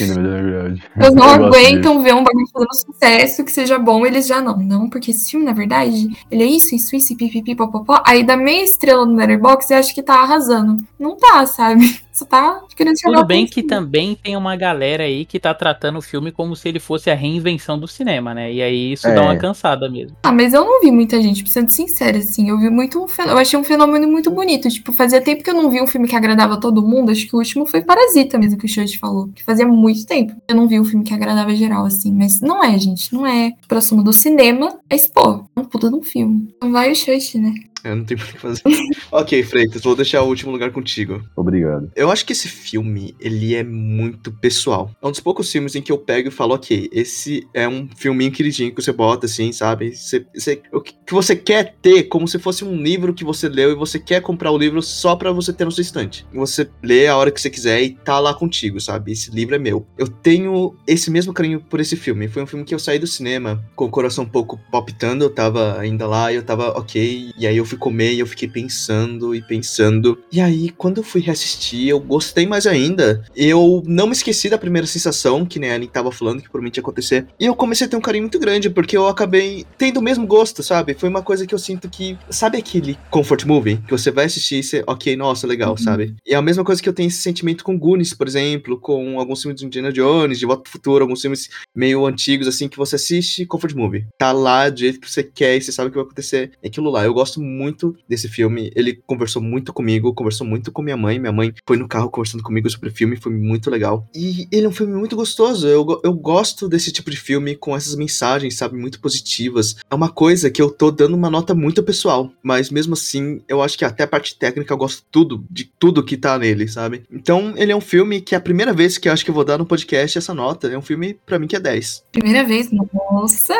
Eles 0.01 1.14
não 1.14 1.22
aguentam 1.24 2.03
ver 2.03 2.14
um 2.14 2.24
bagulho 2.24 2.47
fazendo 2.53 2.74
sucesso, 2.74 3.45
que 3.45 3.53
seja 3.53 3.78
bom, 3.78 4.07
eles 4.07 4.26
já 4.26 4.40
não. 4.40 4.57
Não, 4.57 4.88
porque 4.88 5.11
esse 5.11 5.30
filme, 5.30 5.45
na 5.45 5.53
verdade, 5.53 6.09
ele 6.30 6.43
é 6.43 6.47
isso, 6.47 6.74
isso, 6.74 6.97
isso, 6.97 7.12
e 7.12 7.16
pipipi, 7.16 7.55
popopó. 7.55 8.03
Aí 8.07 8.24
dá 8.24 8.36
meia 8.36 8.64
estrela 8.64 9.05
no 9.05 9.14
Letterboxd 9.16 9.72
e 9.72 9.76
acha 9.76 9.95
que 9.95 10.03
tá 10.03 10.14
arrasando. 10.14 10.76
Não 10.99 11.16
tá, 11.16 11.45
sabe? 11.47 12.01
Só 12.12 12.26
tá 12.26 12.61
querendo 12.76 13.01
chamar 13.01 13.16
Tudo 13.16 13.26
bem 13.26 13.47
que 13.47 13.62
também 13.62 14.14
tem 14.14 14.36
uma 14.36 14.55
galera 14.55 15.05
aí 15.05 15.24
que 15.24 15.40
tá 15.40 15.55
tratando 15.55 15.99
o 15.99 16.03
filme 16.03 16.30
como 16.30 16.55
se 16.55 16.68
ele 16.68 16.78
fosse 16.78 17.11
a 17.11 17.14
reinvenção 17.14 17.78
do 17.78 17.88
cinema, 17.88 18.34
né? 18.34 18.53
E 18.53 18.61
aí 18.61 18.93
isso 18.93 19.07
É. 19.09 19.14
dá 19.14 19.22
uma 19.22 19.36
cansada 19.38 19.88
mesmo. 19.88 20.14
Ah, 20.22 20.30
mas 20.30 20.53
eu 20.53 20.62
não 20.62 20.82
vi 20.82 20.90
muita 20.90 21.22
gente, 21.22 21.43
pra 21.43 21.51
ser 21.51 21.70
sincera, 21.70 22.18
assim. 22.18 22.51
Eu 22.51 22.59
vi 22.59 22.68
muito 22.68 23.03
um 23.03 23.09
fenô- 23.09 23.30
Eu 23.30 23.38
achei 23.38 23.59
um 23.59 23.64
fenômeno 23.64 24.07
muito 24.07 24.30
bonito. 24.30 24.68
Tipo, 24.68 24.93
fazia 24.93 25.22
tempo 25.22 25.43
que 25.43 25.49
eu 25.49 25.55
não 25.55 25.70
vi 25.70 25.80
um 25.80 25.86
filme 25.86 26.07
que 26.07 26.14
agradava 26.14 26.61
todo 26.61 26.82
mundo. 26.86 27.11
Acho 27.11 27.26
que 27.26 27.34
o 27.34 27.38
último 27.38 27.64
foi 27.64 27.80
Parasita 27.80 28.38
mesmo, 28.38 28.59
que 28.59 28.66
o 28.66 28.68
Chute 28.68 28.99
falou. 28.99 29.28
Que 29.34 29.43
fazia 29.43 29.66
muito 29.66 29.81
tempo. 30.06 30.34
que 30.34 30.42
Eu 30.48 30.56
não 30.56 30.68
vi 30.68 30.78
um 30.78 30.84
filme 30.84 31.04
que 31.04 31.14
agradava 31.14 31.54
geral, 31.54 31.84
assim. 31.84 32.12
Mas 32.12 32.40
não 32.40 32.62
é, 32.62 32.78
gente. 32.78 33.12
Não 33.12 33.26
é 33.26 33.52
próximo 33.66 34.02
do 34.02 34.12
cinema. 34.12 34.78
Mas, 34.90 35.06
pô, 35.06 35.44
é 35.56 35.60
um 35.60 35.64
puta 35.64 35.88
de 35.88 35.96
um 35.96 36.02
filme. 36.02 36.48
Vai 36.62 36.92
o 36.92 36.94
Chute, 36.94 37.38
né? 37.38 37.52
Eu 37.84 37.96
não 37.96 38.04
tenho 38.04 38.20
o 38.22 38.24
que 38.24 38.38
fazer. 38.38 38.62
ok, 39.10 39.42
Freitas, 39.42 39.82
vou 39.82 39.96
deixar 39.96 40.22
o 40.22 40.28
último 40.28 40.52
lugar 40.52 40.70
contigo. 40.70 41.22
Obrigado. 41.36 41.90
Eu 41.96 42.10
acho 42.10 42.24
que 42.24 42.32
esse 42.32 42.48
filme, 42.48 43.14
ele 43.20 43.54
é 43.54 43.62
muito 43.64 44.30
pessoal. 44.32 44.90
É 45.02 45.06
um 45.06 45.10
dos 45.10 45.20
poucos 45.20 45.50
filmes 45.50 45.74
em 45.74 45.82
que 45.82 45.90
eu 45.92 45.98
pego 45.98 46.28
e 46.28 46.32
falo, 46.32 46.54
ok, 46.54 46.88
esse 46.92 47.46
é 47.54 47.68
um 47.68 47.88
filminho 47.96 48.30
queridinho 48.32 48.74
que 48.74 48.82
você 48.82 48.92
bota, 48.92 49.26
assim, 49.26 49.52
sabe? 49.52 49.94
Você, 49.94 50.24
você- 50.34 50.62
o 50.72 50.80
que 50.80 50.94
você 51.10 51.34
quer 51.36 51.74
ter 51.82 52.04
como 52.04 52.26
se 52.28 52.38
fosse 52.38 52.64
um 52.64 52.76
livro 52.76 53.12
que 53.14 53.24
você 53.24 53.48
leu 53.48 53.72
e 53.72 53.74
você 53.74 53.98
quer 53.98 54.20
comprar 54.20 54.50
o 54.50 54.58
livro 54.58 54.80
só 54.82 55.16
pra 55.16 55.32
você 55.32 55.52
ter 55.52 55.64
no 55.64 55.72
seu 55.72 55.82
estante. 55.82 56.26
Você 56.32 56.68
lê 56.82 57.06
a 57.06 57.16
hora 57.16 57.30
que 57.30 57.40
você 57.40 57.50
quiser 57.50 57.82
e 57.82 57.90
tá 57.90 58.18
lá 58.18 58.32
contigo, 58.34 58.80
sabe? 58.80 59.12
Esse 59.12 59.30
livro 59.30 59.54
é 59.54 59.58
meu. 59.58 59.86
Eu 59.98 60.08
tenho 60.08 60.74
esse 60.86 61.10
mesmo 61.10 61.32
carinho 61.32 61.60
por 61.60 61.80
esse 61.80 61.96
filme. 61.96 62.28
Foi 62.28 62.42
um 62.42 62.46
filme 62.46 62.64
que 62.64 62.74
eu 62.74 62.78
saí 62.78 62.98
do 62.98 63.06
cinema 63.06 63.62
com 63.74 63.84
o 63.86 63.90
coração 63.90 64.24
um 64.24 64.28
pouco 64.28 64.58
palpitando, 64.70 65.24
eu 65.24 65.30
tava 65.30 65.78
ainda 65.78 66.06
lá 66.06 66.32
e 66.32 66.36
eu 66.36 66.42
tava 66.42 66.68
ok. 66.78 67.32
E 67.36 67.46
aí 67.46 67.56
eu 67.56 67.64
fui 67.72 67.78
comer 67.78 68.12
e 68.14 68.20
eu 68.20 68.26
fiquei 68.26 68.48
pensando 68.48 69.34
e 69.34 69.42
pensando. 69.42 70.18
E 70.30 70.40
aí, 70.40 70.70
quando 70.70 70.98
eu 70.98 71.02
fui 71.02 71.20
reassistir, 71.20 71.88
eu 71.88 71.98
gostei 71.98 72.46
mais 72.46 72.66
ainda. 72.66 73.24
Eu 73.34 73.82
não 73.86 74.06
me 74.06 74.12
esqueci 74.12 74.48
da 74.48 74.58
primeira 74.58 74.86
sensação, 74.86 75.44
que 75.44 75.58
nem 75.58 75.70
a 75.70 75.74
Aline 75.74 75.90
tava 75.90 76.12
falando, 76.12 76.38
que 76.42 76.48
provavelmente 76.48 76.76
ia 76.76 76.80
acontecer. 76.80 77.26
E 77.38 77.46
eu 77.46 77.54
comecei 77.54 77.86
a 77.86 77.90
ter 77.90 77.96
um 77.96 78.00
carinho 78.00 78.24
muito 78.24 78.38
grande, 78.38 78.70
porque 78.70 78.96
eu 78.96 79.08
acabei 79.08 79.64
tendo 79.78 79.98
o 79.98 80.02
mesmo 80.02 80.26
gosto, 80.26 80.62
sabe? 80.62 80.94
Foi 80.94 81.08
uma 81.08 81.22
coisa 81.22 81.46
que 81.46 81.54
eu 81.54 81.58
sinto 81.58 81.88
que. 81.88 82.16
Sabe 82.30 82.58
aquele 82.58 82.98
comfort 83.10 83.44
movie? 83.44 83.78
Que 83.86 83.90
você 83.90 84.10
vai 84.10 84.26
assistir 84.26 84.56
e 84.56 84.62
você, 84.62 84.84
ok, 84.86 85.16
nossa, 85.16 85.46
legal, 85.46 85.76
sabe? 85.76 86.14
E 86.26 86.34
é 86.34 86.36
a 86.36 86.42
mesma 86.42 86.64
coisa 86.64 86.82
que 86.82 86.88
eu 86.88 86.92
tenho 86.92 87.08
esse 87.08 87.22
sentimento 87.22 87.64
com 87.64 87.78
Goonies, 87.78 88.14
por 88.14 88.26
exemplo, 88.26 88.78
com 88.78 89.18
alguns 89.18 89.42
filmes 89.42 89.60
de 89.60 89.66
Indiana 89.66 89.92
Jones, 89.92 90.38
De 90.38 90.46
Volta 90.46 90.62
pro 90.62 90.72
Futuro, 90.72 91.04
alguns 91.04 91.20
filmes 91.20 91.48
meio 91.74 92.06
antigos, 92.06 92.46
assim, 92.46 92.68
que 92.68 92.76
você 92.76 92.96
assiste 92.96 93.46
comfort 93.46 93.74
movie. 93.74 94.06
Tá 94.18 94.32
lá 94.32 94.68
do 94.68 94.78
jeito 94.78 95.00
que 95.00 95.10
você 95.10 95.22
quer 95.22 95.56
e 95.56 95.62
você 95.62 95.72
sabe 95.72 95.88
o 95.88 95.90
que 95.90 95.96
vai 95.96 96.04
acontecer. 96.04 96.52
É 96.62 96.68
aquilo 96.68 96.90
lá. 96.90 97.04
Eu 97.04 97.14
gosto 97.14 97.40
muito 97.40 97.61
desse 98.08 98.28
filme. 98.28 98.70
Ele 98.74 99.00
conversou 99.06 99.42
muito 99.42 99.72
comigo, 99.72 100.14
conversou 100.14 100.46
muito 100.46 100.72
com 100.72 100.82
minha 100.82 100.96
mãe. 100.96 101.18
Minha 101.18 101.32
mãe 101.32 101.52
foi 101.66 101.76
no 101.76 101.88
carro 101.88 102.10
conversando 102.10 102.42
comigo 102.42 102.68
sobre 102.70 102.88
o 102.88 102.92
filme, 102.92 103.16
foi 103.16 103.32
muito 103.32 103.70
legal. 103.70 104.06
E 104.14 104.46
ele 104.50 104.66
é 104.66 104.68
um 104.68 104.72
filme 104.72 104.94
muito 104.94 105.16
gostoso. 105.16 105.66
Eu, 105.66 106.00
eu 106.02 106.12
gosto 106.12 106.68
desse 106.68 106.92
tipo 106.92 107.10
de 107.10 107.16
filme 107.16 107.54
com 107.56 107.76
essas 107.76 107.94
mensagens, 107.94 108.56
sabe, 108.56 108.76
muito 108.76 109.00
positivas. 109.00 109.76
É 109.90 109.94
uma 109.94 110.08
coisa 110.08 110.50
que 110.50 110.60
eu 110.60 110.70
tô 110.70 110.90
dando 110.90 111.14
uma 111.14 111.30
nota 111.30 111.54
muito 111.54 111.82
pessoal, 111.82 112.32
mas 112.42 112.70
mesmo 112.70 112.94
assim, 112.94 113.40
eu 113.48 113.62
acho 113.62 113.76
que 113.76 113.84
até 113.84 114.04
a 114.04 114.08
parte 114.08 114.38
técnica 114.38 114.72
eu 114.72 114.78
gosto 114.78 115.04
tudo, 115.10 115.44
de 115.50 115.64
tudo 115.64 116.02
que 116.02 116.16
tá 116.16 116.38
nele, 116.38 116.68
sabe? 116.68 117.02
Então, 117.10 117.54
ele 117.56 117.72
é 117.72 117.76
um 117.76 117.80
filme 117.80 118.20
que 118.20 118.34
é 118.34 118.38
a 118.38 118.40
primeira 118.40 118.72
vez 118.72 118.98
que 118.98 119.08
eu 119.08 119.12
acho 119.12 119.24
que 119.24 119.30
eu 119.30 119.34
vou 119.34 119.44
dar 119.44 119.58
no 119.58 119.66
podcast 119.66 120.18
essa 120.18 120.34
nota. 120.34 120.68
É 120.68 120.78
um 120.78 120.82
filme, 120.82 121.16
pra 121.26 121.38
mim, 121.38 121.46
que 121.46 121.56
é 121.56 121.60
10. 121.60 122.04
Primeira 122.12 122.44
vez, 122.44 122.70
nossa. 122.70 123.54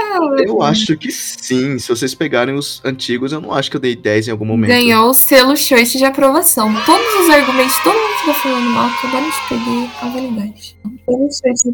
Eu 0.45 0.63
acho 0.63 0.97
que 0.97 1.11
sim. 1.11 1.79
Se 1.79 1.89
vocês 1.89 2.15
pegarem 2.15 2.55
os 2.55 2.81
antigos, 2.85 3.33
eu 3.33 3.41
não 3.41 3.53
acho 3.53 3.71
que 3.71 3.77
eu 3.77 3.81
dei 3.81 3.92
10 3.97 4.29
em 4.29 4.31
algum 4.31 4.45
momento. 4.45 4.71
Ganhou 4.71 5.11
o 5.11 5.15
selo 5.15 5.57
choice 5.57 5.99
de 5.99 6.05
aprovação. 6.05 6.73
Todos 6.85 7.15
os 7.21 7.31
argumentos, 7.31 7.77
todo 7.83 7.95
mundo 7.95 8.12
tá 8.27 8.35
falando 8.35 8.71
mal, 8.71 8.87
acabaram 8.87 9.29
de 9.29 9.49
perder 9.49 9.91
a 10.01 10.09
validade. 10.09 10.77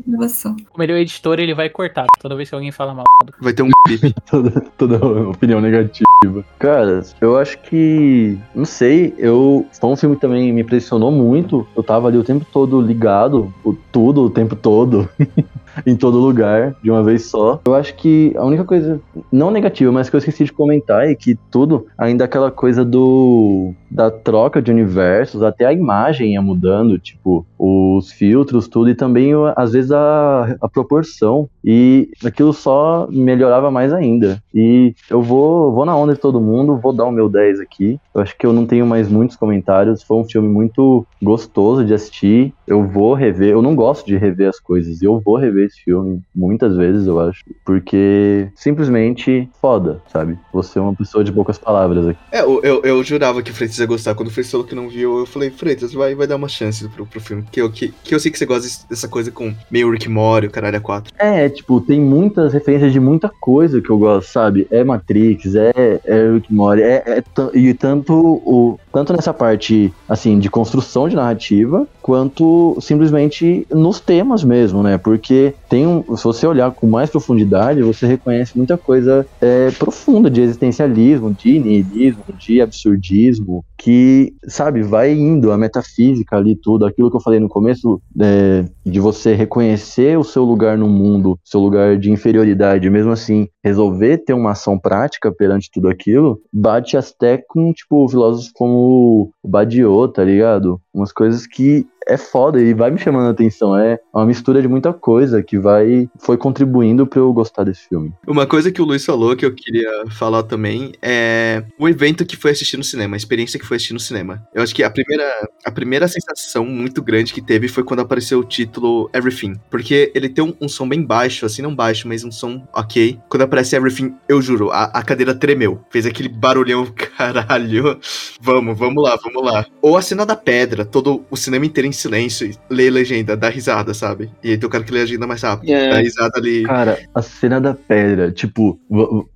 Aprovação. 0.08 0.56
Como 0.70 0.82
ele 0.82 0.92
é 0.92 0.94
o 0.94 0.98
editor, 0.98 1.38
ele 1.38 1.54
vai 1.54 1.68
cortar 1.68 2.06
toda 2.20 2.34
vez 2.34 2.48
que 2.48 2.54
alguém 2.54 2.72
fala 2.72 2.94
mal. 2.94 3.04
Vai 3.40 3.52
ter 3.52 3.62
um 3.62 3.68
bip. 3.86 4.14
toda, 4.28 4.50
toda 4.76 5.06
opinião 5.28 5.60
negativa. 5.60 6.44
Cara, 6.58 7.02
eu 7.20 7.36
acho 7.36 7.58
que. 7.58 8.38
Não 8.54 8.64
sei, 8.64 9.14
eu. 9.18 9.66
Foi 9.78 9.90
um 9.90 9.96
filme 9.96 10.16
que 10.16 10.22
também 10.22 10.52
me 10.52 10.62
impressionou 10.62 11.10
muito. 11.10 11.66
Eu 11.76 11.82
tava 11.82 12.08
ali 12.08 12.16
o 12.16 12.24
tempo 12.24 12.46
todo 12.50 12.80
ligado, 12.80 13.52
o 13.62 13.74
tudo, 13.74 14.22
o 14.22 14.30
tempo 14.30 14.56
todo. 14.56 15.08
em 15.86 15.96
todo 15.96 16.18
lugar, 16.18 16.74
de 16.82 16.90
uma 16.90 17.02
vez 17.02 17.26
só. 17.26 17.60
Eu 17.66 17.74
acho 17.74 17.94
que 17.94 18.32
a 18.36 18.44
única 18.44 18.64
coisa, 18.64 19.00
não 19.30 19.50
negativa, 19.50 19.92
mas 19.92 20.08
que 20.08 20.16
eu 20.16 20.18
esqueci 20.18 20.44
de 20.44 20.52
comentar 20.52 21.08
é 21.08 21.14
que 21.14 21.36
tudo, 21.50 21.86
ainda 21.96 22.24
aquela 22.24 22.50
coisa 22.50 22.84
do 22.84 23.74
da 23.90 24.10
troca 24.10 24.60
de 24.60 24.70
universos, 24.70 25.42
até 25.42 25.64
a 25.66 25.72
imagem 25.72 26.34
ia 26.34 26.42
mudando, 26.42 26.98
tipo, 26.98 27.46
os 27.58 28.12
filtros, 28.12 28.68
tudo, 28.68 28.90
e 28.90 28.94
também, 28.94 29.32
às 29.56 29.72
vezes, 29.72 29.90
a, 29.90 30.56
a 30.60 30.68
proporção. 30.68 31.48
E 31.64 32.10
aquilo 32.24 32.52
só 32.52 33.08
melhorava 33.10 33.70
mais 33.70 33.92
ainda. 33.92 34.42
E 34.54 34.94
eu 35.10 35.22
vou, 35.22 35.72
vou 35.72 35.84
na 35.84 35.96
onda 35.96 36.14
de 36.14 36.20
todo 36.20 36.40
mundo, 36.40 36.76
vou 36.76 36.92
dar 36.92 37.04
o 37.04 37.12
meu 37.12 37.28
10 37.28 37.60
aqui. 37.60 37.98
Eu 38.14 38.22
acho 38.22 38.36
que 38.36 38.46
eu 38.46 38.52
não 38.52 38.66
tenho 38.66 38.86
mais 38.86 39.08
muitos 39.08 39.36
comentários. 39.36 40.02
Foi 40.02 40.16
um 40.16 40.24
filme 40.24 40.48
muito 40.48 41.06
gostoso 41.22 41.84
de 41.84 41.94
assistir. 41.94 42.52
Eu 42.66 42.86
vou 42.86 43.14
rever, 43.14 43.50
eu 43.50 43.62
não 43.62 43.74
gosto 43.74 44.06
de 44.06 44.16
rever 44.16 44.48
as 44.48 44.60
coisas. 44.60 45.02
Eu 45.02 45.20
vou 45.20 45.36
rever 45.36 45.66
esse 45.66 45.82
filme 45.82 46.20
muitas 46.34 46.76
vezes, 46.76 47.06
eu 47.06 47.20
acho. 47.20 47.44
Porque 47.64 48.48
simplesmente 48.54 49.48
foda, 49.60 50.00
sabe? 50.08 50.38
Você 50.52 50.78
é 50.78 50.82
uma 50.82 50.94
pessoa 50.94 51.22
de 51.24 51.32
poucas 51.32 51.58
palavras 51.58 52.06
aqui. 52.08 52.20
É, 52.32 52.40
eu, 52.40 52.60
eu, 52.62 52.82
eu 52.82 53.04
jurava 53.04 53.42
que 53.42 53.50
o 53.50 53.54
Freitas 53.78 53.80
ia 53.80 53.86
gostar. 53.86 54.14
Quando 54.14 54.28
o 54.28 54.30
Freitas 54.30 54.50
falou 54.50 54.66
que 54.66 54.74
não 54.74 54.88
viu, 54.88 55.18
eu 55.18 55.26
falei, 55.26 55.50
Freitas, 55.50 55.92
vai, 55.92 56.14
vai 56.14 56.26
dar 56.26 56.36
uma 56.36 56.48
chance 56.48 56.86
pro, 56.88 57.06
pro 57.06 57.20
filme. 57.20 57.44
Que 57.50 57.60
eu, 57.60 57.70
que, 57.70 57.88
que 58.02 58.14
eu 58.14 58.20
sei 58.20 58.30
que 58.30 58.38
você 58.38 58.46
gosta 58.46 58.86
dessa 58.88 59.08
coisa 59.08 59.30
com 59.30 59.54
meio 59.70 59.90
Rick 59.90 60.08
Mori, 60.08 60.46
o 60.46 60.50
caralho 60.50 60.76
a 60.76 60.80
4. 60.80 61.12
É, 61.18 61.48
tipo, 61.48 61.80
tem 61.80 62.00
muitas 62.00 62.52
referências 62.52 62.92
de 62.92 63.00
muita 63.00 63.28
coisa 63.28 63.80
que 63.80 63.90
eu 63.90 63.98
gosto, 63.98 64.30
sabe? 64.30 64.66
É 64.70 64.82
Matrix, 64.82 65.54
é, 65.54 66.00
é 66.04 66.32
Rick 66.32 66.52
Mori, 66.52 66.82
é, 66.82 67.02
é 67.06 67.22
e 67.54 67.72
tanto 67.74 68.14
o 68.14 68.78
tanto 68.98 69.12
nessa 69.12 69.32
parte 69.32 69.92
assim 70.08 70.40
de 70.40 70.50
construção 70.50 71.08
de 71.08 71.14
narrativa 71.14 71.86
quanto 72.02 72.76
simplesmente 72.80 73.66
nos 73.70 74.00
temas 74.00 74.42
mesmo, 74.42 74.82
né? 74.82 74.98
Porque 74.98 75.54
tem 75.68 75.86
um, 75.86 76.16
se 76.16 76.24
você 76.24 76.46
olhar 76.46 76.72
com 76.72 76.86
mais 76.88 77.08
profundidade, 77.08 77.82
você 77.82 78.06
reconhece 78.06 78.56
muita 78.56 78.76
coisa 78.76 79.26
é, 79.40 79.70
profunda 79.72 80.28
de 80.28 80.40
existencialismo, 80.40 81.32
de 81.32 81.60
nihilismo, 81.60 82.24
de 82.36 82.60
absurdismo, 82.60 83.64
que 83.76 84.34
sabe 84.48 84.82
vai 84.82 85.12
indo 85.12 85.52
a 85.52 85.58
metafísica 85.58 86.36
ali 86.36 86.56
tudo, 86.56 86.84
aquilo 86.84 87.10
que 87.10 87.16
eu 87.16 87.20
falei 87.20 87.38
no 87.38 87.48
começo 87.48 88.00
é, 88.20 88.64
de 88.84 88.98
você 88.98 89.34
reconhecer 89.34 90.18
o 90.18 90.24
seu 90.24 90.42
lugar 90.42 90.76
no 90.76 90.88
mundo, 90.88 91.38
seu 91.44 91.60
lugar 91.60 91.96
de 91.96 92.10
inferioridade, 92.10 92.90
mesmo 92.90 93.12
assim 93.12 93.46
resolver 93.68 94.18
ter 94.18 94.32
uma 94.32 94.52
ação 94.52 94.78
prática 94.78 95.30
perante 95.30 95.70
tudo 95.70 95.88
aquilo, 95.88 96.40
bate 96.52 96.96
até 96.96 97.38
com 97.38 97.72
tipo 97.72 98.08
filósofos 98.08 98.50
como 98.52 99.32
o 99.42 99.48
Badiou, 99.48 100.08
tá 100.08 100.24
ligado? 100.24 100.80
Umas 100.92 101.12
coisas 101.12 101.46
que 101.46 101.86
é 102.08 102.16
foda 102.16 102.60
e 102.60 102.72
vai 102.72 102.90
me 102.90 102.98
chamando 102.98 103.28
a 103.28 103.30
atenção. 103.30 103.76
É 103.76 103.98
uma 104.12 104.26
mistura 104.26 104.62
de 104.62 104.66
muita 104.66 104.92
coisa 104.92 105.42
que 105.42 105.58
vai 105.58 106.08
foi 106.18 106.36
contribuindo 106.36 107.06
pra 107.06 107.20
eu 107.20 107.32
gostar 107.32 107.64
desse 107.64 107.88
filme. 107.88 108.12
Uma 108.26 108.46
coisa 108.46 108.72
que 108.72 108.80
o 108.80 108.84
Luiz 108.84 109.04
falou 109.04 109.36
que 109.36 109.44
eu 109.44 109.54
queria 109.54 110.04
falar 110.10 110.42
também 110.42 110.92
é 111.02 111.62
o 111.78 111.88
evento 111.88 112.24
que 112.24 112.36
foi 112.36 112.52
assistir 112.52 112.76
no 112.76 112.84
cinema, 112.84 113.14
a 113.14 113.18
experiência 113.18 113.58
que 113.58 113.66
foi 113.66 113.76
assistir 113.76 113.92
no 113.92 114.00
cinema. 114.00 114.42
Eu 114.54 114.62
acho 114.62 114.74
que 114.74 114.82
a 114.82 114.90
primeira, 114.90 115.48
a 115.64 115.70
primeira 115.70 116.08
sensação 116.08 116.64
muito 116.64 117.02
grande 117.02 117.34
que 117.34 117.42
teve 117.42 117.68
foi 117.68 117.84
quando 117.84 118.00
apareceu 118.00 118.40
o 118.40 118.44
título 118.44 119.10
Everything. 119.12 119.54
Porque 119.70 120.10
ele 120.14 120.28
tem 120.28 120.42
um, 120.42 120.54
um 120.60 120.68
som 120.68 120.88
bem 120.88 121.02
baixo, 121.02 121.44
assim, 121.44 121.60
não 121.60 121.74
baixo, 121.74 122.08
mas 122.08 122.24
um 122.24 122.32
som 122.32 122.66
ok. 122.72 123.18
Quando 123.28 123.42
aparece 123.42 123.76
Everything, 123.76 124.14
eu 124.28 124.40
juro, 124.40 124.70
a, 124.70 124.84
a 124.84 125.02
cadeira 125.02 125.34
tremeu. 125.34 125.80
Fez 125.90 126.06
aquele 126.06 126.28
barulhão, 126.28 126.86
caralho. 127.16 128.00
Vamos, 128.40 128.78
vamos 128.78 129.04
lá, 129.04 129.18
vamos 129.22 129.44
lá. 129.44 129.66
Ou 129.82 129.96
a 129.96 130.02
cena 130.02 130.24
da 130.24 130.36
pedra, 130.36 130.84
todo 130.84 131.24
o 131.30 131.36
cinema 131.36 131.66
inteiro 131.66 131.86
em 131.86 131.92
silêncio, 131.98 132.48
e 132.48 132.56
lê 132.70 132.88
a 132.88 132.92
legenda, 132.92 133.36
dá 133.36 133.48
risada, 133.48 133.92
sabe? 133.94 134.30
E 134.42 134.50
aí 134.50 134.58
tem 134.58 134.66
o 134.66 134.70
cara 134.70 134.84
que 134.84 134.92
lê 134.92 135.00
a 135.00 135.02
legenda 135.02 135.26
mais 135.26 135.42
rápido. 135.42 135.70
É. 135.70 135.90
Dá 135.90 135.98
risada 135.98 136.32
ali. 136.36 136.62
Cara, 136.62 136.98
a 137.14 137.22
cena 137.22 137.60
da 137.60 137.74
pedra, 137.74 138.30
tipo, 138.30 138.78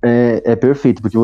é, 0.01 0.41
é 0.45 0.55
perfeito, 0.55 1.01
porque 1.01 1.17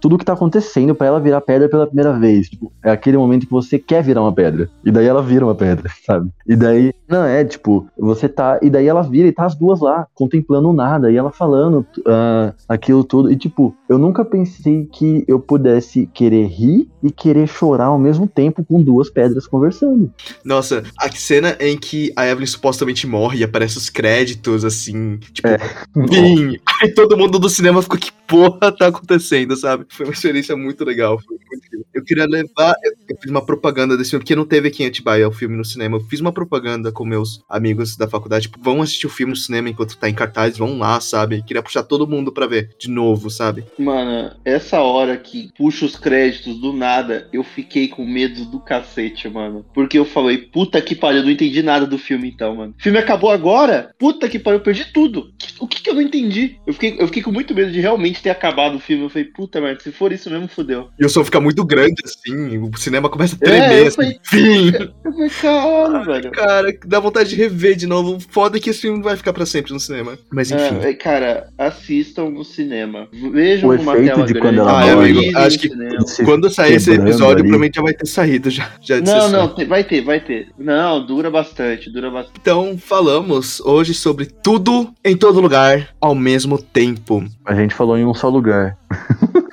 tudo 0.00 0.18
que 0.18 0.24
tá 0.24 0.32
acontecendo 0.32 0.94
pra 0.94 1.06
ela 1.06 1.20
virar 1.20 1.40
pedra 1.40 1.68
pela 1.68 1.86
primeira 1.86 2.12
vez, 2.18 2.48
tipo, 2.48 2.72
é 2.84 2.90
aquele 2.90 3.16
momento 3.16 3.46
que 3.46 3.52
você 3.52 3.78
quer 3.78 4.02
virar 4.02 4.22
uma 4.22 4.32
pedra. 4.32 4.68
E 4.84 4.90
daí 4.90 5.06
ela 5.06 5.22
vira 5.22 5.44
uma 5.44 5.54
pedra, 5.54 5.90
sabe? 6.04 6.30
E 6.46 6.56
daí, 6.56 6.92
não, 7.08 7.24
é 7.24 7.44
tipo, 7.44 7.88
você 7.98 8.28
tá. 8.28 8.58
E 8.62 8.70
daí 8.70 8.86
ela 8.86 9.02
vira 9.02 9.28
e 9.28 9.32
tá 9.32 9.46
as 9.46 9.54
duas 9.54 9.80
lá, 9.80 10.06
contemplando 10.14 10.72
nada, 10.72 11.10
e 11.10 11.16
ela 11.16 11.30
falando 11.30 11.86
ah, 12.06 12.52
aquilo 12.68 13.04
tudo. 13.04 13.30
E 13.30 13.36
tipo, 13.36 13.74
eu 13.88 13.98
nunca 13.98 14.24
pensei 14.24 14.86
que 14.86 15.24
eu 15.26 15.38
pudesse 15.38 16.06
querer 16.06 16.46
rir 16.46 16.88
e 17.02 17.10
querer 17.10 17.46
chorar 17.46 17.86
ao 17.86 17.98
mesmo 17.98 18.26
tempo 18.26 18.64
com 18.64 18.82
duas 18.82 19.10
pedras 19.10 19.46
conversando. 19.46 20.10
Nossa, 20.44 20.67
a 20.72 21.10
cena 21.12 21.56
em 21.60 21.76
que 21.76 22.12
a 22.16 22.26
Evelyn 22.26 22.46
supostamente 22.46 23.06
morre 23.06 23.40
e 23.40 23.44
aparece 23.44 23.78
os 23.78 23.88
créditos, 23.88 24.64
assim, 24.64 25.18
tipo, 25.32 25.48
Vim! 25.94 26.58
Aí 26.80 26.92
todo 26.94 27.16
mundo 27.16 27.38
do 27.38 27.48
cinema 27.48 27.82
ficou, 27.82 27.98
que 27.98 28.12
porra 28.26 28.70
tá 28.70 28.88
acontecendo, 28.88 29.56
sabe? 29.56 29.86
Foi 29.88 30.06
uma 30.06 30.12
experiência 30.12 30.56
muito 30.56 30.84
legal. 30.84 31.18
Foi 31.18 31.36
muito 31.36 31.56
incrível. 31.56 31.86
Eu 31.94 32.04
queria 32.04 32.26
levar. 32.26 32.74
Eu, 32.84 32.92
eu 33.08 33.16
fiz 33.20 33.30
uma 33.30 33.44
propaganda 33.44 33.96
desse 33.96 34.10
filme, 34.10 34.22
porque 34.22 34.36
não 34.36 34.44
teve 34.44 34.68
aqui 34.68 34.84
em 34.84 34.86
Atibaia 34.86 35.26
o 35.26 35.32
filme 35.32 35.56
no 35.56 35.64
cinema. 35.64 35.96
Eu 35.96 36.00
fiz 36.00 36.20
uma 36.20 36.32
propaganda 36.32 36.92
com 36.92 37.04
meus 37.04 37.42
amigos 37.48 37.96
da 37.96 38.06
faculdade, 38.06 38.42
tipo, 38.42 38.62
vão 38.62 38.82
assistir 38.82 39.06
o 39.06 39.10
filme 39.10 39.32
no 39.32 39.36
cinema 39.36 39.70
enquanto 39.70 39.96
tá 39.96 40.08
em 40.08 40.14
cartaz, 40.14 40.58
vão 40.58 40.78
lá, 40.78 41.00
sabe? 41.00 41.42
Queria 41.42 41.62
puxar 41.62 41.82
todo 41.82 42.06
mundo 42.06 42.30
pra 42.30 42.46
ver 42.46 42.70
de 42.78 42.90
novo, 42.90 43.30
sabe? 43.30 43.64
Mano, 43.78 44.36
essa 44.44 44.80
hora 44.80 45.16
que 45.16 45.50
puxa 45.56 45.86
os 45.86 45.96
créditos 45.96 46.60
do 46.60 46.72
nada, 46.72 47.28
eu 47.32 47.42
fiquei 47.42 47.88
com 47.88 48.04
medo 48.04 48.44
do 48.44 48.60
cacete, 48.60 49.28
mano. 49.28 49.64
Porque 49.72 49.98
eu 49.98 50.04
falei, 50.04 50.47
puta 50.52 50.80
que 50.80 50.94
pariu, 50.94 51.18
eu 51.20 51.24
não 51.24 51.30
entendi 51.30 51.62
nada 51.62 51.86
do 51.86 51.98
filme 51.98 52.28
então, 52.28 52.54
mano. 52.56 52.74
O 52.78 52.82
filme 52.82 52.98
acabou 52.98 53.30
agora? 53.30 53.90
Puta 53.98 54.28
que 54.28 54.38
pariu, 54.38 54.58
eu 54.58 54.62
perdi 54.64 54.86
tudo. 54.92 55.30
O 55.60 55.66
que, 55.66 55.82
que 55.82 55.90
eu 55.90 55.94
não 55.94 56.02
entendi? 56.02 56.56
Eu 56.66 56.72
fiquei, 56.72 56.96
eu 56.98 57.06
fiquei 57.06 57.22
com 57.22 57.32
muito 57.32 57.54
medo 57.54 57.70
de 57.72 57.80
realmente 57.80 58.22
ter 58.22 58.30
acabado 58.30 58.76
o 58.76 58.80
filme. 58.80 59.04
Eu 59.04 59.10
falei, 59.10 59.24
puta, 59.24 59.60
mas 59.60 59.82
se 59.82 59.90
for 59.92 60.12
isso 60.12 60.30
mesmo, 60.30 60.48
fudeu. 60.48 60.88
E 60.98 61.04
o 61.04 61.08
som 61.08 61.24
fica 61.24 61.40
muito 61.40 61.64
grande, 61.64 61.94
assim, 62.04 62.58
o 62.58 62.70
cinema 62.76 63.08
começa 63.08 63.36
a 63.36 63.38
É, 63.46 63.50
tremer, 63.50 63.80
eu 63.82 63.86
assim. 63.88 63.96
falei- 63.96 64.18
Vim! 64.32 64.72
Eu 65.04 65.12
falei, 65.12 65.30
caralho, 65.30 66.04
velho. 66.04 66.30
Cara, 66.32 66.78
dá 66.86 67.00
vontade 67.00 67.30
de 67.30 67.36
rever 67.36 67.76
de 67.76 67.86
novo. 67.86 68.18
Foda 68.30 68.58
que 68.60 68.70
esse 68.70 68.80
filme 68.82 69.02
vai 69.02 69.16
ficar 69.16 69.32
pra 69.32 69.46
sempre 69.46 69.72
no 69.72 69.80
cinema. 69.80 70.18
Mas 70.30 70.50
enfim. 70.50 70.78
É, 70.82 70.90
é, 70.90 70.94
cara, 70.94 71.48
assistam 71.58 72.30
no 72.30 72.44
cinema. 72.44 73.08
Vejam 73.32 73.68
O 73.70 73.74
efeito 73.74 74.04
tela 74.14 74.26
de 74.26 74.32
grande. 74.32 74.40
quando 74.40 74.58
ela 74.60 74.80
Ah, 74.80 74.86
é, 74.86 74.94
morre. 74.94 75.10
amigo, 75.10 75.38
acho 75.38 75.58
que 75.58 75.68
Quando 76.24 76.50
sair 76.50 76.74
esse 76.74 76.92
episódio, 76.92 77.26
ali. 77.26 77.42
provavelmente 77.42 77.74
já 77.76 77.82
vai 77.82 77.94
ter 77.94 78.06
saído 78.06 78.50
já. 78.50 78.70
já 78.80 79.00
Não, 79.00 79.30
não, 79.30 79.54
te- 79.54 79.64
vai 79.64 79.82
ter, 79.84 80.00
vai 80.02 80.20
ter. 80.20 80.37
Não, 80.58 81.04
dura 81.04 81.30
bastante, 81.30 81.90
dura 81.90 82.10
bastante. 82.10 82.38
Então, 82.40 82.76
falamos 82.78 83.60
hoje 83.60 83.94
sobre 83.94 84.26
tudo 84.26 84.92
em 85.04 85.16
todo 85.16 85.40
lugar 85.40 85.94
ao 86.00 86.14
mesmo 86.14 86.60
tempo. 86.60 87.24
A 87.44 87.54
gente 87.54 87.74
falou 87.74 87.96
em 87.96 88.04
um 88.04 88.14
só 88.14 88.28
lugar. 88.28 88.76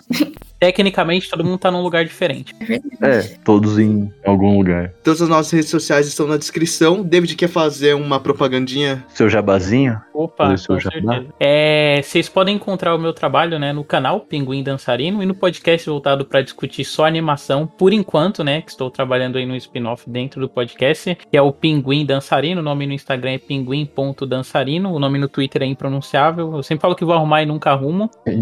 Tecnicamente, 0.66 1.30
todo 1.30 1.44
mundo 1.44 1.60
tá 1.60 1.70
num 1.70 1.84
lugar 1.84 2.04
diferente. 2.04 2.56
É. 3.00 3.20
É, 3.20 3.22
todos 3.44 3.78
em 3.78 4.12
algum 4.26 4.58
lugar. 4.58 4.92
Todas 5.04 5.22
as 5.22 5.30
nossas 5.30 5.52
redes 5.52 5.70
sociais 5.70 6.08
estão 6.08 6.26
na 6.26 6.38
descrição. 6.38 7.04
David 7.04 7.36
quer 7.36 7.50
fazer 7.50 7.94
uma 7.94 8.20
propagandinha? 8.20 9.06
Seu 9.10 9.30
jabazinho? 9.30 10.02
Opa, 10.12 10.58
seu 10.58 10.74
com 10.74 10.82
jabá? 10.82 11.14
certeza. 11.14 11.34
É, 11.40 12.02
vocês 12.02 12.28
podem 12.28 12.56
encontrar 12.56 12.96
o 12.96 12.98
meu 12.98 13.14
trabalho 13.14 13.60
né, 13.60 13.72
no 13.72 13.84
canal 13.84 14.22
Pinguim 14.22 14.64
Dançarino 14.64 15.22
e 15.22 15.26
no 15.28 15.36
podcast 15.36 15.88
voltado 15.88 16.26
para 16.26 16.42
discutir 16.42 16.84
só 16.84 17.06
animação, 17.06 17.68
por 17.68 17.94
enquanto, 17.94 18.44
né? 18.44 18.62
Que 18.62 18.72
estou 18.72 18.90
trabalhando 18.90 19.38
aí 19.38 19.46
no 19.46 19.56
spin-off 19.56 20.10
dentro 20.10 20.42
do 20.42 20.50
podcast, 20.50 21.16
que 21.30 21.38
é 21.38 21.42
o 21.44 21.52
Pinguim 21.52 22.08
Dançarino. 22.08 22.62
O 22.62 22.64
nome 22.64 22.88
no 22.88 22.94
Instagram 22.94 23.34
é 23.34 23.38
pinguim.dançarino. 23.38 24.92
O 24.92 24.98
nome 24.98 25.20
no 25.20 25.30
Twitter 25.30 25.62
é 25.62 25.66
impronunciável. 25.68 26.56
Eu 26.56 26.64
sempre 26.64 26.82
falo 26.82 26.96
que 26.96 27.06
vou 27.06 27.14
arrumar 27.14 27.44
e 27.44 27.46
nunca 27.46 27.70
arrumo. 27.70 28.10
É 28.26 28.34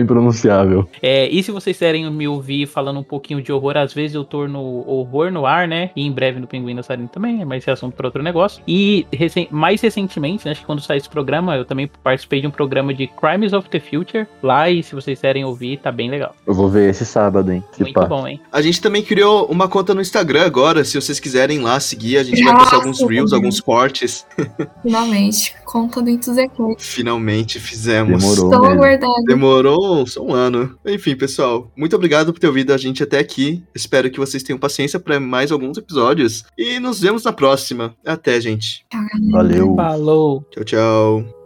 impronunciável. 0.00 0.88
É, 1.02 1.23
e 1.30 1.42
se 1.42 1.50
vocês 1.50 1.78
querem 1.78 2.10
me 2.10 2.26
ouvir 2.28 2.66
falando 2.66 3.00
um 3.00 3.02
pouquinho 3.02 3.42
de 3.42 3.52
horror, 3.52 3.76
às 3.76 3.92
vezes 3.92 4.14
eu 4.14 4.24
torno 4.24 4.60
horror 4.88 5.30
no 5.30 5.46
ar, 5.46 5.66
né? 5.68 5.90
E 5.96 6.02
em 6.06 6.12
breve 6.12 6.40
no 6.40 6.46
Pinguim 6.46 6.74
Dançarino 6.74 7.08
também, 7.08 7.44
mas 7.44 7.58
esse 7.62 7.70
é 7.70 7.72
assunto 7.72 7.94
para 7.94 8.06
outro 8.06 8.22
negócio. 8.22 8.62
E 8.66 9.06
recen- 9.12 9.48
mais 9.50 9.80
recentemente, 9.80 10.44
né, 10.44 10.52
acho 10.52 10.60
que 10.60 10.66
quando 10.66 10.80
sair 10.80 10.98
esse 10.98 11.08
programa, 11.08 11.56
eu 11.56 11.64
também 11.64 11.90
participei 12.02 12.40
de 12.40 12.46
um 12.46 12.50
programa 12.50 12.92
de 12.94 13.06
Crimes 13.06 13.52
of 13.52 13.68
the 13.68 13.80
Future 13.80 14.26
lá. 14.42 14.68
E 14.70 14.82
se 14.82 14.94
vocês 14.94 15.20
querem 15.20 15.44
ouvir, 15.44 15.78
tá 15.78 15.90
bem 15.92 16.10
legal. 16.10 16.34
Eu 16.46 16.54
vou 16.54 16.68
ver 16.68 16.90
esse 16.90 17.04
sábado, 17.06 17.52
hein? 17.52 17.62
Se 17.72 17.82
Muito 17.82 17.94
pá. 17.94 18.06
bom, 18.06 18.26
hein? 18.26 18.40
A 18.52 18.60
gente 18.62 18.80
também 18.80 19.02
criou 19.02 19.46
uma 19.46 19.68
conta 19.68 19.94
no 19.94 20.00
Instagram 20.00 20.44
agora. 20.44 20.84
Se 20.84 21.00
vocês 21.00 21.18
quiserem 21.20 21.60
lá 21.60 21.78
seguir, 21.80 22.18
a 22.18 22.22
gente 22.22 22.42
vai 22.42 22.54
postar 22.56 22.76
alguns 22.76 23.00
Nossa, 23.00 23.12
reels, 23.12 23.32
alguns 23.32 23.60
cortes. 23.60 24.26
Finalmente, 24.82 25.54
conta 25.64 26.02
do 26.02 26.10
Enthusiast. 26.10 26.54
Finalmente 26.78 27.58
fizemos. 27.60 28.22
Demorou. 28.22 28.50
Tão 28.50 28.60
mesmo. 28.62 28.74
aguardado. 28.74 29.24
Demorou 29.26 30.06
só 30.06 30.22
um 30.22 30.32
ano. 30.32 30.76
Enfim. 30.86 31.03
Enfim, 31.04 31.16
pessoal, 31.16 31.70
muito 31.76 31.94
obrigado 31.94 32.32
por 32.32 32.38
ter 32.38 32.46
ouvido 32.46 32.72
a 32.72 32.78
gente 32.78 33.02
até 33.02 33.18
aqui. 33.18 33.62
Espero 33.74 34.10
que 34.10 34.18
vocês 34.18 34.42
tenham 34.42 34.58
paciência 34.58 34.98
para 34.98 35.20
mais 35.20 35.52
alguns 35.52 35.76
episódios. 35.76 36.44
E 36.56 36.80
nos 36.80 36.98
vemos 36.98 37.24
na 37.24 37.32
próxima. 37.32 37.94
Até, 38.06 38.40
gente. 38.40 38.86
Valeu. 39.30 39.74
Falou. 39.76 40.46
Tchau, 40.50 40.64
tchau. 40.64 41.43